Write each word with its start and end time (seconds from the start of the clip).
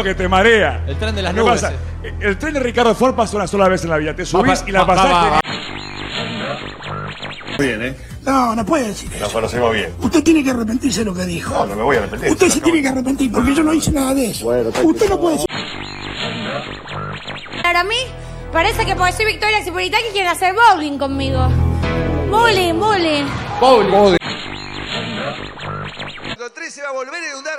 que 0.00 0.14
te 0.14 0.28
marea. 0.28 0.84
El 0.86 0.96
tren 0.96 1.12
de 1.16 1.22
las 1.22 1.34
¿Qué 1.34 1.40
nubes. 1.40 1.60
pasa? 1.60 1.74
eh. 2.04 2.14
El 2.20 2.38
tren 2.38 2.54
de 2.54 2.60
Ricardo 2.60 2.94
Ford 2.94 3.14
pasa 3.16 3.36
una 3.36 3.48
sola 3.48 3.66
vez 3.68 3.82
en 3.82 3.90
la 3.90 3.96
vida. 3.96 4.14
Te 4.14 4.24
subís 4.24 4.62
Va, 4.62 4.68
y 4.68 4.72
la 4.72 4.80
va, 4.84 4.86
pasás. 4.86 5.12
va, 5.12 5.30
va. 5.30 5.40
Bien, 7.58 7.82
¿eh? 7.82 7.96
No, 8.24 8.54
no 8.54 8.64
puede 8.64 8.86
decir 8.88 9.10
eso. 9.12 9.24
Nos 9.24 9.32
conocemos 9.32 9.72
bien. 9.74 9.92
Usted 10.00 10.22
tiene 10.22 10.44
que 10.44 10.50
arrepentirse 10.50 11.00
de 11.00 11.06
lo 11.06 11.14
que 11.14 11.24
dijo. 11.24 11.52
No, 11.52 11.66
no 11.66 11.74
me 11.76 11.82
voy 11.82 11.96
a 11.96 11.98
arrepentir. 12.00 12.30
Usted 12.30 12.48
se 12.48 12.60
tiene 12.60 12.80
que 12.82 12.88
arrepentir 12.88 13.32
porque 13.32 13.54
yo 13.54 13.62
no 13.64 13.72
hice 13.74 13.90
nada 13.90 14.14
de 14.14 14.26
eso. 14.30 14.46
Usted 14.48 15.08
no 15.08 15.20
puede 15.20 15.34
decir. 15.36 15.48
Para 17.62 17.82
mí, 17.84 17.96
parece 18.52 18.86
que 18.86 18.94
porque 18.94 19.12
soy 19.12 19.26
Victoria 19.26 19.62
Cipolitaki 19.64 20.04
quieren 20.12 20.30
hacer 20.30 20.54
bowling 20.54 20.98
conmigo. 20.98 21.48
Bowling, 22.30 22.78
bowling. 22.78 23.26
El 26.24 26.50
3 26.52 26.74
se 26.74 26.82
va 26.82 26.88
a 26.88 26.92
volver 26.92 27.14
a 27.22 27.28
inundar 27.30 27.58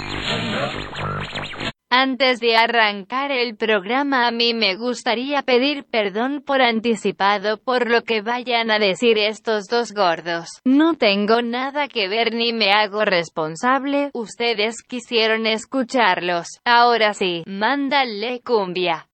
Antes 1.93 2.39
de 2.39 2.55
arrancar 2.55 3.33
el 3.33 3.57
programa 3.57 4.25
a 4.25 4.31
mí 4.31 4.53
me 4.53 4.77
gustaría 4.77 5.41
pedir 5.41 5.83
perdón 5.83 6.41
por 6.41 6.61
anticipado 6.61 7.57
por 7.57 7.89
lo 7.89 8.03
que 8.03 8.21
vayan 8.21 8.71
a 8.71 8.79
decir 8.79 9.17
estos 9.17 9.67
dos 9.67 9.91
gordos. 9.91 10.47
No 10.63 10.93
tengo 10.93 11.41
nada 11.41 11.89
que 11.89 12.07
ver 12.07 12.33
ni 12.33 12.53
me 12.53 12.71
hago 12.71 13.03
responsable, 13.03 14.09
ustedes 14.13 14.83
quisieron 14.83 15.45
escucharlos. 15.45 16.47
Ahora 16.63 17.13
sí, 17.13 17.43
mándale 17.45 18.39
cumbia. 18.39 19.09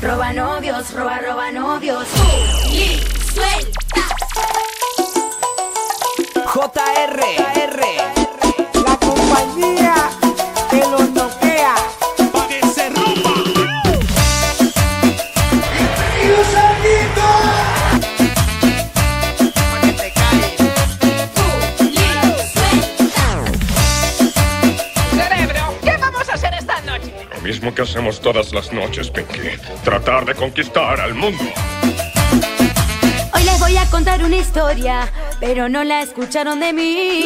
Roba 0.00 0.32
novios, 0.32 0.90
roba, 0.94 1.18
roba 1.18 1.52
novios. 1.52 2.08
Suelta. 3.34 3.82
JR, 6.46 7.20
la 8.86 8.96
compañía 8.96 10.21
mismo 27.62 27.76
que 27.76 27.82
hacemos 27.82 28.20
todas 28.20 28.52
las 28.52 28.72
noches, 28.72 29.08
Pinky. 29.08 29.56
Tratar 29.84 30.24
de 30.24 30.34
conquistar 30.34 31.00
al 31.00 31.14
mundo. 31.14 31.44
Hoy 33.32 33.44
les 33.44 33.60
voy 33.60 33.76
a 33.76 33.86
contar 33.86 34.24
una 34.24 34.36
historia, 34.36 35.08
pero 35.38 35.68
no 35.68 35.84
la 35.84 36.02
escucharon 36.02 36.58
de 36.58 36.72
mí. 36.72 37.24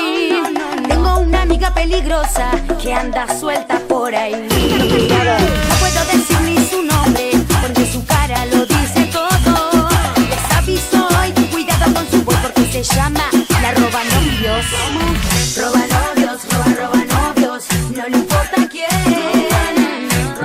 Tengo 0.88 1.20
una 1.20 1.40
amiga 1.40 1.72
peligrosa 1.72 2.50
que 2.82 2.92
anda 2.92 3.26
suelta 3.40 3.78
por 3.88 4.14
ahí. 4.14 4.34
No 4.34 5.74
puedo 5.78 6.04
decir 6.12 6.40
ni 6.42 6.66
su 6.66 6.82
nombre, 6.82 7.30
porque 7.62 7.90
su 7.90 8.04
cara 8.04 8.44
lo 8.44 8.66
dice 8.66 9.08
todo. 9.10 9.88
Les 10.18 10.54
aviso 10.54 11.08
hoy, 11.18 11.32
cuidado 11.50 11.94
con 11.94 12.10
su 12.10 12.22
voz 12.22 12.36
porque 12.42 12.84
se 12.84 12.94
llama 12.94 13.30
la 13.62 13.72
roba 13.72 14.04
novios. 14.04 14.66
Roba 15.56 15.78
novios, 15.78 15.85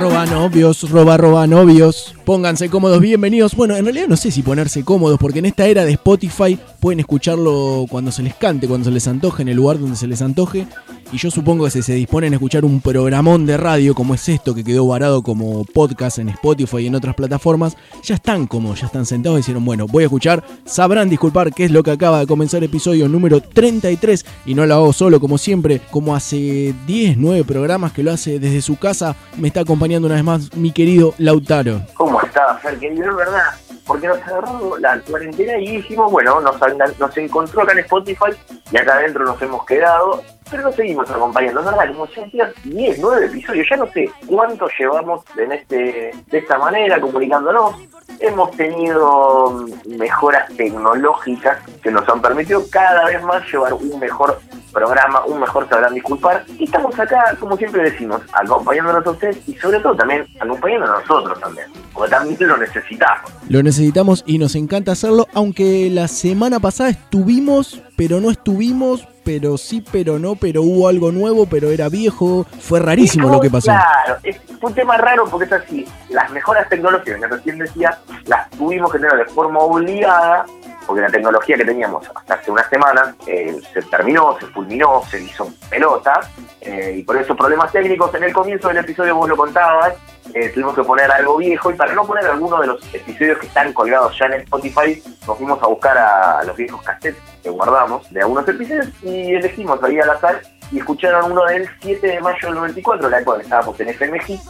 Roba 0.02 0.26
novios, 0.26 0.90
roba, 0.90 1.16
roba 1.16 1.46
novios. 1.46 2.12
Pónganse 2.24 2.68
cómodos, 2.68 3.00
bienvenidos. 3.00 3.54
Bueno, 3.54 3.76
en 3.76 3.84
realidad 3.84 4.08
no 4.08 4.16
sé 4.16 4.32
si 4.32 4.42
ponerse 4.42 4.82
cómodos, 4.82 5.16
porque 5.16 5.38
en 5.38 5.46
esta 5.46 5.68
era 5.68 5.84
de 5.84 5.92
Spotify 5.92 6.58
pueden 6.80 6.98
escucharlo 6.98 7.86
cuando 7.88 8.10
se 8.10 8.24
les 8.24 8.34
cante, 8.34 8.66
cuando 8.66 8.86
se 8.86 8.90
les 8.90 9.06
antoje, 9.06 9.42
en 9.42 9.50
el 9.50 9.56
lugar 9.56 9.78
donde 9.78 9.94
se 9.94 10.08
les 10.08 10.20
antoje. 10.20 10.66
Y 11.12 11.18
yo 11.18 11.30
supongo 11.30 11.64
que 11.64 11.70
si 11.70 11.82
se 11.82 11.92
disponen 11.92 12.32
a 12.32 12.36
escuchar 12.36 12.64
un 12.64 12.80
programón 12.80 13.44
de 13.44 13.58
radio 13.58 13.94
como 13.94 14.14
es 14.14 14.26
esto, 14.30 14.54
que 14.54 14.64
quedó 14.64 14.86
varado 14.86 15.22
como 15.22 15.62
podcast 15.66 16.16
en 16.18 16.30
Spotify 16.30 16.78
y 16.78 16.86
en 16.86 16.94
otras 16.94 17.14
plataformas, 17.14 17.76
ya 18.02 18.14
están 18.14 18.46
como, 18.46 18.74
ya 18.74 18.86
están 18.86 19.04
sentados 19.04 19.36
y 19.36 19.42
dijeron, 19.42 19.62
bueno, 19.62 19.86
voy 19.86 20.04
a 20.04 20.06
escuchar, 20.06 20.42
sabrán 20.64 21.10
disculpar 21.10 21.52
qué 21.52 21.64
es 21.64 21.70
lo 21.70 21.82
que 21.82 21.90
acaba 21.90 22.20
de 22.20 22.26
comenzar 22.26 22.64
episodio 22.64 23.10
número 23.10 23.42
33 23.42 24.24
y 24.46 24.54
no 24.54 24.64
lo 24.64 24.74
hago 24.74 24.92
solo 24.94 25.20
como 25.20 25.36
siempre, 25.36 25.82
como 25.90 26.16
hace 26.16 26.74
10, 26.86 27.18
9 27.18 27.44
programas 27.44 27.92
que 27.92 28.02
lo 28.02 28.10
hace 28.10 28.38
desde 28.38 28.62
su 28.62 28.78
casa, 28.78 29.14
me 29.36 29.48
está 29.48 29.60
acompañando 29.60 30.06
una 30.06 30.14
vez 30.14 30.24
más 30.24 30.56
mi 30.56 30.72
querido 30.72 31.12
Lautaro. 31.18 31.82
¿Cómo 31.92 32.22
está, 32.22 32.56
Fer? 32.62 32.78
Querido, 32.78 33.10
es 33.10 33.16
verdad. 33.16 33.50
Porque 33.84 34.06
nos 34.06 34.18
agarró 34.18 34.78
la 34.78 34.98
cuarentena 35.00 35.58
y 35.58 35.76
dijimos, 35.76 36.10
bueno, 36.10 36.40
nos, 36.40 36.54
nos 36.98 37.16
encontró 37.18 37.62
acá 37.62 37.72
en 37.72 37.80
Spotify 37.80 38.32
y 38.70 38.76
acá 38.78 38.94
adentro 38.94 39.24
nos 39.24 39.42
hemos 39.42 39.66
quedado, 39.66 40.22
pero 40.52 40.64
nos 40.64 40.76
seguimos 40.76 41.10
acompañando. 41.10 41.64
Verdad, 41.64 41.88
como 41.88 42.06
ya 42.06 42.52
10, 42.62 42.98
9 43.00 43.26
episodios, 43.26 43.66
ya 43.68 43.76
no 43.76 43.86
sé 43.86 44.10
cuánto 44.26 44.68
llevamos 44.78 45.24
en 45.36 45.52
este, 45.52 46.12
de 46.30 46.38
esta 46.38 46.58
manera, 46.58 47.00
comunicándonos. 47.00 47.76
Hemos 48.20 48.50
tenido 48.52 49.66
mejoras 49.98 50.46
tecnológicas 50.54 51.58
que 51.82 51.90
nos 51.90 52.08
han 52.08 52.20
permitido 52.20 52.62
cada 52.70 53.06
vez 53.06 53.22
más 53.24 53.42
llevar 53.50 53.72
un 53.72 53.98
mejor 53.98 54.38
programa, 54.72 55.24
un 55.26 55.40
mejor 55.40 55.68
sabrán 55.68 55.94
disculpar. 55.94 56.44
Y 56.58 56.64
estamos 56.64 56.98
acá, 56.98 57.36
como 57.40 57.56
siempre 57.56 57.82
decimos, 57.82 58.20
acompañándonos 58.32 59.06
a 59.06 59.10
ustedes 59.10 59.38
y 59.48 59.54
sobre 59.54 59.80
todo 59.80 59.94
también 59.94 60.26
acompañándonos 60.40 60.96
a 60.96 61.00
nosotros 61.00 61.40
también, 61.40 61.66
porque 61.92 62.10
también 62.10 62.48
lo 62.48 62.56
necesitamos. 62.56 63.30
Lo 63.48 63.62
necesitamos 63.62 64.22
y 64.26 64.38
nos 64.38 64.54
encanta 64.54 64.92
hacerlo, 64.92 65.26
aunque 65.34 65.88
la 65.90 66.08
semana 66.08 66.60
pasada 66.60 66.90
estuvimos, 66.90 67.82
pero 67.96 68.20
no 68.20 68.30
estuvimos, 68.30 69.06
pero 69.24 69.56
sí, 69.58 69.84
pero 69.92 70.18
no, 70.18 70.34
pero 70.34 70.62
hubo 70.62 70.88
algo 70.88 71.12
nuevo, 71.12 71.46
pero 71.46 71.70
era 71.70 71.88
viejo. 71.88 72.46
Fue 72.60 72.80
rarísimo 72.80 73.28
lo 73.28 73.40
que 73.40 73.50
pasó. 73.50 73.66
Claro, 73.66 74.18
es, 74.22 74.40
fue 74.60 74.70
un 74.70 74.74
tema 74.74 74.96
raro 74.96 75.24
porque 75.30 75.46
es 75.46 75.52
así, 75.52 75.86
las 76.08 76.30
mejoras 76.30 76.68
tecnológicas 76.68 77.20
que 77.20 77.26
recién 77.26 77.58
decía, 77.58 77.98
las 78.26 78.50
tuvimos 78.50 78.92
que 78.92 78.98
tener 78.98 79.16
de 79.16 79.26
forma 79.26 79.60
obligada 79.60 80.46
porque 80.86 81.02
la 81.02 81.08
tecnología 81.08 81.56
que 81.56 81.64
teníamos 81.64 82.08
hasta 82.14 82.34
hace 82.34 82.50
unas 82.50 82.68
semanas 82.68 83.14
eh, 83.26 83.60
se 83.72 83.82
terminó, 83.82 84.36
se 84.38 84.46
fulminó, 84.46 85.02
se 85.10 85.20
hizo 85.20 85.52
pelota, 85.68 86.20
eh, 86.60 86.96
y 86.98 87.02
por 87.02 87.16
esos 87.16 87.36
problemas 87.36 87.72
técnicos 87.72 88.14
en 88.14 88.24
el 88.24 88.32
comienzo 88.32 88.68
del 88.68 88.78
episodio 88.78 89.16
vos 89.16 89.28
lo 89.28 89.36
contabas, 89.36 89.94
eh, 90.34 90.50
tuvimos 90.50 90.74
que 90.74 90.82
poner 90.82 91.10
algo 91.10 91.36
viejo, 91.36 91.70
y 91.70 91.74
para 91.74 91.92
no 91.94 92.04
poner 92.06 92.24
alguno 92.26 92.60
de 92.60 92.68
los 92.68 92.94
episodios 92.94 93.38
que 93.38 93.46
están 93.46 93.72
colgados 93.72 94.16
ya 94.18 94.26
en 94.26 94.42
Spotify, 94.42 95.02
nos 95.26 95.36
fuimos 95.36 95.62
a 95.62 95.66
buscar 95.66 95.96
a 95.98 96.44
los 96.44 96.56
viejos 96.56 96.82
cassettes 96.82 97.22
que 97.42 97.50
guardamos 97.50 98.08
de 98.10 98.20
algunos 98.20 98.48
episodios 98.48 98.88
y 99.02 99.34
elegimos 99.34 99.82
ahí 99.82 99.98
al 99.98 100.10
azar 100.10 100.40
y 100.70 100.78
escucharon 100.78 101.32
uno 101.32 101.44
del 101.44 101.68
7 101.80 102.06
de 102.06 102.20
mayo 102.20 102.38
del 102.42 102.54
94, 102.54 103.10
la 103.10 103.20
época 103.20 103.38
que 103.38 103.44
estábamos 103.44 103.78
en 103.80 103.88
FMG, 103.88 104.40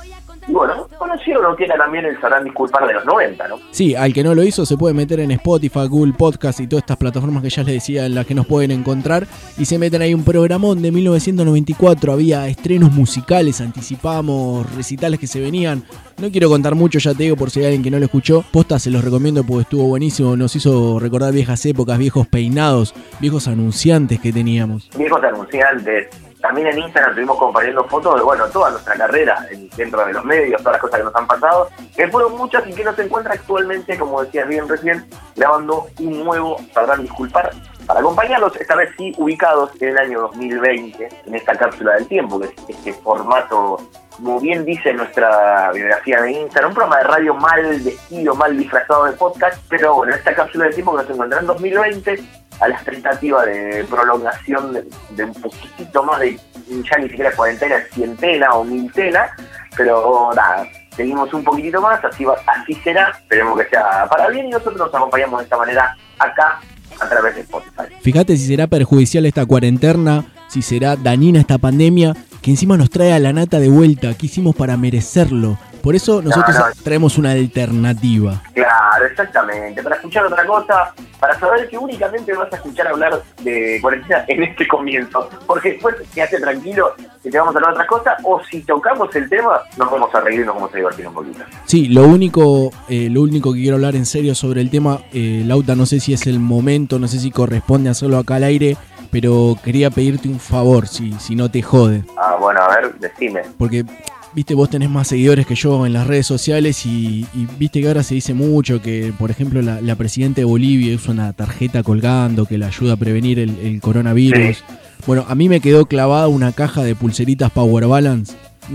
y 0.49 0.53
bueno, 0.53 0.89
conocieron 0.99 1.55
que 1.57 1.65
era 1.65 1.77
también 1.77 2.05
el 2.05 2.21
sabrán 2.21 2.45
disculpar 2.45 2.87
de 2.87 2.95
los 2.95 3.05
90, 3.05 3.49
¿no? 3.49 3.59
Sí, 3.71 3.95
al 3.95 4.13
que 4.13 4.25
no 4.25 4.35
lo 4.35 4.43
hizo 4.43 4.67
se 4.67 4.77
puede 4.77 4.95
meter 4.95 5.21
en 5.21 5.31
Spotify, 5.31 5.87
Google 5.89 6.15
Podcast 6.17 6.61
y 6.61 6.67
todas 6.67 6.83
estas 6.83 6.97
plataformas 6.97 7.43
que 7.43 7.51
ya 7.51 7.63
les 7.63 7.75
decía 7.75 8.07
en 8.07 8.15
las 8.15 8.27
que 8.27 8.35
nos 8.35 8.47
pueden 8.47 8.71
encontrar 8.71 9.27
y 9.57 9.65
se 9.65 9.79
meten 9.79 10.03
ahí 10.03 10.15
un 10.15 10.25
programón 10.25 10.83
de 10.83 10.91
1994, 10.91 12.13
había 12.13 12.49
estrenos 12.49 12.93
musicales, 12.93 13.61
anticipábamos 13.61 14.75
recitales 14.75 15.21
que 15.21 15.27
se 15.27 15.41
venían. 15.41 15.85
No 16.19 16.31
quiero 16.31 16.49
contar 16.49 16.75
mucho, 16.75 16.99
ya 16.99 17.15
te 17.15 17.25
digo, 17.25 17.37
por 17.37 17.51
si 17.51 17.61
hay 17.61 17.67
alguien 17.67 17.83
que 17.83 17.91
no 17.91 17.99
lo 17.99 18.05
escuchó. 18.05 18.45
Posta 18.53 18.79
se 18.79 18.91
los 18.91 19.05
recomiendo 19.05 19.45
porque 19.45 19.63
estuvo 19.63 19.85
buenísimo, 19.85 20.37
nos 20.37 20.55
hizo 20.57 20.99
recordar 20.99 21.33
viejas 21.33 21.65
épocas, 21.67 21.99
viejos 21.99 22.27
peinados, 22.27 22.95
viejos 23.21 23.49
anunciantes 23.49 24.21
que 24.21 24.33
teníamos. 24.33 24.89
Viejos 24.97 25.23
anunciantes, 25.23 26.09
también 26.43 26.67
en 26.67 26.79
Instagram 26.81 27.13
estuvimos 27.13 27.39
compartiendo 27.39 27.85
fotos 27.85 28.17
de, 28.17 28.23
bueno, 28.23 28.47
toda 28.49 28.71
nuestra 28.71 28.95
carrera 28.97 29.47
en- 29.51 29.71
dentro 29.71 30.05
de 30.05 30.13
los 30.13 30.25
medios, 30.25 30.61
todas 30.61 30.75
las 30.75 30.83
cosas 30.83 30.99
que 30.99 31.05
nos 31.05 31.15
han 31.17 31.27
pasado, 31.27 31.69
que 31.97 32.09
fueron 32.09 32.37
muchas 32.37 32.67
y 32.67 32.75
que 32.75 32.85
nos 32.85 32.99
encuentra 32.99 33.33
actualmente, 33.33 33.97
como 33.99 34.23
decías 34.23 34.47
bien 34.49 34.69
recién, 34.69 35.07
grabando 35.37 35.87
un 36.01 36.25
nuevo 36.25 36.59
Sabrán 36.75 37.01
Disculpar, 37.03 37.51
para 37.87 38.01
acompañarlos, 38.01 38.55
esta 38.61 38.77
vez 38.77 38.91
sí 38.97 39.13
ubicados 39.19 39.71
en 39.81 39.89
el 39.89 39.99
año 39.99 40.21
2020, 40.23 41.09
en 41.27 41.35
esta 41.35 41.55
cápsula 41.57 41.95
del 41.95 42.07
tiempo, 42.07 42.39
que 42.39 42.47
es 42.47 42.53
este 42.69 42.93
formato, 42.93 43.79
como 44.17 44.39
bien 44.41 44.65
dice 44.65 44.93
nuestra 44.93 45.73
biografía 45.73 46.21
de 46.23 46.33
Instagram, 46.33 46.71
un 46.71 46.75
programa 46.75 46.99
de 46.99 47.05
radio 47.05 47.35
mal 47.35 47.63
vestido, 47.81 48.35
mal 48.35 48.57
disfrazado 48.57 49.05
de 49.07 49.13
podcast, 49.13 49.61
pero 49.69 49.95
bueno, 49.97 50.15
esta 50.15 50.35
cápsula 50.35 50.65
del 50.67 50.75
tiempo 50.75 50.93
que 50.93 51.03
nos 51.03 51.11
encuentra 51.11 51.41
en 51.41 51.47
2020, 51.47 52.42
a 52.63 52.69
la 52.69 52.77
expectativa 52.77 53.45
de 53.45 53.85
prolongación 53.91 54.73
de, 55.11 55.25
un 55.25 55.35
poquitito 55.35 56.03
más 56.05 56.21
de, 56.21 56.39
ya 56.69 56.97
ni 56.99 57.09
siquiera 57.09 57.33
cuarentena, 57.33 57.77
cientena 57.93 58.55
o 58.55 58.63
miltena, 58.63 59.35
pero 59.77 60.31
nada, 60.35 60.65
seguimos 60.95 61.35
un 61.35 61.43
poquitito 61.43 61.81
más, 61.81 62.03
así, 62.05 62.25
va, 62.25 62.37
así 62.47 62.75
será, 62.85 63.11
esperemos 63.19 63.61
que 63.61 63.69
sea 63.69 64.07
para 64.09 64.29
bien 64.29 64.47
y 64.47 64.51
nosotros 64.51 64.77
nos 64.77 64.95
acompañamos 64.95 65.41
de 65.41 65.45
esta 65.45 65.57
manera 65.57 65.97
acá 66.21 66.61
a 67.01 67.09
través 67.09 67.35
de 67.35 67.41
Spotify. 67.41 67.97
Fíjate 68.01 68.37
si 68.37 68.47
será 68.47 68.69
perjudicial 68.69 69.27
esta 69.27 69.45
cuarentena, 69.45 70.25
si 70.47 70.63
será 70.63 70.95
dañina 70.95 71.41
esta 71.41 71.59
pandemia, 71.59 72.15
que 72.43 72.53
encima 72.53 72.77
nos 72.77 72.91
trae 72.91 73.13
a 73.13 73.19
la 73.19 73.33
nata 73.33 73.59
de 73.59 73.71
vuelta. 73.71 74.15
¿Qué 74.15 74.27
hicimos 74.27 74.55
para 74.55 74.77
merecerlo? 74.77 75.59
Por 75.83 75.97
eso 75.97 76.23
nosotros 76.23 76.57
no. 76.57 76.65
traemos 76.85 77.19
una 77.19 77.33
alternativa. 77.33 78.41
Claro, 78.55 79.07
exactamente. 79.07 79.83
Para 79.83 79.97
escuchar 79.97 80.25
otra 80.27 80.47
cosa, 80.47 80.95
para 81.19 81.39
saber 81.39 81.69
que 81.69 81.77
únicamente 81.77 82.33
vas 82.35 82.53
a 82.53 82.57
escuchar 82.57 82.87
hablar 82.87 83.21
de 83.43 83.79
cuarentena 83.83 84.25
en 84.29 84.45
este 84.45 84.67
comienzo. 84.69 85.29
Porque 85.47 85.73
después 85.73 85.97
quédate 86.15 86.41
tranquilo 86.41 86.95
que 87.23 87.31
te 87.31 87.39
vamos 87.39 87.55
a 87.55 87.59
hablar 87.59 87.75
de 87.75 87.83
otras 87.83 87.89
cosas. 87.89 88.15
O 88.23 88.41
si 88.45 88.61
tocamos 88.61 89.15
el 89.17 89.29
tema, 89.29 89.61
nos 89.77 89.91
vamos 89.91 90.15
a 90.15 90.21
reír 90.21 90.41
y 90.41 90.45
nos 90.45 90.55
vamos 90.55 90.73
a 90.73 90.77
divertir 90.77 91.09
un 91.09 91.15
poquito. 91.15 91.45
Sí, 91.65 91.89
lo 91.89 92.05
único, 92.05 92.71
eh, 92.89 93.09
lo 93.11 93.23
único 93.23 93.53
que 93.53 93.61
quiero 93.61 93.77
hablar 93.77 93.97
en 93.97 94.07
serio 94.07 94.35
sobre 94.37 94.61
el 94.61 94.71
tema, 94.71 95.01
eh, 95.13 95.43
Lauta, 95.45 95.75
no 95.75 95.87
sé 95.87 95.99
si 95.99 96.13
es 96.13 96.27
el 96.29 96.39
momento, 96.39 97.01
no 97.01 97.09
sé 97.09 97.19
si 97.19 97.33
corresponde 97.33 97.91
hacerlo 97.91 98.19
acá 98.19 98.37
al 98.37 98.45
aire, 98.45 98.77
pero 99.11 99.57
quería 99.65 99.91
pedirte 99.91 100.29
un 100.29 100.39
favor, 100.39 100.87
si, 100.87 101.13
si 101.15 101.35
no 101.35 101.51
te 101.51 101.61
jode. 101.61 102.05
Ah, 102.17 102.37
bueno, 102.41 102.61
a 102.61 102.77
ver, 102.77 102.95
decime. 102.95 103.43
Porque 103.59 103.85
viste, 104.35 104.55
vos 104.55 104.71
tenés 104.71 104.91
más 104.91 105.09
seguidores 105.09 105.47
que 105.47 105.55
yo 105.55 105.87
en 105.87 105.93
las 105.93 106.07
redes 106.07 106.27
sociales 106.27 106.87
y, 106.87 107.27
y 107.35 107.47
viste 107.59 107.81
que 107.81 107.89
ahora 107.89 108.03
se 108.03 108.15
dice 108.15 108.35
mucho 108.35 108.81
que, 108.81 109.13
por 109.19 109.31
ejemplo, 109.31 109.63
la, 109.63 109.81
la, 109.81 109.97
presidenta 109.97 110.41
de 110.41 110.45
Bolivia 110.45 110.95
usa 110.95 111.13
una 111.13 111.33
tarjeta 111.33 111.83
colgando 111.83 112.47
que 112.47 112.59
le 112.59 112.67
ayuda 112.67 112.95
a 112.95 112.97
prevenir 112.97 113.39
el, 113.39 113.59
el 113.59 113.81
coronavirus. 113.81 114.59
Sí. 114.59 114.65
Bueno, 115.07 115.25
a 115.29 115.35
mí 115.35 115.49
me 115.49 115.61
quedó 115.61 115.87
clavada 115.87 116.29
una 116.29 116.53
caja 116.53 116.83
de 116.83 116.95
pulseritas 116.95 117.51
Power 117.51 117.87
Balance. 117.87 118.35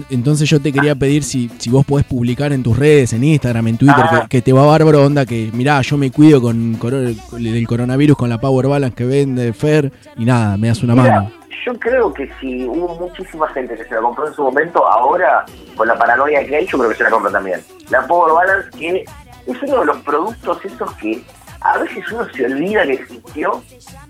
Entonces 0.09 0.49
yo 0.49 0.59
te 0.59 0.73
quería 0.73 0.95
pedir 0.95 1.23
si, 1.23 1.49
si 1.57 1.69
vos 1.69 1.85
podés 1.85 2.05
publicar 2.05 2.51
en 2.51 2.61
tus 2.61 2.77
redes, 2.77 3.13
en 3.13 3.23
Instagram, 3.23 3.69
en 3.69 3.77
Twitter, 3.77 3.95
ah. 3.97 4.27
que, 4.29 4.37
que, 4.37 4.41
te 4.41 4.51
va 4.51 4.65
bárbaro 4.65 5.05
onda, 5.05 5.25
que 5.25 5.49
mirá, 5.53 5.81
yo 5.81 5.97
me 5.97 6.11
cuido 6.11 6.41
con, 6.41 6.75
con 6.75 6.93
el 6.93 7.67
coronavirus 7.67 8.17
con 8.17 8.29
la 8.29 8.37
Power 8.37 8.67
Balance 8.67 8.95
que 8.95 9.05
vende 9.05 9.53
Fer 9.53 9.93
y 10.17 10.25
nada, 10.25 10.57
me 10.57 10.67
das 10.67 10.83
una 10.83 10.93
mano. 10.93 11.31
Yo 11.65 11.73
creo 11.79 12.13
que 12.13 12.29
si 12.39 12.65
hubo 12.65 12.95
muchísima 12.95 13.47
gente 13.49 13.75
que 13.75 13.83
se 13.83 13.95
la 13.95 14.01
compró 14.01 14.27
en 14.27 14.33
su 14.33 14.43
momento, 14.43 14.85
ahora, 14.87 15.45
con 15.75 15.87
la 15.87 15.97
paranoia 15.97 16.45
que 16.45 16.55
hay, 16.55 16.65
yo 16.67 16.77
creo 16.77 16.89
que 16.89 16.95
se 16.95 17.03
la 17.03 17.09
compra 17.09 17.31
también. 17.31 17.63
La 17.89 18.05
Power 18.07 18.33
Balance, 18.33 18.69
que 18.77 19.05
es 19.47 19.63
uno 19.63 19.79
de 19.79 19.85
los 19.85 19.97
productos 19.97 20.63
esos 20.63 20.93
que 20.95 21.23
a 21.61 21.77
veces 21.79 22.09
uno 22.11 22.27
se 22.29 22.45
olvida 22.45 22.83
que 22.83 22.93
existió, 22.93 23.61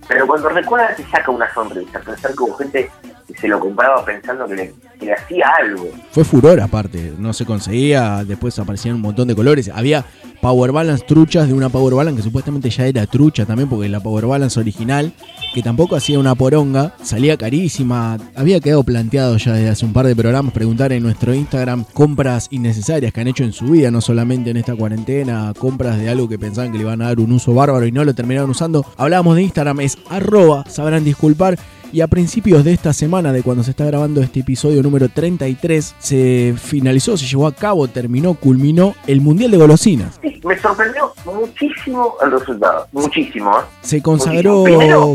pero 0.07 0.27
cuando 0.27 0.49
recuerda 0.49 0.95
te 0.95 1.03
saca 1.05 1.31
una 1.31 1.51
sonrisa. 1.53 1.99
Pensar 1.99 2.31
que 2.35 2.43
hubo 2.43 2.55
gente 2.57 2.91
que 3.27 3.37
se 3.37 3.47
lo 3.47 3.59
compraba 3.59 4.03
pensando 4.05 4.47
que 4.47 4.55
le, 4.55 4.73
que 4.99 5.05
le 5.05 5.13
hacía 5.13 5.45
algo. 5.59 5.89
Fue 6.11 6.23
furor 6.23 6.59
aparte, 6.61 7.13
no 7.17 7.33
se 7.33 7.45
conseguía, 7.45 8.23
después 8.25 8.57
aparecían 8.57 8.95
un 8.95 9.01
montón 9.01 9.27
de 9.27 9.35
colores. 9.35 9.69
Había 9.73 10.05
Power 10.41 10.71
Balance 10.71 11.03
truchas 11.05 11.47
de 11.47 11.53
una 11.53 11.69
Power 11.69 11.95
Balance 11.95 12.17
que 12.17 12.23
supuestamente 12.23 12.69
ya 12.69 12.85
era 12.85 13.05
trucha 13.05 13.45
también, 13.45 13.67
porque 13.67 13.89
la 13.89 13.99
Power 13.99 14.27
Balance 14.27 14.59
original, 14.59 15.11
que 15.53 15.61
tampoco 15.61 15.95
hacía 15.95 16.19
una 16.19 16.35
poronga, 16.35 16.93
salía 17.01 17.37
carísima. 17.37 18.17
Había 18.35 18.59
quedado 18.59 18.83
planteado 18.83 19.35
ya 19.37 19.53
desde 19.53 19.69
hace 19.69 19.85
un 19.85 19.93
par 19.93 20.05
de 20.05 20.15
programas 20.15 20.53
preguntar 20.53 20.93
en 20.93 21.03
nuestro 21.03 21.33
Instagram 21.33 21.85
compras 21.93 22.47
innecesarias 22.51 23.11
que 23.11 23.21
han 23.21 23.27
hecho 23.27 23.43
en 23.43 23.53
su 23.53 23.65
vida, 23.65 23.91
no 23.91 23.99
solamente 23.99 24.51
en 24.51 24.57
esta 24.57 24.75
cuarentena, 24.75 25.53
compras 25.57 25.97
de 25.97 26.09
algo 26.09 26.29
que 26.29 26.39
pensaban 26.39 26.71
que 26.71 26.77
le 26.77 26.83
iban 26.83 27.01
a 27.01 27.05
dar 27.05 27.19
un 27.19 27.31
uso 27.31 27.53
bárbaro 27.53 27.85
y 27.85 27.91
no 27.91 28.05
lo 28.05 28.13
terminaron 28.13 28.49
usando. 28.49 28.85
Hablábamos 28.95 29.35
de 29.35 29.43
Instagram, 29.43 29.81
es 29.81 29.97
arroba, 30.09 30.63
sabrán 30.69 31.03
disculpar. 31.03 31.57
Y 31.91 32.01
a 32.01 32.07
principios 32.07 32.63
de 32.63 32.73
esta 32.73 32.91
semana, 32.93 33.31
de 33.31 33.43
cuando 33.43 33.63
se 33.63 33.71
está 33.71 33.85
grabando 33.85 34.21
este 34.21 34.41
episodio 34.41 34.83
número 34.83 35.07
33, 35.09 35.95
se 35.99 36.53
finalizó, 36.57 37.15
se 37.17 37.25
llevó 37.25 37.47
a 37.47 37.55
cabo, 37.55 37.87
terminó, 37.87 38.33
culminó 38.33 38.93
el 39.07 39.21
Mundial 39.21 39.51
de 39.51 39.57
Golosinas. 39.57 40.19
Sí, 40.21 40.39
me 40.43 40.57
sorprendió 40.59 41.13
muchísimo 41.25 42.15
el 42.23 42.31
resultado, 42.31 42.87
muchísimo. 42.91 43.51
¿eh? 43.57 43.63
Se 43.81 44.01
consagró 44.01 44.65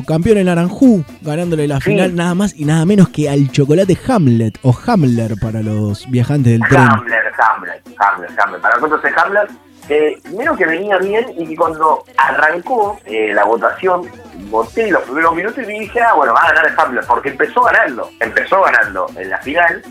campeón 0.06 0.38
en 0.38 0.48
Aranjú, 0.48 1.04
ganándole 1.20 1.68
la 1.68 1.76
Sí. 1.78 1.90
final 1.90 2.14
nada 2.14 2.34
más 2.34 2.54
y 2.58 2.64
nada 2.64 2.84
menos 2.86 3.08
que 3.10 3.28
al 3.28 3.50
chocolate 3.50 3.98
Hamlet 4.08 4.58
o 4.62 4.74
Hamler 4.86 5.34
para 5.40 5.62
los 5.62 6.08
viajantes 6.10 6.52
del 6.52 6.62
tren. 6.68 6.80
Hamler, 6.80 7.18
Hamler, 7.38 7.82
Hamler, 7.98 8.30
Hamler. 8.40 8.60
Para 8.60 8.76
nosotros 8.76 9.00
es 9.04 9.12
Hamler. 9.16 9.48
Eh, 9.88 10.18
primero 10.22 10.56
que 10.56 10.64
venía 10.64 10.96
bien 10.98 11.26
y 11.36 11.46
que 11.46 11.56
cuando 11.56 12.04
arrancó 12.16 12.98
eh, 13.04 13.32
la 13.34 13.44
votación, 13.44 14.08
voté 14.48 14.90
los 14.90 15.02
primeros 15.02 15.34
minutos 15.34 15.58
y 15.64 15.80
dije, 15.80 16.00
ah, 16.00 16.14
bueno, 16.14 16.34
va 16.34 16.42
a 16.42 16.48
ganar 16.48 16.66
el 16.66 16.78
Hamler, 16.78 17.04
porque 17.06 17.30
empezó 17.30 17.62
ganando, 17.62 18.08
empezó 18.20 18.62
ganando 18.62 19.08
en 19.16 19.30
la 19.30 19.38
final 19.38 19.82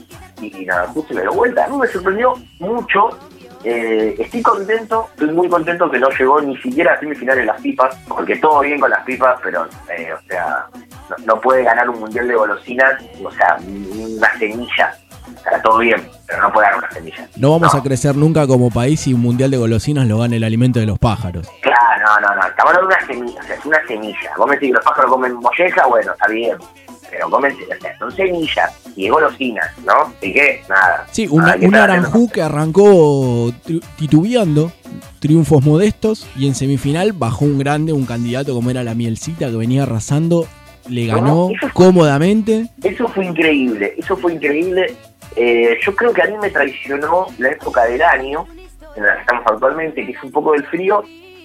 y 0.42 0.66
nada, 0.66 0.88
justo 0.88 1.14
me 1.14 1.22
dio 1.22 1.34
vuelta. 1.34 1.68
Mí 1.68 1.78
me 1.78 1.88
sorprendió 1.88 2.34
mucho. 2.60 3.10
Eh, 3.64 4.16
estoy 4.18 4.42
contento, 4.42 5.08
estoy 5.12 5.30
muy 5.32 5.48
contento 5.48 5.90
que 5.92 6.00
no 6.00 6.10
llegó 6.10 6.42
ni 6.42 6.58
siquiera 6.58 6.94
a 6.94 7.00
semifinales 7.00 7.46
las 7.46 7.62
pipas, 7.62 7.96
porque 8.08 8.38
todo 8.38 8.62
bien 8.62 8.80
con 8.80 8.90
las 8.90 9.04
pipas, 9.04 9.40
pero, 9.44 9.68
eh, 9.96 10.12
o 10.14 10.28
sea, 10.28 10.66
no, 11.10 11.16
no 11.26 11.42
puede 11.42 11.64
ganar 11.64 11.88
un 11.88 12.00
mundial 12.00 12.28
de 12.28 12.36
golosinas, 12.36 13.04
o 13.24 13.30
sea, 13.30 13.58
una 13.60 14.40
semilla. 14.40 14.96
Sea, 15.44 15.62
todo 15.62 15.80
bien, 15.80 16.02
pero 16.28 16.42
no 16.42 16.52
puede 16.54 16.68
ganar 16.68 16.80
una 16.84 16.92
semilla. 16.92 17.28
No 17.36 17.52
vamos 17.52 17.74
a 17.76 17.82
crecer 17.84 18.16
nunca 18.16 18.46
como 18.48 18.70
país 18.70 19.00
si 19.02 19.14
un 19.14 19.22
mundial 19.22 19.50
de 19.52 19.58
golosinas 19.58 20.08
lo 20.08 20.20
gana 20.20 20.36
el 20.36 20.44
alimento 20.44 20.80
de 20.80 20.86
los 20.86 21.00
pájaros. 21.00 21.48
Claro, 21.62 21.80
no, 22.22 22.28
no, 22.30 22.36
no. 22.42 22.48
Estamos 22.48 22.74
hablando 22.74 22.90
de 22.90 22.96
una 22.96 23.08
semilla, 23.08 23.40
o 23.42 23.44
sea, 23.44 23.56
es 23.56 23.66
una 23.66 23.88
semilla. 23.88 24.32
Vos 24.38 24.48
me 24.48 24.56
decís 24.56 24.70
que 24.70 24.74
los 24.74 24.84
pájaros 24.86 25.12
comen 25.12 25.34
molleja, 25.36 25.86
bueno, 25.88 26.12
está 26.14 26.28
bien. 26.28 26.58
Pero 27.10 27.30
comen, 27.30 27.52
o 27.54 27.82
sea, 27.82 27.98
son 28.00 28.12
semillas 28.16 28.72
y 28.96 29.10
golosinas, 29.10 29.66
¿no? 29.86 30.14
Así 30.18 30.32
que, 30.32 30.64
nada. 30.70 31.06
Sí, 31.12 31.28
una, 31.30 31.56
un 31.62 31.76
Aranjú 31.76 32.30
que 32.32 32.42
arrancó 32.42 33.50
tri- 33.66 33.84
titubeando, 33.98 34.72
triunfos 35.20 35.62
modestos, 35.66 36.26
y 36.38 36.48
en 36.48 36.56
semifinal 36.56 37.12
bajó 37.14 37.44
un 37.46 37.60
grande, 37.60 37.92
un 37.92 38.06
candidato 38.06 38.54
como 38.54 38.70
era 38.70 38.84
la 38.84 38.96
Mielcita, 38.96 39.50
que 39.50 39.58
venía 39.58 39.84
arrasando, 39.84 40.48
le 40.88 41.06
ganó 41.06 41.50
No, 41.50 41.50
eso 41.52 41.60
fue- 41.60 41.72
cómodamente. 41.74 42.70
Eso 42.82 43.08
fue 43.10 43.26
increíble, 43.26 43.94
eso 43.98 44.16
fue 44.16 44.34
increíble. 44.34 44.96
Eh, 45.36 45.78
yo 45.82 45.96
creo 45.96 46.14
que 46.14 46.22
a 46.22 46.28
mí 46.28 46.38
me 46.38 46.50
traicionó 46.50 47.28
la 47.38 47.50
época 47.50 47.86
del 47.86 48.02
año 48.02 48.46
en 48.96 49.06
la 49.06 49.16
que 49.16 49.22
estamos 49.22 49.44
actualmente, 49.48 50.06
que 50.06 50.12
es 50.12 50.24
un 50.24 50.32
poco 50.32 50.52
del 50.54 50.66
frío, 50.66 51.04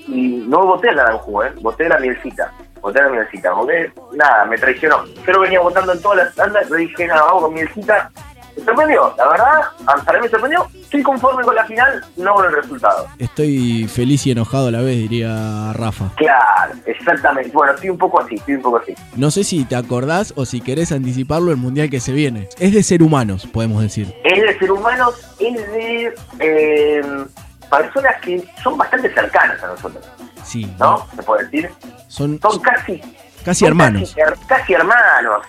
y 0.09 0.45
no 0.49 0.67
voté 0.67 0.89
a 0.89 0.93
la 0.93 1.05
Naranjú, 1.05 1.43
¿eh? 1.43 1.53
voté 1.61 1.89
la 1.89 1.99
mielcita. 1.99 2.53
Voté 2.81 3.03
la 3.03 3.09
mielcita, 3.09 3.53
voté, 3.53 3.93
nada, 4.13 4.45
me 4.45 4.57
traicionó. 4.59 5.05
Yo 5.07 5.33
lo 5.33 5.41
venía 5.41 5.61
votando 5.61 5.93
en 5.93 6.03
todas 6.03 6.19
las 6.19 6.35
tandas, 6.35 6.71
le 6.71 6.79
dije, 6.79 7.07
nada, 7.07 7.23
vamos 7.25 7.45
con 7.45 7.55
mielcita. 7.55 8.11
Me 8.57 8.65
sorprendió, 8.65 9.15
la 9.19 9.29
verdad, 9.29 9.61
para 10.05 10.19
mí 10.19 10.25
me 10.25 10.31
sorprendió. 10.31 10.67
Estoy 10.75 11.03
conforme 11.03 11.43
con 11.45 11.55
la 11.55 11.65
final, 11.67 12.05
no 12.17 12.35
con 12.35 12.47
el 12.47 12.53
resultado. 12.53 13.07
Estoy 13.19 13.87
feliz 13.87 14.27
y 14.27 14.31
enojado 14.31 14.69
a 14.69 14.71
la 14.71 14.81
vez, 14.81 14.97
diría 14.97 15.73
Rafa. 15.75 16.11
Claro, 16.17 16.75
exactamente. 16.87 17.51
Bueno, 17.53 17.73
estoy 17.75 17.91
un 17.91 17.99
poco 17.99 18.21
así, 18.21 18.37
estoy 18.37 18.55
un 18.55 18.63
poco 18.63 18.79
así. 18.79 18.95
No 19.15 19.31
sé 19.31 19.45
si 19.45 19.65
te 19.65 19.77
acordás 19.77 20.33
o 20.37 20.45
si 20.47 20.61
querés 20.61 20.91
anticiparlo 20.93 21.51
el 21.51 21.57
mundial 21.59 21.91
que 21.91 22.01
se 22.01 22.13
viene. 22.13 22.49
Es 22.59 22.73
de 22.73 22.83
ser 22.83 23.03
humanos, 23.03 23.47
podemos 23.47 23.83
decir. 23.83 24.15
es 24.25 24.43
de 24.43 24.59
ser 24.59 24.73
humanos, 24.73 25.15
es 25.39 25.55
de 25.73 26.15
eh, 26.41 27.03
personas 27.71 28.15
que 28.23 28.43
son 28.63 28.79
bastante 28.79 29.13
cercanas 29.13 29.63
a 29.63 29.67
nosotros, 29.69 30.05
Sí, 30.45 30.73
¿no? 30.79 31.05
Se 31.15 31.23
puede 31.25 31.45
decir. 31.45 31.71
son 32.09 32.39
Son 32.41 32.59
casi, 32.61 33.03
casi 33.47 33.65
hermanos. 33.65 34.15
Casi, 34.15 34.21
her- 34.21 34.47
casi 34.47 34.75
hermanos. 34.75 35.47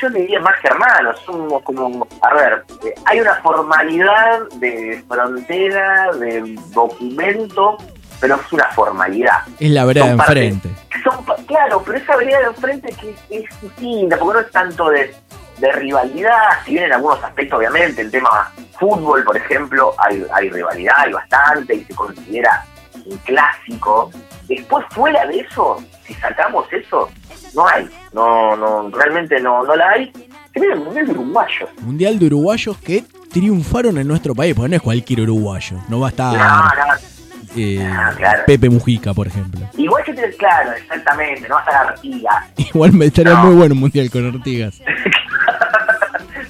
Yo 0.00 0.10
diría 0.10 0.38
más 0.40 0.54
que 0.60 0.68
hermanos. 0.68 1.20
Somos 1.26 1.62
como, 1.62 2.06
a 2.22 2.34
ver, 2.34 2.64
eh, 2.84 2.94
hay 3.06 3.20
una 3.20 3.34
formalidad 3.36 4.40
de 4.56 5.02
frontera, 5.08 6.12
de 6.12 6.54
documento, 6.68 7.78
pero 8.20 8.36
es 8.36 8.52
una 8.52 8.66
formalidad. 8.66 9.38
Es 9.58 9.70
la 9.70 9.84
vereda 9.84 10.04
de 10.06 10.10
enfrente. 10.12 10.68
Son, 11.02 11.24
claro, 11.46 11.82
pero 11.84 11.96
esa 11.98 12.14
vereda 12.16 12.38
de 12.40 12.44
enfrente 12.46 12.92
que 13.00 13.10
es, 13.10 13.18
es 13.48 13.60
distinta, 13.62 14.18
porque 14.18 14.34
no 14.34 14.46
es 14.46 14.50
tanto 14.52 14.90
de, 14.90 15.14
de 15.58 15.72
rivalidad, 15.72 16.62
si 16.64 16.72
bien 16.72 16.84
en 16.84 16.92
algunos 16.92 17.24
aspectos, 17.24 17.58
obviamente, 17.58 18.02
el 18.02 18.10
tema 18.10 18.52
fútbol, 18.78 19.24
por 19.24 19.36
ejemplo, 19.36 19.94
hay, 19.98 20.24
hay 20.32 20.50
rivalidad, 20.50 20.94
hay 20.98 21.12
bastante, 21.14 21.74
y 21.74 21.84
se 21.84 21.94
considera 21.94 22.64
un 23.10 23.16
clásico. 23.18 24.10
Después, 24.48 24.84
fuera 24.90 25.26
de 25.26 25.40
eso, 25.40 25.82
si 26.06 26.14
sacamos 26.14 26.66
eso, 26.72 27.08
no 27.54 27.66
hay, 27.68 27.88
no, 28.12 28.56
no, 28.56 28.90
realmente 28.90 29.40
no, 29.40 29.62
no 29.64 29.76
la 29.76 29.90
hay. 29.90 30.12
El 30.54 30.80
Mundial 30.80 31.06
de 31.06 31.12
Uruguayos. 31.12 31.68
Mundial 31.82 32.18
de 32.18 32.26
uruguayos 32.26 32.76
que 32.78 33.04
triunfaron 33.32 33.98
en 33.98 34.08
nuestro 34.08 34.34
país, 34.34 34.54
porque 34.54 34.68
no 34.70 34.76
es 34.76 34.82
cualquier 34.82 35.20
uruguayo. 35.20 35.76
No 35.88 36.00
va 36.00 36.08
a 36.08 36.10
estar 36.10 36.36
No, 36.36 36.58
no, 36.64 36.94
eh, 37.56 37.84
Ah, 37.88 38.12
claro. 38.16 38.42
Pepe 38.46 38.68
Mujica, 38.68 39.14
por 39.14 39.26
ejemplo. 39.28 39.60
igual 39.76 40.02
que 40.04 40.12
tienes 40.12 40.34
claro, 40.36 40.72
exactamente, 40.72 41.48
no 41.48 41.54
vas 41.54 41.68
a 41.68 41.72
dar 41.72 42.00
tía. 42.00 42.30
Igual 42.56 42.92
me 42.92 43.06
estaría 43.06 43.34
muy 43.36 43.54
bueno 43.54 43.74
un 43.74 43.80
mundial 43.80 44.10
con 44.10 44.26
Ortigas. 44.34 44.80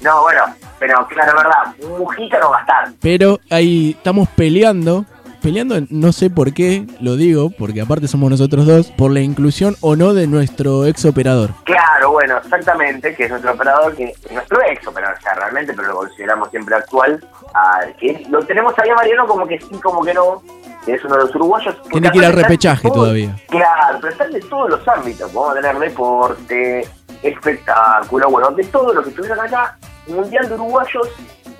No, 0.01 0.23
bueno, 0.23 0.41
pero 0.79 1.07
claro, 1.07 1.33
verdad, 1.37 1.75
Mujica 1.99 2.39
no 2.39 2.49
va 2.49 2.57
a 2.57 2.61
estar. 2.61 2.91
Pero 3.01 3.39
ahí 3.51 3.91
estamos 3.95 4.27
peleando 4.29 5.05
peleando, 5.41 5.75
no 5.89 6.11
sé 6.11 6.29
por 6.29 6.53
qué, 6.53 6.85
lo 6.99 7.15
digo, 7.15 7.49
porque 7.49 7.81
aparte 7.81 8.07
somos 8.07 8.29
nosotros 8.29 8.65
dos, 8.65 8.91
por 8.91 9.11
la 9.11 9.19
inclusión 9.21 9.75
o 9.81 9.95
no 9.95 10.13
de 10.13 10.27
nuestro 10.27 10.85
ex 10.85 11.03
operador. 11.05 11.49
Claro, 11.63 12.11
bueno, 12.11 12.37
exactamente, 12.37 13.15
que 13.15 13.25
es 13.25 13.29
nuestro 13.29 13.51
operador, 13.53 13.95
que 13.95 14.13
nuestro 14.31 14.61
ex 14.63 14.85
operador, 14.87 15.17
sea, 15.21 15.33
realmente, 15.33 15.73
pero 15.73 15.89
lo 15.89 15.95
consideramos 15.95 16.49
siempre 16.51 16.75
actual, 16.75 17.25
ah, 17.53 17.81
que 17.99 18.25
lo 18.29 18.39
tenemos 18.45 18.73
ahí 18.79 18.89
a 18.89 18.95
Mariano 18.95 19.25
como 19.27 19.47
que 19.47 19.59
sí, 19.59 19.75
como 19.83 20.03
que 20.03 20.13
no, 20.13 20.41
que 20.85 20.93
es 20.93 21.03
uno 21.05 21.15
de 21.17 21.23
los 21.25 21.35
uruguayos. 21.35 21.75
Tiene 21.91 22.11
que 22.11 22.17
ir 22.19 22.25
al 22.25 22.33
repechaje 22.33 22.83
todos- 22.87 22.95
todavía. 23.01 23.35
Claro, 23.49 23.97
pero 24.01 24.13
están 24.13 24.31
de 24.31 24.39
todos 24.41 24.69
los 24.69 24.87
ámbitos, 24.87 25.31
vamos 25.33 25.51
a 25.51 25.61
tener 25.61 25.77
deporte, 25.79 26.87
espectáculo, 27.23 28.29
bueno, 28.29 28.51
de 28.51 28.63
todo 28.65 28.93
lo 28.93 29.03
que 29.03 29.09
estuvieron 29.09 29.39
acá, 29.39 29.77
Mundial 30.07 30.47
de 30.49 30.55
Uruguayos, 30.55 31.07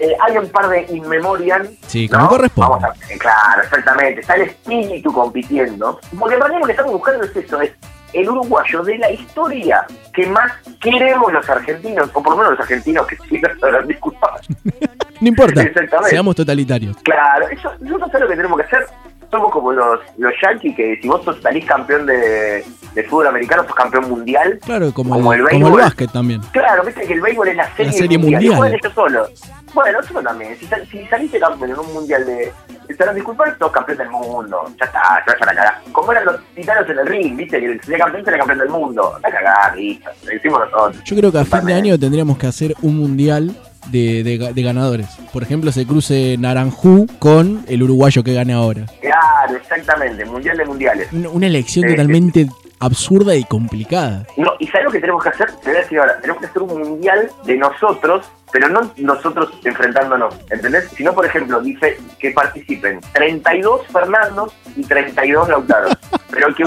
eh, 0.01 0.15
hay 0.19 0.37
un 0.37 0.49
par 0.49 0.67
de 0.67 0.85
inmemorial. 0.89 1.69
Sí, 1.85 2.09
¿no? 2.11 2.17
como 2.17 2.29
corresponde. 2.29 2.69
Vamos 2.69 2.83
a, 2.83 3.13
eh, 3.13 3.17
claro, 3.19 3.61
exactamente, 3.61 4.21
está 4.21 4.35
el 4.35 4.41
espíritu 4.43 5.13
compitiendo, 5.13 5.99
porque 6.17 6.35
en 6.35 6.41
realidad 6.41 6.59
lo 6.59 6.65
que 6.65 6.71
estamos 6.71 6.93
buscando 6.93 7.23
es 7.23 7.35
eso, 7.35 7.61
es 7.61 7.71
el 8.13 8.29
uruguayo 8.29 8.83
de 8.83 8.97
la 8.97 9.11
historia 9.11 9.85
que 10.13 10.25
más 10.27 10.51
queremos 10.81 11.31
los 11.31 11.47
argentinos, 11.47 12.09
o 12.13 12.23
por 12.23 12.31
lo 12.31 12.37
menos 12.37 12.51
los 12.51 12.59
argentinos 12.61 13.05
que 13.07 13.15
sí 13.29 13.39
nos 13.39 13.59
sabrán 13.59 13.87
disculpar. 13.87 14.41
No 15.21 15.27
importa, 15.27 15.63
seamos 16.09 16.35
totalitarios. 16.35 16.97
Claro, 17.03 17.47
eso, 17.49 17.71
nosotros 17.79 18.11
sabemos 18.11 18.21
lo 18.21 18.27
que 18.27 18.35
tenemos 18.37 18.57
que 18.59 18.65
hacer. 18.65 18.87
Somos 19.31 19.51
como 19.51 19.71
los, 19.71 19.99
los 20.17 20.33
yankees 20.43 20.75
que 20.75 20.99
si 21.01 21.07
vos 21.07 21.23
sos, 21.23 21.41
salís 21.41 21.65
campeón 21.65 22.05
de, 22.05 22.63
de 22.93 23.03
fútbol 23.05 23.27
americano, 23.27 23.63
sos 23.63 23.73
campeón 23.75 24.09
mundial. 24.09 24.59
Claro, 24.65 24.93
como, 24.93 25.13
Como 25.13 25.33
el, 25.33 25.39
el 25.39 25.45
como 25.45 25.55
el 25.55 25.61
béisbol. 25.63 25.81
básquet 25.81 26.11
también. 26.11 26.41
Claro, 26.51 26.83
viste 26.83 27.01
que 27.07 27.13
el 27.13 27.21
béisbol 27.21 27.47
es 27.47 27.55
la 27.55 27.75
serie, 27.75 27.93
serie 27.93 28.17
mundial. 28.17 28.41
mundial. 28.43 28.53
Y 28.53 28.91
juegan 28.91 29.15
ellos. 29.15 29.43
Bueno, 29.73 29.99
nosotros 30.01 30.23
también. 30.25 30.57
Si, 30.57 30.67
si 30.91 31.05
saliste 31.07 31.39
campeón 31.39 31.71
en 31.71 31.79
un 31.79 31.93
mundial 31.93 32.25
de. 32.25 32.51
Te 32.87 32.95
sabrán 32.97 33.15
disculpar, 33.15 33.57
sos 33.57 33.71
campeón 33.71 33.97
del 33.99 34.09
mundo. 34.09 34.63
Ya 34.77 34.85
está, 34.85 35.23
se 35.25 35.31
vayan 35.31 35.49
a 35.49 35.55
cagar. 35.55 35.81
Como 35.93 36.11
eran 36.11 36.25
los 36.25 36.35
titanos 36.53 36.89
en 36.89 36.99
el 36.99 37.07
ring, 37.07 37.37
viste, 37.37 37.57
que 37.59 37.65
el 37.67 37.79
campeón 37.97 38.23
era 38.27 38.37
campeón 38.37 38.59
del 38.59 38.69
mundo. 38.69 39.17
A 39.23 39.31
cagar, 39.31 39.77
listo. 39.77 40.09
Lo 40.25 40.29
decimos 40.29 40.59
nosotros. 40.71 41.01
Yo 41.05 41.15
creo 41.15 41.31
que 41.31 41.39
a 41.39 41.45
fin 41.45 41.65
de 41.65 41.73
año 41.73 41.97
tendríamos 41.97 42.37
que 42.37 42.47
hacer 42.47 42.75
un 42.81 42.97
mundial 42.97 43.55
de, 43.87 44.23
de 44.23 44.39
ga- 44.39 44.53
de 44.53 44.61
ganadores. 44.61 45.07
Por 45.33 45.43
ejemplo, 45.43 45.71
se 45.71 45.85
cruce 45.85 46.35
Naranjú 46.39 47.07
con 47.19 47.63
el 47.67 47.83
uruguayo 47.83 48.23
que 48.23 48.33
gane 48.33 48.53
ahora. 48.53 48.85
Claro, 49.01 49.57
exactamente. 49.57 50.25
Mundial 50.25 50.57
de 50.57 50.65
mundiales. 50.65 51.07
Una, 51.11 51.29
una 51.29 51.47
elección 51.47 51.85
Sí, 51.85 51.91
totalmente 51.95 52.47
absurda 52.79 53.35
y 53.35 53.43
complicada. 53.43 54.25
No, 54.37 54.51
y 54.59 54.67
¿sabes 54.67 54.85
lo 54.85 54.91
que 54.91 54.99
tenemos 54.99 55.21
que 55.23 55.29
hacer? 55.29 55.51
Te 55.63 55.69
voy 55.69 55.77
a 55.77 55.81
decir 55.81 55.99
ahora, 55.99 56.19
tenemos 56.19 56.41
que 56.41 56.47
hacer 56.47 56.61
un 56.63 56.79
mundial 56.79 57.29
de 57.45 57.57
nosotros, 57.57 58.25
pero 58.51 58.69
no 58.69 58.91
nosotros 58.97 59.51
enfrentándonos, 59.63 60.35
¿entendés? 60.49 60.89
Sino, 60.95 61.13
por 61.13 61.25
ejemplo, 61.25 61.61
dice 61.61 61.97
que 62.19 62.31
participen 62.31 62.99
32 63.13 63.87
Fernandos 63.87 64.53
y 64.75 64.83
32 64.83 65.49
Lautaros. 65.49 65.97
Pero 66.29 66.47
hay 66.47 66.53
que, 66.53 66.63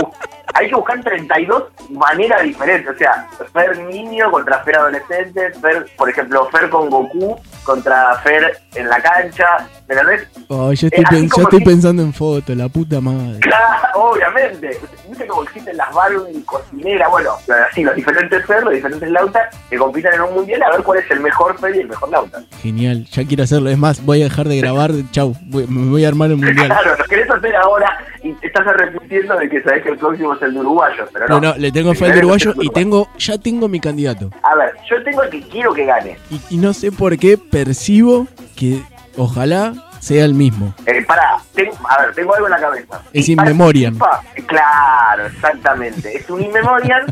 hay 0.55 0.69
que 0.69 0.75
buscar 0.75 1.03
32 1.03 1.65
maneras 1.91 2.43
diferentes, 2.43 2.95
o 2.95 2.99
sea, 2.99 3.29
Fer 3.53 3.79
niño 3.79 4.31
contra 4.31 4.63
Fer 4.65 4.77
adolescente, 4.77 5.53
Fer, 5.61 5.87
por 5.97 6.09
ejemplo, 6.11 6.49
Fer 6.51 6.69
con 6.71 6.91
Goku 6.91 7.39
contra 7.65 8.17
Fer 8.17 8.59
en 8.75 8.89
la 8.89 9.01
cancha, 9.01 9.47
¿me 9.89 9.95
entendés? 9.95 10.29
Ay, 10.51 10.77
ya 10.77 10.89
Eh, 10.89 10.91
estoy, 10.95 11.29
como 11.29 11.49
pensando 11.65 12.03
en 12.03 12.13
fotos, 12.13 12.55
la 12.57 12.69
puta 12.69 13.01
madre. 13.01 13.41
Claro, 13.41 13.89
obviamente. 13.95 14.79
Viste 15.09 15.27
cómo 15.27 15.43
existen 15.45 15.77
las 15.77 15.93
Barbie 15.95 16.43
cocineras, 16.45 17.11
bueno, 17.11 17.37
así 17.71 17.83
los 17.83 17.95
diferentes 17.95 18.45
Fer, 18.47 18.63
los 18.63 18.75
diferentes 18.75 19.09
Lautas, 19.11 19.55
que 19.71 19.79
compiten 19.79 20.13
en 20.15 20.23
un 20.23 20.35
mundial 20.35 20.63
a 20.63 20.71
ver 20.73 20.83
cuál 20.83 20.99
es 20.99 21.11
el 21.11 21.21
mejor 21.21 21.59
Fer 21.59 21.74
y 21.77 21.81
el 21.81 21.89
mejor 21.89 22.09
Lauta. 22.11 22.43
Genial, 22.63 23.05
ya 23.07 23.25
quiero 23.27 23.43
hacerlo. 23.45 23.71
Es 23.71 23.79
más, 23.79 24.05
voy 24.05 24.21
a 24.23 24.25
dejar 24.25 24.49
de 24.49 24.59
grabar. 24.59 24.91
Chau, 25.13 25.35
voy- 25.47 25.67
me 25.67 25.91
voy 25.91 26.05
a 26.05 26.09
armar 26.09 26.31
el 26.31 26.37
mundial. 26.37 26.67
Claro, 26.67 26.97
lo 26.99 27.05
querés 27.05 27.31
hacer 27.31 27.55
ahora 27.57 27.99
y 28.23 28.33
te 28.35 28.47
estás 28.47 28.67
arrepintiendo 28.67 29.37
de 29.37 29.49
que 29.49 29.63
sabés 29.63 29.83
que 29.83 29.91
el 29.91 29.99
próximo 29.99 30.35
es 30.35 30.43
el 30.43 30.55
de 30.55 30.61
uruguayos, 30.61 31.09
pero 31.13 31.29
no. 31.29 31.41
No, 31.41 31.49
no, 31.53 31.57
le 31.59 31.71
tengo 31.73 31.95
fe 31.95 32.07
al 32.07 32.19
uruguayo 32.19 32.55
y 32.61 32.69
tengo, 32.71 33.09
ya 33.19 33.37
tengo 33.39 33.69
mi 33.69 33.81
candidato. 33.81 34.31
A 34.43 34.55
ver, 34.57 34.73
yo 34.89 35.03
tengo 35.05 35.23
el 35.23 35.31
que 35.31 35.41
quiero 35.43 35.73
que 35.75 35.85
gane. 35.85 36.17
Y, 36.31 36.41
y 36.55 36.59
no 36.59 36.73
sé 36.73 36.91
por 36.93 37.19
qué 37.19 37.37
percibo 37.39 38.27
que 38.57 38.81
ojalá 39.17 39.75
sea 40.01 40.25
el 40.25 40.35
mismo. 40.35 40.75
Eh, 40.87 41.03
pará, 41.07 41.37
a 41.37 42.03
ver, 42.03 42.15
tengo 42.15 42.35
algo 42.35 42.47
en 42.47 42.51
la 42.53 42.61
cabeza. 42.61 43.03
Es 43.13 43.29
Y 43.29 43.33
In 43.33 43.43
Memoriam. 43.43 43.97
participa- 43.99 44.47
Claro, 44.47 45.27
exactamente. 45.27 46.17
Es 46.17 46.29
un 46.31 46.43
In 46.43 46.53
Memoriam 46.53 47.07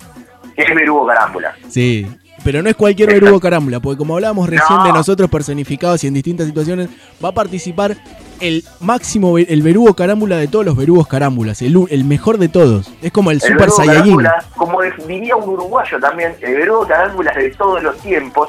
que 0.54 0.62
es 0.62 0.74
Berugo 0.74 1.06
Carámbula. 1.06 1.54
Sí. 1.68 2.06
Pero 2.44 2.62
no 2.62 2.68
es 2.68 2.76
cualquier 2.76 3.08
verugo 3.10 3.38
carámbula, 3.40 3.78
porque 3.80 3.98
como 3.98 4.14
hablábamos 4.14 4.48
recién 4.48 4.78
No. 4.78 4.84
de 4.84 4.92
nosotros 4.92 5.30
personificados 5.30 6.02
y 6.02 6.08
en 6.08 6.14
distintas 6.14 6.46
situaciones, 6.46 6.88
va 7.24 7.28
a 7.28 7.32
participar 7.32 7.96
el 8.40 8.64
máximo, 8.80 9.38
el 9.38 9.62
verugo 9.62 9.94
carámbula 9.94 10.36
de 10.38 10.48
todos 10.48 10.64
los 10.64 10.76
verugos 10.76 11.06
carámbulas, 11.06 11.62
el, 11.62 11.76
el 11.90 12.04
mejor 12.04 12.38
de 12.38 12.48
todos. 12.48 12.92
Es 13.00 13.12
como 13.12 13.30
el, 13.30 13.36
El 13.36 13.40
Super 13.42 13.58
Berugo 13.58 13.76
Saiyajin. 13.76 14.18
Como 14.56 14.78
diría 15.06 15.36
un 15.36 15.48
uruguayo 15.50 16.00
también, 16.00 16.34
el 16.40 16.54
Berugo 16.56 16.86
Carámbula 16.86 17.32
de 17.32 17.50
todos 17.50 17.80
los 17.82 17.96
tiempos, 17.98 18.48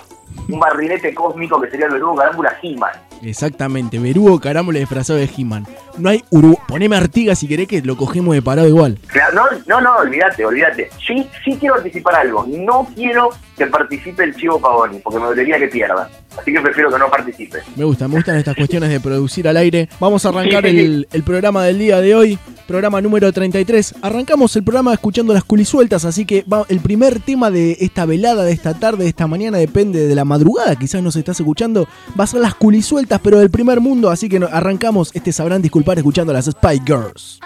un 0.50 0.60
barrilete 0.60 1.14
cósmico 1.14 1.62
que 1.62 1.70
sería 1.70 1.86
el 1.86 1.94
Berugo 1.94 2.16
Carámbula 2.16 2.58
He-Man. 2.64 2.92
Exactamente, 3.22 4.00
verugo 4.00 4.38
carámbula 4.40 4.80
disfrazado 4.80 5.18
de 5.18 5.30
He-Man. 5.38 5.66
No 5.98 6.10
hay 6.10 6.24
Uru... 6.30 6.58
Poneme 6.68 6.98
Artigas 6.98 7.40
si 7.40 7.48
querés 7.48 7.70
que 7.70 7.82
lo 7.82 7.96
cogemos 7.96 8.36
de 8.36 8.42
parado 8.42 8.68
igual. 8.68 9.00
Claro, 9.08 9.34
no, 9.36 9.44
no, 9.66 9.80
no, 9.80 9.96
olvídate, 9.98 10.46
olvídate. 10.46 10.90
Sí, 11.08 11.26
sí 11.46 11.56
quiero 11.58 11.76
participar 11.76 12.16
algo. 12.16 12.46
No 12.50 12.86
quiero 12.96 13.30
que 13.57 13.67
participe 13.67 14.24
el 14.24 14.36
Chivo 14.36 14.60
Pavoni, 14.60 15.00
porque 15.00 15.19
me 15.19 15.25
dolería 15.25 15.57
que 15.60 15.67
pierda. 15.67 16.10
Así 16.38 16.51
que 16.51 16.60
prefiero 16.62 16.91
que 16.91 16.98
no 16.98 17.10
participe. 17.10 17.60
Me 17.75 17.83
gusta, 17.83 18.07
me 18.07 18.15
gustan 18.15 18.38
estas 18.38 18.55
cuestiones 18.55 18.89
de 18.89 19.00
producir 19.00 19.48
al 19.48 19.57
aire. 19.57 19.88
Vamos 20.00 20.25
a 20.25 20.29
arrancar 20.29 20.65
el, 20.65 21.07
el 21.12 21.24
programa 21.24 21.63
del 21.63 21.77
día 21.77 22.01
de 22.01 22.15
hoy, 22.15 22.39
programa 22.67 23.00
número 23.01 23.31
33. 23.31 23.95
Arrancamos 24.01 24.55
el 24.55 24.63
programa 24.63 24.93
escuchando 24.93 25.33
las 25.33 25.43
culisueltas, 25.43 26.05
así 26.05 26.25
que 26.25 26.43
va, 26.51 26.65
el 26.69 26.79
primer 26.79 27.19
tema 27.19 27.51
de 27.51 27.77
esta 27.79 28.05
velada, 28.07 28.43
de 28.43 28.51
esta 28.53 28.74
tarde, 28.74 29.03
de 29.03 29.10
esta 29.10 29.27
mañana, 29.27 29.60
depende 29.60 30.07
de 30.07 30.15
la 30.15 30.25
madrugada, 30.25 30.75
quizás 30.75 31.03
nos 31.03 31.15
estás 31.15 31.39
escuchando, 31.39 31.88
va 32.19 32.24
a 32.24 32.27
ser 32.27 32.39
las 32.41 32.55
culisueltas, 32.55 33.19
pero 33.24 33.38
del 33.39 33.51
primer 33.51 33.79
mundo, 33.79 34.10
así 34.10 34.27
que 34.29 34.39
no- 34.39 34.48
arrancamos, 34.51 35.12
este 35.13 35.31
sabrán 35.31 35.62
disculpar 35.62 35.98
escuchando 36.00 36.33
las 36.33 36.45
Spy 36.45 36.81
Girls. 36.86 37.39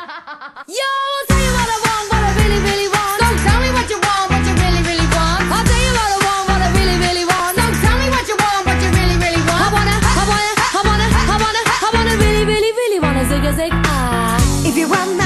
music. 13.57 13.73
Ah, 13.73 14.67
if 14.67 14.77
you 14.77 14.87
run. 14.87 15.16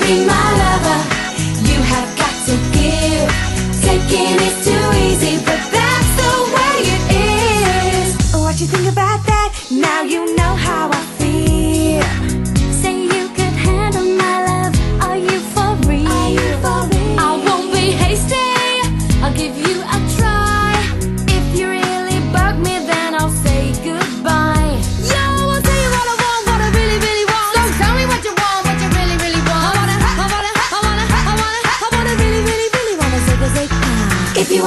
Be 0.00 0.26
my 0.26 0.46
lover, 0.58 1.15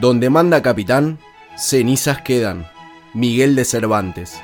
Donde 0.00 0.30
manda 0.30 0.62
capitán, 0.62 1.18
cenizas 1.56 2.22
quedan. 2.22 2.66
Miguel 3.12 3.56
de 3.56 3.64
Cervantes. 3.64 4.40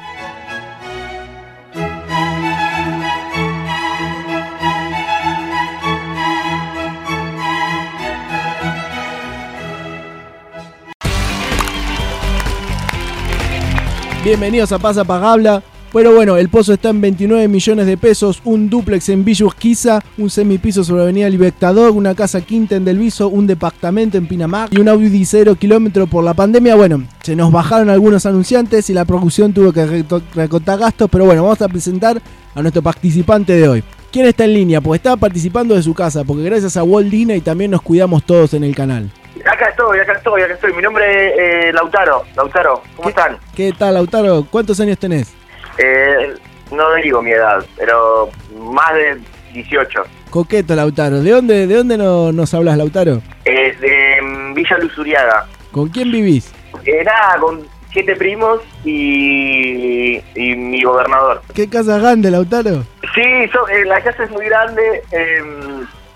Bienvenidos 14.24 14.70
a 14.70 14.78
Pasa 14.78 15.02
Pagabla. 15.02 15.64
Pero 15.92 16.14
bueno, 16.14 16.36
el 16.36 16.48
pozo 16.48 16.72
está 16.72 16.90
en 16.90 17.00
29 17.00 17.48
millones 17.48 17.86
de 17.86 17.96
pesos, 17.96 18.40
un 18.44 18.70
duplex 18.70 19.08
en 19.08 19.24
Villa 19.24 19.44
Urquiza, 19.44 20.00
un 20.16 20.30
semipiso 20.30 20.84
sobre 20.84 21.02
Avenida 21.02 21.28
Libertador, 21.28 21.90
una 21.90 22.14
casa 22.14 22.40
quinta 22.40 22.76
en 22.76 22.84
Delviso, 22.84 23.28
un 23.28 23.48
departamento 23.48 24.16
en 24.16 24.28
Pinamar 24.28 24.68
y 24.72 24.78
un 24.78 24.88
Audi 24.88 25.24
0 25.24 25.56
kilómetro 25.56 26.06
por 26.06 26.22
la 26.22 26.34
pandemia. 26.34 26.76
Bueno, 26.76 27.04
se 27.22 27.34
nos 27.34 27.50
bajaron 27.50 27.90
algunos 27.90 28.24
anunciantes 28.24 28.88
y 28.90 28.94
la 28.94 29.04
producción 29.04 29.52
tuvo 29.52 29.72
que 29.72 30.04
recortar 30.34 30.78
gastos, 30.78 31.10
pero 31.10 31.24
bueno, 31.24 31.42
vamos 31.42 31.60
a 31.60 31.68
presentar 31.68 32.22
a 32.54 32.62
nuestro 32.62 32.80
participante 32.80 33.54
de 33.54 33.68
hoy. 33.68 33.84
¿Quién 34.12 34.26
está 34.26 34.44
en 34.44 34.54
línea? 34.54 34.80
Pues 34.80 35.00
está 35.00 35.16
participando 35.16 35.74
de 35.74 35.82
su 35.82 35.94
casa, 35.94 36.22
porque 36.22 36.44
gracias 36.44 36.76
a 36.76 36.84
Walt 36.84 37.10
Disney 37.10 37.40
también 37.40 37.72
nos 37.72 37.82
cuidamos 37.82 38.24
todos 38.24 38.54
en 38.54 38.62
el 38.62 38.74
canal. 38.74 39.10
Acá 39.46 39.68
estoy, 39.70 39.98
acá 39.98 40.12
estoy, 40.12 40.42
acá 40.42 40.54
estoy. 40.54 40.72
Mi 40.72 40.82
nombre 40.82 41.04
es 41.28 41.34
eh, 41.68 41.72
Lautaro. 41.72 42.24
Lautaro, 42.36 42.82
¿cómo 42.96 43.08
están? 43.08 43.38
¿Qué 43.54 43.72
tal, 43.76 43.94
Lautaro? 43.94 44.46
¿Cuántos 44.50 44.78
años 44.80 44.98
tenés? 44.98 45.34
Eh, 45.78 46.34
no 46.70 46.94
digo 46.94 47.22
mi 47.22 47.32
edad, 47.32 47.64
pero 47.76 48.30
más 48.58 48.94
de 48.94 49.18
18. 49.52 50.02
Coqueto, 50.30 50.74
Lautaro. 50.74 51.20
¿De 51.20 51.30
dónde, 51.30 51.66
de 51.66 51.74
dónde 51.74 51.98
no- 51.98 52.32
nos 52.32 52.54
hablas, 52.54 52.76
Lautaro? 52.78 53.20
Es 53.44 53.80
de 53.80 54.22
mm, 54.22 54.54
Villa 54.54 54.78
Luzuriaga. 54.78 55.46
¿Con 55.72 55.88
quién 55.88 56.10
vivís? 56.12 56.52
Eh, 56.84 57.02
nada, 57.04 57.38
con 57.40 57.66
siete 57.92 58.16
primos 58.16 58.60
y, 58.84 60.16
y 60.34 60.56
mi 60.56 60.82
gobernador. 60.82 61.42
¿Qué 61.54 61.68
casa 61.68 61.98
grande, 61.98 62.30
Lautaro? 62.30 62.84
Sí, 63.14 63.22
so- 63.52 63.68
eh, 63.68 63.84
la 63.84 64.00
casa 64.02 64.24
es 64.24 64.30
muy 64.30 64.46
grande, 64.46 65.02
eh, 65.12 65.42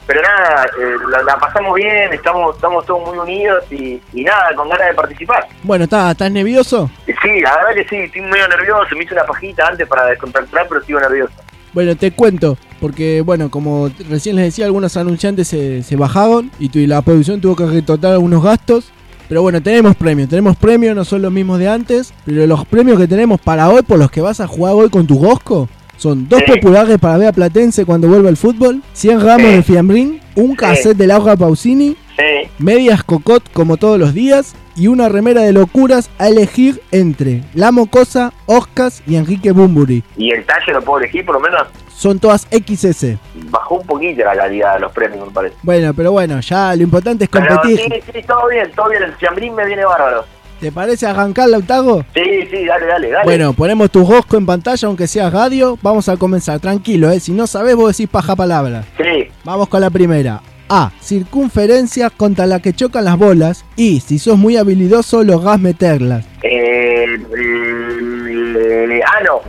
pero 0.07 0.23
nada, 0.23 0.64
eh, 0.79 0.95
la, 1.11 1.23
la 1.23 1.37
pasamos 1.38 1.75
bien, 1.75 2.12
estamos 2.12 2.55
estamos 2.57 2.87
todos 2.87 3.07
muy 3.09 3.19
unidos 3.19 3.64
y, 3.71 4.01
y 4.12 4.25
nada, 4.25 4.55
con 4.55 4.69
ganas 4.69 4.88
de 4.88 4.95
participar. 4.95 5.47
Bueno, 5.62 5.85
¿estás, 5.85 6.12
estás 6.12 6.31
nervioso? 6.31 6.90
Y 7.07 7.12
Sí, 7.12 7.40
la 7.40 7.57
verdad 7.57 7.75
que 7.75 7.88
sí, 7.88 7.97
estoy 7.97 8.21
medio 8.23 8.47
nervioso, 8.49 8.95
me 8.97 9.05
hice 9.05 9.14
una 9.14 9.25
pajita 9.25 9.66
antes 9.69 9.87
para 9.88 10.07
descontracturar, 10.07 10.66
pero 10.69 10.83
sigo 10.85 11.01
nervioso. 11.01 11.33
Bueno, 11.73 11.95
te 11.97 12.11
cuento, 12.12 12.57
porque 12.81 13.21
bueno, 13.21 13.51
como 13.51 13.90
recién 14.09 14.37
les 14.37 14.47
decía, 14.47 14.64
algunos 14.66 14.97
anunciantes 14.97 15.49
se, 15.49 15.83
se 15.83 15.97
bajaron 15.97 16.51
y, 16.59 16.69
tu- 16.71 16.79
y 16.79 16.87
la 16.87 17.03
producción 17.03 17.40
tuvo 17.40 17.57
que 17.57 17.66
retornar 17.66 18.12
algunos 18.12 18.42
gastos. 18.42 18.92
Pero 19.29 19.42
bueno, 19.42 19.61
tenemos 19.61 19.97
premios, 19.97 20.29
tenemos 20.29 20.57
premios, 20.57 20.95
no 20.95 21.05
son 21.05 21.21
los 21.21 21.33
mismos 21.33 21.59
de 21.59 21.69
antes, 21.69 22.14
pero 22.25 22.47
los 22.47 22.64
premios 22.64 22.97
que 22.97 23.09
tenemos 23.09 23.40
para 23.40 23.69
hoy, 23.69 23.83
por 23.83 23.99
los 23.99 24.09
que 24.09 24.21
vas 24.21 24.38
a 24.40 24.47
jugar 24.47 24.75
hoy 24.75 24.88
con 24.88 25.05
tu 25.05 25.19
Gosco, 25.19 25.69
son 25.97 26.29
dos 26.29 26.43
populares 26.43 26.99
para 26.99 27.17
ver 27.19 27.29
a 27.29 27.33
Platense 27.33 27.85
cuando 27.85 28.09
vuelva 28.09 28.29
el 28.29 28.37
fútbol, 28.37 28.83
100 28.93 29.19
gramos 29.21 29.51
de 29.51 29.63
fiambrín, 29.63 30.21
un 30.35 30.55
cassette 30.55 30.97
de 30.97 31.07
Laura 31.07 31.37
Pausini, 31.37 31.97
Sí. 32.17 32.49
medias 32.59 33.03
cocot 33.05 33.43
como 33.53 33.77
todos 33.77 33.99
los 33.99 34.15
días 34.15 34.55
y 34.75 34.87
una 34.89 35.09
remera 35.11 35.43
de 35.43 35.53
locuras 35.53 36.09
a 36.19 36.29
elegir 36.29 36.81
entre 36.91 37.43
La 37.55 37.73
Mocosa, 37.73 38.33
Oscas 38.47 39.03
y 39.07 39.17
Enrique 39.17 39.53
Bumburi. 39.53 40.03
Y 40.17 40.31
el 40.31 40.45
talle 40.47 40.73
lo 40.73 40.81
puedo 40.83 41.01
elegir, 41.01 41.25
por 41.27 41.35
lo 41.35 41.41
menos 41.41 41.67
Son 41.95 42.19
todas 42.19 42.47
XS. 42.51 43.17
bajó 43.51 43.77
un 43.77 43.87
poquito 43.87 44.23
la 44.25 44.35
calidad 44.37 44.75
de 44.75 44.81
los 44.81 44.93
premios, 44.93 45.27
me 45.27 45.33
parece. 45.33 45.57
Bueno, 45.63 45.93
pero 45.95 46.13
bueno, 46.13 46.41
ya 46.41 46.75
lo 46.77 46.83
importante 46.83 47.25
es 47.25 47.31
Pero 47.31 47.47
competir. 47.49 47.81
sí, 47.81 48.01
sí, 48.15 48.23
todo 48.27 48.49
bien, 48.49 48.71
todo 48.77 48.89
bien, 48.91 49.03
el 49.03 49.17
chambrín 49.19 49.55
me 49.55 49.65
viene 49.67 49.85
bárbaro. 49.85 50.25
¿Te 50.61 50.73
parece 50.73 51.07
arrancar, 51.07 51.51
Lautago? 51.51 52.03
Sí, 52.14 52.23
sí, 52.51 52.64
dale, 52.64 52.87
dale, 52.87 53.11
dale. 53.11 53.25
Bueno, 53.25 53.53
ponemos 53.53 53.90
tu 53.90 54.07
rosco 54.07 54.38
en 54.38 54.47
pantalla, 54.47 54.88
aunque 54.88 55.07
sea 55.07 55.29
radio. 55.29 55.79
Vamos 55.83 56.09
a 56.09 56.16
comenzar, 56.16 56.61
tranquilo, 56.61 57.11
¿eh? 57.11 57.21
Si 57.21 57.33
no 57.33 57.47
sabes, 57.47 57.77
vos 57.77 57.97
decís 57.97 58.11
paja 58.11 58.35
palabra. 58.35 58.85
Sí. 58.97 59.29
Vamos 59.45 59.69
con 59.69 59.83
la 59.83 59.90
primera. 59.90 60.40
A. 60.69 60.90
Circunferencia 61.01 62.11
contra 62.11 62.47
la 62.47 62.61
que 62.61 62.73
chocan 62.73 63.05
las 63.05 63.19
bolas. 63.19 63.64
Y, 63.77 64.01
si 64.01 64.19
sos 64.19 64.38
muy 64.38 64.57
habilidoso, 64.57 65.23
lográs 65.23 65.61
meterlas. 65.61 66.27
Eh, 66.42 67.05
eh, 67.38 69.01
ah, 69.07 69.21
no. 69.25 69.40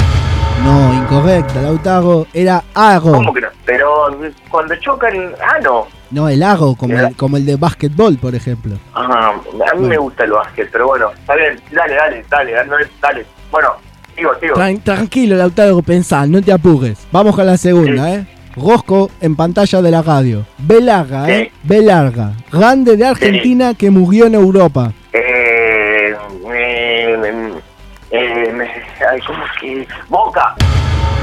No, 0.64 0.94
incorrecta, 0.94 1.62
Lautago. 1.62 2.28
Era 2.34 2.64
ago. 2.74 3.14
¿Cómo 3.14 3.34
que 3.34 3.42
no? 3.42 3.48
Pero 3.66 4.20
cuando 4.52 4.76
chocan, 4.76 5.34
ah, 5.42 5.60
no. 5.64 5.88
No, 6.12 6.30
el 6.30 6.42
ago, 6.44 6.76
como 6.76 6.98
el, 6.98 7.16
como 7.16 7.38
el 7.38 7.46
de 7.46 7.56
básquetbol, 7.58 8.18
por 8.18 8.34
ejemplo. 8.36 8.76
Ah, 8.94 9.34
a 9.72 9.76
mí 9.76 9.88
me 9.88 9.98
gusta 9.98 10.24
el 10.24 10.32
básquet, 10.32 10.70
pero 10.72 10.88
bueno, 10.88 11.10
está 11.20 11.36
bien, 11.36 11.60
dale, 11.72 11.96
dale, 11.96 12.26
dale, 12.30 12.54
dale, 12.54 12.88
dale. 13.02 13.26
Bueno, 13.52 13.70
sigo, 14.16 14.32
sigo. 14.40 14.56
Tran- 14.56 14.82
tranquilo, 14.84 15.36
Lautaro, 15.36 15.82
pensá, 15.82 16.26
no 16.26 16.42
te 16.42 16.52
apures. 16.54 16.98
Vamos 17.12 17.36
con 17.36 17.46
la 17.46 17.58
segunda, 17.58 18.14
¿eh? 18.14 18.26
Rosco 18.56 19.12
en 19.22 19.36
pantalla 19.36 19.82
de 19.82 19.92
la 19.92 20.02
radio. 20.02 20.46
B 20.58 20.82
larga, 20.82 21.30
¿eh? 21.30 21.52
B 21.64 21.82
larga. 21.82 22.32
Grande 22.52 22.98
de 22.98 23.06
Argentina 23.06 23.74
que 23.76 23.92
murió 23.92 24.26
en 24.26 24.34
Europa. 24.36 24.94
Eh, 25.14 25.27
me- 29.08 29.16
ay, 29.16 29.22
¿cómo 29.26 29.44
es 29.44 29.52
que? 29.60 29.88
Boca. 30.10 30.56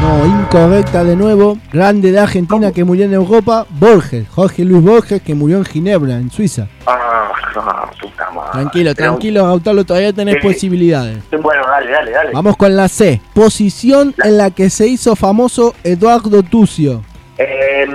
No, 0.01 0.27
incorrecta 0.27 1.03
de 1.05 1.17
nuevo. 1.17 1.57
Grande 1.73 2.13
de 2.13 2.19
Argentina 2.19 2.73
que 2.73 2.85
murió 2.85 3.05
en 3.07 3.15
Europa. 3.15 3.65
Borges, 3.71 4.27
Jorge 4.29 4.65
Luis 4.65 4.83
Borges 4.83 5.23
que 5.23 5.35
murió 5.35 5.57
en 5.59 5.65
Ginebra, 5.65 6.15
en 6.17 6.31
Suiza. 6.31 6.67
Ah, 6.87 7.33
ah, 7.57 7.91
puta 8.01 8.31
madre. 8.31 8.51
Tranquilo, 8.53 8.95
tranquilo, 8.95 9.47
Lautaro, 9.47 9.85
todavía 9.85 10.13
tenés 10.13 10.37
posibilidades. 10.43 11.19
Bueno, 11.31 11.63
dale, 11.67 11.91
dale, 11.91 12.11
dale. 12.11 12.31
Vamos 12.33 12.57
con 12.57 12.77
la 12.77 12.89
C. 12.89 13.21
Posición 13.33 14.15
en 14.23 14.37
la 14.37 14.51
que 14.51 14.69
se 14.69 14.87
hizo 14.89 15.17
famoso 15.17 15.75
Eduardo 15.85 16.43
Tucio. 16.43 17.03
Eh, 17.39 17.87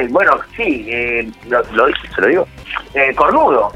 eh, 0.00 0.08
bueno, 0.10 0.32
sí, 0.56 0.86
eh, 0.88 1.30
lo, 1.48 1.62
se 1.64 2.20
lo 2.20 2.26
digo. 2.28 2.46
Eh, 2.94 3.14
cornudo. 3.14 3.70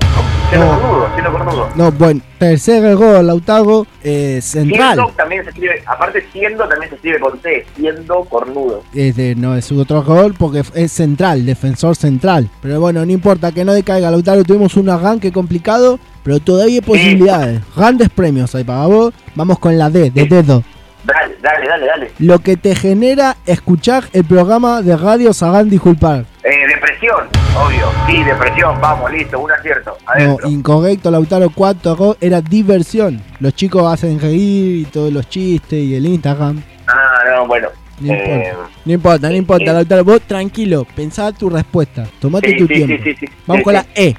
Cielo 0.50 0.64
No. 0.66 0.78
cornudo, 0.80 1.08
cielo 1.14 1.32
cornudo. 1.32 1.68
No, 1.74 1.92
bueno, 1.92 2.20
tercer 2.38 2.84
error, 2.84 3.24
Lautaro, 3.24 3.86
eh, 4.02 4.40
central. 4.42 4.94
Siendo 4.94 5.12
también 5.16 5.42
se 5.42 5.50
escribe, 5.50 5.82
aparte 5.86 6.24
siendo 6.32 6.68
también 6.68 6.90
se 6.90 6.96
escribe 6.96 7.18
con 7.18 7.40
C, 7.40 7.66
siendo 7.76 8.20
cornudo. 8.24 8.82
Es 8.94 9.16
de- 9.16 9.34
no 9.34 9.56
es 9.56 9.72
otro 9.72 10.00
error 10.00 10.34
porque 10.38 10.62
es 10.74 10.92
central, 10.92 11.44
defensor 11.46 11.96
central. 11.96 12.48
Pero 12.60 12.78
bueno, 12.80 13.04
no 13.04 13.10
importa 13.10 13.52
que 13.52 13.64
no 13.64 13.72
decaiga, 13.72 14.10
Lautaro. 14.10 14.44
Tuvimos 14.44 14.76
un 14.76 14.90
arranque 14.90 15.32
complicado, 15.32 15.98
pero 16.22 16.38
todavía 16.40 16.74
hay 16.76 16.80
posibilidades. 16.82 17.60
Grandes 17.74 18.10
premios 18.10 18.54
hay 18.54 18.64
para 18.64 18.86
vos. 18.86 19.14
Vamos 19.34 19.58
con 19.58 19.76
la 19.78 19.88
D, 19.90 20.10
de 20.10 20.26
dedo. 20.26 20.62
Dale, 21.04 21.36
dale, 21.42 21.68
dale, 21.68 21.86
dale. 21.86 22.10
Lo 22.18 22.38
que 22.38 22.56
te 22.56 22.74
genera 22.74 23.36
escuchar 23.46 24.04
el 24.12 24.24
programa 24.24 24.80
de 24.82 24.96
radio 24.96 25.32
Sagan 25.34 25.68
Disculpar. 25.68 26.24
Eh, 26.42 26.66
Depresión, 26.66 27.28
obvio. 27.56 27.86
Sí, 28.06 28.22
depresión, 28.24 28.80
vamos, 28.80 29.10
listo, 29.12 29.38
un 29.38 29.50
acierto. 29.52 29.96
No, 30.06 30.12
Adentro. 30.12 30.48
incorrecto, 30.48 31.10
Lautaro 31.10 31.50
4 31.54 32.16
era 32.20 32.40
diversión. 32.40 33.20
Los 33.40 33.54
chicos 33.54 33.92
hacen 33.92 34.18
reír 34.20 34.80
y 34.80 34.84
todos 34.86 35.12
los 35.12 35.28
chistes 35.28 35.78
y 35.78 35.94
el 35.94 36.06
Instagram. 36.06 36.62
Ah, 36.86 37.18
no, 37.36 37.46
bueno. 37.46 37.68
No 38.00 38.12
Eh, 38.12 38.48
importa, 38.48 38.80
no 38.86 38.92
importa, 38.92 39.28
no 39.30 39.36
importa, 39.36 39.72
Lautaro. 39.72 40.04
Vos 40.04 40.20
tranquilo, 40.22 40.86
pensá 40.96 41.30
tu 41.32 41.48
respuesta. 41.50 42.06
Tomate 42.18 42.50
Sí, 42.50 42.56
tu 42.56 42.66
sí, 42.66 42.74
tiempo. 42.74 42.94
sí, 43.04 43.14
sí, 43.14 43.26
sí. 43.26 43.32
Vamos 43.46 43.62
con 43.62 43.74
la 43.74 43.86
E. 43.94 44.16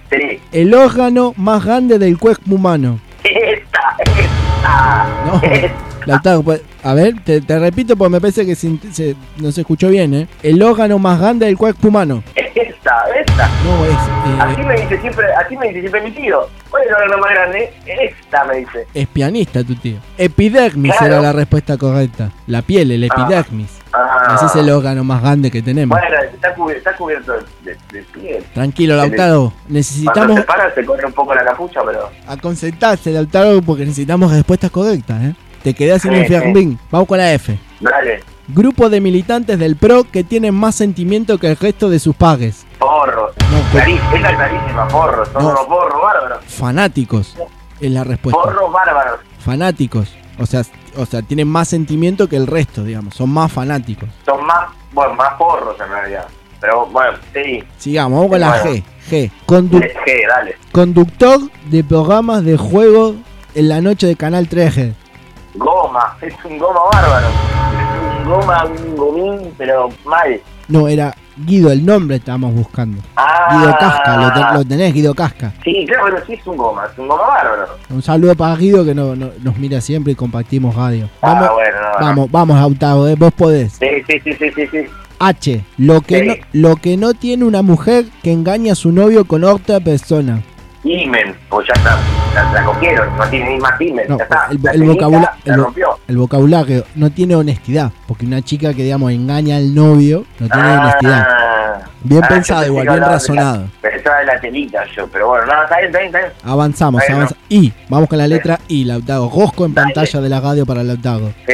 El 0.51 0.73
órgano 0.73 1.33
más 1.35 1.65
grande 1.65 1.99
del 1.99 2.17
cuerpo 2.17 2.55
humano. 2.55 2.99
Esta, 3.23 3.95
esta. 3.99 5.07
No, 5.25 5.41
Lautaro, 6.05 6.43
pues, 6.43 6.61
a 6.83 6.93
ver, 6.93 7.15
te, 7.23 7.41
te 7.41 7.59
repito 7.59 7.95
porque 7.95 8.11
me 8.11 8.21
parece 8.21 8.45
que 8.45 8.55
se- 8.55 8.77
se- 8.91 9.15
no 9.37 9.51
se 9.51 9.61
escuchó 9.61 9.89
bien, 9.89 10.13
¿eh? 10.13 10.27
El 10.43 10.61
órgano 10.61 10.99
más 10.99 11.19
grande 11.19 11.45
del 11.45 11.57
cuerpo 11.57 11.87
humano. 11.89 12.23
Esta, 12.35 13.03
esta. 13.19 13.47
No, 13.65 13.85
es, 13.85 14.41
Así 14.41 14.61
eh, 14.61 14.65
me 14.65 14.73
dice 14.81 15.01
siempre, 15.01 15.25
así 15.33 15.57
me 15.57 15.67
dice 15.67 15.79
siempre 15.81 16.01
mi 16.01 16.11
tío. 16.11 16.47
¿Cuál 16.69 16.83
es 16.83 16.89
el 16.89 16.95
órgano 16.95 17.17
más 17.21 17.31
grande? 17.31 17.73
Esta 17.85 18.43
me 18.45 18.57
dice. 18.57 18.87
es 18.93 19.07
pianista 19.07 19.63
tu 19.63 19.75
tío. 19.75 19.97
Epidermis 20.17 20.91
Claro. 20.97 21.13
era 21.13 21.21
la 21.21 21.33
respuesta 21.33 21.77
correcta. 21.77 22.31
La 22.47 22.61
piel, 22.61 22.91
el 22.91 23.03
epidermis. 23.03 23.69
Ah. 23.93 24.33
Ese 24.35 24.45
es 24.47 24.55
el 24.57 24.69
órgano 24.71 25.03
más 25.03 25.21
grande 25.21 25.49
que 25.49 25.61
tenemos. 25.61 25.97
Bueno, 25.97 26.15
está, 26.33 26.53
cubi- 26.55 26.75
está 26.75 26.95
cubierto 26.95 27.33
de, 27.63 27.77
de 27.91 28.03
piel. 28.03 28.43
Tranquilo, 28.53 28.95
Lautaro. 28.97 29.51
Cuando 29.51 29.73
Necesitamos 29.73 30.35
se 30.39 30.43
para 30.43 30.73
se 30.75 30.85
corre 30.85 31.05
un 31.05 31.13
poco 31.13 31.33
la 31.33 31.45
capucha, 31.45 31.79
pero... 31.85 32.09
a 32.27 32.37
concentrarse, 32.37 33.11
Lautaro, 33.11 33.61
porque 33.61 33.83
necesitamos 33.85 34.31
respuestas 34.33 34.69
correctas, 34.69 35.23
¿eh? 35.23 35.33
Te 35.65 35.73
quedás 35.73 36.03
sin 36.03 36.13
el 36.13 36.27
Fermín. 36.27 36.77
Vamos 36.91 37.07
con 37.07 37.17
la 37.17 37.33
F. 37.33 37.57
Dale, 37.79 38.21
Grupo 38.49 38.87
de 38.87 39.01
militantes 39.01 39.57
del 39.57 39.75
PRO 39.77 40.03
que 40.03 40.23
tienen 40.23 40.53
más 40.53 40.75
sentimiento 40.75 41.39
que 41.39 41.47
el 41.49 41.57
resto 41.57 41.89
de 41.89 41.97
sus 41.97 42.15
pares. 42.15 42.67
porros. 42.77 43.33
Clarí- 43.71 43.99
esta 44.13 44.29
es 44.29 44.35
clarísima, 44.35 44.87
porros. 44.89 45.27
Son 45.29 45.41
No. 45.41 45.49
unos 45.49 45.65
porros 45.65 45.99
bárbaros. 46.03 46.45
Fanáticos 46.45 47.35
es 47.81 47.91
la 47.91 48.03
respuesta. 48.03 48.39
Porros 48.39 48.71
bárbaros. 48.71 49.19
Fanáticos. 49.39 50.13
O 50.37 50.45
sea, 50.45 50.61
o 50.97 51.05
sea, 51.07 51.23
tienen 51.23 51.47
más 51.47 51.67
sentimiento 51.69 52.27
que 52.29 52.35
el 52.35 52.45
resto, 52.45 52.83
digamos. 52.83 53.15
Son 53.15 53.31
más 53.31 53.51
fanáticos. 53.51 54.07
Son 54.23 54.45
más, 54.45 54.67
bueno, 54.93 55.15
más 55.15 55.33
porros 55.33 55.75
en 55.83 55.89
realidad. 55.89 56.27
Pero 56.61 56.85
bueno, 56.85 57.17
sí. 57.33 57.63
Sigamos, 57.79 58.17
vamos 58.17 58.29
con 58.29 58.39
la 58.39 58.49
Bueno. 58.61 58.65
G. 58.65 58.83
G. 59.09 59.31
Condu- 59.47 60.03
que, 60.05 60.21
dale. 60.27 60.55
conductor 60.71 61.39
de 61.71 61.83
programas 61.83 62.43
de 62.45 62.55
juego 62.55 63.15
en 63.55 63.69
la 63.69 63.81
noche 63.81 64.05
de 64.05 64.15
Canal 64.15 64.47
3G. 64.47 64.93
Goma, 65.57 66.17
es 66.21 66.33
un 66.45 66.57
goma 66.57 66.79
bárbaro. 66.91 67.27
Es 67.27 68.25
un 68.25 68.31
goma, 68.31 68.65
un 68.65 68.95
gomín, 68.97 69.53
pero 69.57 69.89
mal. 70.05 70.39
No, 70.67 70.87
era 70.87 71.13
Guido, 71.37 71.71
el 71.71 71.85
nombre 71.85 72.15
estábamos 72.17 72.53
buscando. 72.55 73.01
Ah. 73.15 73.49
Guido 73.57 73.77
Casca, 73.77 74.17
lo, 74.17 74.33
te- 74.33 74.57
lo 74.57 74.65
tenés, 74.65 74.93
Guido 74.93 75.13
Casca. 75.13 75.53
Sí, 75.63 75.85
claro, 75.87 76.05
pero 76.05 76.25
sí 76.25 76.33
es 76.33 76.47
un 76.47 76.57
goma, 76.57 76.85
es 76.91 76.97
un 76.97 77.07
goma 77.07 77.23
bárbaro. 77.27 77.67
Un 77.89 78.01
saludo 78.01 78.35
para 78.35 78.55
Guido 78.55 78.83
que 78.83 78.95
no, 78.95 79.15
no- 79.15 79.31
nos 79.43 79.57
mira 79.57 79.79
siempre 79.81 80.13
y 80.13 80.15
compartimos 80.15 80.75
radio. 80.75 81.07
Ah, 81.21 81.33
Vamos, 81.33 81.49
bueno, 81.53 81.77
no, 81.81 81.99
no. 81.99 82.05
vamos, 82.05 82.31
vamos, 82.31 82.57
Autaro, 82.59 83.07
eh, 83.07 83.15
vos 83.15 83.33
podés. 83.33 83.73
Sí, 83.73 83.87
sí, 84.07 84.19
sí, 84.23 84.33
sí, 84.33 84.51
sí, 84.55 84.67
sí. 84.71 84.85
H, 85.19 85.63
lo 85.77 86.01
que, 86.01 86.19
Sí. 86.19 86.27
no, 86.53 86.69
lo 86.69 86.75
que 86.77 86.97
no 86.97 87.13
tiene 87.13 87.45
una 87.45 87.61
mujer 87.61 88.05
que 88.23 88.31
engaña 88.33 88.73
a 88.73 88.75
su 88.75 88.91
novio 88.91 89.25
con 89.25 89.43
otra 89.43 89.79
persona. 89.79 90.41
Imen, 90.87 91.35
pues 91.49 91.67
ya 91.67 91.73
está, 91.73 91.97
la, 92.35 92.53
la 92.53 92.63
cogieron, 92.63 93.17
no 93.17 93.23
tiene 93.27 93.49
ni 93.49 93.57
más 93.57 93.81
imen, 93.81 94.05
No, 94.07 94.17
ya 94.19 94.23
está. 94.25 94.47
el, 94.51 94.81
el 94.81 94.83
vocabula- 94.87 95.33
el 96.07 96.17
vocabulario 96.17 96.83
no 96.93 97.09
tiene 97.09 97.35
honestidad, 97.35 97.91
porque 98.07 98.25
una 98.27 98.41
chica 98.43 98.71
que 98.73 98.83
digamos 98.83 99.11
engaña 99.11 99.57
al 99.57 99.73
novio 99.73 100.25
no 100.39 100.47
tiene 100.47 100.77
honestidad. 100.77 101.27
Ah, 101.27 101.79
Bien 102.03 102.23
ah, 102.23 102.27
pensado 102.27 102.65
igual, 102.67 102.87
bien 102.87 102.99
razonado. 103.01 103.65
Pensaba 103.81 104.19
de 104.19 104.25
la 104.25 104.39
telita 104.39 104.83
yo, 104.95 105.07
pero 105.07 105.29
bueno, 105.29 105.47
no, 105.47 105.63
está 105.63 105.77
bien, 105.77 105.87
está 105.87 105.97
bien, 105.99 106.07
está 106.15 106.19
bien. 106.19 106.31
Avanzamos, 106.43 107.01
avanzamos. 107.09 107.35
Y, 107.49 107.73
vamos 107.89 108.07
con 108.07 108.19
la 108.19 108.27
letra 108.27 108.59
I, 108.67 108.83
Lautaro. 108.83 109.31
Rosco 109.35 109.65
en 109.65 109.73
pantalla 109.73 110.21
de 110.21 110.29
la 110.29 110.39
radio 110.39 110.65
para 110.67 110.83
Lautaro. 110.83 111.31
Sí, 111.47 111.53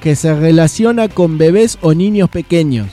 Que 0.00 0.16
se 0.16 0.34
relaciona 0.34 1.08
con 1.08 1.38
bebés 1.38 1.78
o 1.82 1.94
niños 1.94 2.28
pequeños. 2.30 2.88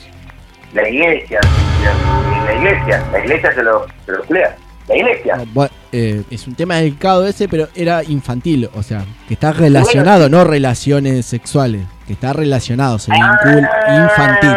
la 0.72 0.88
iglesia, 0.88 1.40
la, 1.82 2.44
la 2.44 2.54
iglesia, 2.54 3.04
la 3.10 3.18
iglesia 3.18 3.52
se 3.54 3.62
lo, 3.64 3.86
se 4.06 4.12
lo 4.12 4.20
emplea. 4.22 4.56
La 4.90 4.96
iglesia. 4.96 5.36
No, 5.36 5.44
bu- 5.46 5.70
eh, 5.92 6.22
es 6.30 6.46
un 6.46 6.54
tema 6.54 6.74
delicado 6.76 7.26
ese, 7.26 7.48
pero 7.48 7.68
era 7.74 8.02
infantil. 8.04 8.68
O 8.74 8.82
sea, 8.82 9.04
que 9.28 9.34
está 9.34 9.52
relacionado, 9.52 10.28
no 10.28 10.44
relaciones 10.44 11.24
sexuales. 11.26 11.82
Que 12.06 12.12
está 12.14 12.32
relacionado, 12.32 12.98
se 12.98 13.12
vincula 13.12 13.70
infantil. 14.04 14.50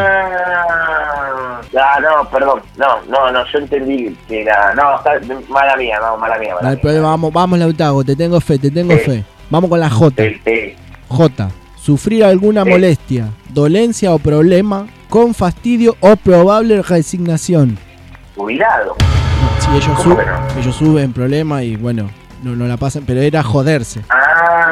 Ah, 1.76 2.00
no, 2.02 2.30
perdón, 2.30 2.62
no, 2.78 3.02
no, 3.10 3.32
no, 3.32 3.46
yo 3.52 3.60
entendí 3.60 4.16
que 4.28 4.42
era, 4.42 4.74
no, 4.76 4.96
está, 4.98 5.12
mala 5.50 5.76
mía, 5.76 5.98
no, 6.00 6.18
mala 6.18 6.38
mía, 6.38 6.50
No 6.52 6.56
mala 6.58 6.70
hay 6.70 6.76
mía. 6.76 6.82
problema, 6.82 7.08
vamos, 7.10 7.34
vamos 7.34 7.58
Lautaro, 7.60 8.04
te 8.04 8.16
tengo 8.16 8.40
fe, 8.40 8.60
te 8.60 8.70
tengo 8.70 8.94
Sí. 8.94 9.00
fe. 9.00 9.24
Vamos 9.50 9.70
con 9.70 9.80
la 9.80 9.90
J. 9.90 10.24
Sí, 10.24 10.42
sí. 10.46 10.76
J. 11.08 11.50
Sufrir 11.76 12.24
alguna 12.26 12.64
molestia, 12.64 13.30
dolencia 13.50 14.14
o 14.14 14.20
problema 14.20 14.88
con 15.10 15.34
fastidio 15.34 15.96
o 16.00 16.16
probable 16.16 16.82
resignación. 16.82 17.78
Jubilado. 18.36 18.96
Ellos, 19.74 19.86
¿Cómo 19.98 20.02
su- 20.04 20.18
que 20.18 20.26
no? 20.26 20.60
ellos 20.62 20.76
suben 20.76 21.14
problema 21.14 21.64
y 21.64 21.76
bueno, 21.76 22.10
no, 22.44 22.56
no 22.56 22.66
la 22.66 22.78
pasan, 22.78 23.04
pero 23.08 23.22
era 23.22 23.42
joderse. 23.44 24.02
Ah, 24.10 24.63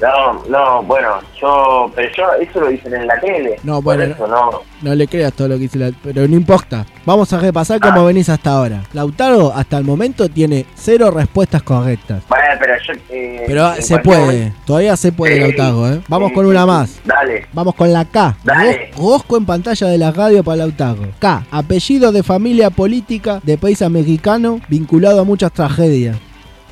no, 0.00 0.42
no, 0.48 0.82
bueno, 0.84 1.08
yo, 1.40 1.90
pero 1.94 2.08
yo, 2.16 2.24
eso 2.40 2.60
lo 2.60 2.68
dicen 2.68 2.94
en 2.94 3.06
la 3.06 3.20
tele. 3.20 3.56
No, 3.62 3.74
Por 3.82 3.96
bueno, 3.96 4.14
eso 4.14 4.26
no. 4.26 4.62
No 4.82 4.94
le 4.94 5.06
creas 5.06 5.34
todo 5.34 5.48
lo 5.48 5.54
que 5.56 5.60
dice 5.62 5.78
la... 5.78 5.90
Pero 6.02 6.26
no 6.26 6.34
importa. 6.36 6.86
Vamos 7.04 7.30
a 7.34 7.38
repasar 7.38 7.78
cómo 7.80 8.00
Ah. 8.00 8.04
venís 8.04 8.30
hasta 8.30 8.52
ahora. 8.52 8.82
Lautaro 8.94 9.52
hasta 9.54 9.76
el 9.76 9.84
momento 9.84 10.28
tiene 10.30 10.64
cero 10.74 11.10
respuestas 11.10 11.62
correctas. 11.62 12.22
Bueno, 12.28 12.44
pero 12.58 12.74
yo. 12.86 12.92
eh, 13.10 13.44
Pero 13.46 13.74
se 13.76 13.98
puede. 13.98 14.20
momento- 14.20 14.56
Todavía 14.64 14.96
se 14.96 15.12
puede. 15.12 15.40
Lautaro, 15.40 15.86
¿eh? 15.92 16.00
Vamos 16.08 16.32
con 16.32 16.46
una 16.46 16.64
más. 16.64 16.98
Dale. 17.04 17.46
Vamos 17.52 17.74
con 17.74 17.92
la 17.92 18.06
K. 18.06 18.36
Dale. 18.42 18.90
Ros- 18.96 19.04
Rosco 19.20 19.36
en 19.36 19.44
pantalla 19.44 19.86
de 19.88 19.98
la 19.98 20.12
radio 20.12 20.42
para 20.42 20.56
Lautaro. 20.56 21.02
K. 21.18 21.44
Apellido 21.50 22.10
de 22.10 22.22
familia 22.22 22.70
política 22.70 23.40
de 23.42 23.58
país 23.58 23.82
americano 23.82 24.60
vinculado 24.68 25.20
a 25.20 25.24
muchas 25.24 25.52
tragedias. 25.52 26.16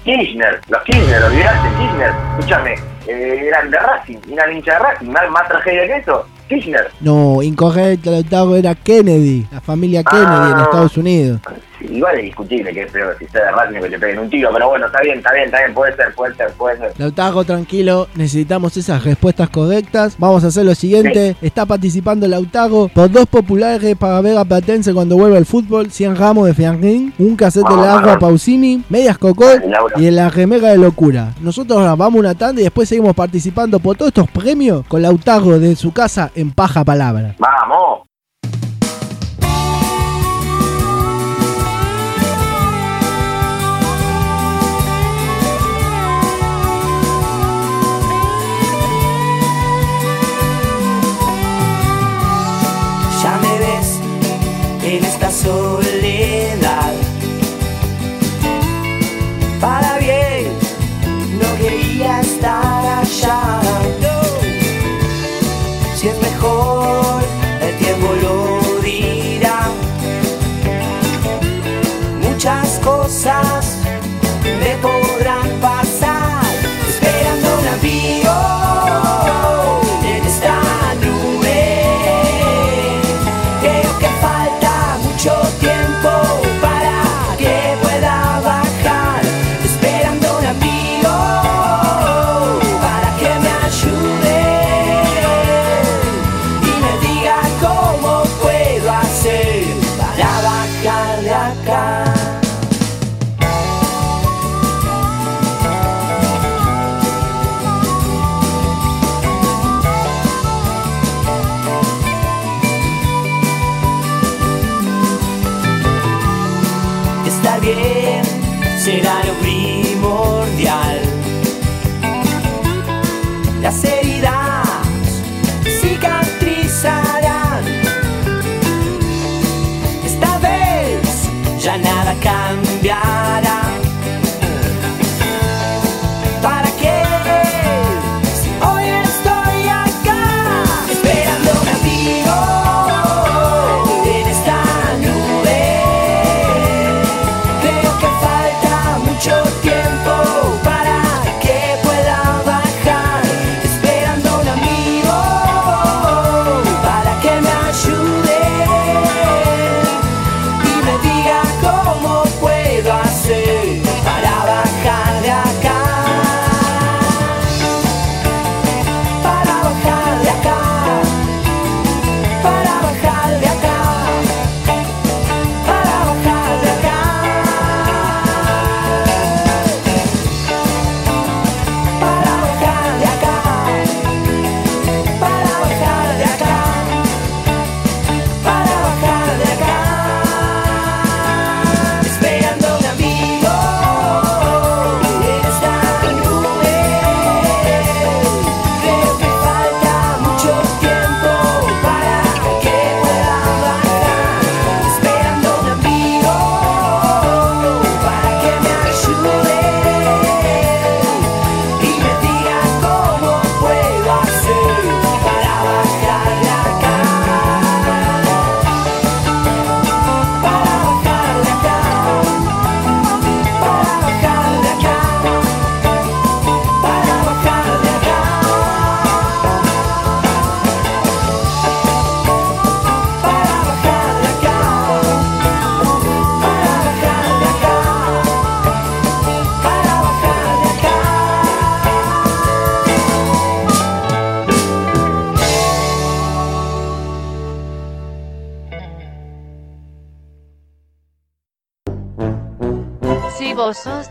Kirchner, 0.09 0.59
los 0.69 0.83
Kirchner, 0.85 1.23
olvidaste, 1.23 1.69
Kirchner. 1.77 2.13
Escúchame, 2.39 2.75
eh, 3.07 3.45
eran 3.47 3.71
de 3.71 3.79
Racing, 3.79 4.17
eran 4.33 4.57
hincha 4.57 4.73
de 4.73 4.79
Racing, 4.79 5.11
más, 5.11 5.31
más 5.31 5.49
tragedia 5.49 5.87
que 5.87 5.97
eso. 5.97 6.27
Kirchner. 6.49 6.89
No, 7.01 7.43
incorrecto, 7.43 8.11
Lautaro 8.11 8.57
era 8.57 8.75
Kennedy, 8.75 9.47
la 9.53 9.61
familia 9.61 10.03
Kennedy 10.03 10.25
en 10.51 10.57
Ah. 10.59 10.63
Estados 10.65 10.97
Unidos. 10.97 11.41
Igual 11.81 12.19
es 12.19 12.25
discutible 12.25 12.73
que 12.73 12.83
es 12.83 12.91
peor 12.91 13.15
si 13.21 13.27
sea 13.27 13.53
de 13.71 13.79
o 13.79 13.83
que 13.83 13.91
te 13.91 13.99
peguen 14.01 14.19
un 14.19 14.29
tiro, 14.29 14.51
pero 14.53 14.69
bueno, 14.69 14.87
está 14.87 15.01
bien, 15.01 15.19
está 15.19 15.33
bien, 15.33 15.45
está 15.47 15.59
bien, 15.59 15.75
puede 15.75 15.95
ser, 15.95 16.13
puede 16.15 16.35
ser, 16.35 16.51
puede 16.55 16.77
ser. 16.77 16.93
Lautaro, 16.99 17.45
tranquilo, 17.45 18.09
necesitamos 18.17 18.77
esas 18.77 19.05
respuestas 19.05 19.49
correctas. 19.49 20.17
Vamos 20.19 20.43
a 20.43 20.49
hacer 20.49 20.65
lo 20.65 20.75
siguiente. 20.75 21.37
Está 21.41 21.67
participando 21.67 22.27
Lautaro 22.27 22.89
por 22.93 23.11
dos 23.11 23.27
populares 23.27 23.97
para 23.97 24.21
ver 24.21 24.37
a 24.37 24.45
Platense 24.45 24.93
cuando 24.93 25.17
vuelva 25.17 25.39
al 25.39 25.47
fútbol. 25.47 25.91
100 25.93 26.17
ramos 26.17 26.47
de 26.49 26.55
fianquín, 26.55 27.15
un 27.19 27.37
cassette 27.37 27.63
de 27.69 27.71
Vamos, 27.75 27.87
la 27.87 27.95
agua. 27.99 28.19
Pausini, 28.19 28.83
medias 28.89 29.17
Laura. 29.21 29.95
y 30.01 30.07
en 30.07 30.17
la 30.17 30.31
remega 30.31 30.71
de 30.71 30.79
locura. 30.79 31.33
Nosotros 31.41 31.79
vamos 31.97 32.19
una 32.19 32.35
tanda 32.35 32.61
y 32.61 32.65
después 32.65 32.89
seguimos 32.89 33.15
participando 33.15 33.79
por 33.79 33.97
todos 33.97 34.09
estos 34.09 34.29
premios 34.31 34.85
con 34.89 35.01
Lautaro 35.03 35.61
de 35.61 35.77
su 35.77 35.93
casa 35.93 36.33
en 36.41 36.53
Paja 36.53 36.85
Palabra. 36.85 37.35
Vamos. 37.39 38.07
Ya 53.23 53.39
me 53.39 53.59
ves 53.59 54.01
en 54.85 55.05
esta 55.05 55.31
soledad. 55.33 56.68
Muchas 73.09 73.68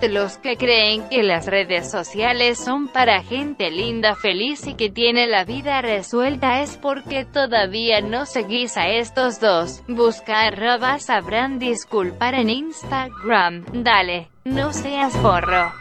los 0.08 0.38
que 0.38 0.58
creen 0.58 1.08
que 1.10 1.24
las 1.24 1.46
redes 1.46 1.90
sociales 1.90 2.58
son 2.58 2.88
para 2.88 3.24
gente 3.24 3.70
linda, 3.72 4.16
feliz 4.16 4.66
y 4.68 4.76
que 4.76 4.90
tiene 4.90 5.28
la 5.28 5.44
vida 5.46 5.82
resuelta? 5.82 6.62
Es 6.62 6.78
porque 6.78 7.26
todavía 7.26 8.02
no 8.02 8.26
seguís 8.26 8.78
a 8.78 8.88
estos 8.88 9.40
dos. 9.40 9.84
Busca 9.88 10.42
arroba 10.42 11.00
sabrán 11.00 11.60
disculpar 11.60 12.36
en 12.36 12.50
Instagram. 12.50 13.66
Dale, 13.74 14.30
no 14.44 14.74
seas 14.74 15.14
forro. 15.14 15.72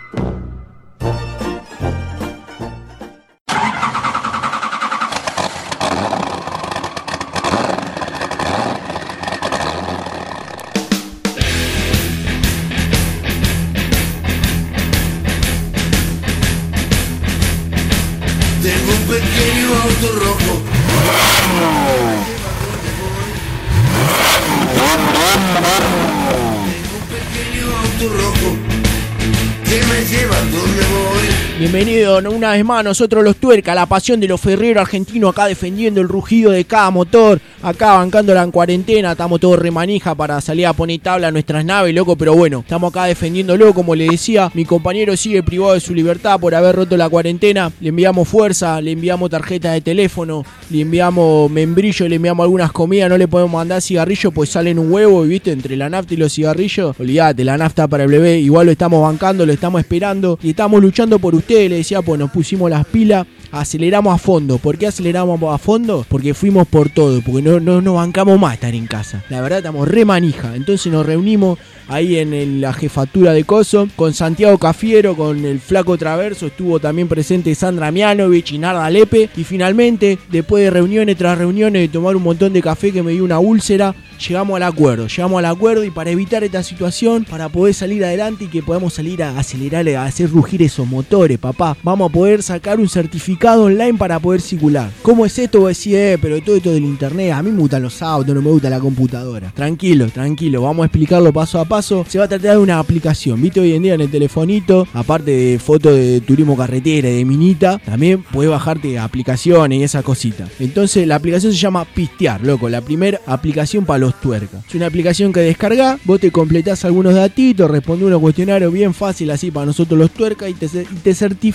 Una 31.96 32.50
vez 32.50 32.62
más 32.62 32.84
nosotros 32.84 33.24
los 33.24 33.36
tuerca, 33.36 33.74
la 33.74 33.86
pasión 33.86 34.20
de 34.20 34.28
los 34.28 34.38
ferreros 34.38 34.82
argentinos 34.82 35.30
acá 35.30 35.46
defendiendo 35.46 35.98
el 36.02 36.08
rugido 36.10 36.50
de 36.50 36.66
cada 36.66 36.90
motor, 36.90 37.40
acá 37.62 37.94
bancándola 37.94 38.42
en 38.42 38.50
cuarentena, 38.50 39.12
estamos 39.12 39.40
todos 39.40 39.58
remanija 39.58 40.14
para 40.14 40.38
salir 40.42 40.66
a 40.66 40.74
poner 40.74 41.00
tabla 41.00 41.28
a 41.28 41.30
nuestras 41.30 41.64
naves, 41.64 41.94
loco, 41.94 42.14
pero 42.14 42.34
bueno, 42.34 42.60
estamos 42.60 42.90
acá 42.90 43.06
defendiéndolo, 43.06 43.72
como 43.72 43.94
le 43.94 44.08
decía, 44.10 44.50
mi 44.52 44.66
compañero 44.66 45.16
sigue 45.16 45.42
privado 45.42 45.72
de 45.72 45.80
su 45.80 45.94
libertad 45.94 46.38
por 46.38 46.54
haber 46.54 46.76
roto 46.76 46.98
la 46.98 47.08
cuarentena, 47.08 47.72
le 47.80 47.88
enviamos 47.88 48.28
fuerza, 48.28 48.78
le 48.82 48.92
enviamos 48.92 49.30
tarjeta 49.30 49.72
de 49.72 49.80
teléfono, 49.80 50.44
le 50.68 50.82
enviamos 50.82 51.50
membrillo, 51.50 52.06
le 52.08 52.16
enviamos 52.16 52.44
algunas 52.44 52.72
comidas, 52.72 53.08
no 53.08 53.16
le 53.16 53.26
podemos 53.26 53.54
mandar 53.54 53.80
cigarrillo, 53.80 54.32
pues 54.32 54.50
salen 54.50 54.78
un 54.78 54.92
huevo 54.92 55.24
y 55.24 55.28
viste, 55.28 55.50
entre 55.50 55.76
la 55.76 55.88
nafta 55.88 56.12
y 56.12 56.18
los 56.18 56.34
cigarrillos, 56.34 56.94
olvídate, 57.00 57.42
la 57.42 57.56
nafta 57.56 57.88
para 57.88 58.04
el 58.04 58.10
bebé, 58.10 58.38
igual 58.38 58.66
lo 58.66 58.72
estamos 58.72 59.00
bancando, 59.00 59.46
lo 59.46 59.52
estamos 59.54 59.80
esperando 59.80 60.38
y 60.42 60.50
estamos 60.50 60.82
luchando 60.82 61.18
por 61.18 61.34
ustedes, 61.34 61.85
pues 62.04 62.18
nos 62.18 62.30
pusimos 62.30 62.70
las 62.70 62.84
pilas, 62.86 63.26
aceleramos 63.52 64.14
a 64.14 64.18
fondo. 64.18 64.58
¿Por 64.58 64.76
qué 64.76 64.88
aceleramos 64.88 65.40
a 65.54 65.58
fondo? 65.58 66.04
Porque 66.08 66.34
fuimos 66.34 66.66
por 66.66 66.90
todo, 66.90 67.20
porque 67.22 67.42
no, 67.42 67.60
no 67.60 67.80
nos 67.80 67.94
bancamos 67.94 68.38
más 68.38 68.54
estar 68.54 68.74
en 68.74 68.86
casa. 68.86 69.24
La 69.28 69.40
verdad 69.40 69.58
estamos 69.58 69.88
re 69.88 70.04
manija. 70.04 70.56
Entonces 70.56 70.92
nos 70.92 71.06
reunimos 71.06 71.58
ahí 71.88 72.16
en 72.16 72.60
la 72.60 72.72
jefatura 72.72 73.32
de 73.32 73.44
Coso 73.44 73.88
con 73.96 74.12
Santiago 74.12 74.58
Cafiero, 74.58 75.16
con 75.16 75.44
el 75.44 75.60
Flaco 75.60 75.96
Traverso, 75.96 76.46
estuvo 76.46 76.80
también 76.80 77.08
presente 77.08 77.54
Sandra 77.54 77.92
Mianovich 77.92 78.52
y 78.52 78.58
Narda 78.58 78.90
Lepe. 78.90 79.30
Y 79.36 79.44
finalmente, 79.44 80.18
después 80.30 80.64
de 80.64 80.70
reuniones 80.70 81.16
tras 81.16 81.38
reuniones, 81.38 81.82
de 81.82 81.88
tomar 81.88 82.16
un 82.16 82.22
montón 82.22 82.52
de 82.52 82.62
café 82.62 82.92
que 82.92 83.02
me 83.02 83.12
dio 83.12 83.24
una 83.24 83.38
úlcera, 83.38 83.94
llegamos 84.26 84.56
al 84.56 84.62
acuerdo. 84.64 85.06
Llegamos 85.06 85.38
al 85.38 85.46
acuerdo 85.46 85.84
y 85.84 85.90
para 85.90 86.10
evitar 86.10 86.44
esta 86.44 86.62
situación, 86.62 87.24
para 87.24 87.48
poder 87.48 87.74
salir 87.74 88.04
adelante 88.04 88.44
y 88.44 88.48
que 88.48 88.62
podamos 88.62 88.94
salir 88.94 89.22
a 89.22 89.38
acelerar, 89.38 89.88
a 89.88 90.04
hacer 90.04 90.30
rugir 90.30 90.62
esos 90.62 90.86
motores, 90.86 91.38
papá, 91.38 91.75
vamos 91.82 92.10
a 92.10 92.12
poder 92.12 92.42
sacar 92.42 92.80
un 92.80 92.88
certificado 92.88 93.64
online 93.64 93.94
para 93.94 94.18
poder 94.18 94.40
circular. 94.40 94.90
¿Cómo 95.02 95.26
es 95.26 95.38
esto? 95.38 95.60
Vos 95.60 95.76
decís, 95.76 95.94
eh, 95.94 96.18
pero 96.20 96.40
todo 96.40 96.56
esto 96.56 96.72
del 96.72 96.84
internet, 96.84 97.32
a 97.32 97.42
mí 97.42 97.50
me 97.50 97.60
gustan 97.60 97.82
los 97.82 98.02
autos, 98.02 98.34
no 98.34 98.42
me 98.42 98.50
gusta 98.50 98.70
la 98.70 98.80
computadora. 98.80 99.52
Tranquilo, 99.54 100.08
tranquilo, 100.08 100.62
vamos 100.62 100.84
a 100.84 100.86
explicarlo 100.86 101.32
paso 101.32 101.60
a 101.60 101.64
paso. 101.64 102.04
Se 102.08 102.18
va 102.18 102.24
a 102.24 102.28
tratar 102.28 102.52
de 102.52 102.58
una 102.58 102.78
aplicación, 102.78 103.40
viste 103.40 103.60
hoy 103.60 103.74
en 103.74 103.82
día 103.82 103.94
en 103.94 104.00
el 104.00 104.10
telefonito, 104.10 104.86
aparte 104.92 105.30
de 105.30 105.58
fotos 105.58 105.94
de 105.94 106.20
turismo 106.20 106.56
carretera 106.56 107.08
y 107.08 107.18
de 107.18 107.24
minita, 107.24 107.78
también 107.84 108.22
puedes 108.22 108.50
bajarte 108.50 108.98
aplicaciones 108.98 109.78
y 109.78 109.82
esas 109.82 110.04
cositas. 110.04 110.50
Entonces 110.60 111.06
la 111.06 111.16
aplicación 111.16 111.52
se 111.52 111.58
llama 111.58 111.84
Pistear, 111.84 112.42
loco, 112.42 112.68
la 112.68 112.80
primera 112.80 113.20
aplicación 113.26 113.84
para 113.84 113.98
los 113.98 114.20
tuercas. 114.20 114.64
Es 114.68 114.74
una 114.74 114.86
aplicación 114.86 115.32
que 115.32 115.40
descargás, 115.40 116.00
vos 116.04 116.20
te 116.20 116.30
completás 116.30 116.84
algunos 116.84 117.14
datitos, 117.14 117.70
respondés 117.70 118.06
unos 118.06 118.20
cuestionarios 118.20 118.72
bien 118.72 118.94
fácil 118.94 119.30
así 119.30 119.50
para 119.50 119.66
nosotros 119.66 119.98
los 119.98 120.10
tuercas 120.10 120.50
y 120.50 120.54
te, 120.54 120.66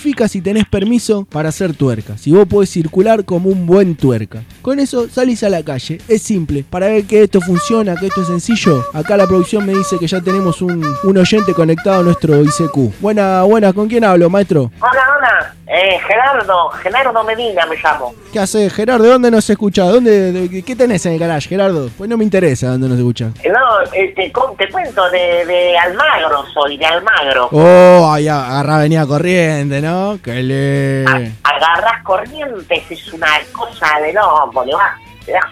y 0.10 0.11
si 0.28 0.42
tenés 0.42 0.66
permiso 0.66 1.26
para 1.32 1.50
hacer 1.50 1.74
tuerca. 1.74 2.18
Si 2.18 2.32
vos 2.32 2.48
podés 2.48 2.70
circular 2.70 3.26
como 3.26 3.50
un 3.50 3.66
buen 3.66 3.96
tuerca. 3.96 4.44
Con 4.62 4.80
eso 4.80 5.08
salís 5.10 5.44
a 5.44 5.50
la 5.50 5.64
calle, 5.64 6.00
es 6.08 6.22
simple. 6.22 6.64
Para 6.70 6.88
ver 6.88 7.06
que 7.06 7.24
esto 7.24 7.42
funciona, 7.42 7.96
que 7.96 8.08
esto 8.08 8.22
es 8.22 8.28
sencillo, 8.28 8.84
acá 8.94 9.18
la 9.18 9.26
producción 9.28 9.66
me 9.66 9.74
dice 9.74 9.98
que 10.00 10.08
ya 10.08 10.22
tenemos 10.22 10.62
un, 10.62 10.84
un 11.04 11.18
oyente 11.18 11.54
conectado 11.54 12.02
a 12.02 12.04
nuestro 12.04 12.42
ICQ. 12.42 13.00
Buena, 13.02 13.44
buena, 13.44 13.74
¿con 13.74 13.88
quién 13.88 14.04
hablo, 14.04 14.30
maestro? 14.30 14.72
Hola, 14.80 15.02
hola. 15.18 15.56
Eh, 15.74 15.98
Gerardo, 16.06 16.70
Gerardo 16.84 17.24
Medina 17.24 17.66
me 17.66 17.78
llamo. 17.82 18.14
¿Qué 18.34 18.40
hace, 18.40 18.70
Gerardo? 18.70 19.06
¿De 19.06 19.10
dónde 19.12 19.32
nos 19.32 19.50
escucha? 19.50 19.84
¿Dónde, 19.86 20.34
de- 20.34 20.64
¿Qué 20.64 20.76
tenés 20.76 21.06
en 21.06 21.14
el 21.14 21.20
garage, 21.20 21.48
Gerardo? 21.48 21.90
Pues 21.98 22.10
no 22.10 22.18
me 22.18 22.26
interesa 22.26 22.68
dónde 22.72 22.90
nos 22.90 22.98
escucha. 22.98 23.30
Eh, 23.42 23.50
No, 23.50 23.82
eh, 23.94 24.12
te, 24.14 24.32
cuento 24.34 25.10
de, 25.12 25.46
de 25.46 25.78
Almagro, 25.78 26.44
soy 26.54 26.78
de 26.78 26.86
Almagro. 26.86 27.48
Oh, 27.54 28.12
ahí 28.12 28.28
agarra 28.28 28.80
venía 28.80 29.06
corriente, 29.06 29.82
¿no? 29.82 30.01
Que 30.24 30.44
le... 30.44 31.06
Agarrás 31.44 32.04
corrientes, 32.04 32.92
es 32.92 33.14
una 33.14 33.28
cosa 33.52 34.00
de 34.00 34.14
loco, 34.14 34.66
le 34.66 34.74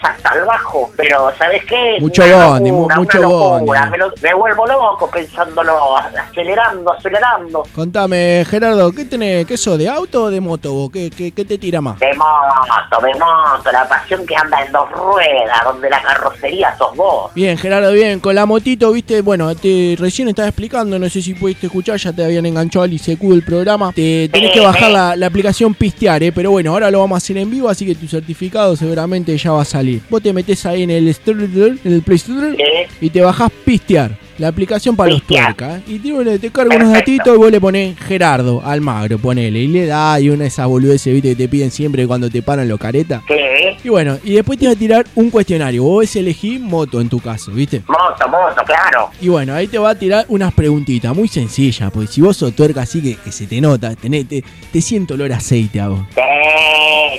hasta 0.02 0.36
el 0.38 0.46
bajo, 0.46 0.92
pero 0.96 1.32
¿sabes 1.38 1.64
qué? 1.66 1.98
Mucho 2.00 2.24
una 2.26 2.48
bondi, 2.48 2.72
mu- 2.72 2.90
mucho 2.96 3.22
bondi. 3.30 3.72
Me, 3.92 3.98
lo- 3.98 4.12
me 4.22 4.34
vuelvo 4.34 4.66
loco 4.68 5.10
pensándolo, 5.10 5.98
acelerando, 5.98 6.92
acelerando. 6.94 7.64
Contame, 7.74 8.44
Gerardo, 8.50 8.92
¿qué 8.92 9.06
tenés? 9.06 9.46
¿Qué 9.46 9.58
sos, 9.58 9.78
de 9.78 9.88
auto 9.90 10.24
o 10.24 10.30
de 10.30 10.40
moto 10.42 10.74
vos? 10.74 10.92
¿Qué, 10.92 11.10
qué, 11.10 11.32
qué 11.32 11.46
te 11.46 11.58
tira 11.58 11.82
más? 11.82 12.00
De 12.00 12.14
moto, 12.14 13.06
de 13.06 13.14
moto, 13.14 13.72
la 13.72 13.88
pasión 13.88 14.26
que 14.26 14.36
anda 14.36 14.62
en 14.64 14.72
dos 14.72 14.90
ruedas, 14.92 15.64
donde 15.64 15.90
la 15.90 16.02
carrocería 16.02 16.76
sos 16.78 16.96
vos. 16.96 17.34
Bien, 17.34 17.58
Gerardo, 17.58 17.92
bien. 17.92 18.20
Con 18.20 18.36
la 18.36 18.46
motito, 18.46 18.92
viste, 18.92 19.22
bueno, 19.22 19.54
te, 19.56 19.96
recién 20.00 20.28
estaba 20.30 20.48
explicando, 20.48 20.98
no 21.00 21.10
sé 21.10 21.22
si 21.22 21.34
pudiste 21.34 21.68
escuchar, 21.68 21.98
ya 21.98 22.14
te 22.14 22.24
habían 22.24 22.46
enganchado 22.46 22.84
al 22.84 22.94
ICQ 22.94 23.22
del 23.22 23.44
programa. 23.44 23.92
Te 23.94 24.30
tenés 24.30 24.52
que 24.52 24.60
bajar 24.60 24.92
la, 24.92 25.16
la 25.16 25.28
aplicación 25.28 25.74
Pistear, 25.74 26.22
eh, 26.24 26.32
pero 26.32 26.52
bueno, 26.52 26.72
ahora 26.72 26.92
lo 26.92 27.00
vamos 27.00 27.16
a 27.16 27.18
hacer 27.18 27.38
en 27.38 27.50
vivo, 27.50 27.70
así 27.70 27.86
que 27.86 27.96
tu 27.96 28.08
certificado 28.08 28.76
seguramente 28.76 29.38
ya 29.38 29.52
va 29.52 29.59
a 29.62 29.66
salir. 29.66 30.02
Vos 30.10 30.22
te 30.22 30.34
metés 30.34 30.66
ahí 30.66 30.84
en 30.84 30.92
el, 30.92 31.08
en 31.08 31.94
el 31.94 32.02
Play 32.02 32.16
Store 32.16 32.58
y 33.02 33.10
te 33.10 33.22
bajás 33.22 33.52
Pistear. 33.66 34.29
La 34.40 34.48
aplicación 34.48 34.96
para 34.96 35.12
los 35.12 35.22
tuercas. 35.24 35.80
¿eh? 35.80 35.84
Y 35.88 36.00
te, 36.00 36.40
te 36.40 36.50
carga 36.50 36.76
unos 36.78 36.94
datitos 36.94 37.36
y 37.36 37.38
vos 37.38 37.52
le 37.52 37.60
ponés 37.60 38.00
Gerardo 38.00 38.62
Almagro, 38.66 39.18
ponele. 39.20 39.60
Y 39.60 39.68
le 39.68 39.86
da 39.86 40.20
y 40.20 40.30
una 40.30 40.44
de 40.44 40.48
esas 40.48 40.66
boludeces, 40.68 41.14
viste, 41.14 41.30
que 41.30 41.36
te 41.36 41.48
piden 41.50 41.70
siempre 41.72 42.08
cuando 42.08 42.30
te 42.30 42.42
paran 42.42 42.68
los 42.70 42.80
caretas. 42.80 43.22
¿Qué? 43.28 43.76
Y 43.84 43.90
bueno, 43.90 44.18
y 44.24 44.34
después 44.34 44.58
te 44.58 44.66
va 44.68 44.72
a 44.72 44.76
tirar 44.76 45.06
un 45.16 45.30
cuestionario. 45.30 45.84
Vos 45.84 46.16
elegís 46.16 46.60
moto 46.60 47.02
en 47.02 47.10
tu 47.10 47.20
caso, 47.20 47.52
¿viste? 47.52 47.82
Moto, 47.88 48.28
moto, 48.30 48.62
claro. 48.66 49.10
Y 49.22 49.28
bueno, 49.28 49.54
ahí 49.54 49.68
te 49.68 49.78
va 49.78 49.90
a 49.92 49.96
tirar 49.96 50.26
unas 50.30 50.54
preguntitas 50.54 51.14
muy 51.16 51.28
sencillas, 51.28 51.92
porque 51.92 52.08
si 52.08 52.22
vos 52.22 52.38
sos 52.38 52.54
tuerca 52.54 52.82
así 52.82 53.02
que, 53.02 53.16
que 53.18 53.32
se 53.34 53.46
te 53.46 53.60
nota, 53.60 53.92
tenés- 53.96 54.28
te, 54.28 54.44
te 54.72 54.82
siento 54.82 55.14
olor 55.16 55.34
a 55.34 55.38
aceite 55.38 55.80
a 55.82 55.90
vos. 55.90 56.00
Sí, 56.16 56.22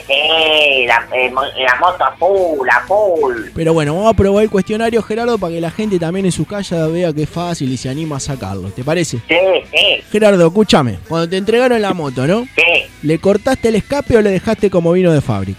sí, 0.06 0.86
la, 0.86 1.06
eh, 1.16 1.30
la 1.32 1.74
moto 1.80 2.04
a 2.04 2.12
full, 2.16 2.68
a 2.68 2.80
full. 2.86 3.50
Pero 3.54 3.72
bueno, 3.72 3.94
vamos 3.94 4.12
a 4.12 4.16
probar 4.16 4.44
el 4.44 4.50
cuestionario, 4.50 5.02
Gerardo, 5.02 5.38
para 5.38 5.52
que 5.54 5.60
la 5.60 5.70
gente 5.70 5.98
también 5.98 6.26
en 6.26 6.32
su 6.32 6.44
casa 6.44 6.86
vea 6.88 7.09
que 7.14 7.22
es 7.24 7.28
fácil 7.30 7.70
y 7.72 7.76
se 7.76 7.88
anima 7.88 8.16
a 8.16 8.20
sacarlo. 8.20 8.68
¿Te 8.70 8.82
parece? 8.84 9.18
Sí, 9.28 9.34
sí, 9.70 10.02
Gerardo, 10.10 10.46
escúchame. 10.46 10.98
Cuando 11.08 11.28
te 11.28 11.36
entregaron 11.36 11.80
la 11.80 11.92
moto, 11.94 12.26
¿no? 12.26 12.44
sí. 12.56 12.62
¿Le 13.02 13.18
cortaste 13.18 13.68
el 13.68 13.76
escape 13.76 14.16
o 14.16 14.20
le 14.20 14.30
dejaste 14.30 14.68
como 14.70 14.92
vino 14.92 15.12
de 15.12 15.20
fábrica? 15.20 15.58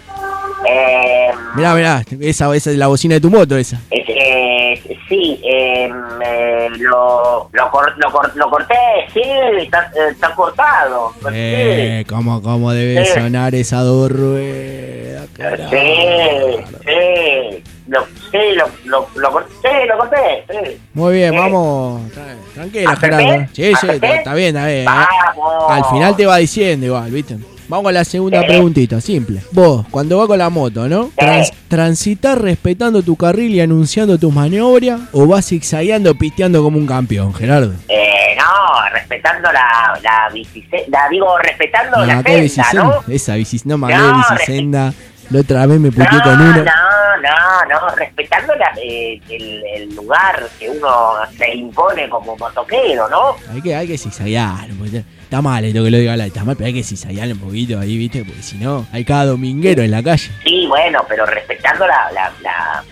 Eh, 0.69 1.29
Mirá, 1.55 1.73
mirá, 1.75 2.03
esa, 2.21 2.55
esa 2.55 2.71
es 2.71 2.77
la 2.77 2.87
bocina 2.87 3.15
de 3.15 3.21
tu 3.21 3.29
moto, 3.29 3.57
esa. 3.57 3.81
eh, 3.89 4.05
eh, 4.07 4.97
sí, 5.09 5.41
eh, 5.43 5.89
lo, 6.77 7.49
lo, 7.51 7.71
cor- 7.71 7.93
lo, 7.97 8.11
cor- 8.11 8.31
lo 8.35 8.49
corté, 8.49 8.75
sí, 9.13 9.21
está, 9.59 9.91
eh, 9.95 10.11
está 10.11 10.33
cortado. 10.35 11.13
Eh, 11.33 12.05
cómo, 12.07 12.41
cómo 12.41 12.71
debe 12.71 13.03
Sí. 13.05 13.11
sonar 13.19 13.53
esa 13.55 13.81
dos 13.81 14.11
ruedas, 14.11 15.27
carajo. 15.35 15.71
Sí, 15.71 16.63
sí, 16.85 17.63
lo, 17.91 18.05
sí, 18.31 18.37
lo, 18.55 18.65
lo, 18.85 19.07
lo 19.15 19.31
corté, 19.31 19.51
sí, 19.61 19.87
lo 19.87 19.97
corté, 19.97 20.45
sí. 20.49 20.81
Muy 20.93 21.13
bien, 21.15 21.31
Sí. 21.31 21.37
vamos. 21.37 22.01
Tra- 22.11 22.53
Tranquila. 22.53 22.95
Gerardo. 22.95 23.45
Sí, 23.53 23.73
sí, 23.79 23.87
está, 23.89 24.33
bien, 24.33 24.55
está 24.55 24.65
bien. 24.67 24.81
¿eh? 24.81 24.85
Vamos. 24.85 25.71
Al 25.71 25.85
final 25.85 26.15
te 26.15 26.25
va 26.25 26.37
diciendo 26.37 26.85
igual, 26.85 27.11
¿viste? 27.11 27.37
Vamos 27.67 27.85
con 27.85 27.93
la 27.93 28.03
segunda 28.03 28.41
preguntita, 28.45 28.99
simple. 28.99 29.41
Vos, 29.53 29.85
cuando 29.91 30.17
vas 30.17 30.27
con 30.27 30.37
la 30.37 30.49
moto, 30.49 30.89
¿no? 30.89 31.09
Trans- 31.15 31.51
¿Transitar 31.69 32.41
respetando 32.41 33.01
tu 33.01 33.15
carril 33.15 33.55
y 33.55 33.61
anunciando 33.61 34.17
tus 34.17 34.33
maniobras? 34.33 34.99
¿O 35.13 35.25
vas 35.25 35.45
zigzagueando, 35.47 36.13
pisteando 36.15 36.61
como 36.63 36.77
un 36.77 36.85
campeón, 36.85 37.33
Gerardo? 37.33 37.73
Eh, 37.87 38.35
no, 38.37 38.89
respetando 38.91 39.49
la, 39.53 39.97
la 40.03 40.29
bicicenda, 40.33 41.07
digo, 41.09 41.37
respetando 41.37 41.99
No, 41.99 42.05
la 42.05 42.21
senda. 42.23 42.73
¿no? 42.73 43.03
Esa 43.07 43.35
bicicenda, 43.35 43.77
no 43.77 43.87
me 43.87 43.93
No, 43.95 44.17
bicicenda. 44.17 44.93
La 45.31 45.39
otra 45.39 45.65
vez 45.65 45.79
me 45.79 45.91
puteé 45.91 46.07
No, 46.11 46.23
con 46.23 46.41
uno. 46.41 46.55
no, 46.57 47.17
no, 47.21 47.79
no, 47.89 47.95
respetando 47.95 48.53
la- 48.55 48.73
eh, 48.83 49.19
el, 49.29 49.63
el 49.75 49.95
lugar 49.95 50.43
que 50.59 50.69
uno 50.69 51.13
se 51.37 51.53
impone 51.55 52.09
como 52.09 52.35
motoquero, 52.37 53.07
¿no? 53.09 53.35
Hay 53.53 53.61
que, 53.61 53.73
hay 53.75 53.87
que 53.87 53.97
zigzaguear. 53.97 54.67
Está 55.23 55.41
mal 55.41 55.63
esto 55.63 55.83
que 55.83 55.91
lo 55.91 55.97
diga 55.97 56.17
la 56.17 56.25
está 56.25 56.43
mal, 56.43 56.57
pero 56.57 56.67
hay 56.67 56.73
que 56.73 56.83
zigzaguear 56.83 57.29
un 57.31 57.39
poquito 57.39 57.79
ahí, 57.79 57.97
¿viste? 57.97 58.25
Porque 58.25 58.41
si 58.43 58.57
no, 58.57 58.85
hay 58.91 59.05
cada 59.05 59.25
dominguero 59.27 59.81
en 59.83 59.91
la 59.91 60.03
calle. 60.03 60.29
Sí, 60.43 60.65
bueno, 60.67 61.05
pero 61.07 61.25
respetando 61.25 61.87
la, 61.87 62.11
la, 62.13 62.31
la, 62.41 62.83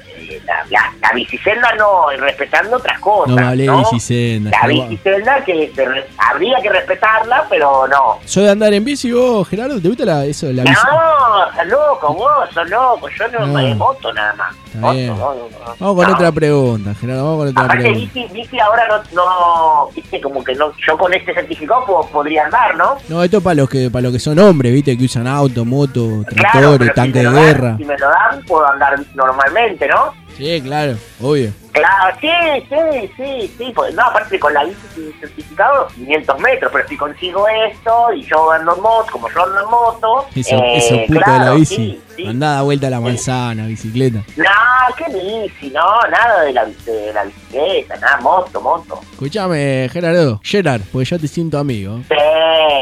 la, 0.45 0.63
la- 0.69 0.93
la 1.01 1.11
bicicenda 1.13 1.73
no, 1.77 2.09
respetando 2.17 2.77
otras 2.77 2.99
cosas. 2.99 3.29
No 3.29 3.35
me 3.35 3.47
hablé 3.47 3.63
de 3.63 3.67
¿no? 3.67 3.79
bicicenda. 3.79 4.51
La 4.51 4.61
yo- 4.73 4.87
bicicenda 4.87 5.43
que 5.43 5.71
se 5.75 5.85
habría 6.17 6.57
que 6.61 6.69
respetarla, 6.69 7.45
pero 7.49 7.87
no. 7.87 8.19
¿Soy 8.25 8.43
de 8.43 8.51
andar 8.51 8.73
en 8.73 8.83
bici 8.83 9.11
vos, 9.11 9.47
Gerardo? 9.47 9.81
¿Te 9.81 9.87
gusta 9.87 10.05
la, 10.05 10.25
eso, 10.25 10.47
la 10.51 10.63
bici? 10.63 10.75
No, 10.75 11.55
sos 11.55 11.67
loco, 11.67 12.13
vos 12.13 12.49
sos 12.53 12.69
loco, 12.69 13.07
yo 13.09 13.27
no, 13.39 13.47
me 13.47 13.75
moto 13.75 14.13
nada 14.13 14.33
más. 14.35 14.55
Está 14.67 14.79
Moto, 14.79 14.93
bien. 14.93 15.07
no. 15.17 15.75
Vamos 15.79 15.95
con 16.05 16.13
otra 16.13 16.31
pregunta, 16.31 16.93
Gerardo, 16.95 17.23
vamos 17.23 17.37
con 17.39 17.47
otra 17.49 17.63
Aparte, 17.63 17.83
pregunta. 17.83 18.11
bici, 18.13 18.33
bici 18.33 18.59
ahora 18.59 18.87
no, 18.87 19.23
no, 19.23 19.89
viste, 19.95 20.21
como 20.21 20.43
que 20.43 20.53
no, 20.55 20.71
yo 20.85 20.97
con 20.97 21.13
este 21.13 21.33
certificado 21.33 21.85
puedo- 21.85 22.07
podría 22.07 22.45
andar, 22.45 22.75
¿no? 22.75 22.97
No, 23.07 23.23
esto 23.23 23.37
es 23.37 23.43
para 23.43 23.55
los 23.55 23.69
que 23.69 23.89
para 23.89 24.03
los 24.03 24.13
que 24.13 24.19
son 24.19 24.37
hombres, 24.39 24.73
¿viste? 24.73 24.97
Que 24.97 25.05
usan 25.05 25.27
auto, 25.27 25.65
moto, 25.65 26.23
Claro, 26.27 26.51
tractores, 26.51 26.87
si 26.89 26.93
tanques 26.93 27.15
me 27.15 27.19
de 27.19 27.25
dan- 27.25 27.35
guerra. 27.45 27.77
Si 27.77 27.85
me 27.85 27.97
lo 27.97 28.07
dan, 28.09 28.43
puedo 28.45 28.67
andar 28.67 28.99
normalmente, 29.15 29.87
¿no? 29.87 30.13
Sí, 30.39 30.61
claro, 30.61 30.95
obvio. 31.21 31.51
Claro, 31.73 32.17
sí, 32.19 32.27
sí, 32.67 33.11
sí, 33.15 33.53
sí. 33.57 33.71
Pues, 33.75 33.93
no, 33.93 34.01
aparte 34.03 34.39
con 34.39 34.53
la 34.53 34.63
bici 34.63 34.77
sin 34.95 35.13
certificado, 35.19 35.87
500 35.95 36.39
metros, 36.39 36.71
pero 36.73 36.87
si 36.87 36.97
consigo 36.97 37.45
esto 37.69 38.13
y 38.13 38.23
yo 38.23 38.51
ando 38.51 38.75
en 38.75 38.81
moto, 38.81 39.11
como 39.11 39.29
yo 39.29 39.43
ando 39.45 39.59
en 39.63 39.69
moto, 39.69 40.25
Eso, 40.35 40.55
eh, 40.55 40.77
eso 40.77 40.95
puto 41.07 41.19
claro, 41.21 41.43
de 41.43 41.49
la 41.51 41.55
bici. 41.55 41.75
sí, 41.75 42.01
sí. 42.15 42.25
Andá 42.25 42.53
da 42.55 42.61
vuelta 42.63 42.87
a 42.87 42.89
la 42.89 42.99
manzana, 42.99 43.67
bicicleta. 43.67 44.23
No, 44.35 44.95
qué 44.97 45.05
bici, 45.13 45.69
no, 45.73 46.01
nada 46.09 46.41
de 46.43 46.53
la, 46.53 46.65
de 46.65 47.13
la 47.13 47.23
bicicleta, 47.25 47.95
nada, 47.97 48.17
moto, 48.21 48.59
moto. 48.61 48.99
Escuchame, 49.11 49.87
Gerardo, 49.91 50.41
Gerard, 50.43 50.81
pues 50.91 51.09
ya 51.09 51.19
te 51.19 51.27
siento 51.27 51.59
amigo. 51.59 51.99
Sí. 52.09 52.15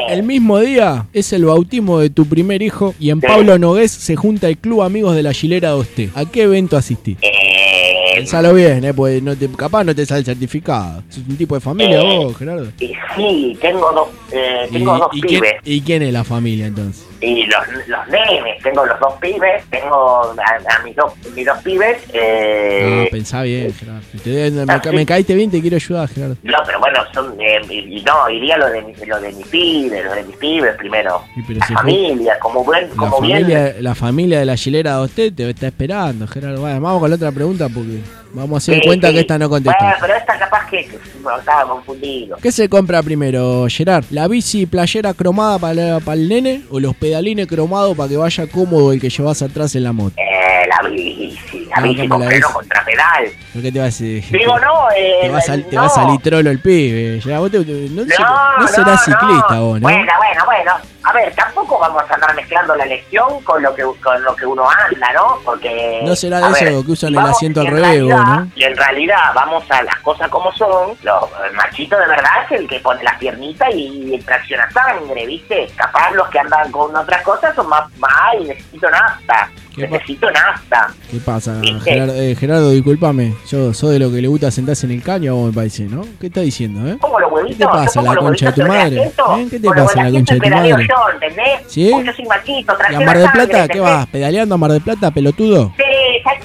El 0.08 0.22
mismo 0.22 0.58
día 0.58 1.06
es 1.12 1.32
el 1.34 1.44
bautismo 1.44 1.98
de 1.98 2.08
tu 2.10 2.24
primer 2.26 2.62
hijo 2.62 2.94
y 2.98 3.10
en. 3.10 3.20
Pablo 3.20 3.58
Nogués 3.58 3.90
se 3.92 4.16
junta 4.16 4.48
el 4.48 4.56
Club 4.56 4.82
Amigos 4.82 5.14
de 5.14 5.22
la 5.22 5.32
Gilera 5.32 5.68
de 5.68 5.74
Osté. 5.74 6.10
¿A 6.14 6.24
qué 6.24 6.44
evento 6.44 6.76
asistís? 6.78 7.18
Eh, 7.20 7.47
um, 7.78 7.97
Pensalo 8.18 8.54
bien, 8.54 8.84
eh, 8.84 8.94
pues 8.94 9.22
no 9.22 9.36
te, 9.36 9.48
capaz 9.48 9.84
no 9.84 9.94
te 9.94 10.04
sale 10.06 10.20
el 10.20 10.26
certificado. 10.26 11.02
¿Sos 11.08 11.22
un 11.28 11.36
tipo 11.36 11.54
de 11.54 11.60
familia 11.60 12.00
Eh, 12.00 12.16
vos, 12.24 12.36
Gerardo? 12.36 12.68
y 12.80 12.92
sí, 13.16 13.58
tengo 13.60 13.90
dos, 13.92 14.08
eh, 14.32 14.66
¿Y, 14.70 14.72
tengo 14.74 14.98
dos 14.98 15.08
y 15.12 15.20
quién, 15.20 15.40
pibes. 15.40 15.54
¿Y 15.64 15.80
quién 15.80 16.02
es 16.02 16.12
la 16.12 16.24
familia 16.24 16.66
entonces? 16.66 17.04
Y 17.20 17.46
los, 17.46 17.66
los 17.88 18.06
nenes, 18.08 18.62
tengo 18.62 18.86
los 18.86 18.98
dos 19.00 19.14
pibes, 19.20 19.64
tengo 19.70 20.22
a, 20.38 20.76
a 20.78 20.84
mis, 20.84 20.94
dos, 20.94 21.12
mis 21.34 21.44
dos 21.44 21.58
pibes. 21.64 21.96
Eh, 22.12 23.02
No, 23.04 23.10
pensá 23.10 23.42
bien, 23.42 23.72
Gerardo. 23.74 24.00
Te- 24.22 24.50
me, 24.92 24.92
me 24.98 25.04
caíste 25.06 25.34
bien, 25.34 25.50
te 25.50 25.60
quiero 25.60 25.76
ayudar, 25.76 26.08
Gerardo. 26.08 26.36
No, 26.44 26.58
pero 26.64 26.78
bueno, 26.78 27.00
son, 27.12 27.34
eh, 27.40 27.58
no, 28.06 28.30
iría 28.30 28.56
lo 28.56 28.68
de, 28.70 28.94
lo 29.06 29.20
de 29.20 29.32
mis 29.32 29.46
pibes, 29.48 30.04
lo 30.04 30.14
de 30.14 30.22
mis 30.22 30.36
pibes 30.36 30.76
primero. 30.76 31.22
Sí, 31.34 31.42
pero 31.46 31.58
la 31.58 31.66
si 31.66 31.72
fue- 31.74 31.82
familia, 31.82 32.38
como, 32.38 32.62
buen, 32.62 32.88
La 32.88 32.94
como 32.94 33.20
bien. 33.20 33.38
familia, 33.40 33.74
la 33.80 33.94
familia 33.96 34.38
de 34.38 34.44
la 34.44 34.56
Gilera 34.56 34.96
de 34.98 35.02
Osté 35.02 35.32
te 35.32 35.50
está 35.50 35.66
esperando, 35.66 36.28
Gerardo. 36.28 36.60
Bueno, 36.60 36.80
vamos 36.80 37.00
con 37.00 37.10
la 37.10 37.16
otra 37.16 37.32
pregunta 37.32 37.68
porque 37.68 37.98
vamos 38.32 38.54
a 38.54 38.58
hacer 38.58 38.74
Sí, 38.76 38.86
cuenta 38.86 39.08
sí. 39.08 39.14
que 39.14 39.20
esta 39.20 39.38
no 39.38 39.48
contesta. 39.48 39.76
Bueno, 39.80 39.96
pero 40.00 40.14
esta 40.14 40.38
capaz 40.38 40.66
que, 40.68 40.88
bueno, 41.22 41.38
estaba 41.38 41.68
confundido. 41.68 42.36
¿Qué 42.42 42.52
se 42.52 42.68
compra 42.68 43.02
primero, 43.02 43.66
Gerard? 43.68 44.04
¿La 44.10 44.28
bici 44.28 44.66
playera 44.66 45.14
cromada 45.14 45.58
para, 45.58 46.00
para 46.00 46.14
el 46.14 46.28
nene 46.28 46.62
o 46.70 46.80
los 46.80 46.94
pedalines 46.96 47.46
cromados 47.46 47.96
para 47.96 48.08
que 48.08 48.16
vaya 48.16 48.46
cómodo 48.46 48.92
el 48.92 49.00
que 49.00 49.10
llevas 49.10 49.42
atrás 49.42 49.74
en 49.74 49.84
la 49.84 49.92
moto? 49.92 50.14
Eh, 50.18 50.66
la 50.68 50.88
bici, 50.88 51.66
la 51.70 51.76
Ah, 51.76 51.82
bici 51.82 52.08
con 52.08 52.20
la 52.20 52.26
freno 52.26 52.48
contra 52.52 52.84
pedal. 52.84 53.24
¿Por 53.52 53.62
qué 53.62 53.72
te 53.72 53.78
va 53.78 53.84
a 53.84 53.86
decir? 53.88 54.24
Digo, 54.30 54.58
no, 54.58 54.90
eh, 54.96 55.18
Te 55.22 55.28
va 55.30 55.38
a, 55.38 55.42
te 55.42 55.76
no. 55.76 55.80
va 55.82 55.86
a 55.86 55.90
salir 55.90 56.20
trolo 56.20 56.50
el 56.50 56.60
pibe. 56.60 57.20
Vos 57.38 57.50
te- 57.50 57.58
no, 57.58 58.04
se- 58.04 58.22
No, 58.22 58.68
serás 58.68 59.04
ciclista 59.04 59.60
vos, 59.60 59.80
¿no? 59.80 59.88
Bueno, 59.88 60.12
bueno, 60.18 60.42
bueno. 60.46 60.72
A 61.08 61.12
ver, 61.14 61.34
tampoco 61.34 61.78
vamos 61.78 62.02
a 62.10 62.14
andar 62.14 62.34
mezclando 62.34 62.76
la 62.76 62.84
elección 62.84 63.42
con 63.42 63.62
lo 63.62 63.74
que 63.74 63.82
con 64.02 64.22
lo 64.22 64.36
que 64.36 64.44
uno 64.44 64.68
anda, 64.68 65.10
¿no? 65.14 65.38
Porque 65.42 66.02
No 66.04 66.14
será 66.14 66.38
de 66.40 66.52
ver, 66.52 66.68
eso 66.68 66.84
que 66.84 66.92
usan 66.92 67.14
el 67.14 67.18
asiento 67.20 67.62
al 67.62 67.68
revés, 67.68 68.02
¿no? 68.04 68.46
Y 68.54 68.64
en 68.64 68.76
realidad 68.76 69.32
vamos 69.34 69.64
a 69.70 69.82
las 69.84 69.96
cosas 70.00 70.28
como 70.28 70.52
son. 70.52 70.90
Los, 71.02 71.24
el 71.48 71.56
machito 71.56 71.96
de 71.98 72.08
verdad 72.08 72.44
es 72.44 72.60
el 72.60 72.68
que 72.68 72.78
pone 72.80 73.02
las 73.02 73.16
piernitas 73.18 73.68
y, 73.72 74.18
tracciona 74.26 74.70
sangre, 74.70 75.24
¿viste? 75.24 75.70
Capaz 75.76 76.10
los 76.12 76.28
que 76.28 76.40
andan 76.40 76.70
con 76.70 76.94
otras 76.94 77.22
cosas 77.22 77.54
son 77.54 77.68
más, 77.70 77.84
más 77.98 78.34
y 78.40 78.44
necesito 78.44 78.90
nafta. 78.90 79.48
¿Qué 79.74 79.84
pa- 79.86 79.90
Necesito 79.92 80.30
nafta. 80.30 80.88
¿Qué 81.10 81.18
pasa. 81.18 81.54
Gerardo? 81.84 82.12
Eh, 82.14 82.34
Gerardo, 82.34 82.70
discúlpame. 82.70 83.34
Yo 83.46 83.72
soy 83.72 83.92
de 83.94 83.98
lo 84.00 84.10
que 84.10 84.20
le 84.20 84.26
gusta 84.28 84.50
sentarse 84.50 84.86
en 84.86 84.92
el 84.92 85.02
caño, 85.02 85.36
vos 85.36 85.46
me 85.48 85.52
parece, 85.54 85.84
¿no? 85.84 86.04
¿Qué 86.20 86.26
estás 86.26 86.42
diciendo, 86.42 86.86
eh? 86.88 86.98
Pongo 87.00 87.20
los 87.20 87.30
huevitos. 87.30 87.58
¿Qué 87.58 87.64
te 87.64 87.70
pasa, 87.70 88.02
la 88.02 88.16
concha 88.16 88.46
de 88.46 88.52
tu 88.52 88.68
madre? 88.68 89.02
¿Eh? 89.04 89.12
¿Qué 89.50 89.60
te 89.60 89.68
pasa, 89.68 90.02
la 90.02 90.10
concha 90.10 90.34
de 90.34 90.38
y 90.38 90.50
tu 90.50 90.56
madre? 90.56 90.88
Yo, 90.98 91.12
¿entendés? 91.14 91.60
¿Sí? 91.66 91.88
¿Y 91.88 92.94
a 92.94 93.00
Mar 93.00 93.18
del 93.18 93.26
sangre, 93.26 93.46
Plata 93.46 93.68
qué 93.68 93.80
vas? 93.80 94.06
¿Pedaleando 94.06 94.54
a 94.54 94.58
Mar 94.58 94.72
del 94.72 94.80
Plata, 94.80 95.10
pelotudo? 95.10 95.72
Sí, 95.76 95.84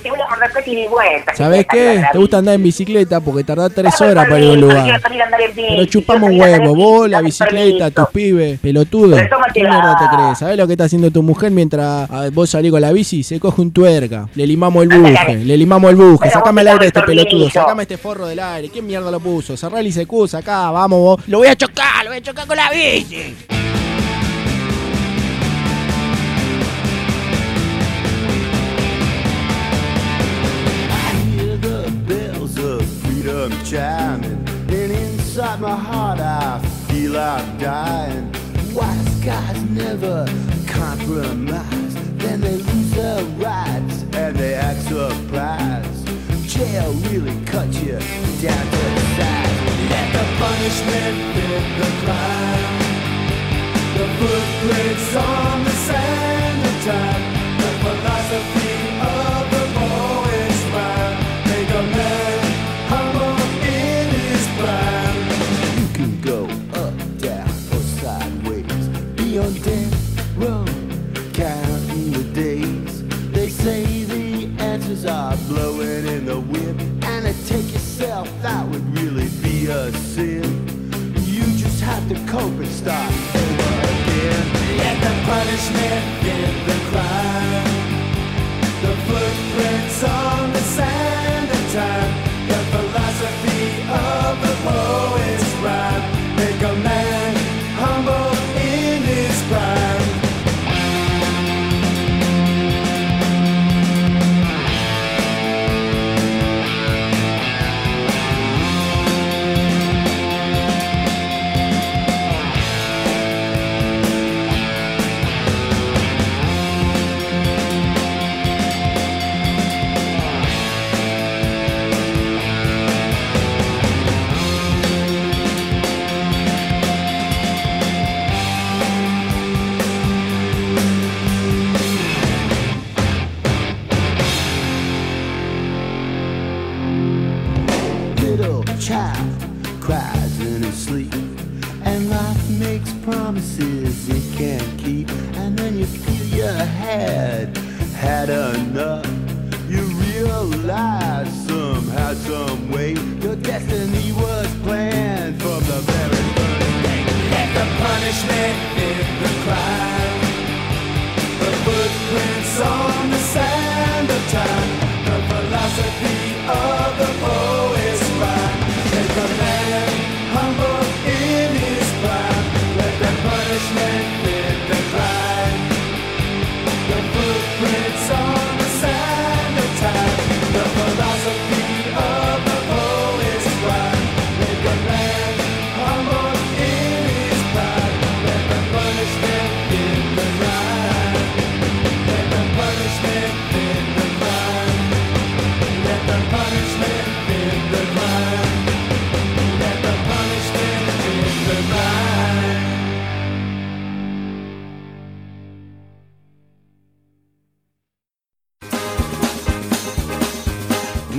te 0.02 0.10
voy 0.10 0.20
a 0.20 0.36
repetir 0.36 0.78
y 0.80 0.88
vuelta. 0.88 1.36
¿Sabés 1.36 1.66
qué? 1.68 2.04
Te 2.12 2.18
gusta 2.18 2.38
andar 2.38 2.56
en 2.56 2.64
bicicleta 2.64 3.20
porque 3.20 3.44
tardás 3.44 3.74
tres 3.74 4.00
horas 4.02 4.26
para 4.28 4.40
ir 4.40 4.50
a 4.50 4.54
un 4.54 4.62
lugar. 4.62 5.02
Pero 5.56 5.86
chupamos 5.86 6.30
un 6.30 6.40
huevo, 6.40 6.76
vos, 6.76 7.10
la 7.10 7.22
bicicleta, 7.22 7.92
tus 7.92 8.08
pibes, 8.10 8.60
pelotudo. 8.60 9.18
¿Qué 9.54 9.62
mierda 9.62 9.98
te 9.98 10.16
crees? 10.16 10.40
¿Sabés 10.40 10.58
lo 10.58 10.68
que 10.68 10.74
está 10.74 10.86
haciendo 10.86 11.12
tu 11.12 11.22
mujer 11.22 11.52
mientras 11.52 12.10
ah, 12.10 12.30
vos 12.32 12.50
salís 12.50 12.72
con 12.72 12.82
la 12.82 12.92
bici? 12.92 13.24
Se 13.24 13.40
coge 13.40 13.62
un 13.62 13.72
tuerca, 13.72 14.28
le 14.36 14.48
limamos 14.48 14.84
el 14.84 14.90
buje, 14.90 15.36
le 15.36 15.58
limamos 15.58 15.92
el 15.92 15.96
buje, 15.96 16.30
sacame 16.30 16.62
el 16.62 16.68
aire 16.70 16.80
de 16.80 16.88
este 16.88 17.00
te 17.00 17.06
pelotudo, 17.06 17.50
sacame 17.50 17.84
este 17.84 17.98
forro 17.98 18.28
del 18.28 18.40
aire. 18.40 18.70
¿Quién 18.70 18.86
mierda 18.86 19.12
lo 19.12 19.20
puso? 19.20 19.56
Cerrá 19.56 19.80
el 19.80 19.88
ICQ, 19.88 20.28
sacá, 20.28 20.72
vamos 20.72 21.00
vos. 21.00 21.28
Lo 21.28 21.40
voy 21.40 21.48
a 21.48 21.56
chocar, 21.56 22.04
lo 22.04 22.10
voy 22.10 22.18
a 22.18 22.22
chocar 22.22 22.48
con 22.48 22.58
la 22.58 22.70
bici. 22.72 23.36
Chiming, 33.64 34.46
and 34.70 34.92
inside 34.92 35.62
my 35.62 35.76
heart 35.76 36.20
I 36.20 36.60
feel 36.88 37.18
I'm 37.18 37.58
dying. 37.58 38.32
Wise 38.74 39.16
guys 39.24 39.62
never 39.64 40.26
compromise, 40.68 41.96
then 42.18 42.42
they 42.42 42.58
lose 42.58 42.92
their 42.92 43.24
rights 43.40 44.04
and 44.14 44.36
they 44.36 44.56
act 44.56 44.82
surprised. 44.82 46.08
Jail 46.46 46.92
really 47.10 47.40
cut 47.46 47.68
you 47.82 47.98
down 48.44 48.66
to 48.74 48.84
the 48.98 49.06
size. 49.18 49.60
Let 49.90 50.08
the 50.14 50.26
punishment 50.44 51.16
fit 51.34 51.64
the 51.80 51.90
crime. 52.04 52.74
The 53.98 54.08
footprints 54.20 55.16
on 55.16 55.64
the 55.64 55.72
sand 55.72 56.33
a 79.68 79.92
sin. 79.94 80.44
You 81.26 81.44
just 81.58 81.82
have 81.82 82.08
to 82.10 82.16
cope 82.32 82.60
and 82.60 82.68
start 82.68 83.12
over 83.36 83.74
again. 83.94 84.46
Let 84.78 84.98
the 85.06 85.14
punishment 85.30 86.04
fit 86.22 86.54
the 86.68 86.78
crime. 86.90 87.72
The 88.82 88.94
footprints 89.08 90.04
on 90.04 90.54
the 90.54 90.60
sand 90.60 91.50
of 91.50 91.74
time. 91.74 92.13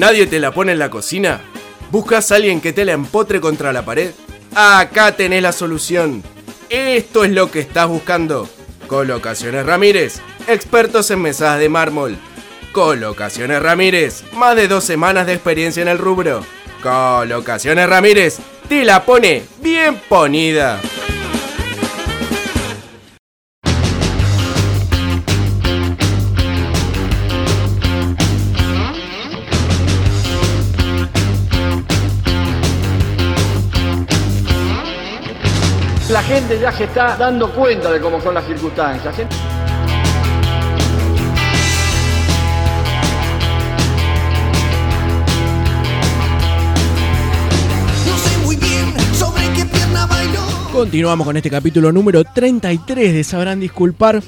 ¿Nadie 0.05 0.27
te 0.27 0.39
la 0.39 0.53
pone 0.53 0.73
en 0.73 0.79
la 0.79 0.91
cocina? 0.91 1.41
¿Buscas 1.91 2.31
a 2.31 2.35
alguien 2.35 2.61
que 2.61 2.75
te 2.75 2.85
la 2.85 2.93
empotre 2.93 3.41
contra 3.41 3.73
la 3.73 3.87
pared? 3.87 4.11
Acá 4.55 5.17
tenés 5.17 5.41
la 5.41 5.51
solución. 5.51 6.23
Esto 6.69 7.25
es 7.25 7.31
lo 7.31 7.51
que 7.51 7.61
estás 7.61 7.89
buscando. 7.89 8.47
Colocaciones 8.87 9.65
Ramírez, 9.65 10.21
expertos 10.47 11.11
en 11.11 11.23
mesadas 11.23 11.59
de 11.59 11.71
mármol. 11.71 12.19
Colocaciones 12.73 13.63
Ramírez, 13.63 14.25
más 14.35 14.55
de 14.57 14.69
dos 14.69 14.85
semanas 14.85 15.27
de 15.27 15.33
experiencia 15.33 15.81
en 15.81 15.89
el 15.89 15.97
rubro. 15.97 16.45
Colocaciones 16.83 17.89
Ramírez, 17.89 18.41
te 18.69 18.85
la 18.85 19.07
pone 19.07 19.45
bien 19.63 19.99
ponida. 20.07 20.83
Gente 36.47 36.61
ya 36.61 36.73
se 36.73 36.85
está 36.85 37.17
dando 37.17 37.51
cuenta 37.55 37.91
de 37.91 38.01
cómo 38.01 38.21
son 38.21 38.35
las 38.35 38.45
circunstancias. 38.45 39.19
¿eh? 39.19 39.27
No 48.07 48.19
sé 48.19 48.39
muy 48.45 48.57
bien 48.57 48.93
sobre 49.15 49.43
qué 49.57 49.65
pierna 49.65 50.05
bailó. 50.05 50.41
Continuamos 50.71 51.27
con 51.27 51.37
este 51.39 51.49
capítulo 51.49 51.91
número 51.93 52.23
33 52.25 53.15
de 53.15 53.25
Sabrán 53.25 53.61
Disculpar. 53.61 54.23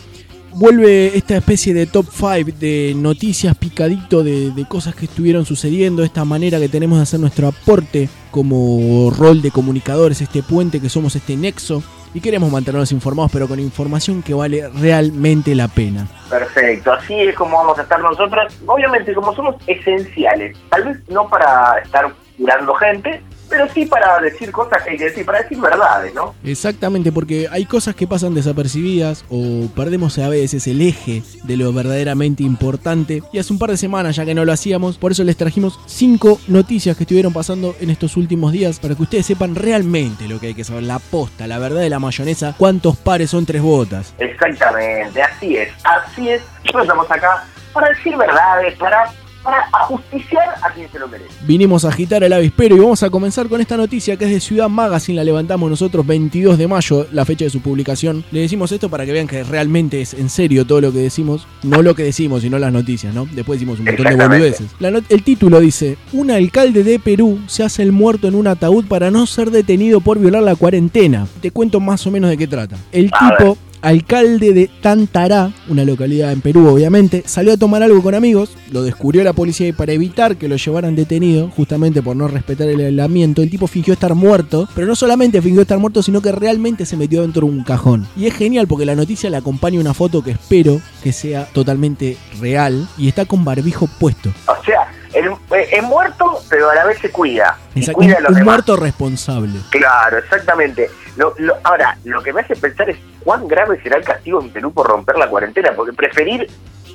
Vuelve 0.55 1.19
esta 1.19 1.37
especie 1.37 1.75
de 1.75 1.85
top 1.85 2.07
5 2.11 2.59
de 2.59 2.95
noticias 2.97 3.55
picadito 3.59 4.25
de, 4.25 4.53
de 4.53 4.65
cosas 4.65 4.95
que 4.95 5.05
estuvieron 5.05 5.45
sucediendo, 5.45 6.03
esta 6.03 6.25
manera 6.25 6.59
que 6.59 6.71
tenemos 6.71 6.97
de 6.97 7.03
hacer 7.03 7.21
nuestro 7.21 7.49
aporte 7.49 8.09
como 8.31 9.11
rol 9.11 9.43
de 9.43 9.51
comunicadores, 9.51 10.23
este 10.23 10.43
puente 10.43 10.81
que 10.81 10.89
somos, 10.89 11.15
este 11.15 11.37
nexo. 11.37 11.83
Y 12.17 12.21
queremos 12.23 12.51
mantenernos 12.51 12.93
informados, 12.93 13.31
pero 13.31 13.47
con 13.47 13.61
información 13.61 14.23
que 14.23 14.33
vale 14.33 14.71
realmente 14.71 15.55
la 15.55 15.69
pena. 15.69 16.09
Perfecto, 16.31 16.91
así 16.91 17.13
es 17.13 17.35
como 17.35 17.59
vamos 17.59 17.79
a 17.79 17.83
estar 17.83 18.01
nosotros. 18.01 18.59
Obviamente, 18.65 19.13
como 19.13 19.35
somos 19.35 19.57
esenciales, 19.67 20.57
tal 20.71 20.85
vez 20.85 21.09
no 21.11 21.29
para 21.29 21.79
estar 21.85 22.11
curando 22.39 22.73
gente, 22.77 23.21
pero 23.49 23.69
sí 23.73 23.87
para 23.87 24.21
decir 24.21 24.51
cosas 24.53 24.83
que 24.83 24.91
hay 24.91 24.97
que 24.97 25.05
decir, 25.05 25.25
para 25.25 25.43
decir 25.43 25.59
verdades, 25.59 26.15
¿no? 26.15 26.35
Exactamente, 26.45 27.13
porque 27.13 27.49
hay 27.51 27.65
cosas 27.65 27.95
que 27.95 28.07
pasan 28.07 28.35
desapercibidas 28.35 29.25
o 29.29 29.69
perdemos 29.75 30.19
a 30.19 30.29
veces 30.29 30.67
el 30.67 30.81
eje 30.81 31.23
de 31.45 31.57
lo 31.57 31.73
verdaderamente 31.73 32.43
importante. 32.43 33.23
Y 33.33 33.39
hace 33.39 33.53
un 33.53 33.59
par 33.59 33.71
de 33.71 33.77
semanas 33.77 34.17
ya 34.17 34.25
que 34.25 34.35
no 34.35 34.45
lo 34.45 34.53
hacíamos, 34.53 34.99
por 34.99 35.13
eso 35.13 35.25
les 35.25 35.37
trajimos 35.37 35.79
cinco 35.87 36.41
noticias 36.49 36.97
que 36.97 37.05
estuvieron 37.05 37.33
pasando 37.33 37.75
en 37.81 37.91
estos 37.91 38.17
últimos 38.17 38.53
días 38.53 38.81
para 38.81 38.95
que 38.95 39.03
ustedes 39.03 39.27
sepan 39.27 39.55
realmente 39.55 40.29
lo 40.29 40.41
que 40.41 40.49
hay 40.49 40.55
que 40.55 40.65
saber, 40.65 40.85
la 40.85 40.99
posta, 40.99 41.47
la 41.47 41.59
verdad 41.59 41.81
de 41.81 41.91
la 41.91 41.99
mayonesa, 41.99 42.55
cuántos 42.57 42.97
pares 42.97 43.31
son 43.31 43.47
tres 43.47 43.63
botas. 43.63 44.15
Exactamente, 44.19 45.23
así 45.23 45.57
es, 45.57 45.73
así 45.85 46.31
es. 46.31 46.43
Nosotros 46.65 46.83
estamos 46.83 47.11
acá 47.11 47.45
para 47.73 47.89
decir 47.91 48.17
verdades, 48.17 48.77
para, 48.79 49.13
para 49.47 49.65
ajusticiar 49.73 50.43
a 50.63 50.71
quien 50.75 50.91
se 50.91 50.99
lo 50.99 51.07
merece. 51.09 51.31
Vinimos 51.47 51.85
a 51.85 51.89
agitar 51.89 52.23
el 52.25 52.33
avispero 52.33 52.77
y 52.77 52.81
vamos 52.81 53.03
a 53.05 53.11
comenzar 53.11 53.49
con 53.49 53.61
esta 53.61 53.77
noticia 53.77 54.17
que 54.17 54.25
es 54.25 54.31
de 54.33 54.41
Ciudad 54.41 54.69
Magazine, 54.69 55.17
la 55.17 55.25
levantamos 55.25 55.71
nosotros 55.71 56.05
22 56.07 56.59
de 56.59 56.67
mayo, 56.69 57.07
la 57.13 57.25
fecha 57.25 57.45
de 57.45 57.51
su 57.51 57.61
publicación. 57.61 58.25
Le 58.33 58.41
decimos 58.41 58.73
esto 58.73 58.89
para 58.91 59.07
que 59.07 59.13
vean 59.13 59.29
que 59.29 59.45
realmente 59.45 60.01
es 60.01 60.15
en 60.15 60.29
serio 60.29 60.67
todo 60.67 60.81
lo 60.81 60.93
que 60.93 60.99
decimos, 60.99 61.47
no 61.63 61.81
lo 61.83 61.95
que 61.95 62.03
decimos, 62.03 62.43
sino 62.43 62.59
las 62.59 62.73
noticias, 62.73 63.15
¿no? 63.15 63.27
Después 63.33 63.59
decimos 63.61 63.79
un 63.79 63.85
montón 63.87 64.05
de 64.07 64.17
boludeces. 64.29 64.67
La 64.81 64.91
not- 64.91 65.05
el 65.09 65.23
título 65.23 65.61
dice, 65.61 65.97
un 66.13 66.31
alcalde 66.33 66.83
de 66.83 66.99
Perú 66.99 67.39
se 67.47 67.63
hace 67.63 67.83
el 67.85 67.93
muerto 67.93 68.27
en 68.29 68.35
un 68.35 68.49
ataúd 68.49 68.85
para 68.87 69.11
no 69.13 69.27
ser 69.27 69.51
detenido 69.53 70.01
por 70.01 70.19
violar 70.19 70.43
la 70.43 70.57
cuarentena. 70.57 71.27
Te 71.41 71.53
cuento 71.53 71.79
más 71.79 72.07
o 72.07 72.11
menos 72.11 72.29
de 72.31 72.37
qué 72.37 72.47
trata. 72.49 72.77
El 72.91 73.11
A 73.13 73.31
ver. 73.31 73.57
Alcalde 73.87 74.53
de 74.53 74.69
Tantará, 74.83 75.53
una 75.69 75.85
localidad 75.85 76.33
en 76.33 76.41
Perú 76.41 76.67
obviamente, 76.69 77.23
salió 77.25 77.53
a 77.53 77.57
tomar 77.57 77.85
algo 77.85 78.03
con 78.03 78.17
amigos, 78.17 78.51
lo 78.73 78.83
descubrió 78.83 79.23
la 79.23 79.33
policía 79.33 79.69
y 79.69 79.73
para 79.73 79.93
evitar 79.93 80.37
que 80.37 80.49
lo 80.49 80.57
llevaran 80.57 80.97
detenido, 80.97 81.49
justamente 81.51 82.03
por 82.03 82.17
no 82.17 82.27
respetar 82.27 82.69
el 82.69 82.81
aislamiento, 82.81 83.43
el 83.43 83.51
tipo 83.51 83.69
fingió 83.69 83.95
estar 83.95 84.15
muerto, 84.17 84.69
pero 84.75 84.89
no 84.89 84.97
solamente 84.97 85.41
fingió 85.41 85.63
estar 85.63 85.79
muerto, 85.79 86.03
sino 86.03 86.21
que 86.21 86.33
realmente 86.33 86.85
se 86.85 86.97
metió 86.97 87.23
dentro 87.23 87.47
de 87.47 87.53
un 87.53 87.63
cajón. 87.63 88.09
Y 88.17 88.27
es 88.27 88.35
genial 88.35 88.67
porque 88.67 88.87
la 88.87 88.97
noticia 88.97 89.31
le 89.31 89.37
acompaña 89.37 89.79
una 89.79 89.95
foto 89.95 90.23
que 90.23 90.33
espero 90.33 90.81
que 91.05 91.13
sea 91.13 91.45
totalmente 91.53 92.17
real 92.41 92.89
y 92.99 93.07
está 93.07 93.25
con 93.25 93.45
barbijo 93.45 93.89
puesto. 94.01 94.33
O 94.49 94.65
sea, 94.65 94.91
eh, 95.15 95.69
es 95.71 95.83
muerto, 95.85 96.43
pero 96.51 96.71
a 96.71 96.75
la 96.75 96.85
vez 96.87 96.99
se 96.99 97.11
cuida. 97.11 97.57
Y 97.75 97.87
cuida 97.93 98.17
a 98.17 98.21
los 98.21 98.31
un 98.31 98.35
demás. 98.37 98.55
muerto 98.55 98.77
responsable. 98.77 99.61
Claro, 99.71 100.19
exactamente. 100.19 100.91
Lo- 101.17 101.35
lo- 101.39 101.57
ahora, 101.65 101.97
lo 102.05 102.23
que 102.23 102.33
me 102.33 102.41
hace 102.43 102.55
pensar 102.57 102.91
es 102.91 102.97
cuán 103.25 103.49
grave 103.49 103.81
será 103.83 103.97
el 103.97 104.05
castigo 104.05 104.41
en 104.41 104.51
Perú 104.51 104.73
por 104.73 104.87
romper 104.87 105.17
la 105.17 105.29
cuarentena, 105.29 105.73
porque 105.75 105.93
preferir 105.93 106.47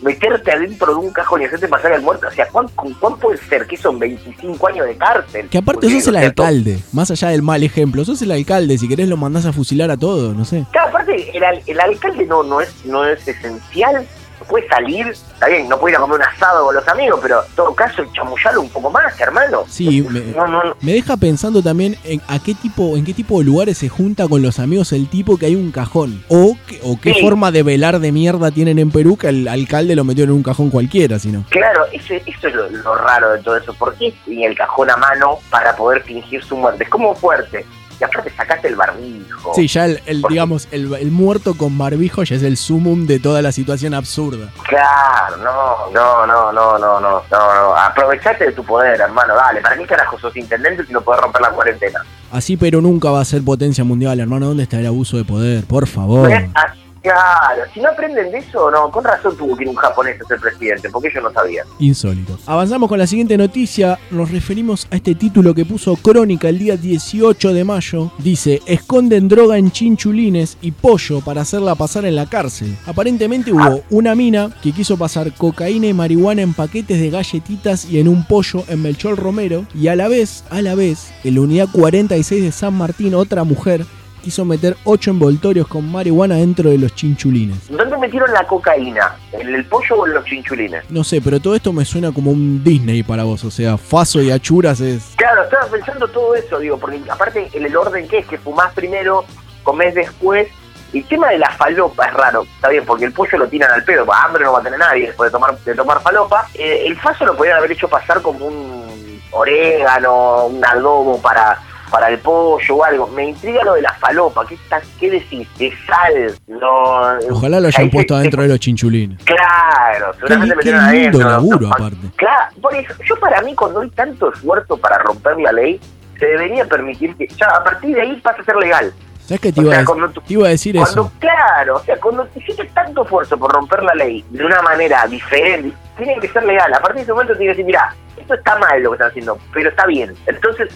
meterte 0.01 0.51
adentro 0.51 0.93
de 0.95 0.99
un 0.99 1.11
cajón 1.13 1.41
y 1.41 1.45
hacerte 1.45 1.67
pasar 1.67 1.93
al 1.93 2.01
muerto, 2.01 2.27
o 2.27 2.31
sea, 2.31 2.47
¿cuán, 2.51 2.67
cuán 2.99 3.17
puede 3.17 3.37
ser 3.37 3.67
que 3.67 3.77
son 3.77 3.99
25 3.99 4.67
años 4.67 4.87
de 4.87 4.95
cárcel? 4.97 5.47
Que 5.49 5.59
aparte 5.59 5.81
Porque, 5.81 5.99
sos 5.99 6.07
el 6.07 6.15
alcalde, 6.17 6.79
más 6.91 7.11
allá 7.11 7.27
del 7.29 7.43
mal 7.43 7.61
ejemplo, 7.63 8.03
sos 8.03 8.19
el 8.23 8.31
alcalde, 8.31 8.79
si 8.79 8.87
querés 8.87 9.07
lo 9.09 9.17
mandás 9.17 9.45
a 9.45 9.53
fusilar 9.53 9.91
a 9.91 9.97
todos, 9.97 10.35
no 10.35 10.43
sé. 10.43 10.65
Claro, 10.71 10.89
aparte, 10.89 11.37
el, 11.37 11.43
el 11.67 11.79
alcalde 11.79 12.25
no, 12.25 12.41
no, 12.41 12.61
es, 12.61 12.73
no 12.85 13.05
es 13.05 13.27
esencial, 13.27 14.07
puede 14.47 14.67
salir, 14.67 15.07
está 15.07 15.47
bien, 15.47 15.67
no 15.69 15.79
puede 15.79 15.93
ir 15.93 15.97
a 15.97 16.01
comer 16.01 16.17
un 16.17 16.23
asado 16.23 16.65
con 16.65 16.75
los 16.75 16.87
amigos, 16.87 17.19
pero 17.21 17.43
en 17.47 17.55
todo 17.55 17.73
caso, 17.73 18.03
chamullalo 18.13 18.61
un 18.61 18.69
poco 18.69 18.89
más, 18.89 19.19
hermano. 19.19 19.63
Sí, 19.67 20.01
me, 20.09 20.19
No, 20.35 20.47
no, 20.47 20.63
no. 20.63 20.75
me 20.81 20.93
deja 20.93 21.17
pensando 21.17 21.61
también 21.61 21.97
en 22.03 22.21
a 22.27 22.39
qué 22.39 22.53
tipo, 22.53 22.95
en 22.97 23.05
qué 23.05 23.13
tipo 23.13 23.39
de 23.39 23.45
lugares 23.45 23.77
se 23.77 23.89
junta 23.89 24.27
con 24.27 24.41
los 24.41 24.59
amigos 24.59 24.91
el 24.93 25.07
tipo 25.09 25.37
que 25.37 25.47
hay 25.47 25.55
un 25.55 25.71
cajón. 25.71 26.23
O, 26.29 26.55
que- 26.67 26.79
o 26.83 26.99
qué 26.99 27.13
Sí. 27.13 27.21
forma 27.21 27.51
de 27.51 27.63
velar 27.63 27.99
de 27.99 28.11
mierda 28.11 28.51
tienen 28.51 28.79
en 28.79 28.91
Perú 28.91 29.17
que 29.17 29.27
el 29.29 29.47
alcalde 29.47 29.95
lo 29.95 30.03
metió 30.03 30.23
en 30.23 30.31
un 30.31 30.43
cajón 30.43 30.69
cualquiera, 30.69 31.19
sino. 31.19 31.45
Claro, 31.49 31.85
ese, 31.91 32.23
eso 32.25 32.47
es 32.47 32.53
lo, 32.53 32.69
lo 32.69 32.95
raro 32.95 33.31
de 33.31 33.39
todo 33.43 33.57
eso. 33.57 33.73
¿Por 33.73 33.95
qué 33.95 34.13
tiene 34.25 34.45
el 34.47 34.55
cajón 34.57 34.89
a 34.89 34.97
mano 34.97 35.39
para 35.49 35.75
poder 35.75 36.03
fingir 36.03 36.43
su 36.43 36.55
muerte? 36.55 36.83
Es 36.83 36.89
como 36.89 37.13
fuerte. 37.15 37.65
Y 38.01 38.03
aparte 38.03 38.31
sacaste 38.35 38.67
el 38.67 38.75
barbijo. 38.75 39.53
Sí, 39.53 39.67
ya 39.67 39.85
el, 39.85 40.23
digamos, 40.27 40.67
el, 40.71 41.11
muerto 41.11 41.53
con 41.53 41.77
barbijo 41.77 42.23
ya 42.23 42.35
es 42.35 42.41
el 42.41 42.57
sumum 42.57 43.05
de 43.05 43.19
toda 43.19 43.43
la 43.43 43.51
situación 43.51 43.93
absurda. 43.93 44.49
Claro, 44.67 45.37
no, 45.37 45.91
no, 45.93 46.25
no, 46.25 46.51
no, 46.51 46.79
no, 46.79 46.99
no, 46.99 47.23
no, 47.29 47.75
Aprovechate 47.77 48.45
de 48.45 48.51
tu 48.53 48.63
poder, 48.63 48.99
hermano, 48.99 49.35
dale. 49.35 49.61
¿Para 49.61 49.77
qué 49.77 49.85
carajo 49.85 50.17
sos 50.17 50.35
intendente 50.35 50.83
si 50.83 50.91
no 50.91 51.01
podés 51.01 51.21
romper 51.21 51.43
la 51.43 51.51
cuarentena? 51.51 52.03
Así 52.31 52.57
pero 52.57 52.81
nunca 52.81 53.11
va 53.11 53.21
a 53.21 53.25
ser 53.25 53.43
potencia 53.43 53.83
mundial, 53.83 54.19
hermano. 54.19 54.47
¿Dónde 54.47 54.63
está 54.63 54.79
el 54.79 54.87
abuso 54.87 55.17
de 55.17 55.23
poder? 55.23 55.65
Por 55.65 55.85
favor. 55.85 56.31
Así 56.55 56.80
Claro, 57.01 57.63
si 57.73 57.79
no 57.79 57.89
aprenden 57.89 58.31
de 58.31 58.37
eso, 58.37 58.69
no, 58.69 58.91
con 58.91 59.03
razón 59.03 59.35
tuvo 59.35 59.57
que 59.57 59.63
ir 59.63 59.69
un 59.69 59.75
japonés 59.75 60.21
a 60.21 60.25
ser 60.25 60.39
presidente, 60.39 60.89
porque 60.89 61.09
yo 61.13 61.21
no 61.21 61.31
sabía. 61.31 61.63
Insólito. 61.79 62.37
Avanzamos 62.45 62.87
con 62.89 62.99
la 62.99 63.07
siguiente 63.07 63.37
noticia. 63.37 63.97
Nos 64.11 64.29
referimos 64.31 64.87
a 64.91 64.97
este 64.97 65.15
título 65.15 65.55
que 65.55 65.65
puso 65.65 65.95
Crónica 65.95 66.49
el 66.49 66.59
día 66.59 66.77
18 66.77 67.53
de 67.53 67.63
mayo. 67.63 68.11
Dice: 68.19 68.61
Esconden 68.67 69.27
droga 69.27 69.57
en 69.57 69.71
chinchulines 69.71 70.57
y 70.61 70.71
pollo 70.71 71.21
para 71.21 71.41
hacerla 71.41 71.73
pasar 71.73 72.05
en 72.05 72.15
la 72.15 72.27
cárcel. 72.27 72.77
Aparentemente 72.85 73.51
hubo 73.51 73.81
una 73.89 74.13
mina 74.13 74.51
que 74.61 74.71
quiso 74.71 74.95
pasar 74.95 75.33
cocaína 75.33 75.87
y 75.87 75.93
marihuana 75.93 76.43
en 76.43 76.53
paquetes 76.53 76.99
de 76.99 77.09
galletitas 77.09 77.85
y 77.85 77.99
en 77.99 78.07
un 78.07 78.25
pollo 78.25 78.63
en 78.67 78.81
Melchor 78.81 79.17
Romero. 79.17 79.65
Y 79.73 79.87
a 79.87 79.95
la 79.95 80.07
vez, 80.07 80.43
a 80.51 80.61
la 80.61 80.75
vez, 80.75 81.11
en 81.23 81.35
la 81.35 81.41
unidad 81.41 81.67
46 81.71 82.43
de 82.43 82.51
San 82.51 82.75
Martín, 82.75 83.15
otra 83.15 83.43
mujer 83.43 83.85
quiso 84.21 84.45
meter 84.45 84.77
8 84.85 85.11
envoltorios 85.11 85.67
con 85.67 85.91
marihuana 85.91 86.35
dentro 86.35 86.69
de 86.69 86.77
los 86.77 86.95
chinchulines. 86.95 87.69
¿Dónde 87.69 87.97
metieron 87.97 88.31
la 88.31 88.45
cocaína? 88.45 89.15
¿En 89.33 89.53
el 89.53 89.65
pollo 89.65 89.95
o 89.97 90.07
en 90.07 90.13
los 90.13 90.25
chinchulines? 90.25 90.89
No 90.89 91.03
sé, 91.03 91.21
pero 91.21 91.39
todo 91.39 91.55
esto 91.55 91.73
me 91.73 91.83
suena 91.83 92.11
como 92.11 92.31
un 92.31 92.63
Disney 92.63 93.03
para 93.03 93.23
vos. 93.23 93.43
O 93.43 93.51
sea, 93.51 93.77
Faso 93.77 94.21
y 94.21 94.31
Achuras 94.31 94.79
es. 94.79 95.13
Claro, 95.15 95.43
estaba 95.43 95.65
pensando 95.67 96.07
todo 96.07 96.35
eso, 96.35 96.59
digo, 96.59 96.77
porque 96.77 97.01
aparte 97.09 97.49
el, 97.53 97.75
orden 97.75 98.07
que 98.07 98.19
es, 98.19 98.27
que 98.27 98.37
fumás 98.37 98.73
primero, 98.73 99.25
comés 99.63 99.95
después. 99.95 100.47
El 100.93 101.05
tema 101.05 101.29
de 101.29 101.39
la 101.39 101.49
falopa 101.51 102.05
es 102.05 102.13
raro, 102.13 102.43
está 102.43 102.67
bien, 102.67 102.83
porque 102.85 103.05
el 103.05 103.13
pollo 103.13 103.37
lo 103.37 103.47
tiran 103.47 103.71
al 103.71 103.81
pedo, 103.85 104.05
pues 104.05 104.19
hambre 104.21 104.43
no 104.43 104.51
va 104.51 104.59
a 104.59 104.63
tener 104.63 104.77
nadie 104.77 105.07
después 105.07 105.29
de 105.29 105.31
tomar, 105.31 105.57
de 105.57 105.73
tomar 105.73 106.01
falopa. 106.01 106.49
Eh, 106.53 106.83
el 106.85 106.99
faso 106.99 107.25
lo 107.25 107.37
podrían 107.37 107.59
haber 107.59 107.71
hecho 107.71 107.87
pasar 107.87 108.21
como 108.21 108.45
un 108.45 109.21
orégano, 109.31 110.47
un 110.47 110.65
adobo 110.65 111.21
para, 111.21 111.57
para 111.91 112.07
el 112.09 112.17
pollo 112.19 112.75
o 112.75 112.83
algo. 112.83 113.07
Me 113.07 113.25
intriga 113.29 113.63
lo 113.63 113.73
de 113.73 113.81
la 113.81 113.93
falopa, 113.95 114.45
¿qué, 114.47 114.55
está, 114.55 114.81
qué 114.99 115.11
decís? 115.11 115.47
De 115.59 115.71
sal, 115.85 116.33
no... 116.47 117.01
Ojalá 117.29 117.59
lo 117.59 117.67
hayan 117.67 117.89
puesto 117.89 118.13
se- 118.15 118.19
adentro 118.21 118.41
de 118.43 118.47
los 118.47 118.59
chinchulines. 118.59 119.21
Claro, 119.23 120.11
Qué, 120.13 120.17
seguramente 120.19 120.49
qué 120.49 120.55
metieron 120.55 120.81
lindo 120.91 120.99
adentro. 121.19 121.29
laburo, 121.29 121.59
¿no? 121.67 121.73
aparte. 121.73 121.97
Claro, 122.15 122.55
por 122.61 122.73
eso, 122.75 122.93
yo 123.05 123.15
para 123.19 123.41
mí 123.41 123.53
cuando 123.53 123.81
hay 123.81 123.89
tanto 123.89 124.31
esfuerzo 124.33 124.77
para 124.77 124.97
romper 124.99 125.37
la 125.37 125.51
ley, 125.51 125.79
se 126.17 126.25
debería 126.25 126.65
permitir 126.65 127.15
que 127.15 127.27
ya 127.27 127.47
a 127.47 127.63
partir 127.63 127.95
de 127.95 128.01
ahí 128.01 128.15
pasa 128.21 128.41
a 128.41 128.45
ser 128.45 128.55
legal. 128.55 128.93
¿Sabes 129.31 129.39
qué 129.41 129.51
te 129.53 129.61
iba, 129.61 129.71
sea, 129.71 129.79
a, 129.81 129.85
cuando 129.85 130.09
tú- 130.09 130.21
te 130.21 130.33
iba 130.33 130.47
a 130.47 130.49
decir 130.49 130.75
Cuando, 130.75 130.91
eso? 131.03 131.11
claro, 131.19 131.75
o 131.77 131.83
sea, 131.83 131.97
cuando 132.01 132.27
hiciste 132.35 132.65
tanto 132.73 133.03
esfuerzo 133.03 133.37
por 133.37 133.51
romper 133.53 133.81
la 133.83 133.93
ley 133.95 134.25
de 134.29 134.43
una 134.45 134.61
manera 134.61 135.07
diferente, 135.07 135.73
tiene 135.97 136.19
que 136.19 136.27
ser 136.27 136.43
legal. 136.43 136.73
A 136.73 136.79
partir 136.79 136.97
de 136.97 137.01
ese 137.03 137.13
momento 137.13 137.33
tiene 137.37 137.45
que 137.53 137.57
decir, 137.57 137.65
mira, 137.65 137.95
esto 138.17 138.33
está 138.33 138.57
mal 138.59 138.83
lo 138.83 138.89
que 138.91 138.95
están 138.95 139.09
haciendo, 139.09 139.37
pero 139.53 139.69
está 139.69 139.85
bien. 139.85 140.13
Entonces, 140.27 140.67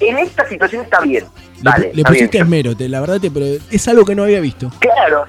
en 0.00 0.18
esta 0.18 0.46
situación 0.46 0.82
está 0.82 1.00
bien. 1.00 1.24
Le, 1.62 1.70
está 1.70 1.78
bien. 1.90 2.04
pusiste 2.06 2.38
esmero, 2.38 2.76
te, 2.76 2.88
la 2.88 3.00
verdad, 3.00 3.18
te, 3.20 3.30
pero 3.30 3.46
es 3.70 3.88
algo 3.88 4.04
que 4.04 4.14
no 4.14 4.24
había 4.24 4.40
visto. 4.40 4.70
Claro, 4.80 5.24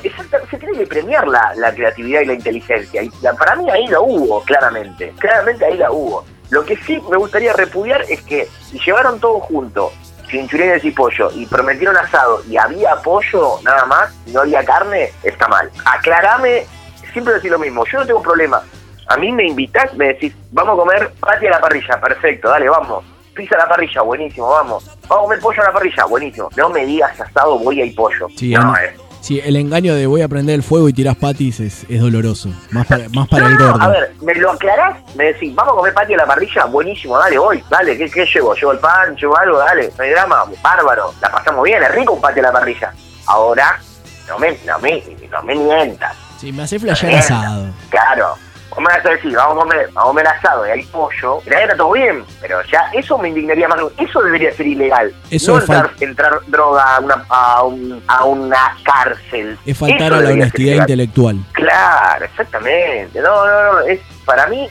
se 0.50 0.58
tiene 0.58 0.78
que 0.78 0.86
premiar 0.88 1.26
la, 1.28 1.54
la 1.56 1.74
creatividad 1.74 2.22
y 2.22 2.26
la 2.26 2.34
inteligencia. 2.34 3.02
Y 3.04 3.10
la- 3.22 3.34
para 3.34 3.56
mí 3.56 3.70
ahí 3.70 3.88
la 3.88 4.02
hubo, 4.02 4.42
claramente. 4.44 5.14
Claramente 5.20 5.64
ahí 5.66 5.78
la 5.78 5.90
hubo. 5.92 6.26
Lo 6.50 6.66
que 6.66 6.76
sí 6.78 7.02
me 7.10 7.18
gustaría 7.18 7.54
repudiar 7.54 8.02
es 8.10 8.22
que 8.24 8.48
si 8.70 8.78
llevaron 8.80 9.20
todo 9.20 9.40
junto, 9.40 9.92
chinchulines 10.34 10.84
y 10.84 10.92
pollo, 10.92 11.30
y 11.36 11.46
prometieron 11.46 11.96
asado 11.96 12.42
y 12.50 12.58
había 12.58 12.96
pollo 12.98 13.60
nada 13.64 13.86
más, 13.86 14.14
y 14.26 14.32
no 14.32 14.42
había 14.42 14.64
carne, 14.66 15.12
está 15.24 15.48
mal. 15.48 15.70
Aclarame, 15.86 16.66
siempre 17.12 17.36
decir 17.36 17.52
lo 17.52 17.60
mismo, 17.60 17.86
yo 17.86 18.00
no 18.00 18.06
tengo 18.06 18.22
problema. 18.22 18.62
A 19.08 19.18
mí 19.18 19.32
me 19.32 19.48
invitás, 19.48 19.94
me 19.94 20.08
decís, 20.08 20.34
vamos 20.52 20.74
a 20.74 20.82
comer 20.82 21.12
pati 21.20 21.48
a 21.48 21.52
la 21.52 21.62
parrilla, 21.62 22.02
perfecto, 22.02 22.50
dale, 22.50 22.68
vamos. 22.68 23.06
Pizza 23.36 23.56
a 23.56 23.60
la 23.60 23.70
parrilla, 23.70 24.02
buenísimo, 24.02 24.50
vamos. 24.50 24.86
Vamos 25.08 25.24
a 25.24 25.28
comer 25.28 25.40
pollo 25.40 25.62
a 25.62 25.66
la 25.66 25.74
parrilla, 25.74 26.06
buenísimo. 26.06 26.50
No 26.56 26.70
me 26.70 26.86
digas 26.86 27.20
asado, 27.20 27.60
voy 27.60 27.82
y 27.82 27.92
pollo. 27.92 28.28
Sí, 28.36 28.54
no, 28.54 28.76
eh. 28.78 28.96
Sí, 29.24 29.40
el 29.42 29.56
engaño 29.56 29.96
de 29.96 30.06
voy 30.06 30.22
a 30.22 30.28
prender 30.28 30.56
el 30.56 30.64
fuego 30.64 30.90
y 30.90 30.94
tirás 30.94 31.16
patis 31.16 31.62
es, 31.62 31.86
es 31.88 32.02
doloroso. 32.02 32.50
Más 32.72 32.86
para, 32.86 33.08
más 33.08 33.26
para 33.30 33.48
el 33.48 33.54
No, 33.58 33.72
gordo. 33.72 33.82
A 33.82 33.88
ver, 33.88 34.14
me 34.22 34.36
lo 34.36 34.52
aclarás, 34.52 34.98
me 35.16 35.24
decís, 35.32 35.56
vamos 35.56 35.72
a 35.72 35.76
comer 35.78 35.94
patio 35.94 36.16
a 36.16 36.18
la 36.18 36.26
parrilla, 36.26 36.66
buenísimo, 36.66 37.18
dale, 37.18 37.38
voy, 37.38 37.64
dale, 37.70 37.98
¿qué, 37.98 38.10
qué 38.12 38.26
llevo? 38.26 38.54
¿Llevo 38.54 38.74
el 38.74 38.80
pan? 38.80 39.16
¿Llevo 39.16 39.38
algo? 39.38 39.60
Dale, 39.60 39.94
no 39.98 40.04
hay 40.04 40.10
drama, 40.10 40.44
bárbaro, 40.62 41.14
la 41.22 41.32
pasamos 41.32 41.64
bien, 41.64 41.82
es 41.82 41.92
rico 41.96 42.12
un 42.14 42.20
patio 42.22 42.44
a 42.44 42.48
la 42.48 42.52
parrilla. 42.52 42.94
Ahora, 43.28 43.80
no 44.28 44.38
me, 44.40 44.58
no 44.66 44.78
me, 44.80 45.02
no 45.32 45.44
me 45.44 45.56
mientas, 45.56 46.18
Sí, 46.42 46.52
me 46.52 46.64
hace 46.64 46.78
flashear 46.78 47.10
Bien. 47.14 47.20
asado. 47.24 47.68
claro. 47.90 48.36
Vos 48.76 48.80
me 48.80 48.86
vas 48.86 49.06
a 49.06 49.10
decir, 49.10 49.34
vamos 49.36 49.58
a 49.58 49.60
comer, 49.60 49.90
vamos 49.94 50.04
a 50.04 50.08
comer 50.08 50.28
asado 50.28 50.68
y 50.68 50.72
hay 50.72 50.84
pollo, 50.86 51.40
y 51.46 51.50
está 51.54 51.78
todo 51.78 51.92
bien, 51.92 52.24
pero 52.42 52.58
ya 52.72 52.82
eso 52.94 53.18
me 53.18 53.30
indignaría 53.30 53.68
más. 53.68 53.80
Eso 54.00 54.22
debería 54.22 54.52
ser 54.54 54.66
ilegal. 54.68 55.14
Eso 55.30 55.54
no 55.54 55.60
entrar, 55.62 55.92
entrar 56.00 56.40
droga 56.48 56.96
a 56.96 57.00
una, 57.00 57.26
a, 57.30 57.64
un- 57.64 58.02
a 58.08 58.26
una 58.26 58.78
cárcel. 58.84 59.58
Es 59.66 59.78
faltar 59.78 60.14
a 60.14 60.22
la 60.22 60.30
honestidad 60.32 60.76
intelectual. 60.78 61.38
Claro, 61.54 62.26
exactamente. 62.26 63.20
No, 63.22 63.46
no, 63.46 63.74
no. 63.74 63.80
Es, 63.82 64.00
para 64.26 64.48
mí, 64.48 64.68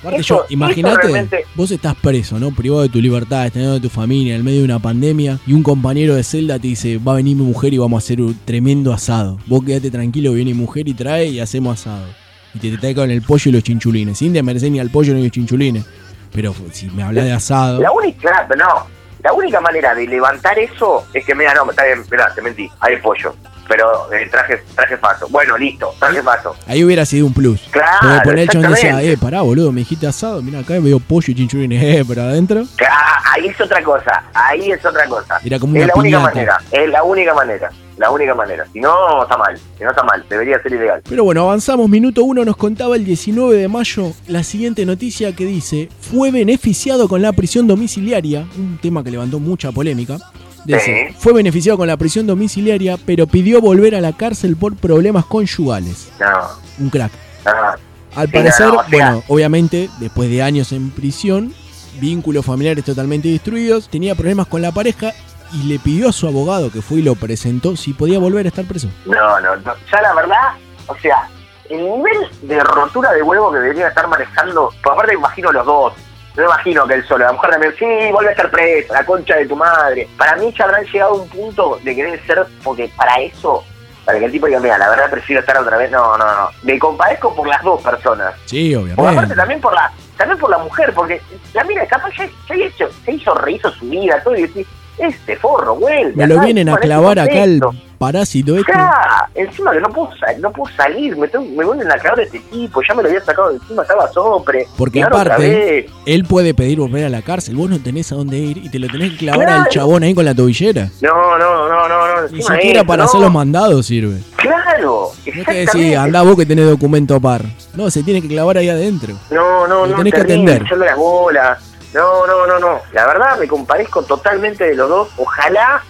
imagínate, 0.48 1.02
realmente- 1.02 1.44
vos 1.54 1.70
estás 1.70 1.94
preso, 1.94 2.38
¿no? 2.38 2.50
Privado 2.52 2.82
de 2.82 2.88
tu 2.88 3.00
libertad, 3.00 3.48
teniendo 3.52 3.74
de 3.74 3.80
tu 3.80 3.90
familia, 3.90 4.34
en 4.34 4.44
medio 4.44 4.60
de 4.60 4.64
una 4.64 4.78
pandemia, 4.78 5.38
y 5.46 5.52
un 5.52 5.62
compañero 5.62 6.14
de 6.14 6.24
celda 6.24 6.58
te 6.58 6.68
dice, 6.68 6.98
va 6.98 7.12
a 7.12 7.16
venir 7.16 7.36
mi 7.36 7.44
mujer 7.44 7.72
y 7.74 7.78
vamos 7.78 8.02
a 8.02 8.04
hacer 8.04 8.20
un 8.20 8.38
tremendo 8.44 8.92
asado. 8.92 9.38
Vos 9.46 9.62
quedate 9.64 9.90
tranquilo, 9.90 10.32
viene 10.32 10.52
mi 10.54 10.60
mujer 10.60 10.88
y 10.88 10.94
trae 10.94 11.26
y 11.26 11.40
hacemos 11.40 11.80
asado. 11.80 12.06
Y 12.54 12.58
te, 12.58 12.70
te 12.70 12.78
trae 12.78 12.94
con 12.94 13.10
el 13.10 13.22
pollo 13.22 13.48
y 13.48 13.52
los 13.52 13.62
chinchulines, 13.62 14.18
sin 14.18 14.32
desmerecer 14.32 14.70
ni 14.70 14.80
al 14.80 14.90
pollo 14.90 15.14
ni 15.14 15.22
los 15.22 15.32
chinchulines. 15.32 15.84
Pero 16.32 16.54
si 16.72 16.90
me 16.90 17.02
hablas 17.02 17.24
de 17.24 17.32
asado... 17.32 17.80
La 17.80 17.92
única, 17.92 18.46
no, 18.56 18.86
la 19.22 19.32
única 19.32 19.60
manera 19.60 19.94
de 19.94 20.06
levantar 20.06 20.58
eso 20.58 21.06
es 21.14 21.24
que, 21.24 21.34
mira, 21.34 21.54
no, 21.54 21.70
está 21.70 21.84
bien, 21.84 22.02
mira, 22.10 22.34
te 22.34 22.42
mentí, 22.42 22.68
hay 22.80 22.96
pollo, 22.96 23.34
pero 23.68 24.12
eh, 24.12 24.28
traje, 24.28 24.60
traje 24.74 24.96
paso. 24.96 25.28
Bueno, 25.28 25.56
listo, 25.56 25.94
traje 25.98 26.20
paso. 26.22 26.56
Ahí 26.66 26.82
hubiera 26.82 27.06
sido 27.06 27.26
un 27.26 27.32
plus. 27.32 27.60
Claro, 27.70 27.98
Porque 28.00 28.20
poner 28.24 28.38
el 28.40 28.48
chabón 28.48 28.70
decía, 28.72 29.00
eh, 29.00 29.16
pará, 29.16 29.42
boludo, 29.42 29.70
me 29.70 29.80
dijiste 29.80 30.08
asado, 30.08 30.42
mira 30.42 30.58
acá 30.58 30.74
veo 30.80 30.98
pollo 30.98 31.26
y 31.28 31.34
chinchulines, 31.36 31.82
eh, 31.82 32.04
pero 32.06 32.22
adentro. 32.22 32.64
Ah, 32.84 33.22
ahí 33.32 33.46
es 33.46 33.60
otra 33.60 33.80
cosa, 33.82 34.24
ahí 34.34 34.72
es 34.72 34.84
otra 34.84 35.06
cosa. 35.06 35.38
Era 35.44 35.60
como 35.60 35.76
es 35.76 35.84
una 35.84 35.94
la 35.94 36.00
única 36.00 36.18
manera, 36.18 36.58
es 36.72 36.90
la 36.90 37.02
única 37.04 37.34
manera, 37.34 37.70
la 38.02 38.10
única 38.10 38.34
manera. 38.34 38.66
Si 38.72 38.80
no, 38.80 39.22
está 39.22 39.36
mal, 39.38 39.56
si 39.78 39.84
no 39.84 39.90
está 39.90 40.02
mal, 40.02 40.24
debería 40.28 40.60
ser 40.62 40.72
ilegal. 40.72 41.02
Pero 41.08 41.24
bueno, 41.24 41.42
avanzamos. 41.42 41.88
Minuto 41.88 42.22
uno 42.24 42.44
nos 42.44 42.56
contaba 42.56 42.96
el 42.96 43.04
19 43.04 43.56
de 43.56 43.68
mayo 43.68 44.12
la 44.28 44.42
siguiente 44.42 44.84
noticia 44.84 45.34
que 45.34 45.46
dice: 45.46 45.88
Fue 46.00 46.30
beneficiado 46.30 47.08
con 47.08 47.22
la 47.22 47.32
prisión 47.32 47.66
domiciliaria. 47.66 48.46
Un 48.58 48.78
tema 48.82 49.02
que 49.02 49.10
levantó 49.10 49.38
mucha 49.40 49.72
polémica. 49.72 50.18
Dice, 50.64 51.08
Sí. 51.10 51.14
fue 51.18 51.32
beneficiado 51.32 51.76
con 51.78 51.88
la 51.88 51.96
prisión 51.96 52.26
domiciliaria, 52.26 52.96
pero 53.04 53.26
pidió 53.26 53.60
volver 53.60 53.94
a 53.96 54.00
la 54.00 54.12
cárcel 54.16 54.54
por 54.56 54.76
problemas 54.76 55.24
conyugales. 55.24 56.08
No, 56.20 56.84
Un 56.84 56.90
crack. 56.90 57.10
ajá. 57.44 57.78
Al 58.14 58.26
Sí, 58.26 58.32
parecer, 58.34 58.66
no, 58.66 58.72
no, 58.74 58.78
o 58.80 58.84
sea- 58.84 58.90
bueno, 58.90 59.22
obviamente, 59.28 59.88
después 59.98 60.28
de 60.30 60.42
años 60.42 60.70
en 60.72 60.90
prisión, 60.90 61.52
vínculos 62.00 62.44
familiares 62.44 62.84
totalmente 62.84 63.28
destruidos, 63.28 63.88
tenía 63.88 64.14
problemas 64.14 64.46
con 64.46 64.60
la 64.62 64.70
pareja 64.70 65.12
y 65.54 65.64
le 65.64 65.78
pidió 65.78 66.08
a 66.08 66.12
su 66.12 66.26
abogado, 66.26 66.70
que 66.70 66.82
fue 66.82 66.98
y 66.98 67.02
lo 67.02 67.14
presentó, 67.14 67.76
si 67.76 67.92
podía 67.92 68.18
volver 68.18 68.46
a 68.46 68.48
estar 68.48 68.64
preso. 68.64 68.88
No, 69.06 69.40
no, 69.40 69.56
no. 69.56 69.74
Ya 69.90 70.02
la 70.02 70.14
verdad, 70.14 70.52
o 70.86 70.96
sea, 70.96 71.28
el 71.68 71.78
nivel 71.78 72.28
de 72.42 72.60
rotura 72.60 73.12
de 73.12 73.22
huevo 73.22 73.52
que 73.52 73.58
deberían 73.58 73.88
estar 73.88 74.06
manejando, 74.08 74.70
por 74.82 74.92
aparte 74.94 75.14
imagino 75.14 75.52
los 75.52 75.64
dos. 75.66 75.92
No 76.34 76.44
imagino 76.44 76.86
que 76.86 76.94
él 76.94 77.06
solo, 77.06 77.26
la 77.26 77.32
mujer 77.32 77.50
también, 77.50 77.74
sí, 77.78 77.84
vuelve 78.10 78.30
a 78.30 78.32
estar 78.32 78.50
preso, 78.50 78.94
la 78.94 79.04
concha 79.04 79.36
de 79.36 79.46
tu 79.46 79.54
madre. 79.54 80.08
Para 80.16 80.34
mí 80.36 80.52
ya 80.56 80.64
habrán 80.64 80.84
llegado 80.86 81.10
a 81.12 81.14
un 81.16 81.28
punto 81.28 81.78
de 81.84 81.94
que 81.94 82.04
debe 82.04 82.26
ser, 82.26 82.46
porque 82.64 82.90
para 82.96 83.16
eso, 83.20 83.62
para 84.06 84.18
que 84.18 84.24
el 84.24 84.32
tipo 84.32 84.46
diga, 84.46 84.58
mira, 84.58 84.78
la 84.78 84.88
verdad 84.88 85.10
prefiero 85.10 85.40
estar 85.40 85.58
otra 85.58 85.76
vez, 85.76 85.90
no, 85.90 86.16
no, 86.16 86.24
no. 86.24 86.48
Me 86.62 86.78
compadezco 86.78 87.34
por 87.34 87.46
las 87.46 87.62
dos 87.62 87.82
personas. 87.82 88.32
Sí, 88.46 88.74
Porque 88.74 88.92
aparte 88.92 89.10
obviamente. 89.10 89.34
también 89.36 89.60
por 89.60 89.74
la 89.74 89.92
también 90.16 90.38
por 90.38 90.48
la 90.50 90.58
mujer, 90.58 90.92
porque 90.94 91.20
la 91.52 91.64
mira, 91.64 91.86
capaz 91.86 92.10
ya, 92.16 92.26
ya 92.48 92.54
hizo, 92.64 92.86
se 93.04 93.12
hizo, 93.12 93.34
rehizo 93.34 93.70
su 93.72 93.84
vida, 93.90 94.18
todo, 94.24 94.34
y 94.34 94.42
decís, 94.42 94.66
este 94.98 95.36
forro, 95.36 95.76
vuelve. 95.76 96.12
Me 96.14 96.26
lo 96.26 96.34
acá, 96.36 96.44
vienen 96.44 96.68
a 96.68 96.76
clavar 96.76 97.18
acá 97.18 97.44
el 97.44 97.60
parásito 97.98 98.56
este. 98.56 98.72
Ya, 98.72 99.28
encima 99.34 99.70
que 99.72 99.80
no 99.80 99.88
puedo, 99.90 100.10
no 100.40 100.50
puedo 100.52 100.74
salir, 100.74 101.16
me, 101.16 101.28
tengo- 101.28 101.44
me 101.56 101.64
vuelven 101.64 101.90
a 101.90 101.94
clavar 101.98 102.20
este 102.20 102.40
tipo, 102.40 102.80
ya 102.86 102.94
me 102.94 103.02
lo 103.02 103.08
había 103.08 103.20
sacado 103.20 103.50
de 103.50 103.56
encima, 103.56 103.82
estaba 103.82 104.10
sopre. 104.12 104.66
Porque 104.76 105.02
aparte, 105.02 105.86
él 106.06 106.24
puede 106.24 106.52
pedir 106.54 106.78
volver 106.80 107.04
a 107.04 107.08
la 107.08 107.22
cárcel. 107.22 107.54
Vos 107.56 107.70
no 107.70 107.78
tenés 107.80 108.10
a 108.12 108.16
dónde 108.16 108.38
ir 108.38 108.58
y 108.58 108.68
te 108.70 108.78
lo 108.78 108.88
tenés 108.88 109.12
que 109.12 109.18
clavar 109.18 109.46
Claro. 109.46 109.62
al 109.62 109.68
chabón 109.68 110.02
ahí 110.02 110.14
con 110.14 110.24
la 110.24 110.34
tobillera. 110.34 110.88
No, 111.00 111.38
no, 111.38 111.68
no, 111.68 111.88
no, 111.88 112.22
no. 112.22 112.28
Ni 112.28 112.42
siquiera 112.42 112.80
eso, 112.80 112.86
para 112.86 113.04
no. 113.04 113.08
hacer 113.08 113.20
los 113.20 113.32
mandados 113.32 113.86
sirve. 113.86 114.18
Claro, 114.36 115.10
No 115.12 115.18
es 115.18 115.22
que 115.22 115.30
exactamente. 115.30 115.78
decir, 115.78 115.96
andá 115.96 116.22
vos 116.22 116.36
que 116.36 116.46
tenés 116.46 116.66
documento 116.68 117.20
par. 117.20 117.42
No, 117.74 117.88
se 117.90 118.02
tiene 118.02 118.20
que 118.20 118.28
clavar 118.28 118.58
ahí 118.58 118.68
adentro. 118.68 119.14
No, 119.30 119.66
no, 119.68 119.86
Lo 119.86 119.92
no, 119.92 119.96
tenés 119.98 120.14
que 120.14 120.20
atender. 120.22 120.62
echarle 120.62 120.86
las 120.86 120.96
bolas. 120.96 121.58
No, 121.94 122.26
no, 122.26 122.46
no, 122.46 122.58
no. 122.58 122.80
La 122.92 123.06
verdad 123.06 123.38
me 123.38 123.46
comparezco 123.46 124.02
totalmente 124.02 124.64
de 124.64 124.74
los 124.74 124.88
dos. 124.88 125.08
Ojalá 125.16 125.82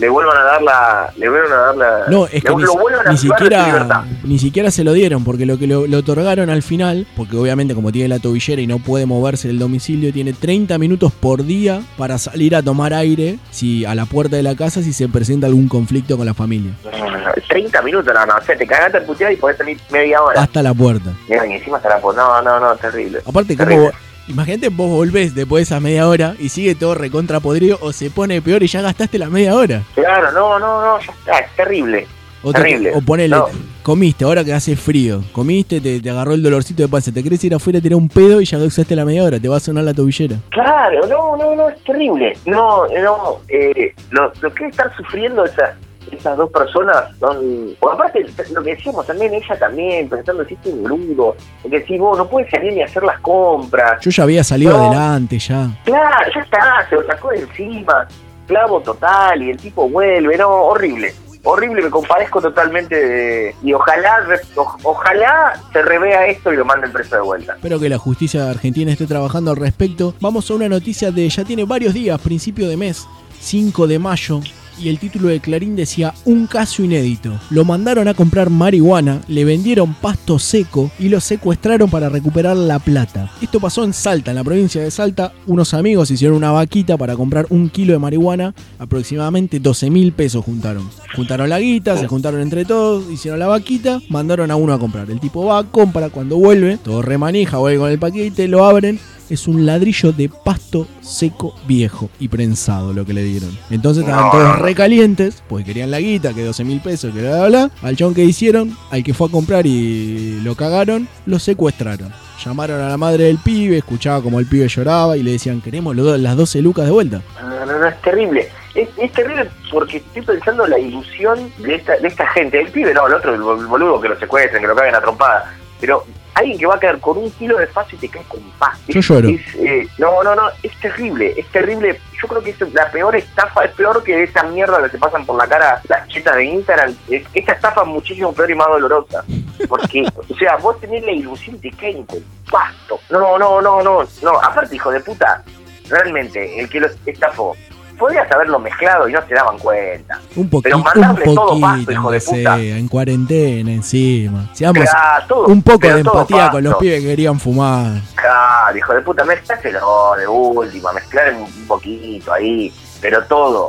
le 0.00 0.08
vuelvan 0.08 0.36
a 0.36 0.42
dar 0.42 0.62
la, 0.62 1.12
le 1.16 1.28
vuelvan 1.28 1.52
a 1.52 1.56
dar 1.56 1.76
la, 1.76 2.04
No, 2.08 2.26
es 2.26 2.42
que 2.42 2.54
ni, 2.54 2.62
lo 2.62 2.74
vuelvan 2.74 3.06
a 3.06 3.10
ni 3.10 3.18
siquiera 3.18 4.04
ni 4.24 4.38
siquiera 4.38 4.70
se 4.70 4.82
lo 4.82 4.94
dieron, 4.94 5.24
porque 5.24 5.44
lo 5.44 5.58
que 5.58 5.66
lo, 5.66 5.86
lo 5.86 5.98
otorgaron 5.98 6.48
al 6.48 6.62
final, 6.62 7.06
porque 7.16 7.36
obviamente 7.36 7.74
como 7.74 7.92
tiene 7.92 8.08
la 8.08 8.18
tobillera 8.18 8.62
y 8.62 8.66
no 8.66 8.78
puede 8.78 9.04
moverse 9.04 9.48
del 9.48 9.58
domicilio, 9.58 10.12
tiene 10.12 10.32
30 10.32 10.78
minutos 10.78 11.12
por 11.12 11.44
día 11.44 11.82
para 11.98 12.16
salir 12.16 12.56
a 12.56 12.62
tomar 12.62 12.94
aire 12.94 13.38
si 13.50 13.84
a 13.84 13.94
la 13.94 14.06
puerta 14.06 14.36
de 14.36 14.42
la 14.42 14.56
casa 14.56 14.82
si 14.82 14.94
se 14.94 15.08
presenta 15.08 15.46
algún 15.46 15.68
conflicto 15.68 16.16
con 16.16 16.24
la 16.24 16.34
familia. 16.34 16.72
No, 16.84 17.10
no, 17.10 17.18
no, 17.18 17.32
30 17.48 17.82
minutos, 17.82 18.14
no, 18.14 18.26
no, 18.26 18.34
o 18.36 18.42
sea, 18.42 18.56
te 18.56 18.66
cagaste 18.66 18.98
en 18.98 19.06
putear 19.06 19.32
y 19.32 19.36
podés 19.36 19.58
salir 19.58 19.78
media 19.90 20.22
hora. 20.22 20.40
Hasta 20.40 20.62
la 20.62 20.72
puerta. 20.72 21.12
Mira, 21.28 21.46
y 21.46 21.52
encima 21.52 21.76
estará 21.76 21.98
por. 21.98 22.14
No, 22.14 22.40
no, 22.40 22.58
no, 22.58 22.74
terrible. 22.76 23.20
Aparte, 23.26 23.54
Terrible. 23.54 23.90
como 23.90 24.09
imagínate 24.30 24.68
vos 24.68 24.88
volvés 24.90 25.34
después 25.34 25.60
de 25.60 25.62
esa 25.74 25.80
media 25.80 26.08
hora 26.08 26.34
y 26.38 26.48
sigue 26.48 26.74
todo 26.74 26.94
recontra 26.94 27.40
podrido 27.40 27.78
o 27.82 27.92
se 27.92 28.10
pone 28.10 28.40
peor 28.40 28.62
y 28.62 28.66
ya 28.66 28.80
gastaste 28.82 29.18
la 29.18 29.28
media 29.28 29.54
hora. 29.54 29.82
Claro, 29.94 30.32
no, 30.32 30.58
no, 30.58 30.80
no, 30.80 31.00
ya 31.00 31.12
está, 31.12 31.38
es 31.40 31.56
terrible. 31.56 32.06
O, 32.42 32.52
te- 32.54 32.62
terrible. 32.62 32.92
o 32.94 33.02
ponele, 33.02 33.36
No. 33.36 33.46
comiste, 33.82 34.24
ahora 34.24 34.42
que 34.42 34.54
hace 34.54 34.74
frío, 34.74 35.22
comiste, 35.32 35.78
te, 35.78 36.00
te 36.00 36.08
agarró 36.08 36.32
el 36.32 36.42
dolorcito 36.42 36.82
de 36.82 36.88
panza, 36.88 37.12
te 37.12 37.22
querés 37.22 37.44
ir 37.44 37.54
afuera 37.54 37.80
a 37.80 37.82
tirar 37.82 37.96
un 37.98 38.08
pedo 38.08 38.40
y 38.40 38.46
ya 38.46 38.56
usaste 38.56 38.96
la 38.96 39.04
media 39.04 39.24
hora, 39.24 39.38
te 39.38 39.46
va 39.46 39.58
a 39.58 39.60
sonar 39.60 39.84
la 39.84 39.92
tobillera. 39.92 40.36
Claro, 40.48 41.06
no, 41.06 41.36
no, 41.36 41.54
no, 41.54 41.68
es 41.68 41.84
terrible. 41.84 42.32
No, 42.46 42.86
no, 42.86 43.40
eh, 43.48 43.94
lo, 44.10 44.32
lo 44.40 44.54
que 44.54 44.64
es 44.64 44.70
estar 44.70 44.90
sufriendo 44.96 45.44
esa, 45.44 45.76
estas 46.16 46.36
dos 46.36 46.50
personas 46.50 47.04
son... 47.18 47.74
Aparte, 47.92 48.24
lo 48.52 48.62
que 48.62 48.74
decíamos 48.76 49.06
también, 49.06 49.34
ella 49.34 49.58
también, 49.58 50.08
pensando 50.08 50.44
si 50.44 50.54
este 50.54 50.70
boludo, 50.72 51.36
porque 51.62 51.84
si 51.86 51.98
vos 51.98 52.16
no 52.18 52.28
puedes 52.28 52.50
salir 52.50 52.72
ni 52.72 52.82
hacer 52.82 53.02
las 53.02 53.18
compras. 53.20 54.00
Yo 54.02 54.10
ya 54.10 54.22
había 54.24 54.44
salido 54.44 54.72
No. 54.76 54.86
adelante, 54.86 55.38
ya. 55.38 55.68
Claro, 55.84 56.30
ya 56.34 56.40
está, 56.40 56.86
se 56.88 56.94
lo 56.96 57.06
sacó 57.06 57.30
de 57.30 57.40
encima, 57.40 58.06
clavo 58.46 58.80
total, 58.80 59.42
y 59.42 59.50
el 59.50 59.56
tipo 59.56 59.88
vuelve, 59.88 60.36
no, 60.36 60.48
horrible. 60.48 61.14
Horrible, 61.42 61.80
me 61.82 61.88
compadezco 61.90 62.38
totalmente 62.42 62.94
de... 62.94 63.54
Y 63.62 63.72
ojalá, 63.72 64.18
o- 64.56 64.76
ojalá 64.82 65.58
se 65.72 65.80
revea 65.80 66.26
esto 66.26 66.52
y 66.52 66.56
lo 66.56 66.66
manden 66.66 66.92
preso 66.92 67.16
de 67.16 67.22
vuelta. 67.22 67.54
Espero 67.54 67.80
que 67.80 67.88
la 67.88 67.96
justicia 67.96 68.50
argentina 68.50 68.92
esté 68.92 69.06
trabajando 69.06 69.50
al 69.50 69.56
respecto. 69.56 70.12
Vamos 70.20 70.50
a 70.50 70.54
una 70.54 70.68
noticia 70.68 71.10
de 71.10 71.26
ya 71.30 71.42
tiene 71.44 71.64
varios 71.64 71.94
días, 71.94 72.20
principio 72.20 72.68
de 72.68 72.76
mes, 72.76 73.08
5 73.40 73.86
de 73.86 73.98
mayo. 73.98 74.40
Y 74.82 74.88
el 74.88 74.98
título 74.98 75.28
de 75.28 75.40
Clarín 75.40 75.76
decía 75.76 76.14
un 76.24 76.46
caso 76.46 76.82
inédito. 76.82 77.38
Lo 77.50 77.66
mandaron 77.66 78.08
a 78.08 78.14
comprar 78.14 78.48
marihuana, 78.48 79.20
le 79.28 79.44
vendieron 79.44 79.92
pasto 79.92 80.38
seco 80.38 80.90
y 80.98 81.10
lo 81.10 81.20
secuestraron 81.20 81.90
para 81.90 82.08
recuperar 82.08 82.56
la 82.56 82.78
plata. 82.78 83.30
Esto 83.42 83.60
pasó 83.60 83.84
en 83.84 83.92
Salta, 83.92 84.30
en 84.30 84.36
la 84.36 84.44
provincia 84.44 84.82
de 84.82 84.90
Salta. 84.90 85.34
Unos 85.46 85.74
amigos 85.74 86.10
hicieron 86.10 86.38
una 86.38 86.52
vaquita 86.52 86.96
para 86.96 87.14
comprar 87.14 87.46
un 87.50 87.68
kilo 87.68 87.92
de 87.92 87.98
marihuana. 87.98 88.54
Aproximadamente 88.78 89.60
12 89.60 89.90
mil 89.90 90.12
pesos 90.12 90.44
juntaron. 90.44 90.88
Juntaron 91.14 91.50
la 91.50 91.60
guita, 91.60 91.98
se 91.98 92.06
juntaron 92.06 92.40
entre 92.40 92.64
todos, 92.64 93.10
hicieron 93.10 93.38
la 93.38 93.48
vaquita, 93.48 94.00
mandaron 94.08 94.50
a 94.50 94.56
uno 94.56 94.72
a 94.72 94.78
comprar. 94.78 95.10
El 95.10 95.20
tipo 95.20 95.44
va, 95.44 95.62
compra, 95.64 96.08
cuando 96.08 96.36
vuelve, 96.36 96.78
todo 96.78 97.02
remanija, 97.02 97.58
vuelve 97.58 97.78
con 97.78 97.90
el 97.90 97.98
paquete, 97.98 98.48
lo 98.48 98.64
abren. 98.64 98.98
Es 99.30 99.46
un 99.48 99.64
ladrillo 99.64 100.12
de 100.12 100.28
pasto 100.28 100.86
seco 101.00 101.54
viejo 101.66 102.10
y 102.18 102.28
prensado 102.28 102.92
lo 102.92 103.06
que 103.06 103.12
le 103.14 103.22
dieron. 103.22 103.56
Entonces 103.70 104.02
estaban 104.04 104.26
No, 104.26 104.30
todos 104.32 104.58
recalientes, 104.58 105.42
porque 105.48 105.64
querían 105.66 105.90
la 105.90 106.00
guita, 106.00 106.34
que 106.34 106.44
12 106.44 106.64
mil 106.64 106.80
pesos, 106.80 107.14
que 107.14 107.20
bla, 107.20 107.46
bla, 107.46 107.48
bla. 107.48 107.70
Al 107.82 107.96
chabón 107.96 108.14
que 108.14 108.24
hicieron, 108.24 108.76
al 108.90 109.04
que 109.04 109.14
fue 109.14 109.28
a 109.28 109.30
comprar 109.30 109.66
y 109.66 110.40
lo 110.42 110.54
cagaron, 110.56 111.06
lo 111.26 111.38
secuestraron. 111.38 112.12
Llamaron 112.44 112.80
a 112.80 112.88
la 112.88 112.96
madre 112.96 113.24
del 113.24 113.38
pibe, 113.38 113.76
escuchaba 113.78 114.20
como 114.22 114.40
el 114.40 114.46
pibe 114.46 114.66
lloraba 114.66 115.16
y 115.16 115.22
le 115.22 115.32
decían, 115.32 115.60
queremos 115.60 115.94
los 115.94 116.18
las 116.18 116.36
12 116.36 116.60
lucas 116.62 116.86
de 116.86 116.90
vuelta. 116.90 117.22
No, 117.40 117.66
no, 117.66 117.78
no, 117.78 117.86
es 117.86 118.00
terrible. 118.02 118.48
Es, 118.74 118.88
es 118.96 119.12
terrible 119.12 119.48
porque 119.70 119.98
estoy 119.98 120.22
pensando 120.22 120.66
la 120.66 120.78
ilusión 120.78 121.52
de 121.58 121.74
esta, 121.76 121.96
de 121.98 122.08
esta 122.08 122.26
gente. 122.28 122.60
El 122.60 122.68
pibe, 122.68 122.94
no, 122.94 123.06
el 123.06 123.14
otro, 123.14 123.34
el 123.34 123.42
bol- 123.42 123.66
boludo 123.66 124.00
que 124.00 124.08
lo 124.08 124.18
secuestren, 124.18 124.60
que 124.62 124.68
lo 124.68 124.74
caguen 124.74 124.94
a 124.94 125.00
trompada. 125.00 125.54
Pero 125.80 126.04
alguien 126.34 126.58
que 126.58 126.66
va 126.66 126.76
a 126.76 126.80
quedar 126.80 127.00
con 127.00 127.18
un 127.18 127.30
kilo 127.32 127.58
de 127.58 127.66
paso 127.66 127.90
y 127.92 127.98
te 127.98 128.08
cae 128.08 128.22
con 128.24 128.40
paz. 128.58 128.78
Yo 128.88 129.00
lloro. 129.00 129.28
es, 129.28 129.54
eh, 129.56 129.88
no, 129.98 130.22
no, 130.22 130.34
no, 130.34 130.48
es 130.62 130.72
terrible, 130.80 131.34
es 131.36 131.46
terrible. 131.48 131.98
Yo 132.20 132.28
creo 132.28 132.42
que 132.42 132.50
es 132.50 132.60
la 132.72 132.90
peor 132.90 133.16
estafa, 133.16 133.64
es 133.64 133.72
peor 133.72 134.02
que 134.02 134.22
esa 134.22 134.42
mierda 134.44 134.82
que 134.82 134.90
se 134.90 134.98
pasan 134.98 135.24
por 135.24 135.36
la 135.36 135.46
cara 135.46 135.80
las 135.88 136.08
chetas 136.08 136.36
de 136.36 136.44
Instagram. 136.44 136.94
Es, 137.08 137.24
esta 137.34 137.52
estafa 137.52 137.82
es 137.82 137.88
muchísimo 137.88 138.32
peor 138.32 138.50
y 138.50 138.54
más 138.54 138.68
dolorosa. 138.68 139.24
Porque, 139.68 140.06
o 140.16 140.36
sea, 140.36 140.56
vos 140.56 140.80
tenés 140.80 141.04
la 141.04 141.12
ilusión 141.12 141.58
te 141.60 141.70
caen 141.72 142.04
con 142.04 142.22
pasto. 142.50 143.00
No, 143.10 143.38
no, 143.38 143.60
no, 143.60 143.82
no, 143.82 144.06
no. 144.22 144.30
Aparte, 144.42 144.76
hijo 144.76 144.90
de 144.90 145.00
puta, 145.00 145.42
realmente, 145.88 146.60
el 146.60 146.68
que 146.68 146.80
los 146.80 146.92
estafó, 147.06 147.56
podrías 148.00 148.32
haberlo 148.32 148.58
mezclado 148.58 149.08
y 149.08 149.12
no 149.12 149.20
se 149.28 149.34
daban 149.34 149.58
cuenta. 149.58 150.18
Un 150.34 150.48
Pero 150.50 150.78
poquito, 150.82 151.00
un 151.10 151.34
todo 151.34 151.46
poquito, 151.48 151.60
pasto, 151.60 151.92
hijo 151.92 152.10
de 152.10 152.16
aunque 152.16 152.20
puta. 152.20 152.56
sea, 152.56 152.76
en 152.78 152.88
cuarentena 152.88 153.72
encima. 153.72 154.50
Seamos 154.54 154.82
Claro, 154.82 155.24
todo, 155.28 155.46
un 155.46 155.62
poco 155.62 155.86
de 155.86 156.02
todo 156.02 156.20
empatía 156.22 156.50
con 156.50 156.64
los 156.64 156.74
pibes 156.76 157.00
que 157.02 157.06
querían 157.08 157.38
fumar. 157.38 158.00
Claro, 158.14 158.76
hijo 158.76 158.94
de 158.94 159.00
puta, 159.02 159.24
mezcláselo 159.24 160.14
de 160.18 160.26
última, 160.26 160.92
mezclar 160.92 161.34
un 161.34 161.66
poquito 161.68 162.32
ahí, 162.32 162.72
pero 163.00 163.22
todo 163.24 163.68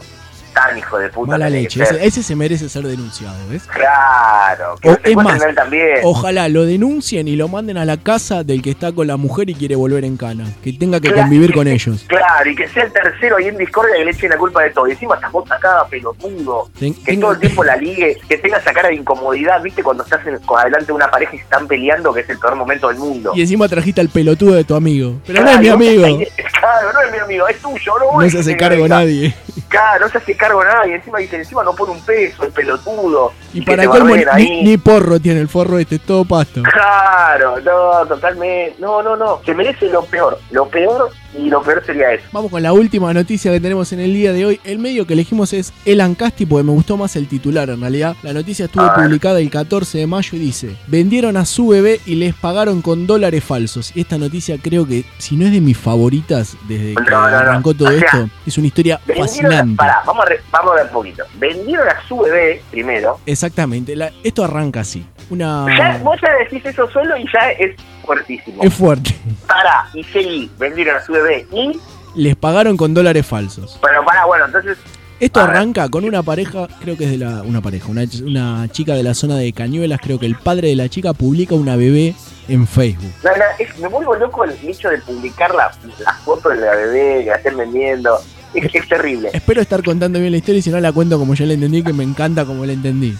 tan 0.53 0.77
hijo 0.77 0.97
de 0.97 1.09
puta. 1.09 1.31
Mala 1.31 1.49
leche. 1.49 1.81
Ese, 1.83 2.05
ese 2.05 2.23
se 2.23 2.35
merece 2.35 2.69
ser 2.69 2.83
denunciado, 2.83 3.35
¿ves? 3.49 3.63
Claro, 3.63 4.75
que 4.81 4.89
O- 4.89 4.97
es 5.03 5.15
más, 5.15 5.41
él 5.41 5.55
también. 5.55 5.99
Ojalá 6.03 6.47
lo 6.49 6.65
denuncien 6.65 7.27
y 7.27 7.35
lo 7.35 7.47
manden 7.47 7.77
a 7.77 7.85
la 7.85 7.97
casa 7.97 8.43
del 8.43 8.61
que 8.61 8.71
está 8.71 8.91
con 8.91 9.07
la 9.07 9.17
mujer 9.17 9.49
y 9.49 9.55
quiere 9.55 9.75
volver 9.75 10.05
en 10.05 10.17
cana. 10.17 10.45
Que 10.63 10.73
tenga 10.73 10.99
que 10.99 11.07
Claro. 11.09 11.23
convivir 11.23 11.53
con 11.53 11.67
ellos. 11.67 12.05
Claro, 12.07 12.49
y 12.49 12.55
que 12.55 12.67
sea 12.69 12.83
el 12.83 12.91
tercero 12.91 13.37
ahí 13.37 13.47
en 13.47 13.57
discordia 13.57 13.97
y 13.97 14.05
le 14.05 14.11
echen 14.11 14.29
la 14.29 14.37
culpa 14.37 14.61
de 14.63 14.69
todo. 14.71 14.87
Y 14.87 14.91
encima 14.91 15.15
estás 15.15 15.31
vos 15.31 15.49
acá, 15.51 15.85
pelotudo. 15.89 16.69
Ten- 16.79 16.93
que 17.03 17.17
todo 17.17 17.31
el 17.33 17.39
tiempo 17.39 17.63
la 17.63 17.75
ligue, 17.75 18.17
que 18.27 18.37
tenga 18.37 18.57
esa 18.57 18.73
cara 18.73 18.89
de 18.89 18.95
incomodidad, 18.95 19.61
¿viste? 19.61 19.83
Cuando 19.83 20.03
estás 20.03 20.25
en, 20.27 20.37
con 20.39 20.59
adelante 20.59 20.87
de 20.87 20.93
una 20.93 21.09
pareja 21.09 21.35
y 21.35 21.37
se 21.39 21.43
están 21.43 21.67
peleando, 21.67 22.13
que 22.13 22.21
es 22.21 22.29
el 22.29 22.39
peor 22.39 22.55
momento 22.55 22.87
del 22.89 22.97
mundo. 22.97 23.31
Y 23.35 23.41
encima 23.41 23.67
trajiste 23.67 24.01
al 24.01 24.09
pelotudo 24.09 24.53
de 24.55 24.63
tu 24.63 24.75
amigo. 24.75 25.19
Pero 25.25 25.43
no 25.43 25.49
es 25.49 25.59
mi 25.59 25.69
amigo. 25.69 26.05
Claro, 26.61 26.93
no 26.93 27.01
es 27.01 27.11
mi 27.11 27.17
amigo, 27.17 27.47
es 27.47 27.57
tuyo, 27.59 27.93
no 27.99 28.21
No 28.21 28.29
se 28.29 28.37
hace 28.37 28.55
cargo 28.55 28.87
nadie. 28.87 29.33
Claro, 29.67 30.05
no 30.05 30.11
se 30.11 30.19
hace 30.19 30.35
cargo 30.41 30.63
nadie. 30.63 30.95
Encima 30.95 31.19
dice, 31.19 31.37
encima 31.37 31.63
no 31.63 31.73
pone 31.73 31.93
un 31.93 32.01
peso, 32.01 32.43
el 32.43 32.51
pelotudo. 32.51 33.31
Y 33.53 33.61
para 33.61 33.85
colmo, 33.85 34.15
ni, 34.35 34.63
ni 34.63 34.77
porro 34.77 35.19
tiene 35.19 35.39
el 35.39 35.47
forro 35.47 35.77
este, 35.77 35.95
es 35.95 36.01
todo 36.01 36.25
pasto. 36.25 36.63
Claro, 36.63 37.59
no, 37.61 38.05
totalmente. 38.07 38.75
No, 38.79 39.01
no, 39.01 39.15
no. 39.15 39.41
Se 39.45 39.53
merece 39.53 39.87
lo 39.87 40.03
peor. 40.03 40.39
Lo 40.49 40.67
peor 40.67 41.11
y 41.37 41.49
lo 41.49 41.61
peor 41.61 41.83
sería 41.85 42.11
eso. 42.13 42.23
Vamos 42.31 42.51
con 42.51 42.61
la 42.63 42.73
última 42.73 43.13
noticia 43.13 43.51
que 43.51 43.59
tenemos 43.59 43.91
en 43.93 43.99
el 43.99 44.13
día 44.13 44.33
de 44.33 44.45
hoy. 44.45 44.59
El 44.63 44.79
medio 44.79 45.05
que 45.07 45.13
elegimos 45.13 45.53
es 45.53 45.73
El 45.85 46.01
Ancasti 46.01 46.45
porque 46.45 46.63
me 46.63 46.71
gustó 46.71 46.97
más 46.97 47.15
el 47.15 47.27
titular 47.27 47.69
en 47.69 47.81
realidad. 47.81 48.15
La 48.23 48.33
noticia 48.33 48.65
estuvo 48.65 48.83
A 48.83 48.95
ver. 48.97 49.05
publicada 49.05 49.39
el 49.39 49.49
14 49.49 49.97
de 49.99 50.07
mayo 50.07 50.29
y 50.33 50.39
dice, 50.39 50.75
vendieron 50.87 51.37
a 51.37 51.45
su 51.45 51.69
bebé 51.69 51.99
y 52.05 52.15
les 52.15 52.33
pagaron 52.33 52.81
con 52.81 53.07
dólares 53.07 53.43
falsos. 53.43 53.91
Esta 53.95 54.17
noticia 54.17 54.57
creo 54.61 54.85
que, 54.87 55.05
si 55.17 55.35
no 55.37 55.45
es 55.45 55.51
de 55.51 55.61
mis 55.61 55.77
favoritas 55.77 56.55
desde 56.67 56.95
que 56.95 57.09
No, 57.09 57.21
no, 57.21 57.29
no. 57.31 57.37
arrancó 57.37 57.73
todo 57.73 57.87
O 57.89 57.91
sea, 57.91 58.05
esto, 58.05 58.29
es 58.45 58.57
una 58.57 58.67
historia 58.67 58.99
Vendieron 59.05 59.23
a, 59.23 59.27
fascinante. 59.27 59.75
pará, 59.77 60.01
vamos 60.05 60.25
a, 60.25 60.29
re- 60.29 60.41
vamos 60.51 60.71
a 60.71 60.75
ver 60.75 60.85
un 60.85 60.91
poquito. 60.91 61.23
Vendieron 61.39 61.87
a 61.87 62.07
su 62.07 62.17
bebé 62.19 62.61
primero. 62.71 63.19
Exactamente, 63.25 63.95
la- 63.95 64.11
esto 64.23 64.43
arranca 64.43 64.81
así. 64.81 65.05
Una... 65.29 65.65
Ya, 65.77 65.97
vos 66.03 66.17
ya 66.21 66.29
decís 66.43 66.65
eso 66.65 66.89
solo 66.91 67.15
y 67.17 67.25
ya 67.33 67.51
es 67.51 67.75
fuertísimo. 68.15 68.63
Es 68.63 68.73
fuerte. 68.73 69.15
Pará, 69.47 69.87
y 69.93 70.03
seguí. 70.05 70.49
Vendieron 70.59 70.97
a 70.97 71.05
su 71.05 71.13
bebé 71.13 71.45
y. 71.51 71.79
Les 72.15 72.35
pagaron 72.35 72.75
con 72.75 72.93
dólares 72.93 73.25
falsos. 73.25 73.79
Pero 73.81 74.03
pará, 74.03 74.25
bueno, 74.25 74.45
entonces. 74.45 74.77
Esto 75.19 75.39
ver. 75.41 75.49
arranca 75.51 75.87
con 75.87 76.03
una 76.03 76.23
pareja, 76.23 76.67
creo 76.81 76.97
que 76.97 77.03
es 77.05 77.11
de 77.11 77.19
la, 77.19 77.43
una 77.43 77.61
pareja, 77.61 77.87
una, 77.89 78.03
una 78.25 78.67
chica 78.69 78.95
de 78.95 79.03
la 79.03 79.13
zona 79.13 79.37
de 79.37 79.53
Cañuelas, 79.53 79.99
creo 80.01 80.17
que 80.19 80.25
el 80.25 80.35
padre 80.35 80.69
de 80.69 80.75
la 80.75 80.89
chica 80.89 81.13
publica 81.13 81.53
una 81.53 81.75
bebé 81.75 82.15
en 82.47 82.65
Facebook. 82.65 83.11
No, 83.23 83.29
no, 83.29 83.43
es- 83.59 83.77
me 83.77 83.87
vuelvo 83.87 84.15
loco 84.15 84.43
el 84.45 84.51
hecho 84.67 84.89
de 84.89 84.97
publicar 84.97 85.53
la, 85.53 85.71
la 85.99 86.13
foto 86.25 86.49
de 86.49 86.55
la 86.55 86.75
bebé 86.75 87.23
que 87.23 87.29
la 87.29 87.35
estén 87.35 87.55
vendiendo. 87.55 88.17
Es, 88.55 88.73
es 88.73 88.87
terrible. 88.89 89.29
Espero 89.31 89.61
estar 89.61 89.81
contando 89.83 90.19
bien 90.19 90.31
la 90.31 90.37
historia 90.39 90.57
y 90.57 90.61
si 90.63 90.71
no 90.71 90.79
la 90.79 90.91
cuento 90.91 91.17
como 91.19 91.35
yo 91.35 91.45
la 91.45 91.53
entendí, 91.53 91.83
que 91.83 91.93
me 91.93 92.03
encanta 92.03 92.43
como 92.43 92.65
la 92.65 92.73
entendí. 92.73 93.15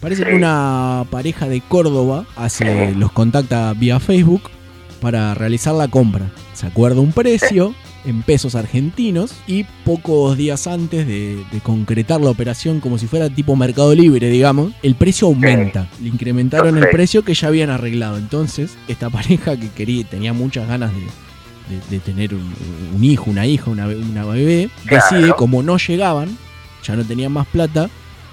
Parece 0.00 0.24
que 0.24 0.34
una 0.34 1.04
pareja 1.10 1.48
de 1.48 1.60
Córdoba 1.60 2.24
hace, 2.36 2.94
los 2.94 3.10
contacta 3.12 3.72
vía 3.74 3.98
Facebook 3.98 4.42
para 5.00 5.34
realizar 5.34 5.74
la 5.74 5.88
compra. 5.88 6.30
Se 6.54 6.66
acuerda 6.66 7.00
un 7.00 7.12
precio 7.12 7.74
en 8.04 8.22
pesos 8.22 8.54
argentinos 8.54 9.32
y 9.48 9.64
pocos 9.84 10.36
días 10.36 10.66
antes 10.68 11.06
de, 11.06 11.44
de 11.50 11.60
concretar 11.60 12.20
la 12.20 12.30
operación 12.30 12.78
como 12.80 12.96
si 12.96 13.06
fuera 13.06 13.28
tipo 13.28 13.56
Mercado 13.56 13.92
Libre, 13.94 14.28
digamos, 14.30 14.72
el 14.82 14.94
precio 14.94 15.26
aumenta. 15.28 15.88
Le 16.00 16.08
incrementaron 16.08 16.78
el 16.78 16.88
precio 16.90 17.24
que 17.24 17.34
ya 17.34 17.48
habían 17.48 17.70
arreglado. 17.70 18.18
Entonces, 18.18 18.76
esta 18.86 19.10
pareja 19.10 19.56
que 19.56 19.68
quería, 19.70 20.04
tenía 20.04 20.32
muchas 20.32 20.68
ganas 20.68 20.92
de, 20.94 21.00
de- 21.74 21.82
de 21.90 21.98
tener 21.98 22.34
un, 22.34 22.52
un 22.96 23.04
hijo, 23.04 23.30
una 23.30 23.46
hija, 23.46 23.68
una, 23.70 23.86
una 23.88 24.24
bebé, 24.24 24.70
decide, 24.88 25.32
como 25.36 25.62
no 25.64 25.76
llegaban, 25.76 26.28
ya 26.84 26.94
no 26.96 27.04
tenían 27.04 27.32
más 27.32 27.46
plata, 27.48 27.90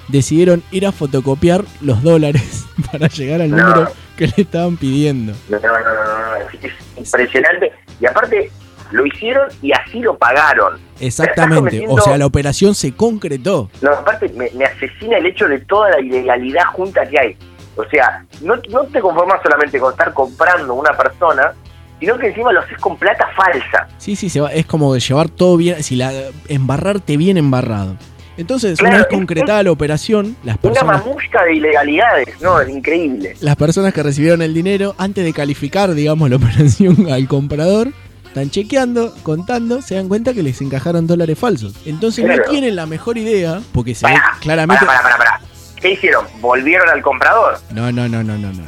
decidieron 0.08 0.64
ir 0.72 0.86
a 0.88 0.92
fotocopiar 0.92 1.64
los 1.82 2.02
dólares 2.04 2.66
para 2.92 3.08
llegar 3.08 3.42
al 3.42 3.52
No. 3.52 3.58
número 3.58 3.92
que 4.18 4.28
le 4.28 4.34
estaban 4.38 4.78
pidiendo. 4.78 5.34
No, 5.50 5.60
no, 5.60 5.68
no, 5.68 5.80
no, 5.80 6.30
no, 6.30 6.36
es, 6.62 6.64
es 6.64 6.74
impresionante. 6.98 7.72
Y 8.00 8.06
aparte, 8.06 8.50
lo 8.92 9.06
hicieron 9.06 9.50
y 9.62 9.72
así 9.74 10.00
lo 10.00 10.18
pagaron. 10.18 10.80
Exactamente, 11.00 11.86
o 11.88 12.00
sea, 12.00 12.18
la 12.18 12.26
operación 12.26 12.76
se 12.76 12.94
concretó. 12.96 13.70
No, 13.82 13.92
aparte, 13.92 14.30
me, 14.30 14.50
me 14.56 14.66
asesina 14.66 15.18
el 15.18 15.26
hecho 15.26 15.48
de 15.48 15.60
toda 15.60 15.90
la 15.90 16.00
ilegalidad 16.00 16.66
junta 16.74 17.06
que 17.10 17.20
hay. 17.20 17.38
O 17.76 17.84
sea, 17.90 18.26
no, 18.42 18.56
no 18.70 18.84
te 18.84 19.02
conformas 19.02 19.42
solamente 19.44 19.80
con 19.80 19.92
estar 19.92 20.14
comprando 20.14 20.74
una 20.76 20.92
persona, 20.96 21.54
sino 22.00 22.18
que 22.18 22.28
encima 22.28 22.54
lo 22.54 22.62
haces 22.62 22.78
con 22.78 22.96
plata 22.98 23.28
falsa. 23.36 23.88
Sí, 23.98 24.16
sí, 24.16 24.30
se 24.30 24.40
va, 24.40 24.54
es 24.54 24.66
como 24.66 24.96
llevar 24.96 25.28
todo 25.30 25.58
bien, 25.58 25.84
si 25.84 25.98
la 25.98 26.14
embarrarte 26.48 27.18
bien 27.18 27.38
embarrado. 27.38 27.98
Entonces, 28.38 28.80
una 28.80 28.90
Claro, 28.90 29.04
vez 29.04 29.08
es- 29.12 29.18
concretada 29.18 29.64
la 29.64 29.72
operación, 29.72 30.36
las 30.44 30.56
Una 30.62 30.74
personas 30.74 31.06
mamusca 31.06 31.44
de 31.46 31.56
ilegalidades, 31.56 32.42
¿no? 32.42 32.60
Es 32.60 32.70
increíble. 32.70 33.36
las 33.40 33.56
personas 33.56 33.94
que 33.94 34.04
recibieron 34.04 34.42
el 34.42 34.54
dinero, 34.54 34.94
antes 34.98 35.24
de 35.24 35.32
calificar, 35.34 35.94
digamos, 35.94 36.30
la 36.30 36.36
operación 36.38 37.12
al 37.12 37.28
comprador, 37.28 37.90
están 38.28 38.50
chequeando, 38.50 39.14
contando, 39.24 39.82
se 39.82 39.96
dan 39.96 40.10
cuenta 40.10 40.34
que 40.34 40.44
les 40.44 40.60
encajaron 40.62 41.08
dólares 41.08 41.40
falsos. 41.40 41.74
Entonces 41.86 42.26
no 42.26 42.34
Claro. 42.34 42.50
tienen 42.52 42.76
la 42.76 42.86
mejor 42.86 43.18
idea, 43.18 43.62
porque 43.72 43.96
se 43.96 44.06
ve 44.06 44.14
Pará, 44.14 44.38
claramente... 44.42 44.86
Pará. 44.86 45.40
¿Qué 45.80 45.92
hicieron? 45.94 46.26
¿Volvieron 46.42 46.90
al 46.90 47.02
comprador? 47.02 47.60
No, 47.72 47.92
no, 47.92 48.10
no, 48.10 48.24
no, 48.24 48.38
no, 48.38 48.52
no. 48.52 48.64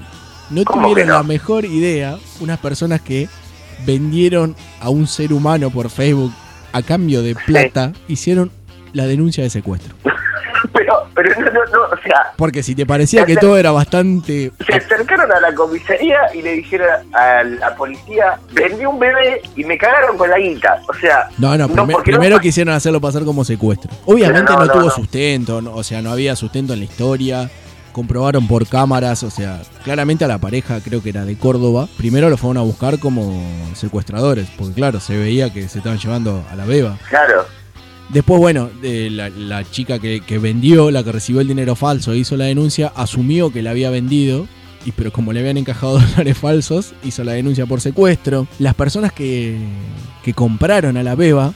No 0.50 0.64
¿Cómo 0.64 0.88
tuvieron 0.90 1.10
no? 1.10 1.18
la 1.18 1.24
mejor 1.24 1.66
idea 1.66 2.18
unas 2.40 2.60
personas 2.60 3.02
que 3.02 3.28
vendieron 3.86 4.56
a 4.80 4.90
un 4.90 5.08
ser 5.08 5.34
humano 5.34 5.70
por 5.70 5.90
Facebook 5.90 6.32
a 6.72 6.82
cambio 6.82 7.22
de 7.24 7.36
plata, 7.36 7.92
hicieron 8.08 8.52
la 8.94 9.06
denuncia 9.06 9.44
de 9.44 9.50
secuestro. 9.50 9.94
pero, 10.74 11.08
pero 11.14 11.30
no, 11.40 11.46
no, 11.52 11.66
no, 11.66 11.82
o 11.94 11.98
sea, 12.04 12.34
Porque 12.36 12.64
si 12.64 12.76
te 12.76 12.86
parecía 12.86 13.26
que 13.26 13.36
todo 13.36 13.58
era 13.58 13.72
bastante... 13.72 14.52
se 14.66 14.74
acercaron 14.76 15.32
a 15.32 15.40
la 15.40 15.54
comisaría 15.54 16.18
y 16.34 16.42
le 16.42 16.54
dijeron 16.54 16.88
a 17.14 17.44
la 17.44 17.76
policía, 17.76 18.38
vendí 18.54 18.86
un 18.86 19.00
bebé 19.00 19.42
y 19.56 19.64
me 19.64 19.78
cagaron 19.78 20.18
con 20.18 20.30
la 20.30 20.38
guita. 20.38 20.82
O 20.88 20.94
sea, 20.94 21.30
No, 21.38 21.58
no, 21.58 21.68
primer- 21.68 21.96
porque 21.96 22.12
no- 22.12 22.18
primero 22.20 22.40
quisieron 22.40 22.74
hacerlo 22.74 23.00
pasar 23.02 23.24
como 23.24 23.44
secuestro. 23.44 23.92
Obviamente 24.06 24.52
No, 24.52 24.66
no, 24.66 24.72
tuvo 24.72 24.90
sustento, 24.90 25.62
o 25.74 25.84
sea, 25.84 26.02
no 26.02 26.12
había 26.12 26.36
sustento 26.36 26.74
en 26.74 26.80
la 26.80 26.86
historia. 26.86 27.50
Comprobaron 27.92 28.48
por 28.48 28.68
cámaras, 28.68 29.24
o 29.24 29.32
sea, 29.32 29.60
claramente 29.84 30.24
a 30.24 30.28
la 30.28 30.38
pareja, 30.38 30.80
creo 30.84 31.02
que 31.02 31.10
era 31.10 31.26
de 31.26 31.36
Córdoba, 31.36 31.88
primero 31.98 32.30
lo 32.30 32.38
fueron 32.38 32.58
a 32.58 32.62
buscar 32.62 33.00
como 33.00 33.42
secuestradores, 33.74 34.48
porque 34.56 34.76
claro, 34.76 35.00
se 35.00 35.18
veía 35.18 35.52
que 35.52 35.68
se 35.68 35.80
estaban 35.80 35.98
llevando 35.98 36.46
a 36.52 36.56
la 36.56 36.66
beba. 36.66 36.96
Claro. 37.10 37.46
Después, 38.10 38.40
bueno, 38.40 38.70
la, 38.82 39.70
chica 39.70 40.00
que, 40.00 40.40
vendió, 40.40 40.92
la 40.92 41.04
que 41.04 41.12
recibió 41.12 41.42
el 41.42 41.48
dinero 41.48 41.76
falso, 41.76 42.14
e 42.14 42.18
hizo 42.18 42.38
la 42.38 42.46
denuncia, 42.46 42.92
asumió 42.96 43.52
que 43.52 43.62
la 43.62 43.72
había 43.72 43.90
vendido, 43.90 44.48
y 44.86 44.92
pero 44.94 45.12
como 45.12 45.34
le 45.34 45.42
habían 45.42 45.58
encajado 45.58 46.00
dólares 46.16 46.38
falsos, 46.38 46.94
hizo 47.04 47.24
la 47.24 47.34
denuncia 47.34 47.66
por 47.66 47.82
secuestro. 47.82 48.48
Las 48.60 48.76
personas 48.76 49.12
que, 49.12 49.58
que 50.24 50.34
compraron 50.34 50.96
a 50.98 51.04
la 51.04 51.16
beba 51.16 51.54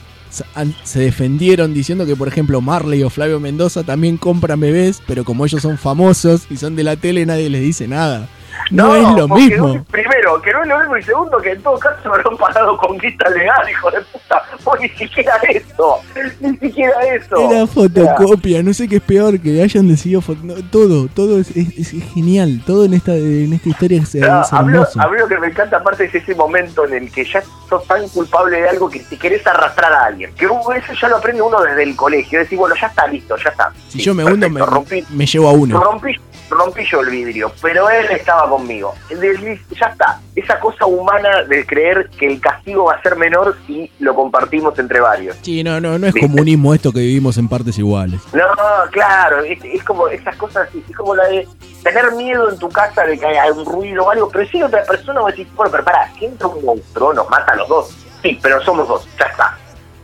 se 0.84 1.00
defendieron 1.00 1.74
diciendo 1.74 2.06
que, 2.06 2.16
por 2.16 2.28
ejemplo, 2.28 2.60
Marley 2.60 3.02
o 3.02 3.10
Flavio 3.10 3.38
Mendoza 3.38 3.82
también 3.82 4.16
compran 4.16 4.60
bebés, 4.60 5.02
pero 5.06 5.24
como 5.24 5.44
ellos 5.44 5.62
son 5.62 5.76
famosos 5.76 6.46
y 6.50 6.56
son 6.56 6.74
de 6.74 6.84
la 6.84 6.96
tele, 6.96 7.26
nadie 7.26 7.50
les 7.50 7.62
dice 7.62 7.86
nada. 7.86 8.28
No, 8.70 8.94
es 8.94 9.02
lo 9.16 9.28
mismo. 9.28 9.84
primero, 9.90 10.40
que 10.40 10.52
no 10.52 10.62
es 10.62 10.68
lo 10.68 10.78
mismo, 10.80 10.96
y 10.96 11.02
segundo, 11.02 11.38
que 11.38 11.50
en 11.52 11.62
todo 11.62 11.78
caso 11.78 12.10
me 12.10 12.22
lo 12.22 12.30
han 12.30 12.36
pagado 12.36 12.76
con 12.78 12.98
guita 12.98 13.28
legal, 13.30 13.68
hijo 13.70 13.90
de 13.90 14.00
puta. 14.00 14.42
Vos 14.64 14.78
ni 14.80 14.88
siquiera 14.90 15.34
eso, 15.48 15.98
ni 16.40 16.56
siquiera 16.58 17.00
eso. 17.14 17.50
Era 17.50 17.66
fotocopia, 17.66 18.62
no 18.62 18.72
sé 18.72 18.88
qué 18.88 18.96
es 18.96 19.02
peor 19.02 19.38
que 19.40 19.62
hayan 19.62 19.88
decidido 19.88 20.22
no, 20.42 20.54
todo, 20.70 21.08
todo 21.08 21.38
es, 21.40 21.50
es- 21.56 21.92
es 21.92 22.04
genial, 22.14 22.62
todo 22.66 22.84
en 22.84 22.94
esta 22.94 23.12
en 23.14 23.52
esta 23.52 23.68
historia 23.68 24.00
es, 24.02 24.14
es 24.14 24.20
No, 24.22 24.42
a, 24.50 24.62
mí, 24.62 24.72
hermoso. 24.72 25.00
a 25.00 25.08
mí 25.08 25.18
lo 25.18 25.26
que 25.28 25.38
me 25.38 25.48
encanta 25.48 25.76
aparte 25.78 26.04
es 26.04 26.14
ese 26.14 26.34
momento 26.34 26.86
en 26.86 26.94
el 26.94 27.10
que 27.12 27.24
ya 27.24 27.42
sos 27.68 27.84
tan 27.86 28.08
culpable 28.08 28.60
de 28.60 28.68
algo 28.68 28.88
que 28.88 29.00
te 29.00 29.16
querés 29.18 29.46
arrastrar 29.46 29.92
a 29.92 30.04
alguien. 30.06 30.32
Que 30.34 30.44
eso 30.46 30.92
ya 31.00 31.08
lo 31.08 31.16
aprende 31.16 31.42
uno 31.42 31.60
desde 31.60 31.82
el 31.82 31.96
colegio. 31.96 32.38
Decir, 32.38 32.58
bueno, 32.58 32.74
ya 32.80 32.86
está 32.86 33.06
listo, 33.08 33.36
ya 33.36 33.50
está. 33.50 33.72
Si 33.88 33.98
yo 34.00 34.14
me 34.14 34.24
hundo, 34.24 34.48
me, 34.48 34.60
perfecto, 34.60 34.74
rompí. 34.74 35.04
me 35.10 35.26
llevo 35.26 35.48
a 35.48 35.52
uno. 35.52 35.80
Rompí, 35.80 36.12
rompí 36.52 36.84
yo 36.84 37.00
el 37.00 37.10
vidrio, 37.10 37.52
pero 37.60 37.88
él 37.90 38.06
estaba 38.10 38.48
conmigo. 38.48 38.94
Ya 39.10 39.86
está. 39.86 40.20
Esa 40.34 40.58
cosa 40.60 40.86
humana 40.86 41.42
de 41.42 41.66
creer 41.66 42.08
que 42.18 42.26
el 42.26 42.40
castigo 42.40 42.84
va 42.84 42.94
a 42.94 43.02
ser 43.02 43.16
menor 43.16 43.56
si 43.66 43.90
lo 43.98 44.14
compartimos 44.14 44.78
entre 44.78 45.00
varios. 45.00 45.36
Sí, 45.42 45.62
no, 45.64 45.80
no, 45.80 45.98
no 45.98 46.06
es 46.06 46.14
¿Viste? 46.14 46.28
comunismo 46.28 46.74
esto 46.74 46.92
que 46.92 47.00
vivimos 47.00 47.36
en 47.38 47.48
partes 47.48 47.78
iguales. 47.78 48.20
No, 48.32 48.44
claro, 48.90 49.42
es, 49.42 49.58
es 49.64 49.82
como 49.84 50.08
esas 50.08 50.36
cosas, 50.36 50.68
es 50.74 50.96
como 50.96 51.14
la 51.14 51.26
de 51.28 51.46
tener 51.82 52.12
miedo 52.12 52.50
en 52.50 52.58
tu 52.58 52.68
casa 52.68 53.04
de 53.04 53.18
que 53.18 53.26
haya 53.26 53.52
un 53.52 53.64
ruido 53.64 54.04
o 54.04 54.10
algo, 54.10 54.28
pero 54.30 54.48
si 54.48 54.62
otra 54.62 54.84
persona 54.84 55.20
vos 55.20 55.32
decís, 55.32 55.52
bueno, 55.54 55.72
pero 55.72 55.84
pará, 55.84 56.10
si 56.18 56.26
entra 56.26 56.46
un 56.46 56.64
monstruo, 56.64 57.12
nos 57.12 57.28
mata 57.28 57.52
a 57.52 57.56
los 57.56 57.68
dos. 57.68 57.96
Sí, 58.22 58.38
pero 58.40 58.62
somos 58.62 58.86
dos, 58.86 59.08
ya 59.18 59.26
está. 59.26 59.56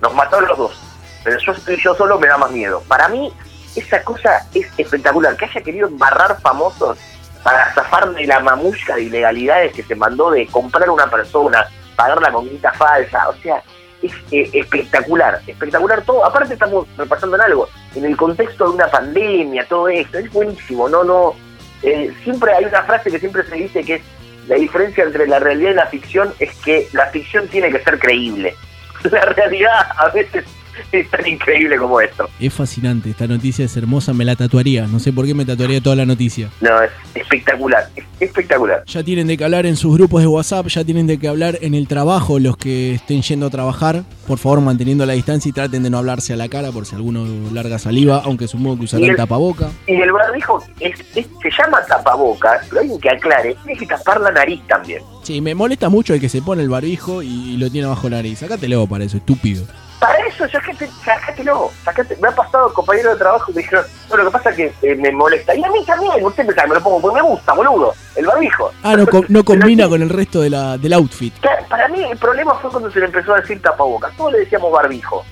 Nos 0.03 0.13
mató 0.15 0.39
a 0.39 0.43
los 0.43 0.59
dos. 0.59 0.81
Pero 1.25 1.39
yo 1.39 1.53
estoy 1.53 1.77
yo 1.83 1.95
solo 1.95 2.19
me 2.19 2.27
da 2.27 2.37
más 2.37 2.51
miedo. 2.51 2.83
Para 2.89 3.09
mí, 3.09 3.33
esa 3.79 4.03
cosa 4.03 4.47
es 4.55 4.67
espectacular. 4.77 5.37
Que 5.37 5.47
haya 5.47 5.61
querido 5.61 5.89
embarrar 5.89 6.41
famosos 6.41 6.99
para 7.43 7.73
zafar 7.75 8.13
de 8.13 8.27
la 8.27 8.41
mamushka 8.41 8.97
de 8.97 9.05
ilegalidades 9.05 9.73
que 9.73 9.83
se 9.83 9.95
mandó 9.95 10.31
de 10.31 10.47
comprar 10.47 10.91
una 10.91 11.09
persona, 11.09 11.67
pagarla 11.97 12.33
con 12.33 12.49
guita 12.49 12.73
falsa. 12.73 13.29
O 13.29 13.35
sea, 13.37 13.63
es 14.03 14.13
eh, 14.31 14.51
espectacular, 14.53 15.41
espectacular 15.47 16.03
todo. 16.03 16.25
Aparte 16.25 16.55
estamos 16.55 16.87
repasando 16.97 17.37
en 17.37 17.43
algo, 17.43 17.69
en 17.95 18.05
el 18.05 18.17
contexto 18.17 18.69
de 18.69 18.75
una 18.75 18.91
pandemia, 18.91 19.67
todo 19.67 19.89
esto, 19.89 20.19
es 20.19 20.31
buenísimo, 20.33 20.89
no, 20.89 21.05
no. 21.05 21.35
eh, 21.83 22.13
siempre 22.23 22.53
hay 22.53 22.65
una 22.65 22.83
frase 22.85 23.11
que 23.11 23.19
siempre 23.19 23.45
se 23.45 23.57
dice 23.57 23.85
que 23.85 23.95
es 23.97 24.03
la 24.47 24.57
diferencia 24.57 25.05
entre 25.05 25.27
la 25.27 25.39
realidad 25.39 25.73
y 25.73 25.75
la 25.75 25.87
ficción 25.87 26.33
es 26.39 26.55
que 26.57 26.89
la 26.93 27.07
ficción 27.07 27.49
tiene 27.49 27.71
que 27.71 27.83
ser 27.85 27.99
creíble. 27.99 28.57
La 29.13 29.21
realidad 29.21 29.87
a 29.97 30.09
veces 30.09 30.45
es 30.93 31.11
tan 31.11 31.27
increíble 31.27 31.77
como 31.79 32.01
esto. 32.01 32.29
Es 32.41 32.53
fascinante, 32.55 33.11
esta 33.11 33.27
noticia 33.27 33.65
es 33.65 33.77
hermosa, 33.77 34.13
me 34.13 34.25
la 34.25 34.37
tatuaría. 34.37 34.87
No 34.87 34.99
sé 34.99 35.13
por 35.13 35.27
qué 35.27 35.35
me 35.35 35.45
tatuaría 35.45 35.81
toda 35.81 35.97
la 35.97 36.07
noticia. 36.07 36.49
No, 36.61 36.81
es 36.83 36.91
espectacular, 37.15 37.89
es 37.97 38.05
espectacular. 38.21 38.83
Ya 38.87 39.03
tienen 39.03 39.27
de 39.27 39.37
que 39.37 39.45
hablar 39.45 39.67
en 39.67 39.77
sus 39.77 39.95
grupos 39.97 40.21
de 40.23 40.27
WhatsApp, 40.29 40.67
ya 40.69 40.85
tienen 40.85 41.07
de 41.07 41.19
que 41.19 41.29
hablar 41.29 41.59
en 41.63 41.75
el 41.75 41.87
trabajo 41.89 42.39
los 42.39 42.57
que 42.57 42.95
estén 42.95 43.23
yendo 43.23 43.47
a 43.47 43.51
trabajar. 43.51 44.03
Por 44.27 44.39
favor, 44.39 44.61
manteniendo 44.61 45.07
la 45.07 45.15
distancia 45.15 45.49
y 45.49 45.53
traten 45.53 45.83
de 45.83 45.91
no 45.91 45.99
hablarse 45.99 46.33
a 46.33 46.37
la 46.37 46.49
cara 46.49 46.71
por 46.71 46.85
si 46.87 46.95
alguno 46.95 47.27
larga 47.53 47.79
saliva, 47.79 48.23
aunque 48.25 48.47
supongo 48.49 48.79
que 48.79 48.85
usarán 48.85 49.11
el- 49.11 49.17
tapaboca. 49.17 49.71
Y 49.87 49.95
el 49.95 50.13
barbijo 50.13 50.63
es, 50.81 50.99
es- 51.15 51.27
se 51.43 51.51
llama 51.59 51.79
tapabocas, 51.89 52.67
pero 52.69 52.81
alguien 52.83 53.01
que 53.01 53.09
aclare, 53.11 53.57
tiene 53.65 53.79
que 53.79 53.87
tapar 53.87 54.21
la 54.21 54.31
nariz 54.33 54.61
también. 54.69 55.03
Sí, 55.23 55.41
me 55.41 55.55
molesta 55.55 55.89
mucho 55.89 56.15
el 56.15 56.21
que 56.21 56.29
se 56.29 56.43
pone 56.43 56.63
el 56.63 56.69
barbijo 56.69 57.23
y, 57.23 57.57
lo 57.57 57.71
tiene 57.71 57.87
bajo 57.89 58.09
la 58.09 58.17
nariz. 58.17 58.39
Sácatelo 58.39 58.87
para 58.87 59.05
eso, 59.05 59.17
estúpido. 59.17 59.65
Para 60.01 60.17
eso, 60.27 60.49
sacate, 60.49 60.89
sacátelo, 61.05 61.71
sacate. 61.85 62.17
Me 62.23 62.29
ha 62.29 62.31
pasado 62.33 62.73
compañeros 62.73 63.15
de 63.15 63.19
trabajo 63.19 63.47
que 63.47 63.53
me 63.55 63.63
dijeron, 63.63 63.85
no, 64.09 64.17
lo 64.17 64.25
que 64.27 64.31
pasa 64.31 64.51
es 64.51 64.57
que 64.57 64.73
eh, 64.83 64.95
me 64.95 65.11
molesta. 65.11 65.55
Y 65.57 65.65
a 65.65 65.71
mí 65.71 65.85
también, 65.85 66.25
usted 66.25 66.47
pensaba 66.47 66.63
que 66.65 66.69
me 66.69 66.75
lo 66.77 66.83
pongo 66.83 67.01
porque 67.01 67.17
me 67.21 67.29
gusta, 67.29 67.53
boludo, 67.53 67.93
el 68.15 68.27
barbijo. 68.27 68.71
Ah, 68.85 68.95
no, 68.97 69.07
co- 69.07 69.25
no 69.29 69.45
combina 69.45 69.89
con 69.89 70.01
el 70.01 70.09
resto 70.09 70.41
de 70.41 70.51
la, 70.51 70.79
del 70.79 70.93
outfit. 70.93 71.35
Para 71.69 71.89
mí 71.89 72.03
el 72.05 72.17
problema 72.17 72.55
fue 72.55 72.71
cuando 72.71 72.91
se 72.93 73.01
le 73.01 73.07
empezó 73.07 73.35
a 73.35 73.41
decir 73.41 73.61
tapabocas. 73.61 74.17
Todos 74.17 74.33
le 74.33 74.39
decíamos 74.41 74.71
barbijo. 74.71 75.25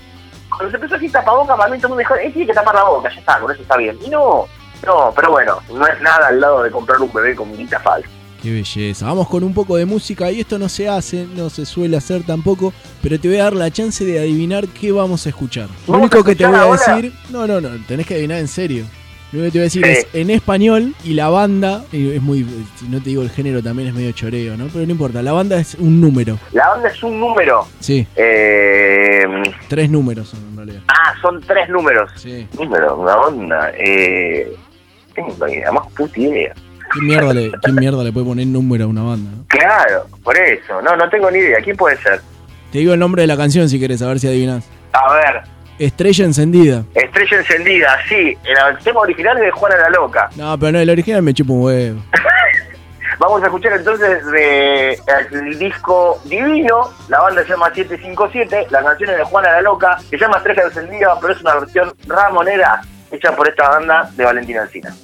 Cuando 0.49 0.71
se 0.71 0.77
empezó 0.77 0.95
a 0.95 0.99
decir 0.99 1.13
tapabocas, 1.13 1.57
para 1.57 1.71
mí 1.71 1.79
todo 1.79 1.87
el 1.87 1.91
mundo 1.91 1.99
dijo, 2.01 2.17
eh, 2.17 2.31
tiene 2.33 2.47
que 2.49 2.55
tapar 2.55 2.75
la 2.75 2.85
boca, 2.85 3.09
ya 3.09 3.21
está, 3.21 3.39
con 3.39 3.53
eso 3.53 3.63
está 3.63 3.77
bien. 3.77 3.97
Y 4.05 4.11
no, 4.11 4.47
no, 4.85 5.13
pero 5.15 5.31
bueno, 5.31 5.61
no 5.73 5.87
es 5.87 6.01
nada 6.01 6.27
al 6.29 6.41
lado 6.41 6.63
de 6.65 6.71
comprar 6.73 7.01
un 7.01 7.13
bebé 7.13 7.37
con 7.37 7.57
guita 7.57 7.79
falsa. 7.79 8.09
Qué 8.47 8.53
belleza. 8.53 9.07
Vamos 9.07 9.27
con 9.29 9.43
un 9.43 9.53
poco 9.53 9.77
de 9.77 9.85
música 9.87 10.31
y 10.31 10.39
esto 10.39 10.57
no 10.57 10.69
se 10.69 10.89
hace, 10.89 11.27
no 11.35 11.51
se 11.51 11.67
suele 11.67 11.97
hacer 11.97 12.23
tampoco, 12.23 12.73
pero 13.03 13.19
te 13.19 13.27
voy 13.27 13.39
a 13.39 13.43
dar 13.43 13.55
la 13.55 13.73
chance 13.73 14.05
de 14.05 14.21
adivinar 14.21 14.69
qué 14.69 14.93
vamos 14.93 15.27
a 15.27 15.31
escuchar. 15.31 15.65
Lo 15.89 15.95
¿Vamos 15.95 16.03
único 16.13 16.23
que 16.23 16.37
te 16.37 16.47
voy 16.47 16.55
a 16.55 16.71
decir, 16.71 17.13
no, 17.31 17.45
no, 17.49 17.61
no, 17.61 17.71
tenés 17.89 18.07
que 18.07 18.15
adivinar 18.15 18.39
en 18.39 18.47
serio. 18.47 18.85
Lo 19.33 19.41
único 19.41 19.47
que 19.47 19.51
te 19.51 19.59
voy 19.59 19.63
a 19.63 19.65
decir 19.65 19.85
Sí. 19.85 19.91
es 19.91 20.07
en 20.15 20.31
español 20.31 20.95
y 21.03 21.15
la 21.15 21.29
banda, 21.29 21.85
y 21.91 22.13
es 22.13 22.23
muy, 22.23 22.47
no 22.89 23.03
te 23.03 23.09
digo 23.11 23.23
el 23.23 23.31
género 23.31 23.65
también 23.65 23.89
es 23.89 23.95
medio 23.97 24.13
choreo, 24.13 24.57
¿no? 24.57 24.69
Pero 24.73 24.87
no 24.87 24.93
importa, 24.93 25.21
la 25.25 25.33
banda 25.33 25.59
es 25.59 25.75
un 25.75 26.01
número. 26.01 26.39
La 26.53 26.69
banda 26.69 26.89
es 26.89 27.03
un 27.03 27.19
número. 27.19 27.67
Sí, 27.81 28.07
Eh, 28.15 29.25
tres 29.69 29.91
números 29.91 30.29
son 30.29 30.39
en 30.51 30.57
realidad. 30.57 30.83
ah, 30.87 31.15
son 31.21 31.41
tres 31.41 31.69
números. 31.69 32.13
Sí. 32.15 32.47
Número, 32.57 32.97
una 32.97 33.17
onda. 33.17 33.73
Eh, 33.77 34.55
tengo 35.17 35.49
idea, 35.49 35.73
más 35.73 35.89
puta 35.95 36.21
idea. 36.21 36.55
¿Qué 36.93 37.01
mierda, 37.03 37.35
le, 37.35 37.53
qué 37.65 37.73
mierda 37.73 38.03
le 38.05 38.13
puede 38.13 38.27
poner 38.27 38.47
número 38.47 38.85
a 38.85 38.87
una 38.89 39.03
banda? 39.03 39.31
no? 39.31 39.45
Claro, 39.49 40.07
por 40.23 40.37
eso. 40.37 40.81
No, 40.83 40.97
no 40.97 41.09
tengo 41.09 41.31
ni 41.31 41.39
idea. 41.39 41.59
¿Quién 41.63 41.77
puede 41.77 41.97
ser? 41.99 42.21
Te 42.73 42.79
digo 42.79 42.93
el 42.95 43.01
nombre 43.01 43.23
de 43.23 43.29
la 43.29 43.37
canción 43.37 43.69
si 43.69 43.79
querés, 43.79 44.03
a 44.03 44.09
ver 44.09 44.19
si 44.19 44.29
adivinas. 44.29 44.69
A 44.93 45.13
ver, 45.15 45.43
Estrella 45.79 46.25
encendida. 46.25 46.85
Estrella 46.95 47.39
Encendida, 47.39 47.99
sí. 48.09 48.37
El 48.45 48.79
tema 48.83 49.01
original 49.01 49.37
es 49.37 49.45
de 49.45 49.51
Juana 49.51 49.77
la 49.77 49.91
Loca. 49.91 50.31
No, 50.37 50.59
pero 50.59 50.73
no, 50.73 50.79
el 50.79 50.89
original 50.89 51.23
me 51.23 51.35
chupa 51.35 51.53
un 51.53 51.63
huevo. 51.63 52.01
Vamos 53.19 53.43
a 53.43 53.47
escuchar 53.47 53.73
entonces 53.73 54.27
de 54.27 54.99
el 55.33 55.59
disco 55.59 56.21
Divino, 56.25 56.93
la 57.09 57.21
banda 57.21 57.43
se 57.45 57.49
llama 57.51 57.73
757, 57.73 58.67
la 58.71 58.83
canción 58.83 59.11
es 59.11 59.17
de 59.17 59.25
Juana 59.25 59.53
la 59.53 59.63
Loca, 59.63 59.99
se 60.11 60.19
llama 60.19 60.37
Estrella 60.39 60.65
Encendida, 60.65 61.19
pero 61.21 61.33
es 61.33 61.41
una 61.41 61.55
versión 61.55 61.95
ramonera 62.07 62.83
hecha 63.11 63.35
por 63.35 63.49
esta 63.49 63.71
banda 63.71 64.11
de 64.17 64.25
Valentina 64.25 64.63
Alcina. 64.63 64.95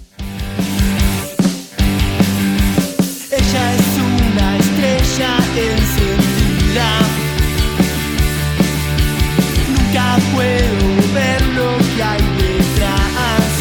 Puedo 10.43 11.14
ver 11.14 11.40
lo 11.59 11.70
que 11.95 12.03
hay 12.03 12.22
detrás. 12.43 13.53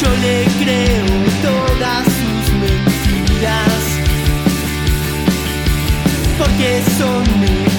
Yo 0.00 0.10
le 0.24 0.36
creo 0.60 1.06
todas 1.48 2.04
sus 2.18 2.44
mentiras. 2.62 3.82
Porque 6.38 6.82
son 6.98 7.22
mejor 7.40 7.69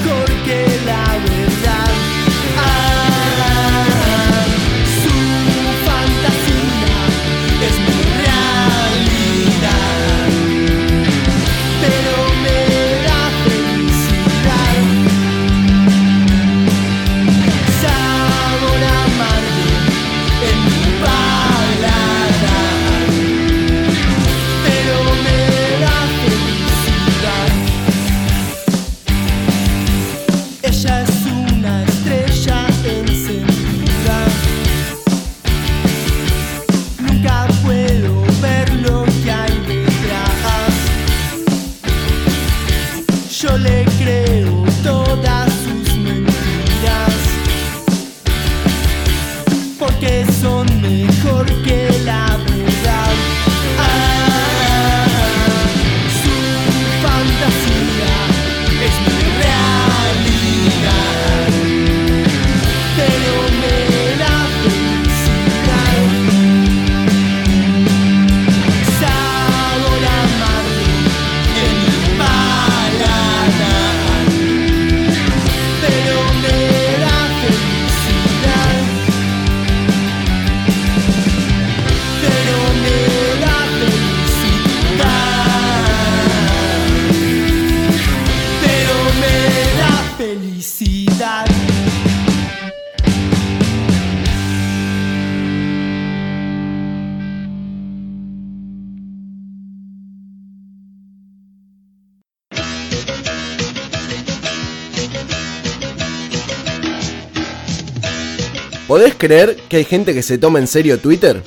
creer 109.21 109.55
que 109.69 109.77
hay 109.77 109.85
gente 109.85 110.15
que 110.15 110.23
se 110.23 110.39
toma 110.39 110.57
en 110.57 110.65
serio 110.65 110.97
Twitter? 110.97 111.43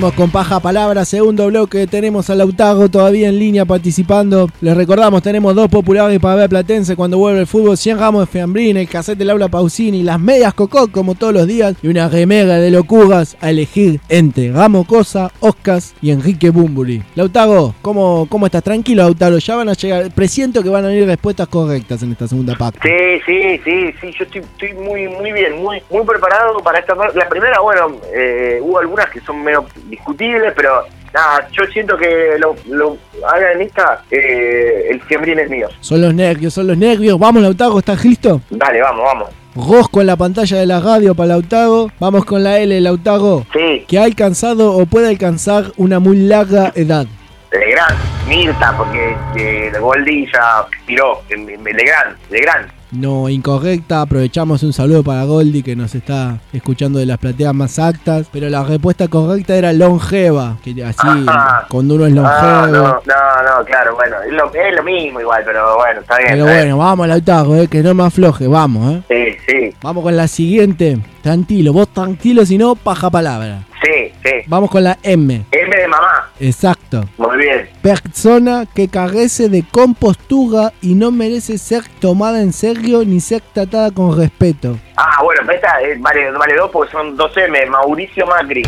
Con 0.00 0.30
Paja 0.30 0.60
Palabra, 0.60 1.04
segundo 1.04 1.48
bloque. 1.48 1.86
Tenemos 1.86 2.30
a 2.30 2.34
Lautago 2.34 2.88
todavía 2.88 3.28
en 3.28 3.38
línea 3.38 3.66
participando. 3.66 4.48
Les 4.62 4.74
recordamos, 4.74 5.20
tenemos 5.20 5.54
dos 5.54 5.68
populares 5.68 6.18
para 6.18 6.36
ver 6.36 6.48
Platense 6.48 6.96
cuando 6.96 7.18
vuelve 7.18 7.40
el 7.40 7.46
fútbol: 7.46 7.76
100 7.76 7.98
gramos 7.98 8.22
de 8.22 8.26
fiambrina, 8.32 8.80
el 8.80 8.88
cassette 8.88 9.18
del 9.18 9.28
aula 9.28 9.48
Pausini, 9.48 10.02
las 10.02 10.18
medias 10.18 10.54
Cocó 10.54 10.90
como 10.90 11.16
todos 11.16 11.34
los 11.34 11.46
días 11.46 11.76
y 11.82 11.88
una 11.88 12.08
remega 12.08 12.56
de 12.56 12.70
locuras 12.70 13.36
a 13.42 13.50
elegir 13.50 14.00
entre 14.08 14.50
Ramo 14.50 14.86
Cosa, 14.86 15.30
Oscas 15.40 15.94
y 16.00 16.12
Enrique 16.12 16.48
Bumburi. 16.48 17.02
Lautago, 17.14 17.74
¿cómo, 17.82 18.26
¿cómo 18.30 18.46
estás? 18.46 18.62
Tranquilo, 18.64 19.02
Lautaro, 19.02 19.36
ya 19.36 19.56
van 19.56 19.68
a 19.68 19.74
llegar. 19.74 20.10
Presiento 20.12 20.62
que 20.62 20.70
van 20.70 20.86
a 20.86 20.88
venir 20.88 21.04
respuestas 21.04 21.46
correctas 21.48 22.02
en 22.02 22.12
esta 22.12 22.26
segunda 22.26 22.54
parte. 22.56 22.78
Sí, 22.82 23.20
sí, 23.26 23.60
sí, 23.64 23.94
sí, 24.00 24.14
yo 24.18 24.24
estoy, 24.24 24.72
muy, 24.72 25.08
muy 25.08 25.30
bien, 25.32 25.62
muy, 25.62 25.82
muy 25.90 26.06
preparado 26.06 26.58
para 26.60 26.78
esta. 26.78 26.94
La 26.94 27.28
primera, 27.28 27.60
bueno, 27.60 27.98
eh, 28.14 28.60
hubo 28.62 28.78
algunas 28.78 29.10
que 29.10 29.20
son 29.20 29.42
medio 29.44 29.66
discutibles, 29.90 30.52
pero 30.56 30.84
nada, 31.12 31.48
yo 31.52 31.64
siento 31.72 31.96
que 31.96 32.36
lo, 32.38 32.54
lo 32.68 32.96
hagan 33.26 33.60
esta, 33.60 34.02
eh, 34.10 34.88
el 34.90 35.00
fiambrín 35.02 35.38
es 35.38 35.50
mío. 35.50 35.68
Son 35.80 36.00
los 36.00 36.14
nervios, 36.14 36.54
son 36.54 36.68
los 36.68 36.76
nervios. 36.76 37.18
Vamos, 37.18 37.42
Lautago, 37.42 37.78
¿estás 37.80 38.04
listo? 38.04 38.40
Dale, 38.50 38.80
vamos, 38.80 39.04
vamos. 39.04 39.28
Rosco 39.54 40.00
en 40.00 40.06
la 40.06 40.16
pantalla 40.16 40.58
de 40.58 40.66
la 40.66 40.80
radio 40.80 41.14
para 41.14 41.30
Lautago. 41.30 41.90
Vamos 41.98 42.24
con 42.24 42.44
la 42.44 42.58
L, 42.60 42.80
Lautago. 42.80 43.44
Sí. 43.52 43.84
Que 43.88 43.98
ha 43.98 44.04
alcanzado 44.04 44.72
o 44.76 44.86
puede 44.86 45.08
alcanzar 45.08 45.72
una 45.76 45.98
muy 45.98 46.16
larga 46.16 46.72
edad. 46.76 47.06
Legrand, 47.52 47.98
Mirta, 48.28 48.76
porque 48.76 49.16
eh, 49.36 49.72
Goldi 49.80 50.26
ya 50.32 50.66
tiró, 50.86 51.22
Legrand, 51.28 52.16
Legrand. 52.30 52.80
No, 52.92 53.28
incorrecta. 53.28 54.02
Aprovechamos 54.02 54.62
un 54.62 54.72
saludo 54.72 55.04
para 55.04 55.24
Goldi 55.24 55.62
que 55.62 55.76
nos 55.76 55.94
está 55.94 56.38
escuchando 56.52 56.98
de 56.98 57.06
las 57.06 57.18
plateas 57.18 57.54
más 57.54 57.78
actas. 57.78 58.28
Pero 58.32 58.48
la 58.48 58.64
respuesta 58.64 59.08
correcta 59.08 59.54
era 59.54 59.72
longeva. 59.72 60.56
Que 60.62 60.72
así, 60.84 60.98
Ajá. 61.26 61.66
cuando 61.68 61.94
uno 61.94 62.06
es 62.06 62.12
longevo. 62.12 62.32
Ah, 62.32 62.68
no, 62.70 62.82
no, 62.82 63.58
no, 63.58 63.64
claro, 63.64 63.94
bueno, 63.94 64.16
es 64.26 64.32
lo, 64.32 64.52
es 64.52 64.74
lo 64.74 64.82
mismo 64.82 65.20
igual, 65.20 65.42
pero 65.44 65.76
bueno, 65.76 66.00
está 66.00 66.18
bien. 66.18 66.30
Pero 66.30 66.44
está 66.46 66.52
bien. 66.56 66.76
bueno, 66.76 66.78
vamos 66.78 67.08
Lautago, 67.08 67.56
eh, 67.56 67.68
que 67.68 67.82
no 67.82 67.94
me 67.94 68.04
afloje. 68.04 68.48
Vamos, 68.48 69.04
eh. 69.08 69.36
Sí, 69.46 69.52
sí, 69.70 69.76
Vamos 69.82 70.02
con 70.02 70.16
la 70.16 70.26
siguiente. 70.26 70.98
Tranquilo, 71.22 71.72
vos 71.72 71.88
tranquilo, 71.88 72.44
si 72.44 72.58
no, 72.58 72.74
paja 72.74 73.08
palabra. 73.10 73.62
Sí, 73.82 74.12
sí. 74.24 74.30
Vamos 74.46 74.70
con 74.70 74.84
la 74.84 74.98
M. 75.02 75.44
M 75.50 75.76
de 75.76 75.88
mamá, 75.88 76.30
Exacto. 76.40 77.04
muy 77.18 77.36
bien. 77.38 77.68
Persona 77.82 78.64
que 78.74 78.88
carece 78.88 79.48
de 79.48 79.64
compostura 79.70 80.72
y 80.82 80.94
no 80.94 81.10
merece 81.10 81.58
ser 81.58 81.82
tomada 82.00 82.40
en 82.40 82.52
serio 82.52 83.04
ni 83.04 83.20
ser 83.20 83.42
tratada 83.52 83.90
con 83.90 84.16
respeto. 84.16 84.78
Ah, 84.96 85.22
bueno, 85.22 85.40
esta 85.52 85.80
eh, 85.82 85.96
vale, 85.98 86.30
vale 86.32 86.54
dos 86.56 86.70
porque 86.72 86.92
son 86.92 87.16
dos 87.16 87.36
M, 87.36 87.66
Mauricio 87.66 88.26
Macri. 88.26 88.62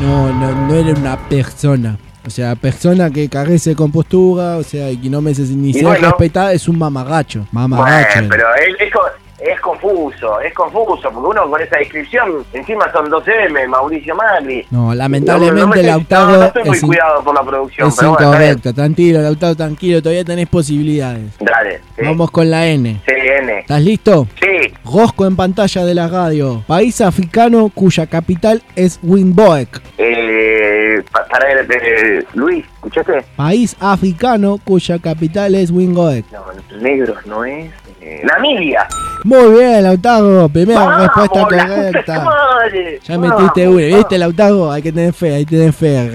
No, 0.00 0.32
no, 0.32 0.52
no 0.66 0.74
era 0.74 0.90
una 0.98 1.16
persona. 1.28 1.96
O 2.24 2.30
sea, 2.30 2.54
persona 2.54 3.10
que 3.10 3.28
carece 3.28 3.70
de 3.70 3.76
compostura, 3.76 4.56
o 4.56 4.62
sea, 4.62 4.90
y 4.90 4.96
que 4.96 5.10
no 5.10 5.20
merece 5.20 5.42
ni 5.42 5.70
Y 5.70 5.74
ser 5.74 5.84
bueno. 5.84 6.08
respetada, 6.08 6.52
es 6.52 6.68
un 6.68 6.78
mamagacho. 6.78 7.46
Mamagacho. 7.50 8.20
Bueno, 8.28 8.28
pero 8.30 8.46
co- 8.92 9.08
es 9.42 9.60
confuso, 9.60 10.40
es 10.40 10.54
confuso, 10.54 11.10
porque 11.10 11.28
uno 11.28 11.50
con 11.50 11.60
esa 11.60 11.78
descripción, 11.78 12.44
encima 12.52 12.90
son 12.92 13.10
dos 13.10 13.24
M, 13.26 13.66
Mauricio 13.68 14.14
Macri. 14.14 14.66
No, 14.70 14.94
lamentablemente 14.94 15.82
no, 15.82 15.98
no 15.98 16.44
estoy 16.44 16.64
muy 16.64 16.76
es 16.76 16.82
cuidado 16.84 17.24
por 17.24 17.34
la 17.34 17.42
producción, 17.42 17.88
Es 17.88 17.96
pero 17.96 18.10
bueno, 18.12 18.28
incorrecto, 18.28 18.72
tranquilo, 18.74 19.20
Lautaro, 19.20 19.54
tranquilo, 19.56 20.00
todavía 20.02 20.24
tenés 20.24 20.48
posibilidades. 20.48 21.36
Dale, 21.40 21.80
sí. 21.96 22.02
Vamos 22.04 22.30
con 22.30 22.50
la 22.50 22.66
N. 22.66 23.00
Sí, 23.06 23.12
N. 23.14 23.58
¿Estás 23.60 23.82
listo? 23.82 24.26
Sí, 24.40 24.72
Rosco 24.84 25.26
en 25.26 25.36
pantalla 25.36 25.84
de 25.84 25.94
la 25.94 26.08
radio. 26.08 26.62
País 26.66 27.00
africano 27.00 27.70
cuya 27.74 28.06
capital 28.06 28.62
es 28.76 28.98
Windhoek. 29.02 29.80
eh, 29.98 31.02
pa- 31.10 31.24
para 31.26 31.52
el, 31.52 31.66
eh, 31.70 32.24
Luis, 32.34 32.64
¿escuchaste? 32.82 33.24
País 33.36 33.76
africano 33.80 34.58
cuya 34.64 34.98
capital 34.98 35.54
es 35.54 35.70
Windhoek. 35.70 36.24
No, 36.32 36.78
negros 36.80 37.24
no 37.26 37.44
es. 37.44 37.70
eh, 38.00 38.22
Namibia. 38.24 38.86
Muy 39.24 39.52
bien, 39.52 39.84
Lautaro. 39.84 40.48
Primera 40.48 40.80
Vamos, 40.80 41.02
respuesta 41.02 41.42
correcta. 41.42 42.24
Ya 43.04 43.18
metiste 43.18 43.66
Vamos, 43.66 43.82
una. 43.82 43.96
¿Viste, 43.96 44.18
Lautaro? 44.18 44.72
Hay 44.72 44.82
que 44.82 44.92
tener 44.92 45.12
fe, 45.12 45.34
hay 45.36 45.44
que 45.46 45.56
tener 45.56 45.72
fe. 45.72 46.10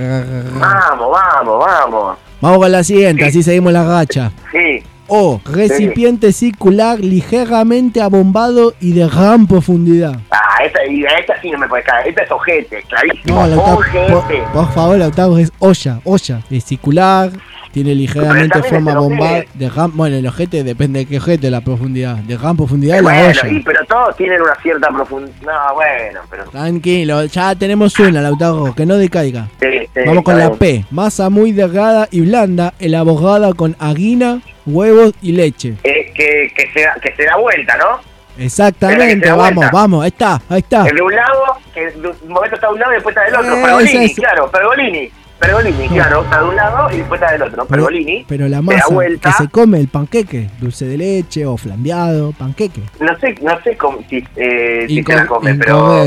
Vamos, 0.60 1.12
vamos, 1.12 1.66
vamos. 1.66 2.18
Vamos 2.42 2.58
con 2.60 2.72
la 2.72 2.84
siguiente, 2.84 3.26
así 3.26 3.42
seguimos 3.42 3.72
la 3.74 3.84
racha. 3.84 4.32
Sí. 4.52 4.84
O, 5.08 5.40
recipiente 5.46 6.32
circular 6.34 7.00
ligeramente 7.00 8.02
abombado 8.02 8.74
y 8.82 8.92
de 8.92 9.08
gran 9.08 9.48
profundidad. 9.48 10.20
Ah, 10.32 10.64
esta, 10.64 10.80
esta 11.20 11.42
sí 11.42 11.50
no 11.52 11.58
me 11.60 11.68
puede 11.68 11.84
caer. 11.84 12.10
Esta 12.10 12.24
es 12.24 12.32
ojete, 12.32 12.84
clarísimo. 12.84 13.36
No, 13.42 13.48
Lautaro, 13.48 13.78
ojete. 13.78 14.12
por, 14.12 14.52
por 14.52 14.74
favor, 14.74 14.98
Lautaro, 14.98 15.38
es 15.38 15.52
olla, 15.60 16.00
olla. 16.04 16.42
Es 16.50 16.66
circular, 16.66 17.32
tiene 17.72 17.94
ligeramente 17.96 18.62
forma 18.64 18.96
bombada. 19.00 19.44
De 19.54 19.70
gran, 19.70 19.96
bueno, 19.96 20.16
el 20.18 20.26
ojete 20.28 20.64
depende 20.64 21.00
de 21.00 21.06
qué 21.06 21.18
ojete, 21.18 21.50
la 21.52 21.62
profundidad. 21.62 22.16
De 22.18 22.38
gran 22.38 22.56
profundidad, 22.58 22.96
la 22.98 23.02
bueno, 23.04 23.28
olla. 23.30 23.42
sí, 23.50 23.62
pero 23.66 23.86
todos 23.86 24.16
tienen 24.18 24.42
una 24.42 24.56
cierta 24.62 24.90
profundidad. 24.90 25.36
No, 25.46 25.76
bueno, 25.76 26.20
pero. 26.30 26.44
Tranquilo, 26.46 27.26
ya 27.26 27.56
tenemos 27.56 27.98
una, 28.00 28.22
Lautaro, 28.22 28.74
que 28.76 28.86
no 28.86 28.96
decaiga. 28.96 29.48
Sí, 29.60 29.68
sí, 29.94 30.02
Vamos 30.06 30.24
con 30.24 30.38
la 30.38 30.48
bien. 30.48 30.58
P. 30.60 30.86
Masa 30.92 31.30
muy 31.30 31.52
delgada 31.52 32.08
y 32.12 32.22
blanda, 32.22 32.74
elaborada 32.80 33.54
con 33.54 33.76
harina, 33.80 34.42
huevos 34.66 35.14
y 35.22 35.32
leche. 35.34 35.76
Eh, 35.84 36.12
que, 36.16 36.52
que, 36.56 36.72
se, 36.74 36.82
da- 36.82 36.96
que 37.02 37.14
se 37.16 37.24
da 37.26 37.36
vuelta, 37.38 37.78
¿no? 37.78 38.00
Exactamente, 38.40 39.30
vamos, 39.32 39.56
vuelta. 39.56 39.72
vamos, 39.74 40.04
ahí 40.04 40.10
está, 40.10 40.42
ahí 40.50 40.60
está. 40.60 40.88
El 40.88 40.96
de 40.96 41.02
un 41.02 41.16
lado, 41.16 41.44
que 41.74 41.82
de 41.92 42.08
un 42.08 42.30
momento 42.32 42.56
está 42.56 42.68
de 42.68 42.74
un 42.74 42.80
lado 42.80 42.92
y 42.92 42.96
después 42.96 43.16
está 43.16 43.26
del 43.26 43.36
otro. 43.36 43.56
Eh, 43.58 43.62
Pergolini, 43.64 44.06
es- 44.06 44.16
claro, 44.16 44.52
Pergolini. 44.52 45.10
Pergolini, 45.40 45.88
claro, 45.90 46.24
está 46.24 46.40
de 46.40 46.50
un 46.50 46.56
lado 46.56 46.92
y 46.92 46.98
después 46.98 47.22
está 47.22 47.34
del 47.34 47.42
otro. 47.44 47.66
Pergolini. 47.66 48.26
pero 48.28 48.48
la 48.48 48.62
masa 48.62 48.88
vuelta. 48.90 49.30
que 49.30 49.44
se 49.44 49.50
come 49.50 49.80
el 49.80 49.88
panqueque, 49.88 50.50
dulce 50.60 50.86
de 50.86 50.98
leche 50.98 51.46
o 51.46 51.58
flambeado, 51.58 52.32
panqueque. 52.32 52.82
No 53.00 53.18
sé, 53.20 53.36
no 53.42 53.62
sé 53.62 53.78
cómo, 53.78 54.00
si, 54.10 54.24
eh, 54.36 54.86
si 54.88 55.04
se 55.04 55.16
la 55.16 55.28
come, 55.28 55.54
pero. 55.56 56.06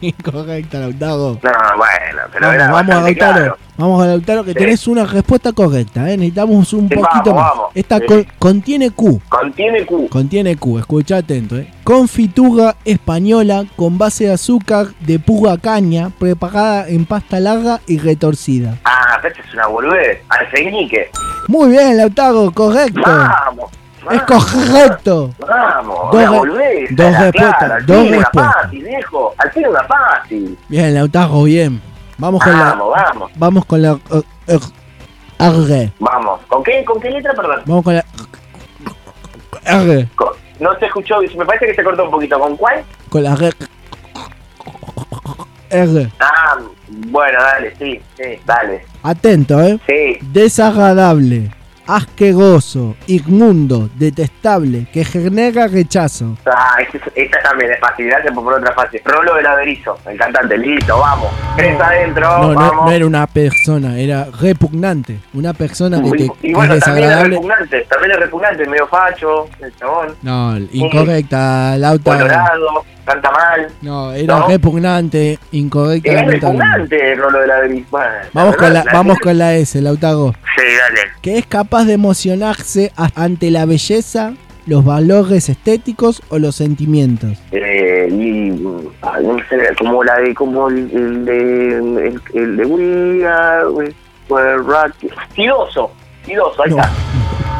Incorrecto. 0.00 0.30
Incorrecta, 0.30 0.78
Lautaro. 0.80 1.38
No, 1.42 1.76
bueno, 1.76 2.22
pero 2.32 2.46
Vamos, 2.46 2.54
era 2.54 2.70
vamos 2.70 2.94
a 2.94 3.00
Lautaro. 3.00 3.14
claro. 3.34 3.56
Vamos 3.76 4.02
a 4.02 4.06
Lautaro 4.06 4.44
que 4.44 4.52
Sí. 4.52 4.58
tenés 4.58 4.86
una 4.88 5.04
respuesta 5.06 5.52
correcta, 5.52 6.10
¿eh? 6.10 6.16
necesitamos 6.16 6.72
un 6.74 6.88
Sí, 6.88 6.94
poquito 6.94 7.32
vamos, 7.32 7.34
más. 7.42 7.50
vamos. 7.50 7.70
Esta 7.74 7.98
Sí. 7.98 8.04
con- 8.06 8.26
contiene 8.38 8.90
Q. 8.90 9.22
Contiene 9.28 9.86
Q. 9.86 10.08
Contiene 10.10 10.56
Q, 10.56 10.78
escucha 10.78 11.16
atento, 11.18 11.56
¿eh? 11.56 11.72
Confitura 11.84 12.76
española 12.84 13.64
con 13.76 13.96
base 13.96 14.24
de 14.24 14.32
azúcar 14.34 14.88
de 15.00 15.18
pura 15.18 15.56
caña, 15.56 16.10
preparada 16.18 16.88
en 16.88 17.06
pasta 17.06 17.40
larga 17.40 17.80
y 17.86 17.98
retorcida. 17.98 18.76
Ah, 18.84 19.18
esta 19.24 19.40
es 19.40 19.54
una 19.54 19.66
boludez. 19.68 20.18
Alfeñique. 20.28 21.10
Muy 21.48 21.70
bien, 21.70 21.96
Lautaro, 21.96 22.50
correcto. 22.52 23.00
Vamos. 23.04 23.70
Es 24.10 24.22
correcto. 24.22 25.30
Vamos, 25.46 25.98
Dos 26.12 26.14
una 26.22 26.30
boludez. 26.30 26.88
dos 26.96 27.18
respuestas, 27.18 27.58
clara, 27.58 27.78
dos 27.86 27.96
fin 27.98 28.08
una 28.08 28.16
respuestas. 28.18 28.54
fácil, 28.62 28.84
viejo. 28.84 29.34
Al 29.38 29.50
fin 29.52 29.66
una 29.68 29.84
fácil. 29.84 30.58
Bien, 30.68 30.94
bien. 31.44 31.82
Vamos 32.18 32.42
con 32.42 32.52
la. 32.58 32.78
Vamos, 33.36 33.64
con 33.66 33.82
la. 33.82 33.90
eh, 34.10 34.22
eh, 34.48 34.58
R. 35.38 35.92
Vamos. 35.98 36.40
¿Con 36.48 36.62
qué, 36.62 36.84
con 36.84 37.00
qué 37.00 37.10
letra, 37.10 37.32
perdón? 37.34 37.60
Vamos 37.66 37.84
con 37.84 37.94
la. 37.94 38.04
R. 39.64 40.08
Con- 40.16 40.28
no 40.60 40.74
se 40.78 40.86
escuchó, 40.86 41.20
me 41.38 41.44
parece 41.46 41.66
que 41.66 41.74
se 41.74 41.82
cortó 41.82 42.04
un 42.04 42.10
poquito. 42.10 42.38
¿Con 42.38 42.56
cuál? 42.56 42.82
Con 43.08 43.22
la 43.24 43.32
R. 43.34 43.50
R. 45.70 46.10
Ah, 46.20 46.58
bueno, 46.88 47.38
dale, 47.40 47.74
sí, 47.78 48.00
sí, 48.16 48.24
dale. 48.44 48.84
Atento, 49.02 49.60
¿eh? 49.62 49.78
Sí. 49.86 50.18
Desagradable, 50.32 51.50
asqueroso, 51.96 52.96
inmundo, 53.06 53.88
detestable, 53.96 54.86
que 54.92 55.04
genera 55.04 55.66
rechazo. 55.68 56.36
Ah, 56.46 56.76
esta, 56.80 56.98
esta 57.14 57.42
también 57.42 57.72
es 57.72 57.80
fácil, 57.80 58.06
gracias 58.06 58.32
por 58.34 58.44
poner 58.44 58.60
otra 58.60 58.72
fácil. 58.74 59.00
Rolo 59.04 59.34
del 59.34 59.46
Averizo, 59.46 59.98
el 60.06 60.18
cantante, 60.18 60.56
listo, 60.58 60.98
vamos. 60.98 61.28
Tres 61.56 61.80
adentro, 61.80 62.22
No, 62.38 62.52
no, 62.52 62.60
vamos. 62.60 62.86
no 62.86 62.92
era 62.92 63.06
una 63.06 63.26
persona, 63.26 63.98
era 63.98 64.26
repugnante. 64.40 65.18
Una 65.34 65.52
persona 65.52 66.00
que, 66.02 66.08
y, 66.08 66.28
que 66.28 66.48
y 66.48 66.52
bueno, 66.54 66.74
es 66.74 66.84
también 66.84 67.10
es 67.10 67.22
repugnante, 67.28 67.86
también 67.88 68.12
es 68.12 68.20
repugnante, 68.20 68.66
medio 68.66 68.86
facho, 68.86 69.48
el 69.60 69.74
chabón. 69.76 70.14
No, 70.22 70.56
incorrecta, 70.72 71.76
Lauta. 71.78 72.12
Colorado, 72.18 72.84
canta 73.04 73.30
mal. 73.30 73.68
No, 73.82 74.12
era 74.12 74.38
¿No? 74.38 74.48
repugnante, 74.48 75.38
incorrecta. 75.52 76.08
Es 76.10 76.14
lamentablemente. 76.16 76.66
repugnante 76.96 77.12
el 77.12 77.18
Rolo 77.18 77.40
del 77.40 77.50
Averizo. 77.50 77.86
Bueno, 77.90 78.06
Vamos 78.32 78.56
con 78.56 78.72
la, 78.72 78.80
verdad, 78.80 78.92
vamos 78.92 79.18
con 79.18 79.38
la 79.38 79.54
S, 79.54 79.80
Lautago. 79.80 80.32
Sí, 80.56 80.62
dale. 80.78 81.00
Que 81.22 81.38
es 81.38 81.46
capaz 81.46 81.79
de 81.86 81.94
emocionarse 81.94 82.92
ante 83.14 83.50
la 83.50 83.64
belleza, 83.66 84.34
los 84.66 84.84
valores 84.84 85.48
estéticos 85.48 86.22
o 86.28 86.38
los 86.38 86.56
sentimientos? 86.56 87.38
Eh, 87.52 88.08
y 88.10 88.62
ah, 89.02 89.18
no 89.22 89.38
sé, 89.48 89.56
como 89.78 90.04
la 90.04 90.18
de 90.18 90.34
como 90.34 90.68
el, 90.68 90.90
el 90.92 91.24
de 91.24 91.76
el, 92.08 92.20
el 92.34 92.56
de 92.56 92.64
Rock 94.28 94.94
Tiroso, 95.34 95.90
tiroso, 96.24 96.62
ahí 96.62 96.70
No. 96.70 96.76
está. 96.76 96.90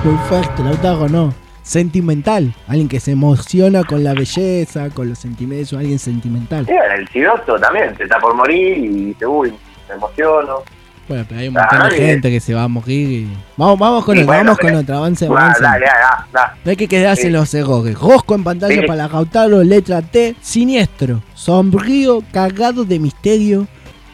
Perfecto, 0.02 0.64
Lautaro, 0.64 1.08
no. 1.08 1.34
Sentimental. 1.62 2.54
Alguien 2.66 2.88
que 2.88 3.00
se 3.00 3.12
emociona 3.12 3.84
con 3.84 4.02
la 4.02 4.14
belleza, 4.14 4.90
con 4.90 5.08
los 5.08 5.18
sentimientos, 5.18 5.74
alguien 5.74 5.98
sentimental. 5.98 6.66
Sí, 6.66 6.72
el 6.96 7.08
tiroso 7.10 7.56
también, 7.60 7.96
se 7.96 8.04
está 8.04 8.18
por 8.18 8.34
morir 8.34 8.78
y 8.78 8.88
dice, 8.88 9.26
uy, 9.26 9.52
me 9.88 9.94
emociono. 9.94 10.62
Bueno, 11.10 11.24
pero 11.28 11.40
hay 11.40 11.48
un 11.48 11.54
montón 11.54 11.88
de 11.90 11.96
gente 11.96 12.30
que 12.30 12.38
se 12.38 12.54
va 12.54 12.62
a 12.62 12.68
morir. 12.68 13.08
y- 13.10 13.36
Vamos, 13.56 13.80
vamos 13.80 14.04
con 14.04 14.14
Sí, 14.14 14.22
otra, 14.22 14.32
bueno, 14.36 14.44
vamos 14.52 14.58
con 14.60 14.74
otra, 14.76 14.96
avance, 14.98 15.26
Va, 15.28 15.40
avance. 15.40 15.60
dale, 15.60 15.86
dale, 15.86 16.24
dale. 16.32 16.52
No 16.64 16.70
hay 16.70 16.76
que 16.76 16.86
quedarse 16.86 17.22
Sí. 17.22 17.26
en 17.26 17.32
los 17.32 17.52
errores. 17.52 17.98
Rosco 17.98 18.36
en 18.36 18.44
pantalla 18.44 18.80
Sí. 18.80 18.86
para 18.86 19.08
Lautaro, 19.08 19.60
letra 19.64 20.02
T. 20.02 20.36
Siniestro, 20.40 21.20
sombrío, 21.34 22.22
cargado 22.32 22.84
de 22.84 23.00
misterio, 23.00 23.66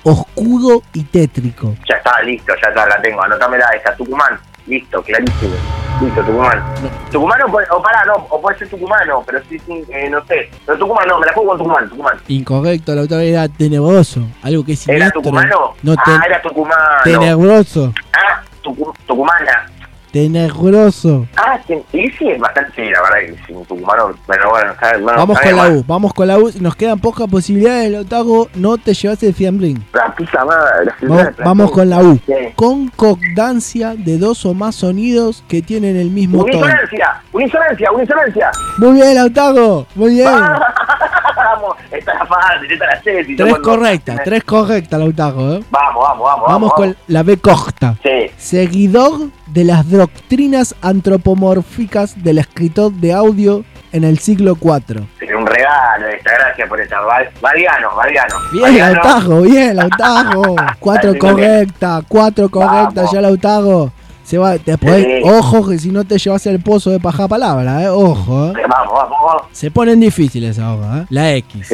oscuro 0.05 0.83
y 0.95 1.03
tétrico. 1.05 1.75
Ya 1.87 1.97
está, 1.97 2.23
listo, 2.23 2.55
ya 2.63 2.71
está, 2.71 2.87
la 2.87 3.03
tengo. 3.03 3.23
Anotámela 3.23 3.67
esa, 3.79 3.95
Tucumán. 3.95 4.39
Listo, 4.67 5.03
clarísimo. 5.03 5.55
Listo, 6.03 6.21
Tucumán. 6.23 6.63
Tucumán 7.11 7.41
o, 7.43 7.47
o 7.77 7.83
pará, 7.83 8.05
no, 8.05 8.15
o 8.29 8.41
puede 8.41 8.59
ser 8.59 8.69
tucumano, 8.69 9.23
pero 9.27 9.41
sí, 9.49 9.59
sí, 9.61 9.85
eh, 9.91 10.11
no 10.11 10.23
sé. 10.27 10.51
Pero 10.67 10.79
Tucumán 10.79 11.07
no, 11.09 11.19
me 11.21 11.27
la 11.27 11.33
juego 11.33 11.51
con 11.51 11.59
Tucumán, 11.59 11.89
Tucumán. 11.89 12.17
Incorrecto, 12.29 12.95
Lautaro 12.95 13.21
era 13.23 13.49
tenebroso. 13.49 14.21
Algo 14.43 14.65
que 14.65 14.73
es 14.73 14.87
¿Era 14.89 15.11
tucumano? 15.11 15.75
No, 15.83 15.93
ah, 15.97 16.03
te- 16.05 16.27
era 16.29 16.43
tucumano. 16.43 16.77
tenebroso. 17.05 17.95
Ah, 18.13 18.43
tucu- 18.63 18.93
tucumana. 19.07 19.71
Tenebroso. 20.17 21.27
Ah, 21.37 21.61
sí, 21.67 21.75
y 21.93 22.11
sí, 22.13 22.31
es 22.31 22.41
bastante, 22.41 22.91
la 22.91 23.03
verdad 23.03 23.37
que 23.37 23.47
sin 23.47 23.63
tucumano, 23.67 24.15
pero 24.27 24.49
bueno, 24.49 24.73
está, 24.73 24.97
bueno, 24.97 25.19
Vamos 25.19 25.39
con 25.39 25.57
la 25.57 25.69
U, 25.69 25.85
vamos 25.87 26.15
con 26.15 26.29
la 26.29 26.39
U. 26.39 26.51
Nos 26.59 26.75
quedan 26.75 26.99
pocas 26.99 27.29
posibilidades, 27.29 27.91
Lautaro. 27.91 28.49
No 28.55 28.79
te 28.79 28.95
llevas 28.95 29.23
el 29.23 29.35
fiambrín. 29.35 29.85
La 29.93 30.15
puta 30.15 30.43
madre, 30.47 30.87
la 30.87 30.97
ciudad 30.97 31.35
Vamos, 31.45 31.71
con 31.71 31.91
la 31.91 31.99
U. 31.99 32.19
Concordancia 32.55 33.95
de 33.95 34.17
dos 34.17 34.47
o 34.47 34.55
más 34.55 34.77
sonidos 34.77 35.45
que 35.49 35.61
tienen 35.61 35.97
el 35.97 36.09
mismo 36.09 36.47
tono. 36.47 36.61
Unisonancia, 36.65 37.21
unisonancia, 37.35 37.93
unisonancia. 37.93 38.51
Muy 38.79 38.93
bien, 38.95 39.15
Lautaro. 39.17 39.87
Muy 39.97 40.15
bien. 40.15 40.33
Vamos, 41.55 41.77
esta 41.91 42.13
es 42.13 42.19
la 42.19 42.27
fácil, 42.27 42.73
esta 42.73 42.85
es 42.87 42.91
la 42.95 43.03
sé. 43.03 43.25
si 43.25 43.37
Tres 43.37 43.55
correctas, 43.59 44.21
tres 44.25 44.45
correctas, 44.45 44.99
Lautaro. 44.99 45.55
¿eh? 45.55 45.65
Vamos, 45.71 46.03
vamos, 46.03 46.25
vamos. 46.25 46.49
Vamos 46.49 46.73
con 46.75 46.97
la 47.09 47.23
B 47.23 47.37
corta. 47.39 47.97
Sí. 48.03 48.31
Seguidor 48.37 49.29
de 49.47 49.65
las 49.65 49.89
doctrinas 49.91 50.75
antropomórficas 50.83 52.23
del 52.23 52.39
escritor 52.39 52.93
de 52.93 53.13
audio 53.13 53.65
en 53.93 54.05
el 54.05 54.19
siglo 54.19 54.57
IV. 54.61 55.07
Sí, 55.19 55.27
un 55.33 55.47
regalo, 55.47 56.07
esta, 56.09 56.33
gracias 56.35 56.69
por 56.69 56.81
esta. 56.81 57.01
Val- 57.01 57.31
Valdiano, 57.41 57.95
Valdiano. 57.95 58.35
Bien. 58.53 58.79
Lautaro, 58.79 59.43
bien, 59.43 59.77
Lautaro. 59.77 60.43
Cuatro 60.81 61.17
correctas, 61.19 62.05
cuatro 62.09 62.49
correctas, 62.51 63.11
ya 63.13 63.21
Lautaro. 63.21 63.93
Se 64.27 64.39
va, 64.39 64.57
Sí. 64.57 65.21
ojo 65.23 65.69
que 65.69 65.79
si 65.79 65.91
no 65.91 66.03
te 66.05 66.19
llevas 66.19 66.45
el 66.47 66.61
pozo 66.61 66.91
de 66.91 66.99
paja 66.99 67.29
palabra, 67.29 67.85
eh, 67.85 67.89
ojo. 67.89 68.49
eh. 68.49 68.53
Vamos, 68.69 68.93
vamos, 68.93 69.17
vamos. 69.25 69.43
Se 69.53 69.71
ponen 69.71 70.01
difíciles 70.01 70.59
ahora, 70.59 71.03
¿eh? 71.03 71.07
La 71.11 71.33
X. 71.37 71.73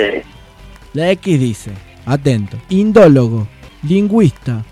La 0.93 1.11
X 1.13 1.41
dice, 1.41 1.71
atento, 2.05 2.59
indólogo, 2.69 3.47
lingüista, 3.83 4.63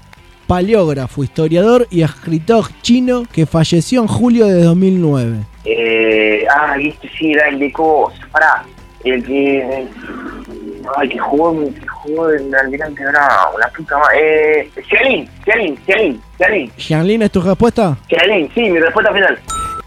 paleógrafo, 0.47 1.25
historiador 1.25 1.87
y 1.91 2.03
escritor 2.03 2.67
chino 2.83 3.23
que 3.33 3.47
falleció 3.47 4.03
en 4.03 4.09
julio 4.09 4.47
de 4.47 4.63
2009. 4.63 5.39
Eh, 5.65 6.45
ah, 6.55 6.77
este 6.79 7.09
sí 7.19 7.33
era 7.33 7.49
el 7.49 7.59
de 7.59 7.73
cosas. 7.73 8.21
Pará, 8.31 8.65
el 9.05 9.25
que. 9.25 9.87
Ay, 10.97 11.09
que 11.09 11.19
jugó, 11.19 11.59
que 11.61 11.87
jugó 11.87 12.31
en 12.31 12.55
Almirante 12.55 13.05
Bravo, 13.07 13.59
la 13.59 13.69
puta 13.69 13.99
madre. 13.99 14.61
Eh, 14.61 14.71
Cialín, 14.89 15.29
Cialín, 15.45 15.77
Cialín, 15.85 16.23
Cialín, 16.37 16.73
Xianlin, 16.77 17.23
¿es 17.23 17.31
tu 17.31 17.41
respuesta? 17.41 17.97
Cialín, 18.09 18.51
sí, 18.55 18.63
mi 18.71 18.79
respuesta 18.79 19.13
final. 19.13 19.39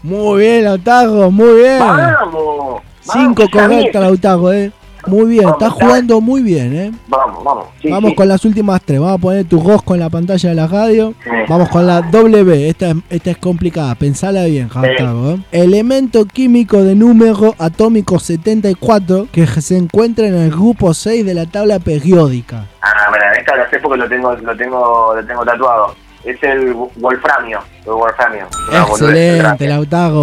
Muy 0.02 0.40
bien, 0.40 0.64
Lautaro, 0.64 1.30
muy 1.30 1.62
bien. 1.62 1.78
Vamos, 1.78 2.82
Cinco 3.00 3.44
correctas, 3.50 4.02
vi. 4.02 4.06
Lautaro, 4.08 4.52
eh. 4.52 4.72
Muy 5.06 5.26
bien, 5.30 5.44
Vamos, 5.44 5.58
estás 5.62 5.72
jugando 5.74 6.20
muy 6.20 6.42
bien, 6.42 6.74
eh. 6.76 6.92
Vamos, 7.08 7.44
vamos. 7.44 7.66
Sí, 7.82 7.90
Vamos 7.90 8.10
sí. 8.10 8.16
con 8.16 8.28
las 8.28 8.44
últimas 8.44 8.80
tres. 8.82 9.00
Vamos 9.00 9.16
a 9.16 9.20
poner 9.20 9.44
tu 9.46 9.60
rosco 9.60 9.94
en 9.94 10.00
la 10.00 10.10
pantalla 10.10 10.48
de 10.48 10.54
la 10.54 10.66
radio. 10.66 11.14
Sí. 11.22 11.30
Vamos 11.48 11.68
con 11.68 11.86
la 11.86 12.00
W. 12.02 12.68
Esta, 12.68 12.90
es- 12.90 12.96
esta 13.10 13.30
es 13.32 13.38
complicada. 13.38 13.94
Pensala 13.94 14.44
bien, 14.44 14.68
Lautaro. 14.74 15.30
¿eh? 15.32 15.38
Elemento 15.52 16.24
químico 16.26 16.82
de 16.82 16.94
número 16.94 17.54
atómico 17.58 18.18
74 18.18 19.28
que 19.32 19.46
se 19.46 19.76
encuentra 19.76 20.26
en 20.26 20.34
el 20.34 20.50
grupo 20.50 20.94
6 20.94 21.24
de 21.26 21.34
la 21.34 21.46
tabla 21.46 21.78
periódica. 21.78 22.66
Ah, 22.82 23.06
bueno, 23.10 23.24
esta 23.38 23.56
la 23.56 23.68
sé 23.70 23.78
porque 23.80 23.98
lo 23.98 24.08
tengo, 24.08 24.34
lo 24.34 24.56
tengo, 24.56 25.14
lo 25.16 25.26
tengo 25.26 25.44
tatuado. 25.44 25.94
Es 26.24 26.42
el 26.42 26.72
wolframio, 26.96 27.60
el 27.84 27.92
wolframio. 27.92 28.46
Excelente. 28.72 29.66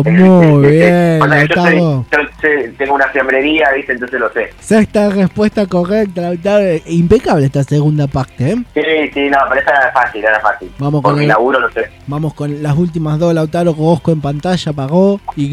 Sí, 0.04 0.10
Muy 0.10 0.66
sí, 0.66 0.72
sí, 0.72 0.74
sí. 0.74 0.78
bien, 0.80 1.20
yo, 1.48 1.56
soy- 1.62 1.78
yo 2.42 2.74
tengo 2.78 2.96
una 2.96 3.08
fiambrería, 3.10 3.70
¿viste? 3.76 3.92
Entonces 3.94 4.20
lo 4.20 4.32
sé. 4.34 4.50
Sexta 4.60 5.10
respuesta 5.10 5.66
correcta, 5.68 6.22
Lautaro. 6.22 6.66
Impecable 6.88 7.46
esta 7.46 7.64
segunda 7.64 8.08
parte, 8.08 8.52
¿eh? 8.52 8.56
Sí, 8.74 8.82
sí, 9.14 9.30
no, 9.30 9.38
pero 9.48 9.60
esta 9.62 9.72
era 9.78 9.92
fácil, 9.92 10.24
era 10.24 10.40
fácil. 10.40 10.72
Vamos 10.80 11.02
con 11.04 11.12
Por 11.12 11.18
mi 11.20 11.24
el- 11.26 11.30
laburo 11.30 11.60
lo 11.60 11.70
sé. 11.72 11.82
Vamos 12.08 12.34
con 12.34 12.64
las 12.64 12.76
últimas 12.76 13.20
dos, 13.20 13.34
Lautaro, 13.34 13.76
Rosco 13.78 14.12
en 14.12 14.22
pantalla, 14.22 14.74
pagó. 14.74 15.22
Y, 15.36 15.50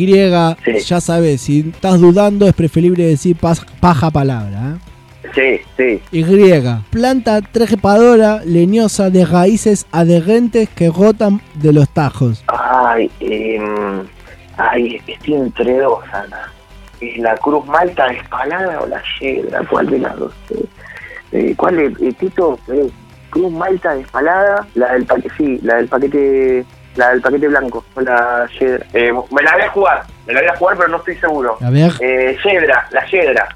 ya 0.86 1.00
sabes, 1.00 1.42
si 1.42 1.70
estás 1.74 2.00
dudando 2.00 2.46
es 2.46 2.54
preferible 2.54 3.04
decir 3.04 3.36
paja 3.80 4.10
palabra. 4.10 4.58
¿eh? 4.76 4.87
Sí, 5.34 5.60
sí. 5.76 6.02
Y, 6.12 6.24
planta 6.90 7.40
trepadora 7.42 8.42
leñosa 8.44 9.10
de 9.10 9.24
raíces 9.24 9.86
adherentes 9.92 10.68
que 10.68 10.90
rotan 10.90 11.40
de 11.54 11.72
los 11.72 11.88
tajos. 11.90 12.44
Ay, 12.48 13.10
eh, 13.20 13.60
ay, 14.56 15.00
estoy 15.06 15.34
entre 15.34 15.78
dos, 15.78 16.04
Ana. 16.12 16.52
¿Es 17.00 17.18
la 17.18 17.36
Cruz 17.36 17.64
Malta 17.66 18.06
espalada 18.08 18.80
o 18.80 18.86
la 18.86 19.00
Yedra? 19.20 19.62
¿Cuál 19.70 19.86
de 19.88 19.98
las 20.00 20.16
dos? 20.16 20.32
Eh, 20.50 20.64
eh, 21.32 21.54
¿Cuál 21.56 21.78
es, 21.78 22.00
eh, 22.00 22.12
Tito? 22.18 22.58
Eh, 22.68 22.90
Cruz 23.30 23.52
Malta 23.52 23.94
espalada, 23.96 24.66
la 24.74 24.92
del 24.94 25.04
paquete, 25.04 25.30
sí, 25.36 25.60
la 25.62 25.76
del 25.76 25.88
paquete, 25.88 26.64
la 26.96 27.10
del 27.10 27.20
paquete 27.20 27.48
blanco, 27.48 27.84
o 27.94 28.00
la 28.00 28.48
Yedra. 28.58 28.86
Eh, 28.94 29.12
me 29.30 29.42
la 29.42 29.52
voy 29.52 29.62
a 29.62 29.70
jugar, 29.70 30.06
me 30.26 30.32
la 30.32 30.40
voy 30.40 30.48
a 30.48 30.56
jugar, 30.56 30.76
pero 30.76 30.88
no 30.88 30.96
estoy 30.96 31.16
seguro. 31.16 31.58
A 31.60 31.70
ver. 31.70 31.92
Eh, 32.00 32.36
Yedra, 32.42 32.88
la 32.90 33.06
Yedra. 33.06 33.48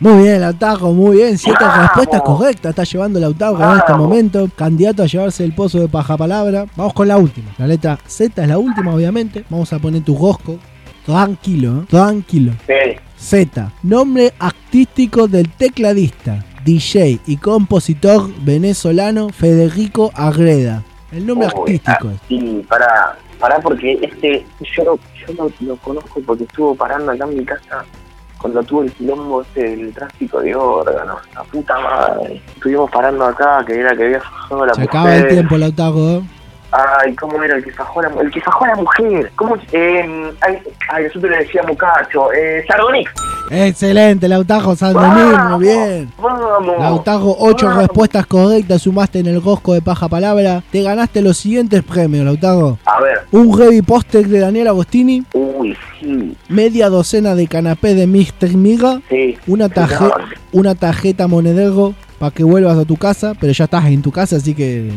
Muy 0.00 0.22
bien, 0.22 0.40
Lautaro, 0.40 0.92
muy 0.92 1.16
bien. 1.16 1.36
Siete 1.36 1.58
Vamos. 1.60 1.82
respuestas 1.82 2.22
correctas. 2.22 2.70
Está 2.70 2.84
llevando 2.84 3.18
Lautaro 3.18 3.72
en 3.72 3.78
este 3.78 3.92
momento. 3.94 4.48
Candidato 4.54 5.02
a 5.02 5.06
llevarse 5.06 5.44
el 5.44 5.52
pozo 5.52 5.80
de 5.80 5.88
paja 5.88 6.16
palabra. 6.16 6.66
Vamos 6.76 6.94
con 6.94 7.08
la 7.08 7.18
última. 7.18 7.50
La 7.58 7.66
letra 7.66 7.98
Z 8.06 8.40
es 8.40 8.48
la 8.48 8.58
última, 8.58 8.94
obviamente. 8.94 9.44
Vamos 9.50 9.72
a 9.72 9.78
poner 9.80 10.04
tu 10.04 10.16
rosco. 10.16 10.58
Tranquilo, 11.04 11.80
¿eh? 11.80 11.86
tranquilo. 11.88 12.52
Sí. 12.66 12.96
Z. 13.18 13.72
Nombre 13.82 14.32
artístico 14.38 15.26
del 15.26 15.50
tecladista, 15.50 16.44
DJ 16.64 17.18
y 17.26 17.36
compositor 17.38 18.30
venezolano 18.44 19.30
Federico 19.30 20.12
Agreda. 20.14 20.84
El 21.10 21.26
nombre 21.26 21.48
artístico 21.48 22.08
ah, 22.08 22.12
es. 22.14 22.20
Sí, 22.28 22.64
para, 22.68 23.18
para 23.40 23.58
porque 23.58 23.98
este, 24.00 24.46
yo 24.76 24.98
yo 25.26 25.32
lo, 25.34 25.50
lo 25.60 25.76
conozco 25.76 26.20
porque 26.24 26.44
estuvo 26.44 26.74
parando 26.74 27.10
acá 27.10 27.24
en 27.24 27.38
mi 27.38 27.44
casa 27.44 27.84
cuando 28.40 28.62
tuvo 28.62 28.82
el 28.82 28.92
quilombo 28.92 29.42
este 29.42 29.62
del 29.76 29.92
tráfico 29.94 30.40
de 30.40 30.54
órganos, 30.54 31.18
la 31.34 31.42
puta 31.44 31.78
madre. 31.78 32.40
Estuvimos 32.54 32.90
parando 32.90 33.24
acá, 33.24 33.62
que 33.66 33.80
era 33.80 33.94
que 33.96 34.04
había 34.04 34.20
fajado 34.20 34.66
la 34.66 34.74
Se 34.74 34.80
mujer. 34.80 34.88
acaba 35.00 35.16
el 35.16 35.28
tiempo, 35.28 35.56
Lautaro. 35.58 35.98
¿eh? 36.10 36.22
Ay, 36.70 37.14
¿cómo 37.16 37.42
era 37.42 37.56
el 37.56 37.64
que 37.64 37.72
fajó 37.72 38.02
la, 38.02 38.08
el 38.20 38.30
que 38.30 38.40
fajó 38.42 38.66
la 38.66 38.76
mujer? 38.76 39.32
¿Cómo? 39.36 39.56
Eh, 39.72 40.32
ay, 40.42 40.58
ay, 40.90 41.04
nosotros 41.04 41.30
le 41.32 41.38
decíamos 41.38 41.76
cacho. 41.78 42.30
Eh, 42.32 42.62
Sardonic. 42.68 43.10
Excelente, 43.50 44.28
Lautaro 44.28 44.74
Sandonín, 44.76 45.40
muy 45.50 45.64
bien. 45.64 46.12
Vamos. 46.20 47.02
Ocho 47.38 47.66
Vamos. 47.66 47.82
respuestas 47.82 48.26
correctas, 48.26 48.82
sumaste 48.82 49.18
en 49.20 49.26
el 49.26 49.42
rosco 49.42 49.74
de 49.74 49.82
paja 49.82 50.08
palabra. 50.08 50.62
Te 50.70 50.82
ganaste 50.82 51.22
los 51.22 51.36
siguientes 51.36 51.82
premios, 51.82 52.24
Lautaro. 52.24 52.78
A 52.84 53.00
ver. 53.00 53.20
Un 53.32 53.56
heavy 53.56 53.82
póster 53.82 54.26
de 54.26 54.40
Daniel 54.40 54.68
Agostini, 54.68 55.24
Uy, 55.32 55.76
sí. 56.00 56.36
media 56.48 56.88
docena 56.88 57.34
de 57.34 57.46
canapés 57.46 57.96
de 57.96 58.06
Mr. 58.06 58.56
Miga, 58.56 59.00
Sí. 59.08 59.36
una, 59.46 59.68
Señor. 59.68 60.24
una 60.52 60.74
tarjeta 60.74 61.26
monedero 61.26 61.94
para 62.18 62.32
que 62.32 62.42
vuelvas 62.42 62.76
a 62.76 62.84
tu 62.84 62.96
casa, 62.96 63.34
pero 63.38 63.52
ya 63.52 63.64
estás 63.64 63.86
en 63.86 64.02
tu 64.02 64.10
casa, 64.10 64.36
así 64.36 64.52
que 64.54 64.90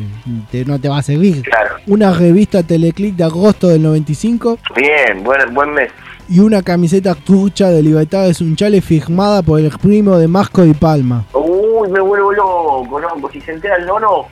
te- 0.52 0.66
no 0.66 0.80
te 0.80 0.90
va 0.90 0.98
a 0.98 1.04
servir. 1.04 1.44
Claro. 1.44 1.76
Una 1.86 2.12
revista 2.14 2.64
Teleclick 2.64 3.16
de 3.16 3.24
agosto 3.24 3.68
del 3.68 3.84
95 3.84 4.58
Bien, 4.76 5.24
buen, 5.24 5.54
buen 5.54 5.72
mes. 5.72 5.92
Y 6.32 6.40
una 6.40 6.64
camiseta 6.64 7.14
trucha 7.14 7.70
de 7.70 7.84
Libertad 7.84 8.24
de 8.24 8.34
Sunchales 8.34 8.86
firmada 8.86 9.42
por 9.42 9.60
el 9.60 9.70
primo 9.78 10.18
de 10.18 10.30
Masco 10.30 10.64
y 10.64 10.74
Palma. 10.74 11.26
Uy, 11.34 11.90
me 11.90 12.00
vuelvo 12.00 12.32
loco, 12.32 13.00
loco. 13.02 13.30
Si 13.34 13.42
se 13.42 13.52
entera 13.52 13.76
el 13.76 13.86
nono, 13.86 14.28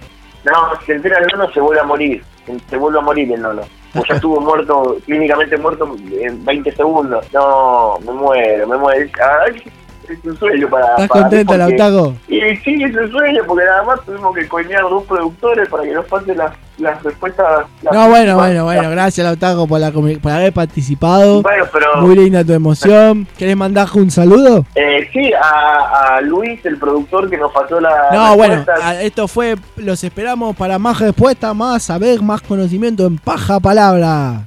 no, 0.45 0.79
si 0.79 0.85
se 0.85 0.93
entera 0.93 1.19
el 1.19 1.27
nono 1.27 1.51
se 1.51 1.59
vuelve 1.59 1.81
a 1.81 1.83
morir. 1.83 2.23
Se, 2.45 2.57
se 2.69 2.77
vuelve 2.77 2.99
a 2.99 3.01
morir 3.01 3.29
el 3.33 3.41
nono. 3.41 3.63
pues 3.93 4.07
ya 4.07 4.15
estuvo 4.15 4.39
muerto, 4.39 4.97
clínicamente 5.05 5.57
muerto 5.57 5.93
en 6.09 6.45
20 6.45 6.71
segundos. 6.71 7.25
No, 7.33 7.99
me 8.05 8.13
muero, 8.13 8.65
me 8.65 8.77
muero. 8.77 9.11
Ay, 9.45 9.61
es 10.13 10.25
un 10.25 10.37
sueño 10.37 10.69
para. 10.69 10.85
¿Estás 10.97 11.07
para 11.07 11.29
porque- 11.29 11.57
Lautaco? 11.57 12.13
Y 12.27 12.39
sí, 12.57 12.83
es 12.83 12.95
un 12.95 13.11
sueño, 13.11 13.41
porque 13.47 13.65
nada 13.65 13.83
más 13.83 14.01
tuvimos 14.05 14.35
que 14.35 14.47
coñar 14.47 14.81
dos 14.83 15.03
productores 15.05 15.67
para 15.69 15.83
que 15.83 15.93
nos 15.93 16.05
pasen 16.05 16.37
las, 16.37 16.51
las 16.77 17.01
respuestas. 17.03 17.65
las 17.81 17.93
No, 17.93 18.09
bueno, 18.09 18.35
bueno, 18.35 18.63
bueno. 18.65 18.89
Gracias, 18.89 19.25
Lautaco, 19.25 19.67
por, 19.67 19.79
la, 19.79 19.91
por 19.91 20.31
haber 20.31 20.53
participado. 20.53 21.41
Bueno, 21.41 21.65
pero- 21.71 21.97
Muy 22.01 22.15
linda 22.15 22.43
tu 22.43 22.53
emoción. 22.53 23.27
¿Querés 23.37 23.55
mandar 23.57 23.87
un 23.95 24.09
saludo? 24.11 24.65
Eh, 24.75 25.09
sí, 25.13 25.31
a, 25.33 26.15
a 26.17 26.21
Luis, 26.21 26.63
el 26.65 26.77
productor 26.77 27.29
que 27.29 27.37
nos 27.37 27.51
pasó 27.51 27.79
la. 27.79 28.09
No, 28.11 28.35
bueno, 28.35 28.65
a- 28.83 29.01
esto 29.01 29.27
fue. 29.27 29.55
Los 29.77 30.03
esperamos 30.03 30.55
para 30.55 30.79
más 30.79 30.99
respuestas, 30.99 31.55
más 31.55 31.83
saber, 31.83 32.21
más 32.21 32.41
conocimiento 32.41 33.05
en 33.05 33.17
paja 33.17 33.59
palabra. 33.59 34.45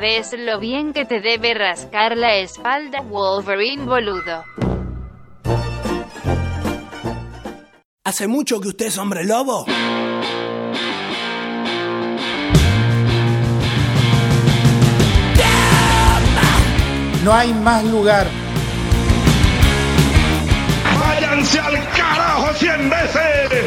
Sabes 0.00 0.32
lo 0.32 0.58
bien 0.58 0.94
que 0.94 1.04
te 1.04 1.20
debe 1.20 1.52
rascar 1.52 2.16
la 2.16 2.36
espalda 2.36 3.02
Wolverine 3.02 3.84
boludo. 3.84 4.44
¿Hace 8.02 8.26
mucho 8.26 8.62
que 8.62 8.68
usted 8.68 8.86
es 8.86 8.96
hombre 8.96 9.24
lobo? 9.24 9.66
No 17.22 17.34
hay 17.34 17.52
más 17.52 17.84
lugar. 17.84 18.26
¡Váyanse 20.98 21.60
al 21.60 21.74
carajo 21.90 22.54
cien 22.54 22.88
veces! 22.88 23.64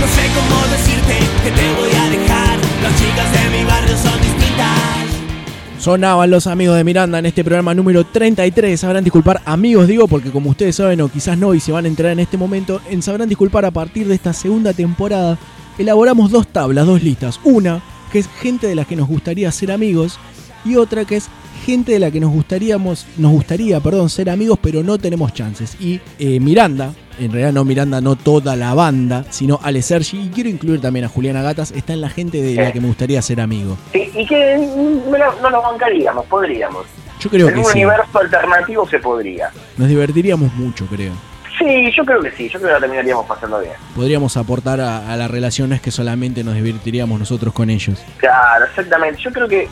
No 0.00 0.06
sé 0.06 0.30
cómo 0.32 0.62
que 1.06 1.50
te 1.50 1.74
voy 1.74 1.90
a 1.90 2.10
dejar. 2.10 2.58
Las 2.82 2.98
chicas 2.98 3.32
de 3.32 3.58
mi 3.58 3.64
barrio 3.64 3.96
son 3.96 4.20
distintas. 4.20 4.42
Sonaban 5.78 6.30
los 6.30 6.46
amigos 6.46 6.76
de 6.76 6.84
Miranda 6.84 7.18
en 7.18 7.26
este 7.26 7.42
programa 7.42 7.74
número 7.74 8.04
33. 8.04 8.78
Sabrán 8.78 9.04
disculpar, 9.04 9.40
amigos, 9.44 9.88
digo, 9.88 10.06
porque 10.06 10.30
como 10.30 10.50
ustedes 10.50 10.76
saben 10.76 11.00
o 11.00 11.08
quizás 11.08 11.36
no 11.36 11.54
y 11.54 11.60
se 11.60 11.72
van 11.72 11.84
a 11.84 11.88
enterar 11.88 12.12
en 12.12 12.20
este 12.20 12.36
momento, 12.36 12.80
en 12.88 13.02
Sabrán 13.02 13.28
disculpar 13.28 13.64
a 13.64 13.70
partir 13.70 14.06
de 14.06 14.14
esta 14.14 14.32
segunda 14.32 14.72
temporada, 14.72 15.38
elaboramos 15.78 16.30
dos 16.30 16.46
tablas, 16.46 16.86
dos 16.86 17.02
listas. 17.02 17.40
Una 17.44 17.82
que 18.12 18.20
es 18.20 18.28
gente 18.40 18.66
de 18.66 18.74
la 18.74 18.84
que 18.84 18.96
nos 18.96 19.08
gustaría 19.08 19.50
ser 19.50 19.72
amigos 19.72 20.18
y 20.64 20.76
otra 20.76 21.04
que 21.04 21.16
es 21.16 21.28
gente 21.64 21.92
de 21.92 21.98
la 21.98 22.10
que 22.10 22.20
nos 22.20 22.30
gustaríamos, 22.30 23.06
nos 23.16 23.32
gustaría, 23.32 23.80
perdón, 23.80 24.10
ser 24.10 24.30
amigos, 24.30 24.58
pero 24.60 24.82
no 24.82 24.98
tenemos 24.98 25.32
chances. 25.32 25.76
Y 25.80 26.00
eh, 26.18 26.40
Miranda, 26.40 26.92
en 27.18 27.30
realidad 27.32 27.52
no 27.52 27.64
Miranda, 27.64 28.00
no 28.00 28.16
toda 28.16 28.56
la 28.56 28.74
banda, 28.74 29.24
sino 29.30 29.58
Ale 29.62 29.82
Sergi, 29.82 30.20
y 30.22 30.28
quiero 30.30 30.48
incluir 30.50 30.80
también 30.80 31.04
a 31.04 31.08
Juliana 31.08 31.42
Gatas, 31.42 31.70
está 31.72 31.92
en 31.92 32.00
la 32.00 32.08
gente 32.08 32.40
de 32.42 32.54
la 32.54 32.72
que 32.72 32.80
me 32.80 32.86
gustaría 32.88 33.20
ser 33.22 33.40
amigo. 33.40 33.76
Sí, 33.92 34.10
y 34.14 34.26
que 34.26 34.56
mm, 34.58 35.10
no, 35.10 35.40
no 35.42 35.50
lo 35.50 35.62
bancaríamos, 35.62 36.26
podríamos. 36.26 36.86
Yo 37.20 37.30
creo 37.30 37.48
en 37.48 37.54
que 37.54 37.60
un 37.60 37.66
sí. 37.66 37.72
universo 37.78 38.18
alternativo 38.18 38.88
se 38.88 38.98
podría. 38.98 39.50
Nos 39.76 39.88
divertiríamos 39.88 40.52
mucho, 40.54 40.86
creo. 40.86 41.12
Sí, 41.58 41.92
yo 41.96 42.04
creo 42.04 42.20
que 42.20 42.30
sí, 42.32 42.48
yo 42.48 42.58
creo 42.58 42.70
que 42.70 42.74
la 42.74 42.80
terminaríamos 42.80 43.26
pasando 43.26 43.60
bien. 43.60 43.74
Podríamos 43.94 44.36
aportar 44.36 44.80
a, 44.80 45.12
a 45.12 45.16
la 45.16 45.28
relación, 45.28 45.68
no 45.68 45.74
es 45.76 45.80
que 45.82 45.90
solamente 45.90 46.42
nos 46.42 46.54
divertiríamos 46.54 47.20
nosotros 47.20 47.52
con 47.54 47.70
ellos. 47.70 48.02
Claro, 48.16 48.64
exactamente. 48.64 49.20
Yo 49.22 49.30
creo 49.32 49.46
que. 49.46 49.68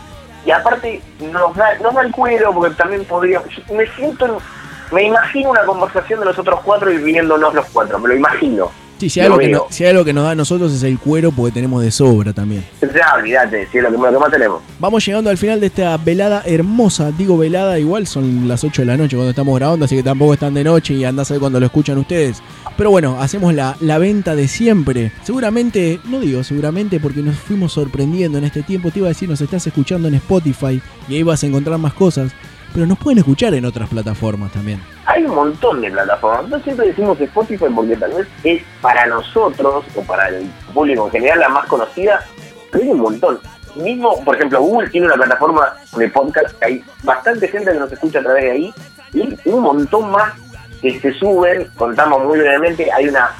Y 0.47 0.51
aparte, 0.51 1.01
nos 1.33 1.55
da, 1.57 1.77
nos 1.83 1.95
da 1.95 2.03
el 2.03 2.13
cuero 2.13 2.53
porque 2.55 2.75
también 2.77 3.05
podríamos. 3.05 3.49
Me 3.75 3.87
siento. 3.97 4.27
en- 4.27 4.60
me 4.93 5.05
imagino 5.05 5.51
una 5.51 5.63
conversación 5.65 6.21
de 6.21 6.27
los 6.27 6.39
otros 6.39 6.61
cuatro 6.65 6.93
y 6.93 6.99
viéndonos 6.99 7.55
los 7.55 7.67
cuatro, 7.73 7.99
me 7.99 8.09
lo 8.09 8.15
imagino. 8.17 8.71
Sí, 8.99 9.09
si 9.09 9.19
hay, 9.21 9.27
algo 9.29 9.39
que 9.39 9.49
no- 9.49 9.67
si 9.71 9.85
hay 9.85 9.91
algo 9.93 10.05
que 10.05 10.13
nos 10.13 10.25
da 10.25 10.33
a 10.33 10.35
nosotros 10.35 10.75
es 10.75 10.83
el 10.83 10.99
cuero 10.99 11.33
porque 11.33 11.53
tenemos 11.53 11.83
de 11.83 11.91
sobra 11.91 12.35
también. 12.35 12.67
Ya, 12.83 13.15
olvídate, 13.17 13.67
si 13.73 13.79
es 13.79 13.83
lo 13.85 13.91
que, 13.91 13.97
lo 13.97 14.13
que 14.13 14.19
más 14.19 14.31
tenemos. 14.31 14.61
Vamos 14.79 15.07
llegando 15.07 15.31
al 15.31 15.39
final 15.39 15.59
de 15.59 15.69
esta 15.69 15.97
velada 15.97 16.43
hermosa. 16.45 17.11
Digo 17.11 17.39
velada, 17.39 17.79
igual 17.79 18.07
son 18.07 18.47
las 18.47 18.63
8 18.63 18.83
de 18.83 18.87
la 18.87 18.99
noche 18.99 19.17
cuando 19.17 19.31
estamos 19.31 19.59
grabando, 19.59 19.87
así 19.87 19.97
que 19.97 20.03
tampoco 20.03 20.35
están 20.35 20.53
de 20.53 20.65
noche 20.65 20.93
y 20.93 21.05
andás 21.07 21.31
a 21.31 21.35
ver 21.35 21.41
cuando 21.41 21.59
lo 21.59 21.65
escuchan 21.65 21.97
ustedes. 21.97 22.43
Pero 22.77 22.91
bueno, 22.91 23.17
hacemos 23.23 23.55
la, 23.55 23.75
la 23.81 23.97
venta 23.97 24.35
de 24.35 24.47
siempre. 24.49 25.13
Seguramente, 25.23 25.99
no 26.05 26.21
digo 26.21 26.45
seguramente 26.45 27.01
porque 27.01 27.23
nos 27.23 27.37
fuimos 27.37 27.73
sorprendiendo 27.73 28.37
en 28.37 28.45
este 28.45 28.63
tiempo. 28.63 28.91
Te 28.91 28.99
iba 28.99 29.09
a 29.09 29.13
decir, 29.13 29.31
nos 29.31 29.41
estás 29.41 29.67
escuchando 29.67 30.09
en 30.09 30.15
Spotify 30.17 30.79
y 31.09 31.15
ahí 31.15 31.23
vas 31.23 31.43
a 31.43 31.47
encontrar 31.47 31.79
más 31.79 31.95
cosas. 31.95 32.33
Pero 32.73 32.87
nos 32.87 32.99
pueden 32.99 33.19
escuchar 33.19 33.55
en 33.55 33.65
otras 33.65 33.89
plataformas 33.89 34.53
también. 34.53 34.81
Hay 35.07 35.25
un 35.25 35.35
montón 35.35 35.81
de 35.81 35.91
plataformas. 35.91 36.43
Nosotros 36.43 36.63
siempre 36.65 36.87
decimos 36.89 37.21
Spotify 37.21 37.67
porque 37.75 37.97
tal 37.97 38.13
vez 38.13 38.29
es 38.45 38.63
para 38.81 39.07
nosotros 39.07 39.85
o 39.95 40.03
para 40.03 40.29
el 40.29 40.47
público 40.73 41.07
en 41.07 41.11
general 41.11 41.41
la 41.41 41.49
más 41.49 41.67
conocida, 41.67 42.25
pero 42.71 42.85
hay 42.85 42.91
un 42.91 43.01
montón. 43.01 43.41
Mismo, 43.77 44.25
por 44.25 44.37
ejemplo, 44.37 44.61
Google 44.61 44.91
tiene 44.91 45.07
una 45.07 45.17
plataforma 45.17 45.75
de 45.97 46.09
podcast 46.09 46.61
hay 46.63 46.83
bastante 47.05 47.47
gente 47.49 47.73
que 47.73 47.79
nos 47.79 47.93
escucha 47.93 48.19
a 48.19 48.23
través 48.23 48.45
de 48.45 48.51
ahí 48.51 48.75
y 49.13 49.49
un 49.49 49.61
montón 49.61 50.11
más 50.11 50.33
que 50.81 50.99
se 51.01 51.13
suben. 51.15 51.69
Contamos 51.77 52.25
muy 52.25 52.39
brevemente, 52.39 52.91
hay 52.93 53.09
una 53.09 53.31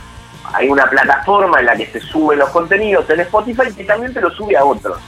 hay 0.53 0.69
una 0.69 0.89
plataforma 0.89 1.61
en 1.61 1.67
la 1.67 1.77
que 1.77 1.87
se 1.87 2.01
suben 2.01 2.39
los 2.39 2.51
contenidos 2.51 3.09
en 3.11 3.21
Spotify 3.21 3.73
que 3.77 3.85
también 3.85 4.13
te 4.13 4.21
lo 4.21 4.31
sube 4.31 4.57
a 4.57 4.65
otros. 4.65 4.99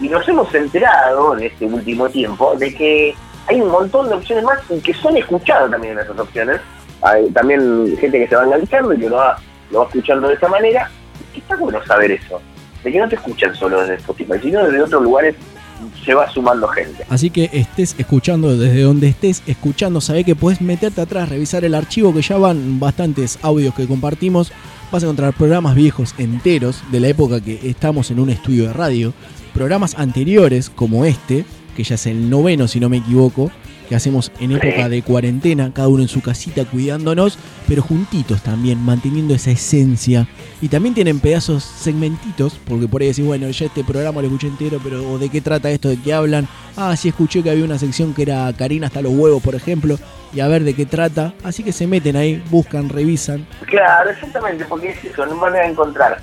Y 0.00 0.08
nos 0.08 0.26
hemos 0.28 0.52
enterado 0.54 1.36
en 1.36 1.44
este 1.44 1.64
último 1.66 2.08
tiempo 2.08 2.54
de 2.56 2.74
que 2.74 3.14
hay 3.48 3.60
un 3.60 3.70
montón 3.70 4.08
de 4.08 4.14
opciones 4.14 4.44
más 4.44 4.58
y 4.68 4.78
que 4.80 4.92
son 4.94 5.16
escuchadas 5.16 5.70
también 5.70 5.94
en 5.94 6.00
esas 6.00 6.18
opciones. 6.18 6.60
Hay 7.02 7.30
también 7.30 7.96
gente 7.98 8.18
que 8.18 8.28
se 8.28 8.36
va 8.36 8.44
enganchando 8.44 8.92
y 8.92 8.98
que 8.98 9.08
lo 9.08 9.16
va, 9.16 9.38
lo 9.70 9.80
va 9.80 9.84
escuchando 9.86 10.28
de 10.28 10.34
esa 10.34 10.48
manera. 10.48 10.90
Está 11.34 11.56
bueno 11.56 11.84
saber 11.86 12.10
eso. 12.10 12.40
De 12.84 12.92
que 12.92 12.98
no 12.98 13.08
te 13.08 13.14
escuchan 13.14 13.54
solo 13.54 13.80
desde 13.80 13.94
Spotify, 13.94 14.34
sino 14.42 14.64
desde 14.64 14.82
otros 14.82 15.02
lugares 15.02 15.34
se 16.04 16.14
va 16.14 16.28
sumando 16.28 16.68
gente. 16.68 17.04
Así 17.08 17.30
que 17.30 17.48
estés 17.52 17.94
escuchando 17.98 18.56
desde 18.56 18.82
donde 18.82 19.08
estés 19.08 19.42
escuchando, 19.46 20.00
sabé 20.00 20.24
que 20.24 20.34
puedes 20.34 20.60
meterte 20.60 21.00
atrás, 21.00 21.28
revisar 21.28 21.64
el 21.64 21.74
archivo 21.74 22.12
que 22.12 22.22
ya 22.22 22.36
van 22.36 22.80
bastantes 22.80 23.38
audios 23.42 23.74
que 23.74 23.86
compartimos. 23.86 24.52
Vas 24.90 25.02
a 25.02 25.06
encontrar 25.06 25.34
programas 25.34 25.74
viejos 25.74 26.14
enteros 26.18 26.82
de 26.90 27.00
la 27.00 27.08
época 27.08 27.40
que 27.40 27.60
estamos 27.68 28.10
en 28.10 28.20
un 28.20 28.30
estudio 28.30 28.68
de 28.68 28.72
radio, 28.72 29.12
programas 29.54 29.98
anteriores 29.98 30.70
como 30.70 31.04
este, 31.04 31.44
que 31.78 31.84
ya 31.84 31.94
es 31.94 32.06
el 32.06 32.28
noveno 32.28 32.66
si 32.66 32.80
no 32.80 32.88
me 32.88 32.96
equivoco, 32.96 33.52
que 33.88 33.94
hacemos 33.94 34.32
en 34.40 34.50
época 34.50 34.88
de 34.88 35.00
cuarentena, 35.02 35.70
cada 35.72 35.86
uno 35.86 36.02
en 36.02 36.08
su 36.08 36.20
casita 36.20 36.64
cuidándonos, 36.64 37.38
pero 37.68 37.82
juntitos 37.82 38.42
también, 38.42 38.84
manteniendo 38.84 39.32
esa 39.32 39.52
esencia. 39.52 40.26
Y 40.60 40.70
también 40.70 40.96
tienen 40.96 41.20
pedazos 41.20 41.62
segmentitos, 41.62 42.58
porque 42.66 42.88
por 42.88 43.00
ahí 43.00 43.06
decís, 43.06 43.24
bueno, 43.24 43.48
ya 43.48 43.66
este 43.66 43.84
programa 43.84 44.20
lo 44.20 44.26
escuché 44.26 44.48
entero, 44.48 44.80
pero 44.82 45.18
¿de 45.18 45.28
qué 45.28 45.40
trata 45.40 45.70
esto? 45.70 45.88
¿De 45.88 46.02
qué 46.02 46.12
hablan? 46.12 46.48
Ah, 46.76 46.96
sí 46.96 47.10
escuché 47.10 47.44
que 47.44 47.50
había 47.50 47.64
una 47.64 47.78
sección 47.78 48.12
que 48.12 48.22
era 48.22 48.52
Karina 48.58 48.88
hasta 48.88 49.00
los 49.00 49.12
huevos, 49.12 49.40
por 49.40 49.54
ejemplo, 49.54 50.00
y 50.32 50.40
a 50.40 50.48
ver 50.48 50.64
de 50.64 50.74
qué 50.74 50.84
trata. 50.84 51.32
Así 51.44 51.62
que 51.62 51.70
se 51.70 51.86
meten 51.86 52.16
ahí, 52.16 52.42
buscan, 52.50 52.88
revisan. 52.88 53.46
Claro, 53.66 54.10
exactamente, 54.10 54.64
porque 54.64 54.88
es 54.88 55.04
eso, 55.04 55.24
no 55.26 55.38
van 55.38 55.54
a 55.54 55.64
encontrar 55.64 56.18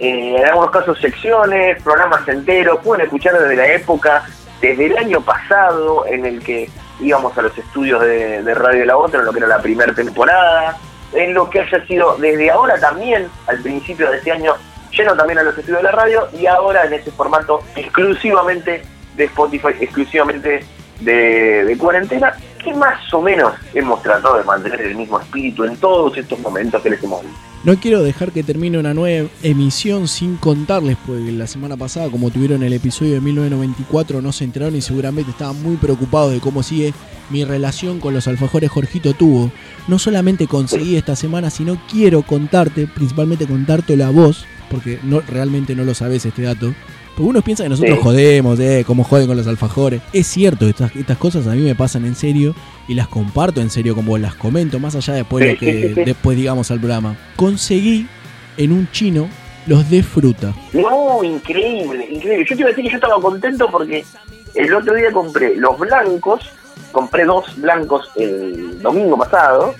eh, 0.00 0.36
en 0.36 0.44
algunos 0.46 0.70
casos 0.70 1.00
secciones, 1.00 1.82
programas 1.82 2.28
enteros, 2.28 2.78
pueden 2.84 3.06
escuchar 3.06 3.32
desde 3.32 3.56
la 3.56 3.66
época, 3.72 4.24
desde 4.60 4.86
el 4.86 4.96
año 4.96 5.20
pasado 5.20 6.06
en 6.06 6.26
el 6.26 6.42
que 6.42 6.68
íbamos 7.00 7.36
a 7.38 7.42
los 7.42 7.56
estudios 7.56 8.00
de, 8.02 8.42
de 8.42 8.54
Radio 8.54 8.84
La 8.84 8.96
Otra, 8.96 9.20
en 9.20 9.26
lo 9.26 9.32
que 9.32 9.38
era 9.38 9.48
la 9.48 9.62
primera 9.62 9.94
temporada, 9.94 10.76
en 11.12 11.34
lo 11.34 11.48
que 11.48 11.60
haya 11.60 11.84
sido 11.86 12.16
desde 12.18 12.50
ahora 12.50 12.78
también, 12.78 13.28
al 13.46 13.58
principio 13.58 14.10
de 14.10 14.18
este 14.18 14.32
año, 14.32 14.54
lleno 14.90 15.16
también 15.16 15.38
a 15.38 15.42
los 15.42 15.56
estudios 15.56 15.78
de 15.78 15.84
la 15.84 15.92
radio 15.92 16.28
y 16.38 16.46
ahora 16.46 16.84
en 16.84 16.94
ese 16.94 17.10
formato 17.10 17.60
exclusivamente 17.76 18.82
de 19.16 19.24
Spotify, 19.24 19.68
exclusivamente 19.80 20.64
de, 21.00 21.64
de 21.64 21.78
cuarentena, 21.78 22.34
que 22.62 22.74
más 22.74 23.12
o 23.14 23.20
menos 23.20 23.54
hemos 23.74 24.02
tratado 24.02 24.38
de 24.38 24.44
mantener 24.44 24.80
el 24.80 24.96
mismo 24.96 25.20
espíritu 25.20 25.64
en 25.64 25.76
todos 25.76 26.16
estos 26.16 26.38
momentos 26.40 26.82
que 26.82 26.90
les 26.90 27.02
hemos 27.02 27.22
dicho. 27.22 27.47
No 27.64 27.76
quiero 27.76 28.04
dejar 28.04 28.30
que 28.30 28.44
termine 28.44 28.78
una 28.78 28.94
nueva 28.94 29.28
emisión 29.42 30.06
sin 30.06 30.36
contarles, 30.36 30.96
porque 31.04 31.32
la 31.32 31.48
semana 31.48 31.76
pasada, 31.76 32.08
como 32.08 32.30
tuvieron 32.30 32.62
el 32.62 32.72
episodio 32.72 33.14
de 33.14 33.20
1994, 33.20 34.22
no 34.22 34.32
se 34.32 34.44
enteraron 34.44 34.76
y 34.76 34.80
seguramente 34.80 35.32
estaban 35.32 35.60
muy 35.60 35.76
preocupados 35.76 36.32
de 36.32 36.38
cómo 36.38 36.62
sigue 36.62 36.94
mi 37.30 37.44
relación 37.44 37.98
con 37.98 38.14
los 38.14 38.28
alfajores 38.28 38.70
Jorgito 38.70 39.12
Tubo. 39.12 39.50
No 39.88 39.98
solamente 39.98 40.46
conseguí 40.46 40.94
esta 40.94 41.16
semana, 41.16 41.50
sino 41.50 41.80
quiero 41.90 42.22
contarte, 42.22 42.86
principalmente 42.86 43.46
contarte 43.46 43.96
la 43.96 44.10
voz, 44.10 44.44
porque 44.70 45.00
no, 45.02 45.20
realmente 45.20 45.74
no 45.74 45.84
lo 45.84 45.94
sabes 45.94 46.24
este 46.26 46.42
dato. 46.42 46.72
Porque 47.18 47.30
uno 47.30 47.42
piensa 47.42 47.64
que 47.64 47.68
nosotros 47.68 47.96
Sí. 47.96 48.02
jodemos, 48.04 48.60
eh, 48.60 48.84
cómo 48.86 49.02
joden 49.02 49.26
con 49.26 49.36
los 49.36 49.48
alfajores. 49.48 50.00
Es 50.12 50.28
cierto, 50.28 50.68
estas, 50.68 50.94
estas 50.94 51.18
cosas 51.18 51.48
a 51.48 51.50
mí 51.50 51.62
me 51.62 51.74
pasan 51.74 52.04
en 52.04 52.14
serio 52.14 52.54
y 52.86 52.94
las 52.94 53.08
comparto 53.08 53.60
en 53.60 53.70
serio 53.70 53.96
como 53.96 54.16
las 54.18 54.34
comento, 54.36 54.78
más 54.78 54.94
allá 54.94 55.14
después 55.14 55.44
de 55.44 55.52
lo 55.54 55.58
Sí, 55.58 55.66
que 55.66 55.88
sí, 55.88 55.94
sí. 55.96 56.04
después 56.04 56.36
digamos 56.36 56.70
al 56.70 56.78
programa. 56.78 57.16
Conseguí 57.34 58.06
en 58.56 58.70
un 58.70 58.88
chino 58.92 59.28
los 59.66 59.90
de 59.90 60.04
fruta. 60.04 60.54
No, 60.72 61.24
increíble, 61.24 62.06
increíble. 62.08 62.46
Yo 62.48 62.54
te 62.54 62.60
iba 62.62 62.68
a 62.68 62.70
decir 62.70 62.84
que 62.84 62.90
yo 62.90 62.96
estaba 62.98 63.20
contento 63.20 63.68
porque 63.68 64.04
el 64.54 64.72
otro 64.74 64.94
día 64.94 65.10
compré 65.12 65.56
los 65.56 65.76
blancos, 65.76 66.42
compré 66.92 67.24
dos 67.24 67.44
blancos 67.56 68.08
el 68.14 68.80
domingo 68.80 69.18
pasado, 69.18 69.74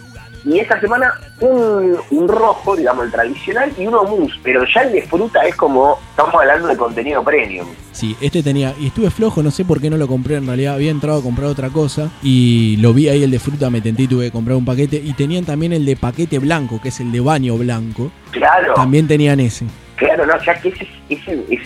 y 0.45 0.59
esta 0.59 0.81
semana 0.81 1.13
un, 1.41 1.97
un 2.11 2.29
rojo, 2.29 2.77
digamos, 2.77 3.05
el 3.07 3.11
tradicional, 3.13 3.73
y 3.79 3.87
uno 3.87 4.05
mousse, 4.05 4.39
pero 4.43 4.65
ya 4.75 4.83
el 4.83 4.93
de 4.93 5.03
fruta 5.03 5.41
es 5.47 5.55
como, 5.57 5.99
estamos 6.11 6.35
hablando 6.35 6.69
de 6.69 6.77
contenido 6.77 7.23
premium. 7.23 7.67
Sí, 7.93 8.17
este 8.21 8.43
tenía, 8.43 8.75
y 8.79 8.87
estuve 8.89 9.11
flojo, 9.11 9.43
no 9.43 9.51
sé 9.51 9.65
por 9.65 9.81
qué 9.81 9.91
no 9.91 9.97
lo 9.97 10.07
compré 10.07 10.37
en 10.37 10.47
realidad, 10.47 10.75
había 10.75 10.91
entrado 10.91 11.19
a 11.19 11.23
comprar 11.23 11.49
otra 11.49 11.69
cosa 11.71 12.11
y 12.23 12.77
lo 12.79 12.93
vi 12.95 13.09
ahí 13.09 13.23
el 13.25 13.31
de 13.31 13.39
fruta, 13.39 13.71
me 13.71 13.81
tenté 13.81 14.03
y 14.05 14.09
tuve 14.09 14.27
que 14.27 14.31
comprar 14.33 14.57
un 14.57 14.65
paquete. 14.65 14.97
Y 15.05 15.13
tenían 15.15 15.45
también 15.45 15.73
el 15.73 15.85
de 15.85 15.97
paquete 15.97 16.39
blanco, 16.39 16.81
que 16.81 16.89
es 16.91 17.01
el 17.01 17.11
de 17.13 17.21
baño 17.21 17.57
blanco. 17.57 18.11
Claro, 18.31 18.75
También 18.75 19.07
tenían 19.09 19.41
ese. 19.41 19.67
claro, 19.97 20.25
no, 20.27 20.35
ya 20.45 20.61
que 20.61 20.69
ese, 20.69 20.85
es- 21.09 21.21
ese 21.21 21.45
es 21.51 21.61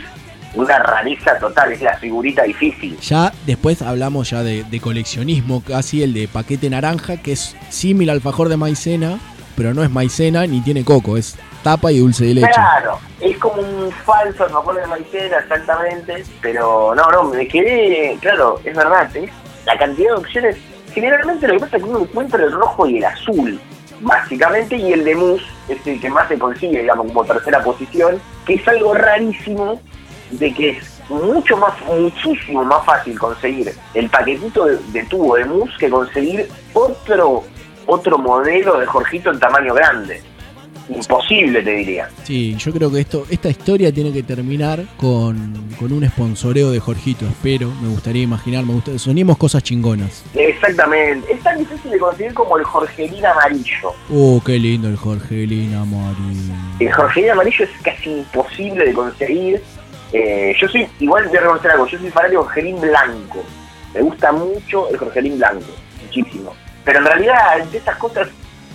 una 0.55 0.79
rareza 0.79 1.39
total, 1.39 1.73
es 1.73 1.83
la 1.83 1.97
figurita 1.97 2.43
difícil. 2.43 2.99
Ya 2.99 3.33
después 3.47 3.83
hablamos 3.83 4.31
ya 4.31 4.43
de, 4.43 4.65
de 4.65 4.81
coleccionismo, 4.81 5.63
casi 5.63 6.03
el 6.03 6.13
de 6.13 6.29
paquete 6.29 6.69
naranja, 6.71 7.17
que 7.17 7.33
es 7.33 7.57
símil 7.71 8.11
al 8.11 8.17
alfajor 8.17 8.49
de 8.49 8.57
maicena, 8.57 9.19
pero 9.57 9.75
no 9.75 9.83
es 9.83 9.91
maicena 9.91 10.47
ni 10.47 10.61
tiene 10.61 10.85
coco, 10.85 11.17
es 11.17 11.37
tapa 11.63 11.93
y 11.93 11.99
dulce 11.99 12.25
de 12.25 12.35
leche. 12.35 12.51
Claro, 12.53 12.99
es 13.21 13.37
como 13.39 13.63
un 13.63 13.91
falso 13.91 14.45
alfajor 14.45 14.77
de 14.77 14.87
maicena, 14.87 15.39
exactamente. 15.39 16.25
Pero 16.41 16.95
no, 16.95 17.11
no, 17.11 17.25
me 17.25 17.47
quedé. 17.47 18.17
Claro, 18.21 18.61
es 18.65 18.77
verdad, 18.77 19.15
¿eh? 19.17 19.31
la 19.67 19.79
cantidad 19.79 20.11
de 20.11 20.17
opciones. 20.17 20.57
Generalmente 20.93 21.47
lo 21.49 21.55
que 21.55 21.61
pasa 21.61 21.77
es 21.77 21.83
que 21.83 21.89
uno 21.89 22.01
encuentra 22.01 22.43
el 22.43 22.53
rojo 22.53 22.87
y 22.87 22.99
el 22.99 23.05
azul, 23.05 23.61
básicamente, 24.01 24.77
y 24.77 24.93
el 24.93 25.05
de 25.05 25.15
mousse 25.15 25.45
es 25.69 25.87
el 25.87 26.01
que 26.01 26.11
más 26.11 26.29
se 26.29 26.39
consigue, 26.39 26.81
digamos, 26.81 27.07
como 27.07 27.25
tercera 27.25 27.63
posición, 27.63 28.21
que 28.47 28.55
es 28.55 28.69
algo 28.69 28.93
rarísimo 28.95 29.81
de 30.33 30.53
que 30.53 30.71
es 30.71 31.01
mucho 31.09 31.57
más, 31.57 31.75
muchísimo 31.87 32.65
más 32.65 32.85
fácil 32.85 33.19
conseguir 33.19 33.73
el 33.95 34.09
paquetito 34.09 34.65
de, 34.65 34.79
de 34.93 35.05
tubo 35.05 35.37
de 35.37 35.45
mousse 35.45 35.77
que 35.79 35.91
conseguir 35.91 36.49
otro, 36.73 37.45
otro 37.87 38.19
modelo 38.19 38.79
de 38.79 38.87
Jorgito 38.87 39.31
en 39.31 39.39
tamaño 39.39 39.75
grande. 39.75 40.23
Imposible, 40.89 41.63
te 41.63 41.71
diría. 41.71 42.09
Sí, 42.25 42.57
yo 42.57 42.73
creo 42.73 42.91
que 42.91 43.01
esto, 43.01 43.25
esta 43.31 43.49
historia 43.49 43.93
tiene 43.93 44.13
que 44.13 44.25
terminar 44.25 44.85
con, 44.97 45.69
con 45.79 45.93
un 45.93 46.05
sponsoreo 46.09 46.71
de 46.73 46.81
Jorgito, 46.81 47.25
espero, 47.27 47.73
me 47.81 47.89
gustaría 47.89 48.23
imaginar, 48.23 48.65
me 48.65 48.99
soñemos 48.99 49.39
cosas 49.39 49.63
chingonas. 49.63 50.25
Exactamente. 50.35 51.33
Es 51.33 51.41
tan 51.43 51.59
difícil 51.59 51.93
de 51.93 51.99
conseguir 51.99 52.35
como 52.35 52.59
el 52.59 52.65
Jorgelín 52.65 53.25
amarillo. 53.25 53.93
Oh, 54.13 54.43
qué 54.45 54.59
lindo 54.59 54.89
el 54.89 54.97
Jorgelín 54.97 55.73
amarillo. 55.75 56.55
El 56.81 56.93
Jorgelín 56.93 57.31
amarillo 57.31 57.65
es 57.65 57.71
casi 57.83 58.11
imposible 58.11 58.85
de 58.85 58.93
conseguir. 58.93 59.63
Eh, 60.13 60.55
yo 60.61 60.69
soy, 60.69 60.89
igual 61.01 61.27
voy 61.29 61.37
a 61.37 61.41
reconocer 61.41 61.71
algo, 61.71 61.87
yo 61.87 61.99
soy 61.99 62.11
fanático 62.11 62.43
del 62.43 62.49
Jorgelín 62.49 62.81
blanco. 62.81 63.45
Me 63.95 64.03
gusta 64.03 64.33
mucho 64.33 64.89
el 64.91 64.99
Jorgelín 64.99 65.39
blanco, 65.39 65.67
muchísimo. 66.03 66.55
Pero 66.85 66.99
en 66.99 67.07
realidad, 67.07 67.65
de 67.65 67.79
estas 67.79 67.97
cosas, 67.97 68.29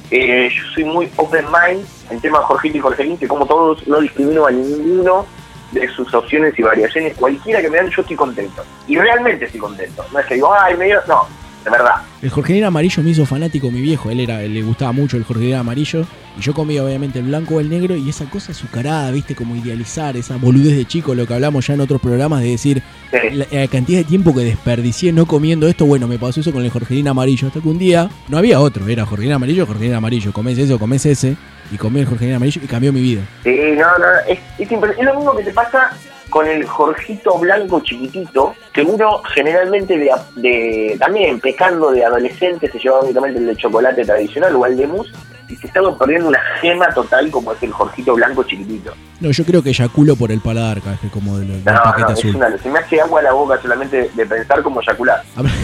eh, 0.09 0.49
yo 0.49 0.63
soy 0.73 0.83
muy 0.85 1.11
open 1.17 1.45
mind 1.45 1.85
en 2.09 2.21
tema 2.21 2.39
de 2.39 2.45
Jorgito 2.45 2.77
y 2.77 2.81
Jorgelín, 2.81 3.17
que 3.17 3.27
como 3.27 3.45
todos 3.45 3.85
no 3.87 3.99
discrimino 3.99 4.45
a 4.45 4.51
ninguno 4.51 5.25
de 5.71 5.87
sus 5.89 6.13
opciones 6.13 6.57
y 6.57 6.63
variaciones. 6.63 7.15
Cualquiera 7.17 7.61
que 7.61 7.69
me 7.69 7.77
dan, 7.77 7.89
yo 7.89 8.01
estoy 8.01 8.15
contento. 8.15 8.63
Y 8.87 8.97
realmente 8.97 9.45
estoy 9.45 9.59
contento. 9.59 10.05
No 10.13 10.19
es 10.19 10.25
que 10.25 10.35
digo, 10.35 10.53
ay, 10.53 10.77
me 10.77 10.85
dio... 10.85 11.01
No, 11.07 11.27
de 11.67 11.77
verdad. 11.77 11.95
El 12.21 12.29
Jorgelín 12.29 12.63
amarillo 12.63 13.03
me 13.03 13.11
hizo 13.11 13.25
fanático 13.25 13.69
mi 13.69 13.81
viejo. 13.81 14.09
Él 14.09 14.21
era, 14.21 14.39
le 14.39 14.61
gustaba 14.61 14.91
mucho 14.91 15.17
el 15.17 15.23
Jorgelín 15.23 15.55
amarillo. 15.55 16.05
Y 16.37 16.41
yo 16.41 16.53
comía 16.53 16.83
obviamente 16.83 17.19
el 17.19 17.25
blanco 17.25 17.55
o 17.55 17.59
el 17.59 17.69
negro. 17.69 17.95
Y 17.95 18.09
esa 18.09 18.25
cosa 18.29 18.51
azucarada, 18.53 19.11
viste, 19.11 19.35
como 19.35 19.55
idealizar, 19.55 20.15
esa 20.17 20.37
boludez 20.37 20.75
de 20.75 20.85
chico, 20.85 21.13
lo 21.13 21.27
que 21.27 21.33
hablamos 21.33 21.67
ya 21.67 21.73
en 21.73 21.81
otros 21.81 22.01
programas, 22.01 22.41
de 22.41 22.49
decir 22.51 22.81
la, 23.11 23.45
la 23.51 23.67
cantidad 23.67 23.99
de 23.99 24.05
tiempo 24.05 24.33
que 24.33 24.41
desperdicié 24.41 25.11
no 25.11 25.25
comiendo 25.25 25.67
esto. 25.67 25.85
Bueno, 25.85 26.07
me 26.07 26.17
pasó 26.17 26.39
eso 26.39 26.51
con 26.51 26.63
el 26.63 26.71
Jorgelín 26.71 27.07
amarillo. 27.07 27.47
Hasta 27.47 27.59
que 27.59 27.67
un 27.67 27.77
día 27.77 28.09
no 28.29 28.37
había 28.37 28.59
otro. 28.59 28.87
Era 28.87 29.05
Jorgelín 29.05 29.33
amarillo, 29.33 29.65
Jorgelín 29.65 29.93
amarillo. 29.93 30.31
Comés 30.31 30.57
eso, 30.57 30.79
comés 30.79 31.05
ese. 31.05 31.35
Y 31.71 31.77
comí 31.77 31.99
el 31.99 32.05
Jorgelín 32.05 32.35
amarillo 32.35 32.61
y 32.63 32.67
cambió 32.67 32.93
mi 32.93 33.01
vida. 33.01 33.21
Sí, 33.43 33.55
no, 33.77 33.97
no, 33.97 34.05
es, 34.27 34.39
es, 34.57 34.71
es 34.71 35.05
lo 35.05 35.15
mismo 35.15 35.35
que 35.35 35.43
te 35.43 35.51
pasa 35.51 35.91
con 36.29 36.47
el 36.47 36.65
Jorgito 36.65 37.37
blanco 37.39 37.79
chiquitito, 37.81 38.53
que 38.73 38.81
uno 38.81 39.21
generalmente 39.33 39.97
de, 39.97 40.09
de- 40.35 40.97
también 40.99 41.39
pecando 41.39 41.91
de 41.91 42.03
adolescente 42.05 42.69
se 42.71 42.79
lleva 42.79 42.99
únicamente 43.01 43.39
el 43.39 43.45
de 43.47 43.55
chocolate 43.55 44.03
tradicional 44.05 44.55
o 44.55 44.65
el 44.65 44.77
de 44.77 44.87
mousse 44.87 45.11
y 45.49 45.55
se 45.55 45.67
está 45.67 45.79
perdiendo 45.97 46.27
una 46.27 46.41
gema 46.59 46.89
total 46.89 47.31
como 47.31 47.53
es 47.53 47.63
el 47.63 47.71
Jorgito 47.71 48.15
blanco 48.15 48.43
chiquitito. 48.43 48.91
No, 49.21 49.31
yo 49.31 49.45
creo 49.45 49.63
que 49.63 49.69
eyaculo 49.69 50.17
por 50.17 50.29
el 50.31 50.41
paladar, 50.41 50.81
que 51.01 51.07
como 51.07 51.37
del, 51.39 51.47
del 51.47 51.73
No, 51.73 51.81
paquete 51.83 52.01
no, 52.01 52.09
es 52.09 52.19
azul. 52.19 52.35
una, 52.35 52.57
se 52.57 52.69
me 52.69 52.79
hace 52.79 52.99
agua 53.01 53.21
a 53.21 53.23
la 53.23 53.31
boca 53.31 53.59
solamente 53.61 54.11
de 54.13 54.25
pensar 54.25 54.61
como 54.61 54.81
eyacular. 54.81 55.23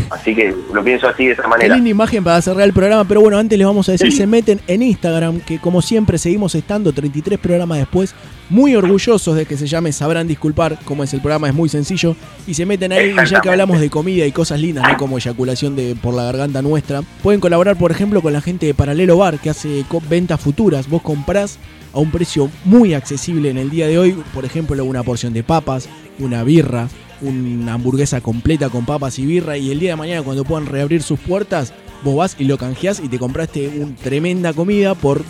Así 0.10 0.34
que 0.34 0.56
lo 0.74 0.82
pienso 0.84 1.08
así 1.10 1.26
de 1.26 1.34
esa 1.34 1.42
Qué 1.44 1.48
manera. 1.50 1.76
linda 1.76 1.90
imagen 1.90 2.24
para 2.24 2.42
cerrar 2.42 2.64
el 2.64 2.72
programa, 2.74 3.04
pero 3.06 3.20
bueno, 3.22 3.38
antes 3.38 3.58
les 3.58 3.68
vamos 3.68 3.90
a 3.90 3.92
decir, 3.92 4.12
se 4.14 4.26
meten 4.26 4.62
en 4.68 4.82
Instagram, 4.84 5.42
que 5.42 5.60
como 5.60 5.82
siempre 5.82 6.18
seguimos 6.18 6.56
estando 6.56 6.94
33 6.94 7.38
programas 7.38 7.80
después, 7.80 8.16
muy 8.50 8.76
orgullosos 8.76 9.36
de 9.36 9.46
que 9.46 9.58
se 9.58 9.68
llame 9.68 9.92
Sabrán 9.92 10.28
Disculpar, 10.28 10.80
como 10.86 11.04
es 11.04 11.14
el 11.14 11.22
programa, 11.22 11.48
es 11.48 11.54
muy 11.54 11.70
sencillo, 11.70 12.16
y 12.46 12.54
se 12.54 12.66
meten 12.66 12.92
ahí, 12.92 13.12
y 13.12 13.30
ya 13.30 13.42
que 13.42 13.50
hablamos 13.50 13.80
de 13.80 13.90
comida 13.90 14.26
y 14.26 14.32
cosas 14.32 14.60
lindas, 14.60 14.86
¿no? 14.88 14.98
como 14.98 15.18
eyaculación 15.18 15.76
de, 15.76 15.96
por 15.96 16.14
la 16.14 16.24
garganta 16.24 16.62
nuestra, 16.62 17.02
pueden 17.22 17.40
colaborar, 17.40 17.78
por 17.78 17.92
ejemplo, 17.92 18.22
con 18.22 18.34
la 18.34 18.42
gente 18.42 18.66
de 18.66 18.74
Paralelo 18.74 19.18
Bar, 19.18 19.40
que 19.40 19.50
hace 19.50 19.86
ventas 20.10 20.40
futuras, 20.40 20.90
vos 20.90 21.02
comprás 21.02 21.58
a 21.94 22.00
un 22.00 22.12
precio 22.12 22.50
muy 22.66 22.94
accesible 22.94 23.50
en 23.50 23.58
el 23.58 23.70
día 23.70 23.88
de 23.88 23.98
hoy, 23.98 24.16
por 24.34 24.46
ejemplo, 24.46 24.84
una 24.84 25.04
porción 25.04 25.34
de 25.34 25.44
papas, 25.44 25.88
una 26.20 26.44
birra, 26.44 26.90
una 27.22 27.74
hamburguesa 27.74 28.22
completa 28.22 28.70
con 28.70 28.86
papas 28.86 29.18
y 29.20 29.26
birra 29.26 29.58
y 29.58 29.72
el 29.72 29.80
día 29.80 29.92
de 29.92 29.96
mañana 29.96 30.24
cuando 30.24 30.44
puedan 30.44 30.66
reabrir 30.66 31.02
sus 31.02 31.20
puertas, 31.20 31.74
vos 32.04 32.16
vas 32.16 32.36
y 32.38 32.46
lo 32.46 32.58
canjeás 32.58 33.00
y 33.00 33.08
te 33.08 33.20
compraste 33.20 33.70
una 33.70 33.96
tremenda 33.96 34.54
comida 34.54 34.96
por 34.96 35.24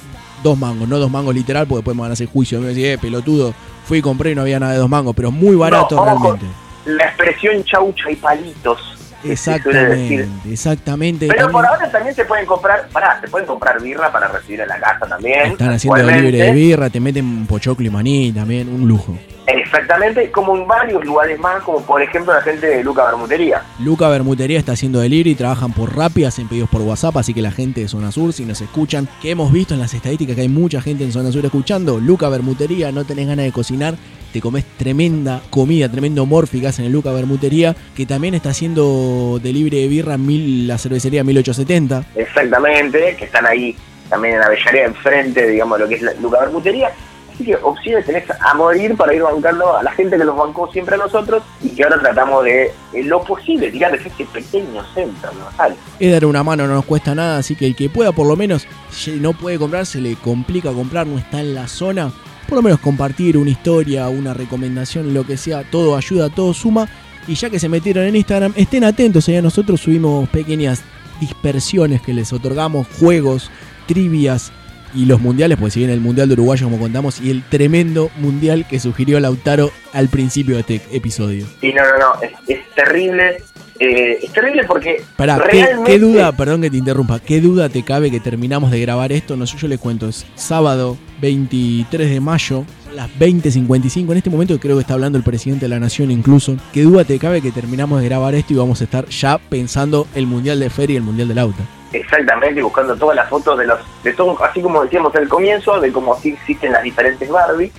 dos 0.44 0.58
mangos, 0.58 0.88
no 0.88 1.00
dos 1.00 1.10
mangos 1.10 1.34
literal 1.34 1.66
porque 1.66 1.80
después 1.80 1.96
me 1.96 2.02
van 2.02 2.12
a 2.12 2.14
hacer 2.14 2.28
juicio, 2.28 2.60
me 2.60 2.68
decir, 2.68 2.86
eh, 2.86 2.98
pelotudo, 2.98 3.54
fui 3.86 4.00
y 4.00 4.02
compré 4.02 4.32
y 4.32 4.36
no 4.36 4.42
había 4.42 4.60
nada 4.60 4.74
de 4.74 4.80
dos 4.80 4.90
mangos, 4.90 5.16
pero 5.16 5.32
muy 5.32 5.56
barato 5.56 5.96
No, 5.96 6.06
realmente. 6.06 6.46
La 6.86 7.06
expresión 7.06 7.64
chaucha 7.64 8.12
y 8.12 8.16
palitos. 8.16 8.80
Exactamente, 9.24 10.28
exactamente. 10.50 11.28
Pero 11.28 11.46
También 11.46 11.52
por 11.54 11.66
ahora 11.66 11.90
también 11.90 12.14
se 12.14 12.26
pueden 12.26 12.46
comprar, 12.46 12.90
pará, 12.90 13.20
se 13.22 13.28
pueden 13.30 13.48
comprar 13.48 13.82
birra 13.82 14.12
para 14.12 14.28
recibir 14.28 14.60
en 14.60 14.68
la 14.68 14.80
casa 14.80 15.08
también. 15.08 15.52
están 15.52 15.72
haciendo 15.72 16.04
libre 16.04 16.38
de 16.38 16.52
birra, 16.52 16.90
te 16.90 17.00
meten 17.00 17.48
pochoclo 17.48 17.88
y 17.88 17.90
maní 17.90 18.32
también, 18.34 18.68
un 18.68 18.88
lujo. 18.88 19.18
Exactamente, 19.54 20.32
como 20.32 20.58
en 20.58 20.68
varios 20.68 21.06
lugares 21.06 21.40
más, 21.40 21.62
como 21.62 21.82
por 21.86 22.02
ejemplo 22.02 22.34
la 22.34 22.42
gente 22.42 22.66
de 22.66 22.84
Luca 22.84 23.06
Bermutería. 23.06 23.62
Luca 23.80 24.10
Bermutería 24.10 24.58
está 24.58 24.72
haciendo 24.72 25.00
delivery, 25.00 25.36
trabajan 25.36 25.72
por 25.72 25.96
Rappi, 25.96 26.26
hacen 26.26 26.48
pedidos 26.48 26.70
por 26.70 26.82
WhatsApp, 26.82 27.18
así 27.18 27.36
que 27.36 27.42
la 27.44 27.52
gente 27.52 27.82
de 27.82 27.88
Zona 27.88 28.12
Sur, 28.12 28.34
si 28.34 28.46
nos 28.46 28.62
escuchan, 28.62 29.08
que 29.22 29.30
hemos 29.30 29.52
visto 29.52 29.76
en 29.76 29.80
las 29.80 29.94
estadísticas 29.94 30.36
que 30.36 30.42
hay 30.42 30.50
mucha 30.50 30.82
gente 30.82 31.04
en 31.04 31.12
Zona 31.12 31.32
Sur 31.32 31.46
escuchando, 31.46 32.00
Luca 32.00 32.30
Bermutería, 32.30 32.92
no 32.92 33.06
tenés 33.06 33.28
ganas 33.28 33.46
de 33.46 33.52
cocinar, 33.52 33.94
te 34.34 34.42
comes 34.42 34.66
tremenda 34.78 35.42
comida, 35.52 35.88
tremendo 35.88 36.26
morfi 36.26 36.64
en 36.80 36.92
Luca 36.92 37.12
Bermutería, 37.12 37.76
que 37.96 38.08
también 38.08 38.34
está 38.34 38.50
haciendo 38.50 39.40
delivery 39.42 39.82
de 39.82 39.88
birra 39.88 40.18
mil, 40.18 40.68
la 40.68 40.80
cervecería 40.80 41.24
1870. 41.24 42.06
Exactamente, 42.16 43.16
que 43.18 43.26
están 43.26 43.46
ahí 43.46 43.76
también 44.10 44.36
en 44.36 44.42
Avellaneda, 44.42 44.86
enfrente, 44.86 45.48
digamos, 45.48 45.80
lo 45.80 45.88
que 45.88 45.96
es 45.96 46.02
la 46.02 46.14
Luca 46.16 46.40
Bermutería. 46.40 46.92
Así 47.34 47.46
que 47.46 47.56
opciones 47.56 48.06
tenés 48.06 48.26
a 48.30 48.54
morir 48.54 48.96
para 48.96 49.14
ir 49.14 49.24
bancando 49.24 49.76
a 49.76 49.84
la 49.84 49.92
gente 49.92 50.18
que 50.18 50.24
los 50.24 50.38
bancó 50.38 50.72
siempre 50.72 50.96
a 50.96 51.00
nosotros 51.00 51.42
y 51.62 51.70
que 51.70 51.84
ahora 51.84 52.00
tratamos 52.00 52.44
de, 52.44 52.72
en 52.94 53.10
lo 53.10 53.24
posible, 53.24 53.72
tirarles 53.72 54.06
este 54.06 54.26
pequeño 54.26 54.84
centro, 54.94 55.32
¿no? 55.34 55.66
Es 56.00 56.12
dar 56.12 56.26
una 56.26 56.44
mano, 56.44 56.68
no 56.68 56.76
nos 56.76 56.86
cuesta 56.86 57.16
nada, 57.16 57.40
así 57.40 57.56
que 57.56 57.66
el 57.66 57.76
que 57.76 57.90
pueda 57.90 58.12
por 58.12 58.28
lo 58.28 58.36
menos, 58.36 58.68
si 58.92 59.20
no 59.20 59.34
puede 59.34 59.58
comprar, 59.58 59.86
se 59.86 60.00
le 60.00 60.16
complica 60.16 60.72
comprar, 60.72 61.08
no 61.08 61.18
está 61.18 61.40
en 61.40 61.56
la 61.56 61.68
zona, 61.68 62.12
por 62.48 62.58
lo 62.58 62.62
menos 62.62 62.80
compartir 62.80 63.38
una 63.38 63.50
historia, 63.50 64.10
una 64.10 64.34
recomendación, 64.34 65.14
lo 65.14 65.26
que 65.26 65.38
sea, 65.38 65.64
todo 65.64 65.96
ayuda, 65.96 66.30
todo 66.30 66.54
suma. 66.54 66.88
Y 67.26 67.36
ya 67.36 67.50
que 67.50 67.58
se 67.58 67.70
metieron 67.70 68.04
en 68.04 68.18
Instagram, 68.18 68.54
estén 68.56 68.84
atentos, 68.84 69.30
allá 69.30 69.42
nosotros 69.42 69.80
subimos 69.80 70.28
pequeñas 70.30 70.84
dispersiones 71.22 72.02
que 72.02 72.14
les 72.14 72.34
otorgamos, 72.34 72.86
juegos, 73.00 73.50
trivias 73.88 74.52
y 74.96 75.06
los 75.06 75.22
mundiales, 75.22 75.58
pues 75.60 75.74
si 75.74 75.80
viene 75.80 75.94
el 75.94 76.02
Mundial 76.02 76.28
de 76.28 76.34
Uruguayo 76.34 76.66
como 76.66 76.80
contamos, 76.80 77.20
y 77.22 77.30
el 77.32 77.44
tremendo 77.44 78.10
mundial 78.18 78.66
que 78.68 78.80
sugirió 78.80 79.20
Lautaro 79.20 79.72
al 79.94 80.08
principio 80.10 80.56
de 80.56 80.62
este 80.62 80.82
episodio. 80.92 81.46
Y 81.62 81.74
no, 81.74 81.84
no, 81.84 81.98
no, 81.98 82.22
es, 82.22 82.32
es 82.48 82.60
terrible. 82.76 83.38
eh, 83.80 84.20
es 84.22 84.32
terrible 84.32 84.64
porque 84.68 85.04
Pará, 85.18 85.42
¿qué, 85.50 85.68
qué 85.86 86.00
duda, 86.00 86.32
perdón 86.32 86.62
que 86.62 86.70
te 86.70 86.78
interrumpa, 86.78 87.20
qué 87.20 87.42
duda 87.42 87.70
te 87.70 87.84
cabe 87.84 88.12
que 88.12 88.20
terminamos 88.20 88.72
de 88.72 88.80
grabar 88.80 89.12
esto? 89.12 89.36
No 89.36 89.48
sé, 89.48 89.58
yo 89.58 89.68
les 89.68 89.80
cuento, 89.80 90.08
es 90.08 90.26
sábado 90.36 90.98
23 91.22 92.10
de 92.10 92.20
mayo, 92.20 92.66
las 92.96 93.10
20.55, 93.20 94.12
en 94.12 94.18
este 94.18 94.30
momento 94.30 94.60
creo 94.60 94.76
que 94.76 94.82
está 94.82 94.94
hablando 94.94 95.18
el 95.18 95.24
presidente 95.24 95.66
de 95.66 95.70
la 95.70 95.80
nación 95.80 96.12
incluso. 96.12 96.56
¿Qué 96.72 96.84
duda 96.84 97.04
te 97.04 97.18
cabe 97.18 97.42
que 97.42 97.52
terminamos 97.52 98.00
de 98.02 98.08
grabar 98.08 98.36
esto 98.36 98.54
y 98.54 98.58
vamos 98.58 98.82
a 98.82 98.84
estar 98.84 99.08
ya 99.10 99.38
pensando 99.40 100.08
el 100.14 100.28
Mundial 100.28 100.60
de 100.60 100.70
Feria 100.70 100.94
y 100.94 100.98
el 100.98 101.04
Mundial 101.04 101.28
del 101.28 101.40
Auto? 101.40 101.64
Exactamente, 101.94 102.62
buscando 102.62 102.96
todas 102.96 103.16
las 103.16 103.30
fotos 103.30 103.58
de 103.58 103.68
los, 103.68 103.80
de 104.04 104.14
todo, 104.14 104.44
así 104.44 104.62
como 104.62 104.84
decíamos 104.84 105.16
al 105.16 105.30
comienzo, 105.30 105.80
de 105.80 105.92
cómo 105.92 106.16
así 106.16 106.30
existen 106.30 106.72
las 106.72 106.84
diferentes 106.84 107.30
Barbie, 107.30 107.72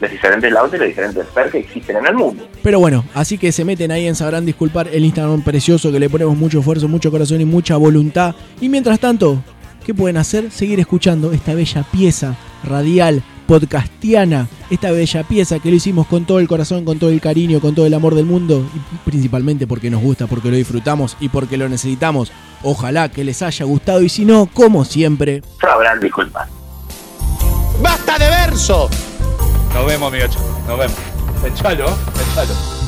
los 0.00 0.10
diferentes 0.10 0.50
Lauta 0.50 0.76
y 0.76 0.78
los 0.78 0.88
diferentes 0.88 1.26
Fer 1.28 1.50
que 1.50 1.58
existen 1.58 1.96
en 1.96 2.06
el 2.06 2.14
mundo. 2.14 2.48
Pero 2.62 2.80
bueno, 2.80 3.04
así 3.14 3.36
que 3.36 3.52
se 3.52 3.64
meten 3.64 3.90
ahí 3.90 4.06
en 4.06 4.14
Sabrán 4.14 4.46
Disculpar 4.46 4.88
el 4.88 5.04
Instagram 5.04 5.42
precioso 5.42 5.92
que 5.92 6.00
le 6.00 6.08
ponemos 6.08 6.36
mucho 6.36 6.60
esfuerzo, 6.60 6.88
mucho 6.88 7.10
corazón 7.10 7.40
y 7.40 7.44
mucha 7.44 7.76
voluntad. 7.76 8.34
Y 8.60 8.68
mientras 8.68 9.00
tanto, 9.00 9.42
¿qué 9.84 9.92
pueden 9.92 10.16
hacer? 10.16 10.50
Seguir 10.50 10.80
escuchando 10.80 11.32
esta 11.32 11.54
bella 11.54 11.84
pieza 11.92 12.36
radial, 12.64 13.22
podcastiana, 13.48 14.46
esta 14.68 14.90
bella 14.90 15.22
pieza 15.24 15.58
que 15.58 15.70
lo 15.70 15.76
hicimos 15.76 16.06
con 16.06 16.26
todo 16.26 16.38
el 16.38 16.46
corazón, 16.46 16.84
con 16.84 16.98
todo 16.98 17.08
el 17.08 17.20
cariño, 17.22 17.60
con 17.60 17.74
todo 17.74 17.86
el 17.86 17.94
amor 17.94 18.14
del 18.14 18.26
mundo 18.26 18.62
y 18.74 19.08
principalmente 19.08 19.66
porque 19.66 19.90
nos 19.90 20.02
gusta, 20.02 20.26
porque 20.26 20.50
lo 20.50 20.56
disfrutamos 20.56 21.16
y 21.18 21.30
porque 21.30 21.56
lo 21.56 21.66
necesitamos. 21.66 22.30
Ojalá 22.62 23.08
que 23.08 23.24
les 23.24 23.40
haya 23.40 23.64
gustado 23.64 24.02
y 24.02 24.10
si 24.10 24.26
no, 24.26 24.46
como 24.52 24.84
siempre, 24.84 25.42
Sabrán 25.60 25.98
disculpar. 25.98 26.46
¡Basta 27.82 28.18
de 28.18 28.28
verso! 28.28 28.90
Nos 29.72 29.86
vemos, 29.86 30.12
mi 30.12 30.18
ocho. 30.18 30.38
Nos 30.66 30.78
vemos. 30.78 30.96
Echalo, 31.46 31.86
echalo. 32.30 32.87